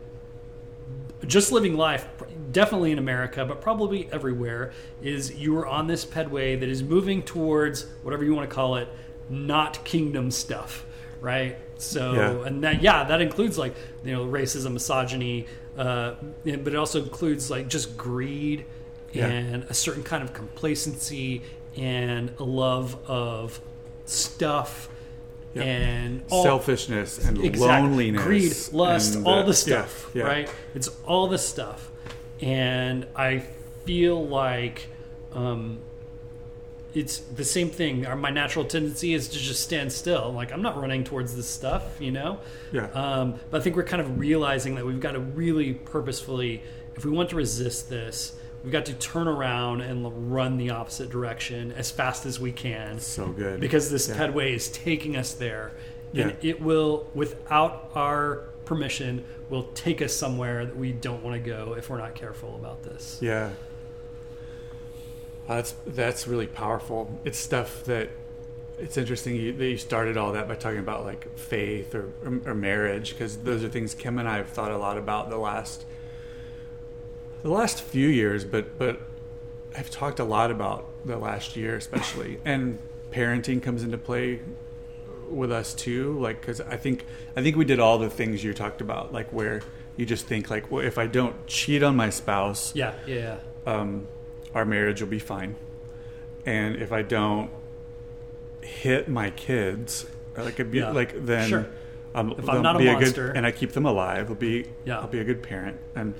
just 1.25 1.51
living 1.51 1.75
life 1.75 2.07
definitely 2.51 2.91
in 2.91 2.97
america 2.99 3.45
but 3.45 3.59
probably 3.61 4.07
everywhere 4.11 4.71
is 5.01 5.35
you 5.35 5.57
are 5.57 5.67
on 5.67 5.87
this 5.87 6.05
pedway 6.05 6.59
that 6.59 6.69
is 6.69 6.81
moving 6.83 7.21
towards 7.21 7.85
whatever 8.03 8.23
you 8.23 8.33
want 8.33 8.49
to 8.49 8.53
call 8.55 8.75
it 8.75 8.87
not 9.29 9.83
kingdom 9.83 10.31
stuff 10.31 10.85
right 11.19 11.57
so 11.77 12.13
Yeah. 12.13 12.47
and 12.47 12.63
that 12.63 12.81
yeah 12.81 13.03
that 13.05 13.21
includes 13.21 13.57
like 13.57 13.75
you 14.03 14.13
know 14.13 14.25
racism 14.25 14.73
misogyny 14.73 15.45
uh, 15.77 16.15
but 16.43 16.67
it 16.73 16.75
also 16.75 17.03
includes 17.03 17.51
like 17.51 17.67
just 17.67 17.95
greed 17.97 18.65
Yeah. 19.13 19.27
and 19.27 19.63
a 19.65 19.73
certain 19.73 20.03
kind 20.03 20.23
of 20.23 20.33
complacency 20.33 21.41
and 21.75 22.31
a 22.39 22.43
love 22.43 22.97
of 23.07 23.59
stuff 24.05 24.89
Yeah. 25.53 25.63
and 25.63 26.23
all, 26.29 26.43
Selfishness 26.43 27.17
and 27.25 27.43
Exactly. 27.43 27.67
loneliness, 27.89 28.23
greed, 28.23 28.53
lust, 28.73 29.19
all 29.25 29.39
uh, 29.39 29.43
the 29.43 29.53
stuff, 29.53 30.09
yeah, 30.13 30.23
yeah. 30.23 30.27
right? 30.27 30.49
It's 30.75 30.87
all 31.05 31.27
the 31.27 31.37
stuff, 31.37 31.91
and 32.41 33.05
I 33.15 33.39
feel 33.85 34.27
like 34.27 34.87
um, 35.33 35.79
it's 36.93 37.19
the 37.19 37.43
same 37.43 37.69
thing. 37.69 38.05
My 38.19 38.29
natural 38.29 38.65
tendency 38.65 39.13
is 39.13 39.27
to 39.29 39.37
just 39.37 39.61
stand 39.63 39.91
still. 39.91 40.31
Like 40.31 40.51
I'm 40.51 40.61
not 40.61 40.79
running 40.81 41.03
towards 41.03 41.35
this 41.35 41.47
stuff, 41.47 41.83
you 41.99 42.11
know. 42.11 42.39
Yeah. 42.71 42.85
Um, 42.91 43.35
but 43.51 43.61
I 43.61 43.63
think 43.63 43.75
we're 43.75 43.83
kind 43.83 44.01
of 44.01 44.19
realizing 44.19 44.75
that 44.75 44.85
we've 44.85 44.99
got 44.99 45.11
to 45.11 45.19
really 45.19 45.73
purposefully, 45.73 46.61
if 46.95 47.05
we 47.05 47.11
want 47.11 47.29
to 47.31 47.35
resist 47.35 47.89
this, 47.89 48.35
we've 48.63 48.71
got 48.73 48.85
to 48.87 48.93
turn 48.95 49.27
around 49.27 49.81
and 49.81 50.31
run 50.33 50.57
the 50.57 50.71
opposite 50.71 51.09
direction 51.09 51.71
as 51.73 51.91
fast 51.91 52.25
as 52.25 52.39
we 52.39 52.51
can 52.51 52.99
So 52.99 53.27
good 53.27 53.59
because 53.59 53.91
this 53.91 54.09
Yeah. 54.09 54.15
pedway 54.17 54.53
is 54.55 54.69
taking 54.69 55.15
us 55.15 55.33
there 55.33 55.71
and 56.13 56.31
Yeah. 56.41 56.49
it 56.49 56.61
will 56.61 57.07
without 57.13 57.91
our 57.93 58.41
permission 58.67 59.23
will 59.49 59.63
take 59.73 60.01
us 60.01 60.13
somewhere 60.13 60.65
that 60.65 60.75
we 60.75 60.91
don't 60.91 61.23
want 61.23 61.41
to 61.41 61.49
go 61.49 61.73
if 61.77 61.89
we're 61.89 61.97
not 61.97 62.13
careful 62.13 62.55
about 62.55 62.83
this 62.83 63.17
Yeah. 63.21 63.51
Uh, 65.47 65.55
That's 65.55 65.75
that's 65.85 66.27
really 66.27 66.47
powerful. 66.47 67.19
It's 67.23 67.37
stuff 67.37 67.85
that 67.85 68.09
it's 68.77 68.97
interesting 68.97 69.35
you, 69.35 69.53
that 69.53 69.65
you 69.65 69.77
started 69.77 70.17
all 70.17 70.33
that 70.33 70.47
by 70.47 70.55
talking 70.55 70.79
about 70.79 71.05
like 71.05 71.37
faith 71.37 71.95
or 71.95 72.09
or, 72.25 72.41
or 72.45 72.53
marriage 72.53 73.11
because 73.11 73.37
those 73.37 73.63
are 73.63 73.69
things 73.69 73.95
Kim 73.95 74.19
and 74.19 74.27
I 74.27 74.37
have 74.37 74.49
thought 74.49 74.71
a 74.71 74.77
lot 74.77 74.97
about 74.97 75.29
the 75.29 75.37
last 75.37 75.85
the 77.43 77.49
last 77.49 77.81
few 77.81 78.09
years, 78.09 78.43
but 78.43 78.77
but 78.77 79.01
I've 79.77 79.89
talked 79.89 80.19
a 80.19 80.25
lot 80.25 80.51
about 80.51 80.85
the 81.05 81.17
last 81.17 81.55
year 81.55 81.77
especially, 81.77 82.39
and 82.43 82.77
parenting 83.11 83.63
comes 83.63 83.83
into 83.83 83.97
play 83.97 84.41
with 85.29 85.51
us 85.51 85.73
too 85.73 86.17
like 86.19 86.39
because 86.41 86.61
i 86.61 86.77
think 86.77 87.05
i 87.35 87.41
think 87.41 87.55
we 87.55 87.65
did 87.65 87.79
all 87.79 87.97
the 87.97 88.09
things 88.09 88.43
you 88.43 88.53
talked 88.53 88.81
about 88.81 89.11
like 89.13 89.27
where 89.33 89.61
you 89.97 90.05
just 90.05 90.25
think 90.25 90.49
like 90.49 90.69
well 90.71 90.83
if 90.85 90.97
i 90.97 91.05
don't 91.07 91.47
cheat 91.47 91.83
on 91.83 91.95
my 91.95 92.09
spouse 92.09 92.73
yeah 92.75 92.93
yeah 93.05 93.37
um, 93.65 94.07
our 94.55 94.63
marriage 94.63 95.01
will 95.01 95.09
be 95.09 95.19
fine. 95.19 95.55
And 96.45 96.77
if 96.77 96.93
I 96.93 97.01
don't 97.01 97.49
hit 98.61 99.09
my 99.09 99.29
kids, 99.31 100.05
like, 100.37 100.53
it'd 100.53 100.71
be, 100.71 100.77
Yeah. 100.77 100.91
like 100.91 101.25
then 101.25 101.49
Sure. 101.49 101.67
um, 102.15 102.33
If 102.37 102.47
I'm 102.47 102.61
not 102.61 102.79
a 102.79 102.83
monster. 102.85 103.27
good, 103.27 103.35
and 103.37 103.45
I 103.45 103.51
keep 103.51 103.73
them 103.73 103.85
alive, 103.85 104.29
I'll 104.29 104.35
be 104.35 104.65
Yeah. 104.85 104.99
I'll 104.99 105.07
be 105.09 105.19
a 105.19 105.25
good 105.25 105.43
parent. 105.43 105.75
And 105.95 106.13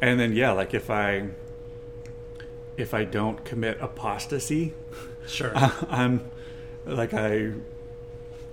and 0.00 0.18
then 0.18 0.32
yeah, 0.32 0.52
like 0.52 0.72
if 0.72 0.88
I 0.88 1.28
if 2.78 2.94
I 2.94 3.04
don't 3.04 3.44
commit 3.44 3.76
apostasy, 3.82 4.72
sure 5.26 5.52
I'm 5.90 6.30
like 6.86 7.12
I 7.12 7.52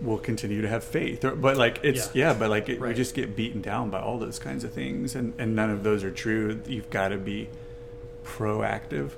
will 0.03 0.17
continue 0.17 0.61
to 0.61 0.67
have 0.67 0.83
faith. 0.83 1.23
Or, 1.23 1.35
but 1.35 1.57
like 1.57 1.79
it's 1.83 2.13
Yeah. 2.13 2.27
yeah, 2.27 2.33
but 2.37 2.49
like 2.49 2.69
it, 2.69 2.79
we 2.79 2.93
just 2.93 3.15
get 3.15 3.35
beaten 3.35 3.61
down 3.61 3.89
by 3.89 3.99
all 3.99 4.19
those 4.19 4.39
kinds 4.39 4.63
of 4.63 4.73
things, 4.73 5.15
and 5.15 5.33
and 5.37 5.55
none 5.55 5.69
of 5.69 5.83
those 5.83 6.03
are 6.03 6.11
true. 6.11 6.59
You've 6.67 6.89
got 6.89 7.09
to 7.09 7.17
be 7.17 7.49
proactive. 8.25 9.11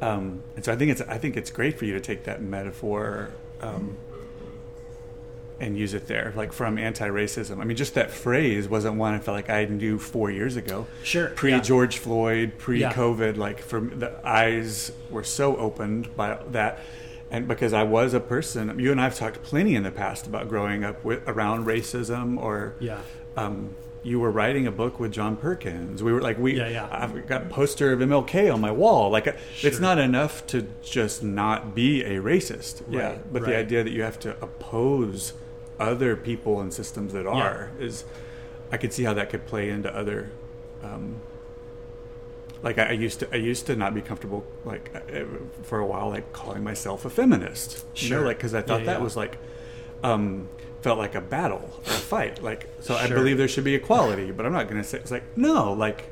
Um, 0.00 0.42
and 0.56 0.64
so 0.64 0.72
I 0.72 0.76
think 0.76 0.90
it's 0.90 1.00
I 1.02 1.18
think 1.18 1.36
it's 1.36 1.50
great 1.50 1.78
for 1.78 1.84
you 1.84 1.94
to 1.94 2.00
take 2.00 2.24
that 2.24 2.40
metaphor 2.42 3.30
um, 3.60 3.96
and 5.58 5.76
use 5.76 5.92
it 5.92 6.06
there, 6.06 6.32
like 6.36 6.54
from 6.54 6.78
anti-racism. 6.78 7.60
I 7.60 7.64
mean, 7.64 7.76
just 7.76 7.94
that 7.94 8.10
phrase 8.10 8.66
wasn't 8.66 8.96
one 8.96 9.12
I 9.14 9.18
felt 9.18 9.34
like 9.34 9.50
I 9.50 9.66
knew 9.66 9.98
four 9.98 10.30
years 10.30 10.56
ago 10.56 10.86
sure 11.02 11.28
pre 11.30 11.50
yeah. 11.50 11.60
George 11.60 11.98
Floyd, 11.98 12.52
pre 12.56 12.80
COVID, 12.80 13.36
like 13.36 13.60
from 13.60 13.98
the 13.98 14.18
eyes 14.26 14.90
were 15.10 15.24
so 15.24 15.56
opened 15.56 16.16
by 16.16 16.38
that. 16.52 16.78
And 17.30 17.46
because 17.46 17.72
I 17.72 17.84
was 17.84 18.12
a 18.12 18.20
person, 18.20 18.76
you 18.78 18.90
and 18.90 19.00
I've 19.00 19.14
talked 19.14 19.42
plenty 19.42 19.76
in 19.76 19.84
the 19.84 19.92
past 19.92 20.26
about 20.26 20.48
growing 20.48 20.84
up 20.84 21.04
with 21.04 21.22
around 21.28 21.64
racism, 21.66 22.36
or 22.36 22.74
yeah 22.80 23.00
um, 23.36 23.74
you 24.02 24.18
were 24.18 24.30
writing 24.30 24.66
a 24.66 24.70
book 24.70 24.98
with 24.98 25.12
John 25.12 25.36
Perkins. 25.36 26.02
We 26.02 26.12
were 26.12 26.22
like, 26.22 26.38
we, 26.38 26.56
Yeah, 26.56 26.68
yeah. 26.68 26.88
I've 26.90 27.26
got 27.26 27.42
a 27.42 27.46
poster 27.46 27.92
of 27.92 28.00
MLK 28.00 28.52
on 28.52 28.60
my 28.60 28.70
wall. 28.70 29.10
Like, 29.10 29.36
it's 29.60 29.78
not 29.78 29.98
enough 29.98 30.46
to 30.48 30.66
just 30.82 31.22
not 31.22 31.74
be 31.74 32.02
a 32.02 32.20
racist. 32.20 32.82
yeah, 32.88 33.10
Right, 33.10 33.32
but 33.32 33.44
the 33.44 33.56
idea 33.56 33.84
that 33.84 33.92
you 33.92 34.02
have 34.02 34.18
to 34.20 34.30
oppose 34.42 35.34
other 35.78 36.16
people 36.16 36.60
and 36.60 36.72
systems 36.72 37.12
that 37.12 37.26
are 37.26 37.70
is, 37.78 38.04
I 38.72 38.76
could 38.78 38.92
see 38.92 39.04
how 39.04 39.14
that 39.14 39.28
could 39.30 39.46
play 39.46 39.68
into 39.68 39.94
other. 39.94 40.30
Um, 40.82 41.20
like 42.62 42.78
I, 42.78 42.88
I 42.88 42.92
used 42.92 43.20
to, 43.20 43.32
I 43.32 43.36
used 43.36 43.66
to 43.66 43.76
not 43.76 43.94
be 43.94 44.02
comfortable, 44.02 44.44
like 44.64 44.90
uh, 44.94 45.24
for 45.62 45.78
a 45.78 45.86
while, 45.86 46.08
like 46.10 46.32
calling 46.32 46.62
myself 46.64 47.04
a 47.04 47.10
feminist. 47.10 47.84
You 47.96 48.10
know, 48.10 48.22
like 48.22 48.36
because 48.38 48.54
I 48.54 48.62
thought 48.62 48.80
Yeah, 48.80 48.86
that 48.86 48.98
yeah. 48.98 49.04
was 49.04 49.16
like, 49.16 49.38
um, 50.02 50.48
felt 50.82 50.98
like 50.98 51.14
a 51.14 51.20
battle 51.20 51.70
or 51.86 51.92
a 51.92 51.96
fight. 51.96 52.42
Like, 52.42 52.68
so 52.80 52.94
I 52.96 53.06
believe 53.08 53.38
there 53.38 53.48
should 53.48 53.64
be 53.64 53.74
equality, 53.74 54.30
but 54.30 54.46
I'm 54.46 54.52
not 54.52 54.68
going 54.68 54.80
to 54.82 54.86
say 54.88 54.98
it's 54.98 55.10
like 55.10 55.36
no, 55.36 55.72
like 55.72 56.10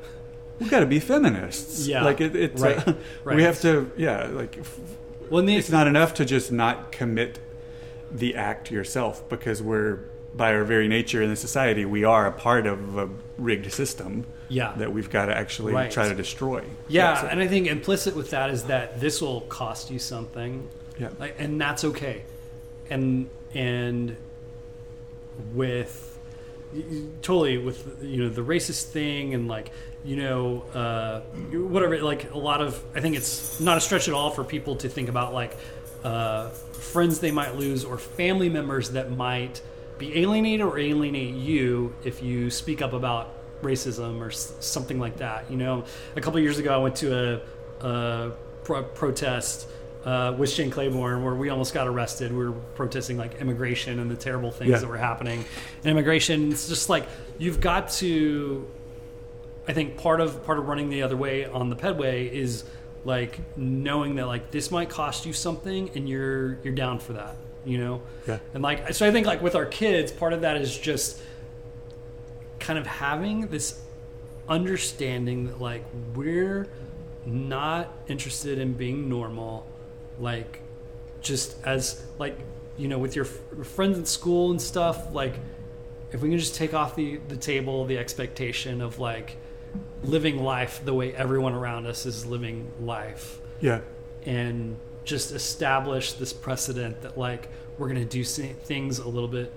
we 0.59 0.67
got 0.69 0.79
to 0.81 0.85
be 0.85 0.99
feminists. 0.99 1.87
Yeah. 1.87 2.03
like 2.03 2.19
it, 2.21 2.35
it's 2.35 2.61
Right. 2.61 2.87
uh, 2.87 2.93
Right. 3.23 3.35
we 3.35 3.43
have 3.43 3.59
to. 3.61 3.91
Yeah, 3.97 4.27
like 4.27 4.57
Well, 5.29 5.47
it's 5.47 5.69
not 5.69 5.87
enough 5.87 6.13
to 6.15 6.25
just 6.25 6.51
not 6.51 6.91
commit 6.91 7.39
the 8.11 8.35
act 8.35 8.71
yourself 8.71 9.27
because 9.29 9.61
we're 9.61 9.99
by 10.35 10.53
our 10.53 10.63
very 10.63 10.87
nature 10.87 11.21
in 11.21 11.29
the 11.29 11.35
society 11.35 11.85
we 11.85 12.03
are 12.03 12.27
a 12.27 12.31
part 12.31 12.67
of 12.67 12.97
a 12.97 13.09
rigged 13.37 13.71
system 13.71 14.25
yeah, 14.51 14.73
that 14.77 14.91
we've 14.91 15.11
got 15.11 15.27
to 15.27 15.37
actually 15.37 15.73
Right. 15.73 15.91
try 15.91 16.09
to 16.09 16.15
destroy. 16.15 16.63
yeah, 16.87 17.27
and 17.29 17.39
I 17.39 17.47
think 17.47 17.67
implicit 17.67 18.15
with 18.15 18.31
that 18.31 18.49
is 18.49 18.63
that 18.63 18.99
this 18.99 19.21
will 19.21 19.41
cost 19.41 19.91
you 19.91 19.99
something, 19.99 20.67
yeah. 20.97 21.09
like, 21.19 21.35
and 21.37 21.61
that's 21.61 21.83
okay, 21.83 22.23
and 22.89 23.29
and 23.53 24.17
with 25.53 26.17
totally 27.21 27.57
with 27.57 27.97
you 28.01 28.23
know 28.23 28.29
the 28.29 28.41
racist 28.41 28.85
thing 28.85 29.33
and 29.33 29.47
like 29.47 29.71
you 30.03 30.15
know 30.15 30.61
uh, 30.73 31.21
whatever 31.51 31.97
like 31.99 32.31
a 32.31 32.37
lot 32.37 32.61
of 32.61 32.83
I 32.95 33.01
think 33.01 33.15
it's 33.15 33.59
not 33.59 33.77
a 33.77 33.81
stretch 33.81 34.07
at 34.07 34.13
all 34.13 34.29
for 34.29 34.43
people 34.43 34.75
to 34.77 34.89
think 34.89 35.09
about 35.09 35.33
like 35.33 35.57
uh, 36.03 36.49
friends 36.49 37.19
they 37.19 37.31
might 37.31 37.55
lose 37.55 37.83
or 37.83 37.97
family 37.97 38.49
members 38.49 38.91
that 38.91 39.11
might 39.11 39.61
be 39.99 40.17
alienated 40.19 40.61
or 40.65 40.79
alienate 40.79 41.35
you 41.35 41.93
if 42.03 42.23
you 42.23 42.49
speak 42.49 42.81
up 42.81 42.93
about 42.93 43.35
racism 43.61 44.21
or 44.21 44.31
something 44.31 44.97
like 44.99 45.17
that. 45.17 45.51
You 45.51 45.57
know, 45.57 45.83
a 46.15 46.21
couple 46.21 46.39
years 46.39 46.57
ago 46.57 46.73
I 46.73 46.77
went 46.77 46.95
to 46.97 47.41
a, 47.81 47.87
a 47.87 48.31
pro- 48.63 48.83
protest 48.83 49.67
uh, 50.05 50.33
with 50.37 50.49
Shane 50.49 50.71
Claiborne 50.71 51.23
where 51.23 51.35
we 51.35 51.49
almost 51.49 51.73
got 51.73 51.85
arrested. 51.87 52.31
We 52.31 52.45
were 52.45 52.53
protesting 52.53 53.17
like 53.17 53.35
immigration 53.41 53.99
and 53.99 54.09
the 54.09 54.15
terrible 54.15 54.49
things 54.51 54.71
Yeah. 54.71 54.77
that 54.79 54.87
were 54.87 54.97
happening 54.97 55.43
in 55.83 55.89
immigration. 55.91 56.51
It's 56.51 56.69
just 56.69 56.89
like 56.89 57.05
you've 57.37 57.59
got 57.61 57.89
to. 57.99 58.65
I 59.67 59.73
think 59.73 59.97
part 59.97 60.19
of 60.21 60.43
part 60.45 60.57
of 60.57 60.67
running 60.67 60.89
the 60.89 61.03
other 61.03 61.17
way 61.17 61.45
on 61.45 61.69
the 61.69 61.75
pedway 61.75 62.31
is 62.31 62.63
like 63.05 63.39
knowing 63.57 64.15
that 64.15 64.25
like 64.25 64.49
this 64.51 64.71
might 64.71 64.89
cost 64.89 65.25
you 65.25 65.33
something 65.33 65.91
and 65.95 66.07
you're 66.09 66.57
you're 66.63 66.73
down 66.73 66.99
for 66.99 67.13
that. 67.13 67.35
You 67.65 67.77
know. 67.77 68.01
Yeah. 68.27 68.39
And 68.53 68.63
like, 68.63 68.93
so 68.93 69.07
I 69.07 69.11
think 69.11 69.27
like 69.27 69.41
with 69.41 69.55
our 69.55 69.65
kids, 69.65 70.11
part 70.11 70.33
of 70.33 70.41
that 70.41 70.57
is 70.57 70.77
just 70.77 71.21
kind 72.59 72.77
of 72.79 72.85
having 72.87 73.47
this 73.47 73.79
understanding 74.47 75.47
that 75.47 75.61
like 75.61 75.83
we're 76.15 76.67
not 77.25 77.93
interested 78.07 78.57
in 78.59 78.73
being 78.73 79.09
normal, 79.09 79.65
like 80.19 80.61
just 81.21 81.57
as 81.65 82.03
like 82.17 82.37
you 82.77 82.87
know 82.87 82.97
with 82.97 83.15
your 83.15 83.25
f- 83.25 83.67
friends 83.67 83.99
at 83.99 84.07
school 84.07 84.51
and 84.51 84.61
stuff. 84.61 85.13
Like 85.13 85.35
if 86.11 86.21
we 86.21 86.29
can 86.29 86.39
just 86.39 86.55
take 86.55 86.73
off 86.73 86.95
the 86.95 87.17
the 87.27 87.37
table 87.37 87.85
the 87.85 87.97
expectation 87.97 88.81
of 88.81 88.99
like 88.99 89.35
living 90.03 90.41
life 90.43 90.81
the 90.83 90.93
way 90.93 91.13
everyone 91.13 91.53
around 91.53 91.85
us 91.85 92.05
is 92.07 92.25
living 92.25 92.71
life 92.81 93.39
Yeah. 93.61 93.81
and 94.25 94.77
just 95.09 95.31
establish 95.31 96.13
this 96.13 96.31
precedent 96.31 97.01
that 97.01 97.17
like 97.17 97.49
we're 97.77 97.87
going 97.87 97.99
to 97.99 98.05
do 98.05 98.23
things 98.23 98.99
a 98.99 99.07
little 99.07 99.27
bit 99.27 99.51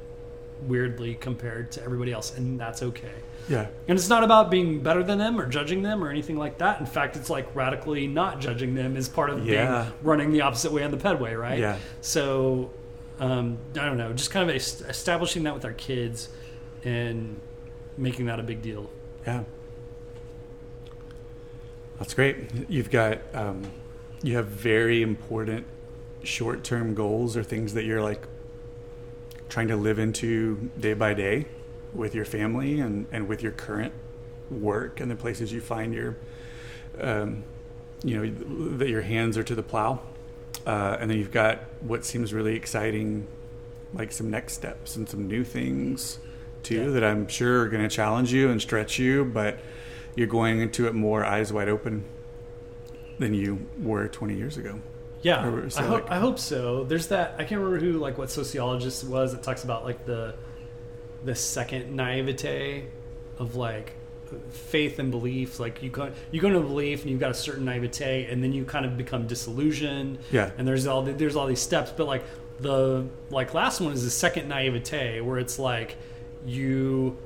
weirdly 0.67 1.15
compared 1.15 1.71
to 1.73 1.83
everybody 1.83 2.13
else 2.13 2.37
and 2.37 2.59
that's 2.59 2.83
okay 2.83 3.13
Yeah. 3.49 3.67
and 3.89 3.99
it's 3.99 4.09
not 4.09 4.23
about 4.25 4.51
being 4.51 4.81
better 4.81 5.03
than 5.03 5.19
them 5.19 5.41
or 5.41 5.47
judging 5.49 5.83
them 5.83 6.03
or 6.05 6.09
anything 6.09 6.37
like 6.39 6.59
that 6.59 6.79
in 6.81 6.87
fact 6.87 7.17
it's 7.17 7.29
like 7.29 7.55
radically 7.55 8.07
not 8.07 8.41
judging 8.41 8.75
them 8.75 8.97
is 8.97 9.09
part 9.09 9.31
of 9.31 9.45
Yeah. 9.47 9.83
being 9.83 9.93
running 10.03 10.33
the 10.33 10.41
opposite 10.43 10.73
way 10.73 10.85
on 10.85 10.91
the 10.93 10.97
pedway 10.97 11.39
right 11.39 11.59
Yeah. 11.59 11.79
so 12.01 12.71
um, 13.21 13.59
i 13.75 13.85
don't 13.85 13.99
know 13.99 14.13
just 14.13 14.31
kind 14.31 14.49
of 14.49 14.55
establishing 14.57 15.43
that 15.45 15.55
with 15.55 15.65
our 15.65 15.73
kids 15.73 16.29
and 16.85 17.41
making 17.99 18.27
that 18.27 18.39
a 18.41 18.43
big 18.45 18.63
deal 18.63 18.89
Yeah. 19.27 19.43
That's 21.99 22.15
great. 22.15 22.37
You've 22.69 22.91
got 22.91 23.19
um, 23.33 23.63
you 24.23 24.37
have 24.37 24.47
very 24.47 25.03
important 25.03 25.67
short 26.23 26.63
term 26.65 26.95
goals 26.95 27.37
or 27.37 27.43
things 27.43 27.75
that 27.75 27.85
you're 27.85 28.03
like 28.03 28.27
trying 29.49 29.69
to 29.69 29.77
live 29.77 29.99
into 29.99 30.71
day 30.79 30.95
by 30.95 31.13
day 31.15 31.47
with 31.93 32.15
your 32.15 32.25
family 32.25 32.81
and, 32.81 33.07
and 33.13 33.29
with 33.29 33.43
your 33.43 33.53
current 33.53 33.93
work 34.51 35.01
and 35.01 35.11
the 35.11 35.17
places 35.17 35.53
you 35.53 35.61
find 35.61 35.93
your 35.93 36.17
um, 37.01 37.43
you 38.05 38.17
know 38.17 38.77
that 38.77 38.89
your 38.89 39.03
hands 39.03 39.37
are 39.37 39.43
to 39.43 39.55
the 39.55 39.63
plow 39.63 40.01
uh, 40.67 40.97
and 41.01 41.11
then 41.11 41.19
you've 41.19 41.33
got 41.33 41.59
what 41.81 42.05
seems 42.05 42.33
really 42.33 42.55
exciting 42.55 43.27
like 43.95 44.13
some 44.13 44.31
next 44.31 44.55
steps 44.55 44.97
and 44.97 45.09
some 45.09 45.27
new 45.27 45.45
things 45.45 46.19
too 46.63 46.77
Yeah. 46.85 46.91
that 46.91 47.05
i'm 47.05 47.27
sure 47.29 47.63
are 47.63 47.69
going 47.69 47.83
to 47.87 47.95
challenge 47.95 48.33
you 48.33 48.51
and 48.51 48.61
stretch 48.61 48.99
you 48.99 49.25
but 49.25 49.59
you're 50.15 50.27
going 50.29 50.61
into 50.61 50.87
it 50.87 50.95
more 50.95 51.25
eyes 51.25 51.53
wide 51.53 51.69
open 51.69 52.05
than 53.19 53.35
you 53.35 53.67
were 53.83 54.09
20 54.09 54.35
years 54.35 54.57
ago 54.57 54.79
Yeah, 55.23 55.47
Or 55.47 55.71
so, 55.71 55.81
I 55.81 55.85
hope 55.85 56.03
like- 56.05 56.11
I 56.13 56.19
hope 56.19 56.39
so. 56.39 56.85
There's 56.85 57.09
that 57.09 57.35
I 57.39 57.45
can't 57.45 57.61
remember 57.61 57.79
who 57.79 57.93
like 57.99 58.19
what 58.19 58.31
sociologist 58.31 59.05
was 59.05 59.33
that 59.33 59.43
talks 59.43 59.63
about 59.65 59.85
like 59.85 60.05
the 60.07 60.35
the 61.25 61.35
second 61.37 61.95
naivete 61.95 62.87
of 63.39 63.55
like 63.55 63.93
faith 64.51 64.99
and 64.99 65.11
belief. 65.13 65.61
Like 65.61 65.83
you 65.83 65.91
go 65.91 66.11
you 66.33 66.41
go 66.41 66.49
into 66.49 66.61
belief 66.61 67.03
and 67.03 67.11
you've 67.11 67.21
got 67.21 67.31
a 67.31 67.35
certain 67.35 67.65
naivete, 67.65 68.25
and 68.31 68.43
then 68.43 68.53
you 68.53 68.65
kind 68.65 68.85
of 68.85 68.97
become 68.97 69.27
disillusioned. 69.29 70.19
Yeah. 70.33 70.51
and 70.59 70.67
there's 70.67 70.87
all 70.89 71.03
the, 71.03 71.13
there's 71.13 71.37
all 71.37 71.47
these 71.47 71.61
steps, 71.61 71.93
but 71.97 72.07
like 72.09 72.25
the 72.61 73.07
like 73.31 73.55
last 73.55 73.81
one 73.81 73.93
is 73.93 74.03
the 74.05 74.11
second 74.11 74.49
naivete 74.49 75.21
where 75.21 75.39
it's 75.39 75.59
like 75.59 75.97
you 76.45 77.17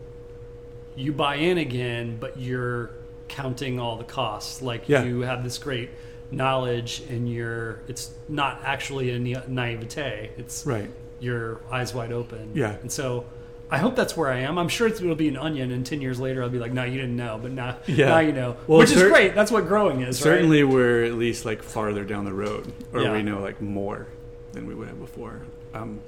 you 0.97 1.13
buy 1.13 1.37
in 1.37 1.59
again, 1.59 2.17
but 2.21 2.39
you're 2.39 2.91
counting 3.28 3.78
all 3.81 3.97
the 3.97 4.05
costs. 4.05 4.62
Like 4.62 4.89
Yeah. 4.89 5.05
you 5.05 5.20
have 5.20 5.43
this 5.44 5.59
great 5.59 5.90
knowledge, 6.31 7.03
and 7.09 7.31
you're 7.31 7.81
it's 7.89 8.11
not 8.28 8.61
actually 8.65 9.11
a 9.11 9.19
naivete. 9.48 10.31
It's 10.36 10.66
right 10.66 10.90
your 11.19 11.61
eyes 11.70 11.94
wide 11.94 12.12
open. 12.12 12.51
Yeah. 12.55 12.77
and 12.82 12.90
so. 12.90 13.27
I 13.69 13.78
hope 13.78 13.97
that's 13.97 14.16
where 14.16 14.31
I 14.31 14.43
am. 14.43 14.59
I'm 14.59 14.69
sure 14.69 14.86
it'll 14.86 15.16
be 15.16 15.27
an 15.27 15.36
onion, 15.36 15.73
and 15.73 15.85
ten 15.85 16.01
years 16.01 16.20
later, 16.20 16.40
I'll 16.40 16.48
be 16.48 16.61
like, 16.61 16.73
"No, 16.73 16.85
you 16.85 16.98
didn't 17.01 17.16
know," 17.16 17.36
but 17.43 17.51
now, 17.51 17.78
Yeah. 17.89 18.11
now 18.11 18.19
you 18.20 18.31
know, 18.31 18.57
Well, 18.69 18.78
which 18.78 18.93
is 18.93 18.98
cer- 18.98 19.09
great. 19.09 19.35
That's 19.35 19.51
what 19.51 19.66
growing 19.66 20.03
is. 20.03 20.20
right? 20.20 20.35
certainly 20.35 20.62
we're 20.62 21.03
at 21.03 21.15
least 21.15 21.44
like 21.44 21.65
farther 21.65 22.05
down 22.05 22.27
the 22.27 22.32
road 22.32 22.73
or 22.93 23.01
Yeah. 23.03 23.12
we 23.12 23.24
know 23.24 23.40
like 23.40 23.61
more 23.61 24.07
than 24.53 24.69
we 24.69 24.74
would 24.77 24.86
have 24.86 25.01
before 25.01 25.40
um, 25.74 25.98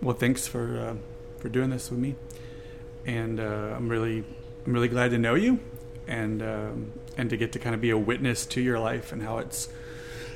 well 0.00 0.16
thanks 0.16 0.46
for 0.48 0.78
uh, 0.80 0.94
for 1.38 1.50
doing 1.50 1.68
this 1.68 1.90
with 1.90 1.98
me 2.00 2.14
and 3.06 3.38
uh, 3.40 3.74
i'm 3.76 3.88
really 3.90 4.24
i'm 4.66 4.72
really 4.72 4.88
glad 4.88 5.10
to 5.10 5.18
know 5.18 5.34
you 5.34 5.60
and 6.10 6.42
um, 6.42 6.92
and 7.16 7.30
to 7.30 7.36
get 7.36 7.52
to 7.52 7.58
kind 7.58 7.74
of 7.74 7.80
be 7.80 7.90
a 7.90 7.98
witness 7.98 8.44
to 8.46 8.60
your 8.60 8.78
life 8.78 9.12
and 9.12 9.22
how 9.22 9.38
it's 9.38 9.68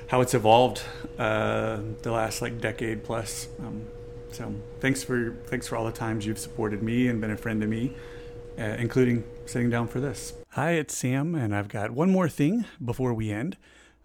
how 0.07 0.21
it's 0.21 0.33
evolved 0.33 0.83
uh, 1.19 1.81
the 2.03 2.13
last 2.13 2.41
like 2.41 2.61
decade 2.61 3.05
plus 3.05 3.49
um, 3.61 3.85
so 4.33 4.55
thanks 4.81 5.03
for 5.03 5.37
thanks 5.47 5.67
for 5.67 5.77
all 5.77 5.85
the 5.85 5.93
times 5.93 6.25
you've 6.25 6.39
supported 6.39 6.83
me 6.83 7.09
and 7.09 7.21
been 7.21 7.31
a 7.31 7.37
friend 7.37 7.61
to 7.61 7.67
me 7.67 7.95
uh, 8.59 8.77
including 8.79 9.25
sitting 9.47 9.71
down 9.71 9.89
for 9.89 10.01
this. 10.01 10.35
Hi, 10.51 10.73
it's 10.73 10.97
Sam, 10.97 11.35
and 11.35 11.55
I've 11.55 11.69
got 11.69 11.91
one 11.91 12.11
more 12.11 12.29
thing 12.29 12.65
before 12.83 13.13
we 13.13 13.31
end. 13.31 13.57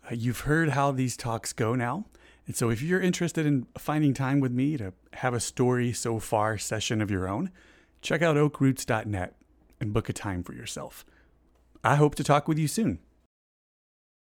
Uh, 0.09 0.15
you've 0.15 0.41
heard 0.41 0.69
how 0.69 0.91
these 0.91 1.15
talks 1.15 1.53
go 1.53 1.75
now. 1.75 2.05
And 2.47 2.55
so, 2.55 2.69
if 2.69 2.81
you're 2.81 3.01
interested 3.01 3.45
in 3.45 3.67
finding 3.77 4.13
time 4.13 4.39
with 4.39 4.51
me 4.51 4.75
to 4.77 4.93
have 5.13 5.33
a 5.33 5.39
story 5.39 5.93
so 5.93 6.19
far 6.19 6.57
session 6.57 7.01
of 7.01 7.11
your 7.11 7.27
own, 7.27 7.51
check 8.01 8.21
out 8.21 8.37
oakroots.net 8.37 9.35
and 9.79 9.93
book 9.93 10.09
a 10.09 10.13
time 10.13 10.43
for 10.43 10.53
yourself. 10.53 11.05
I 11.83 11.95
hope 11.95 12.15
to 12.15 12.23
talk 12.23 12.47
with 12.47 12.57
you 12.57 12.67
soon. 12.67 12.99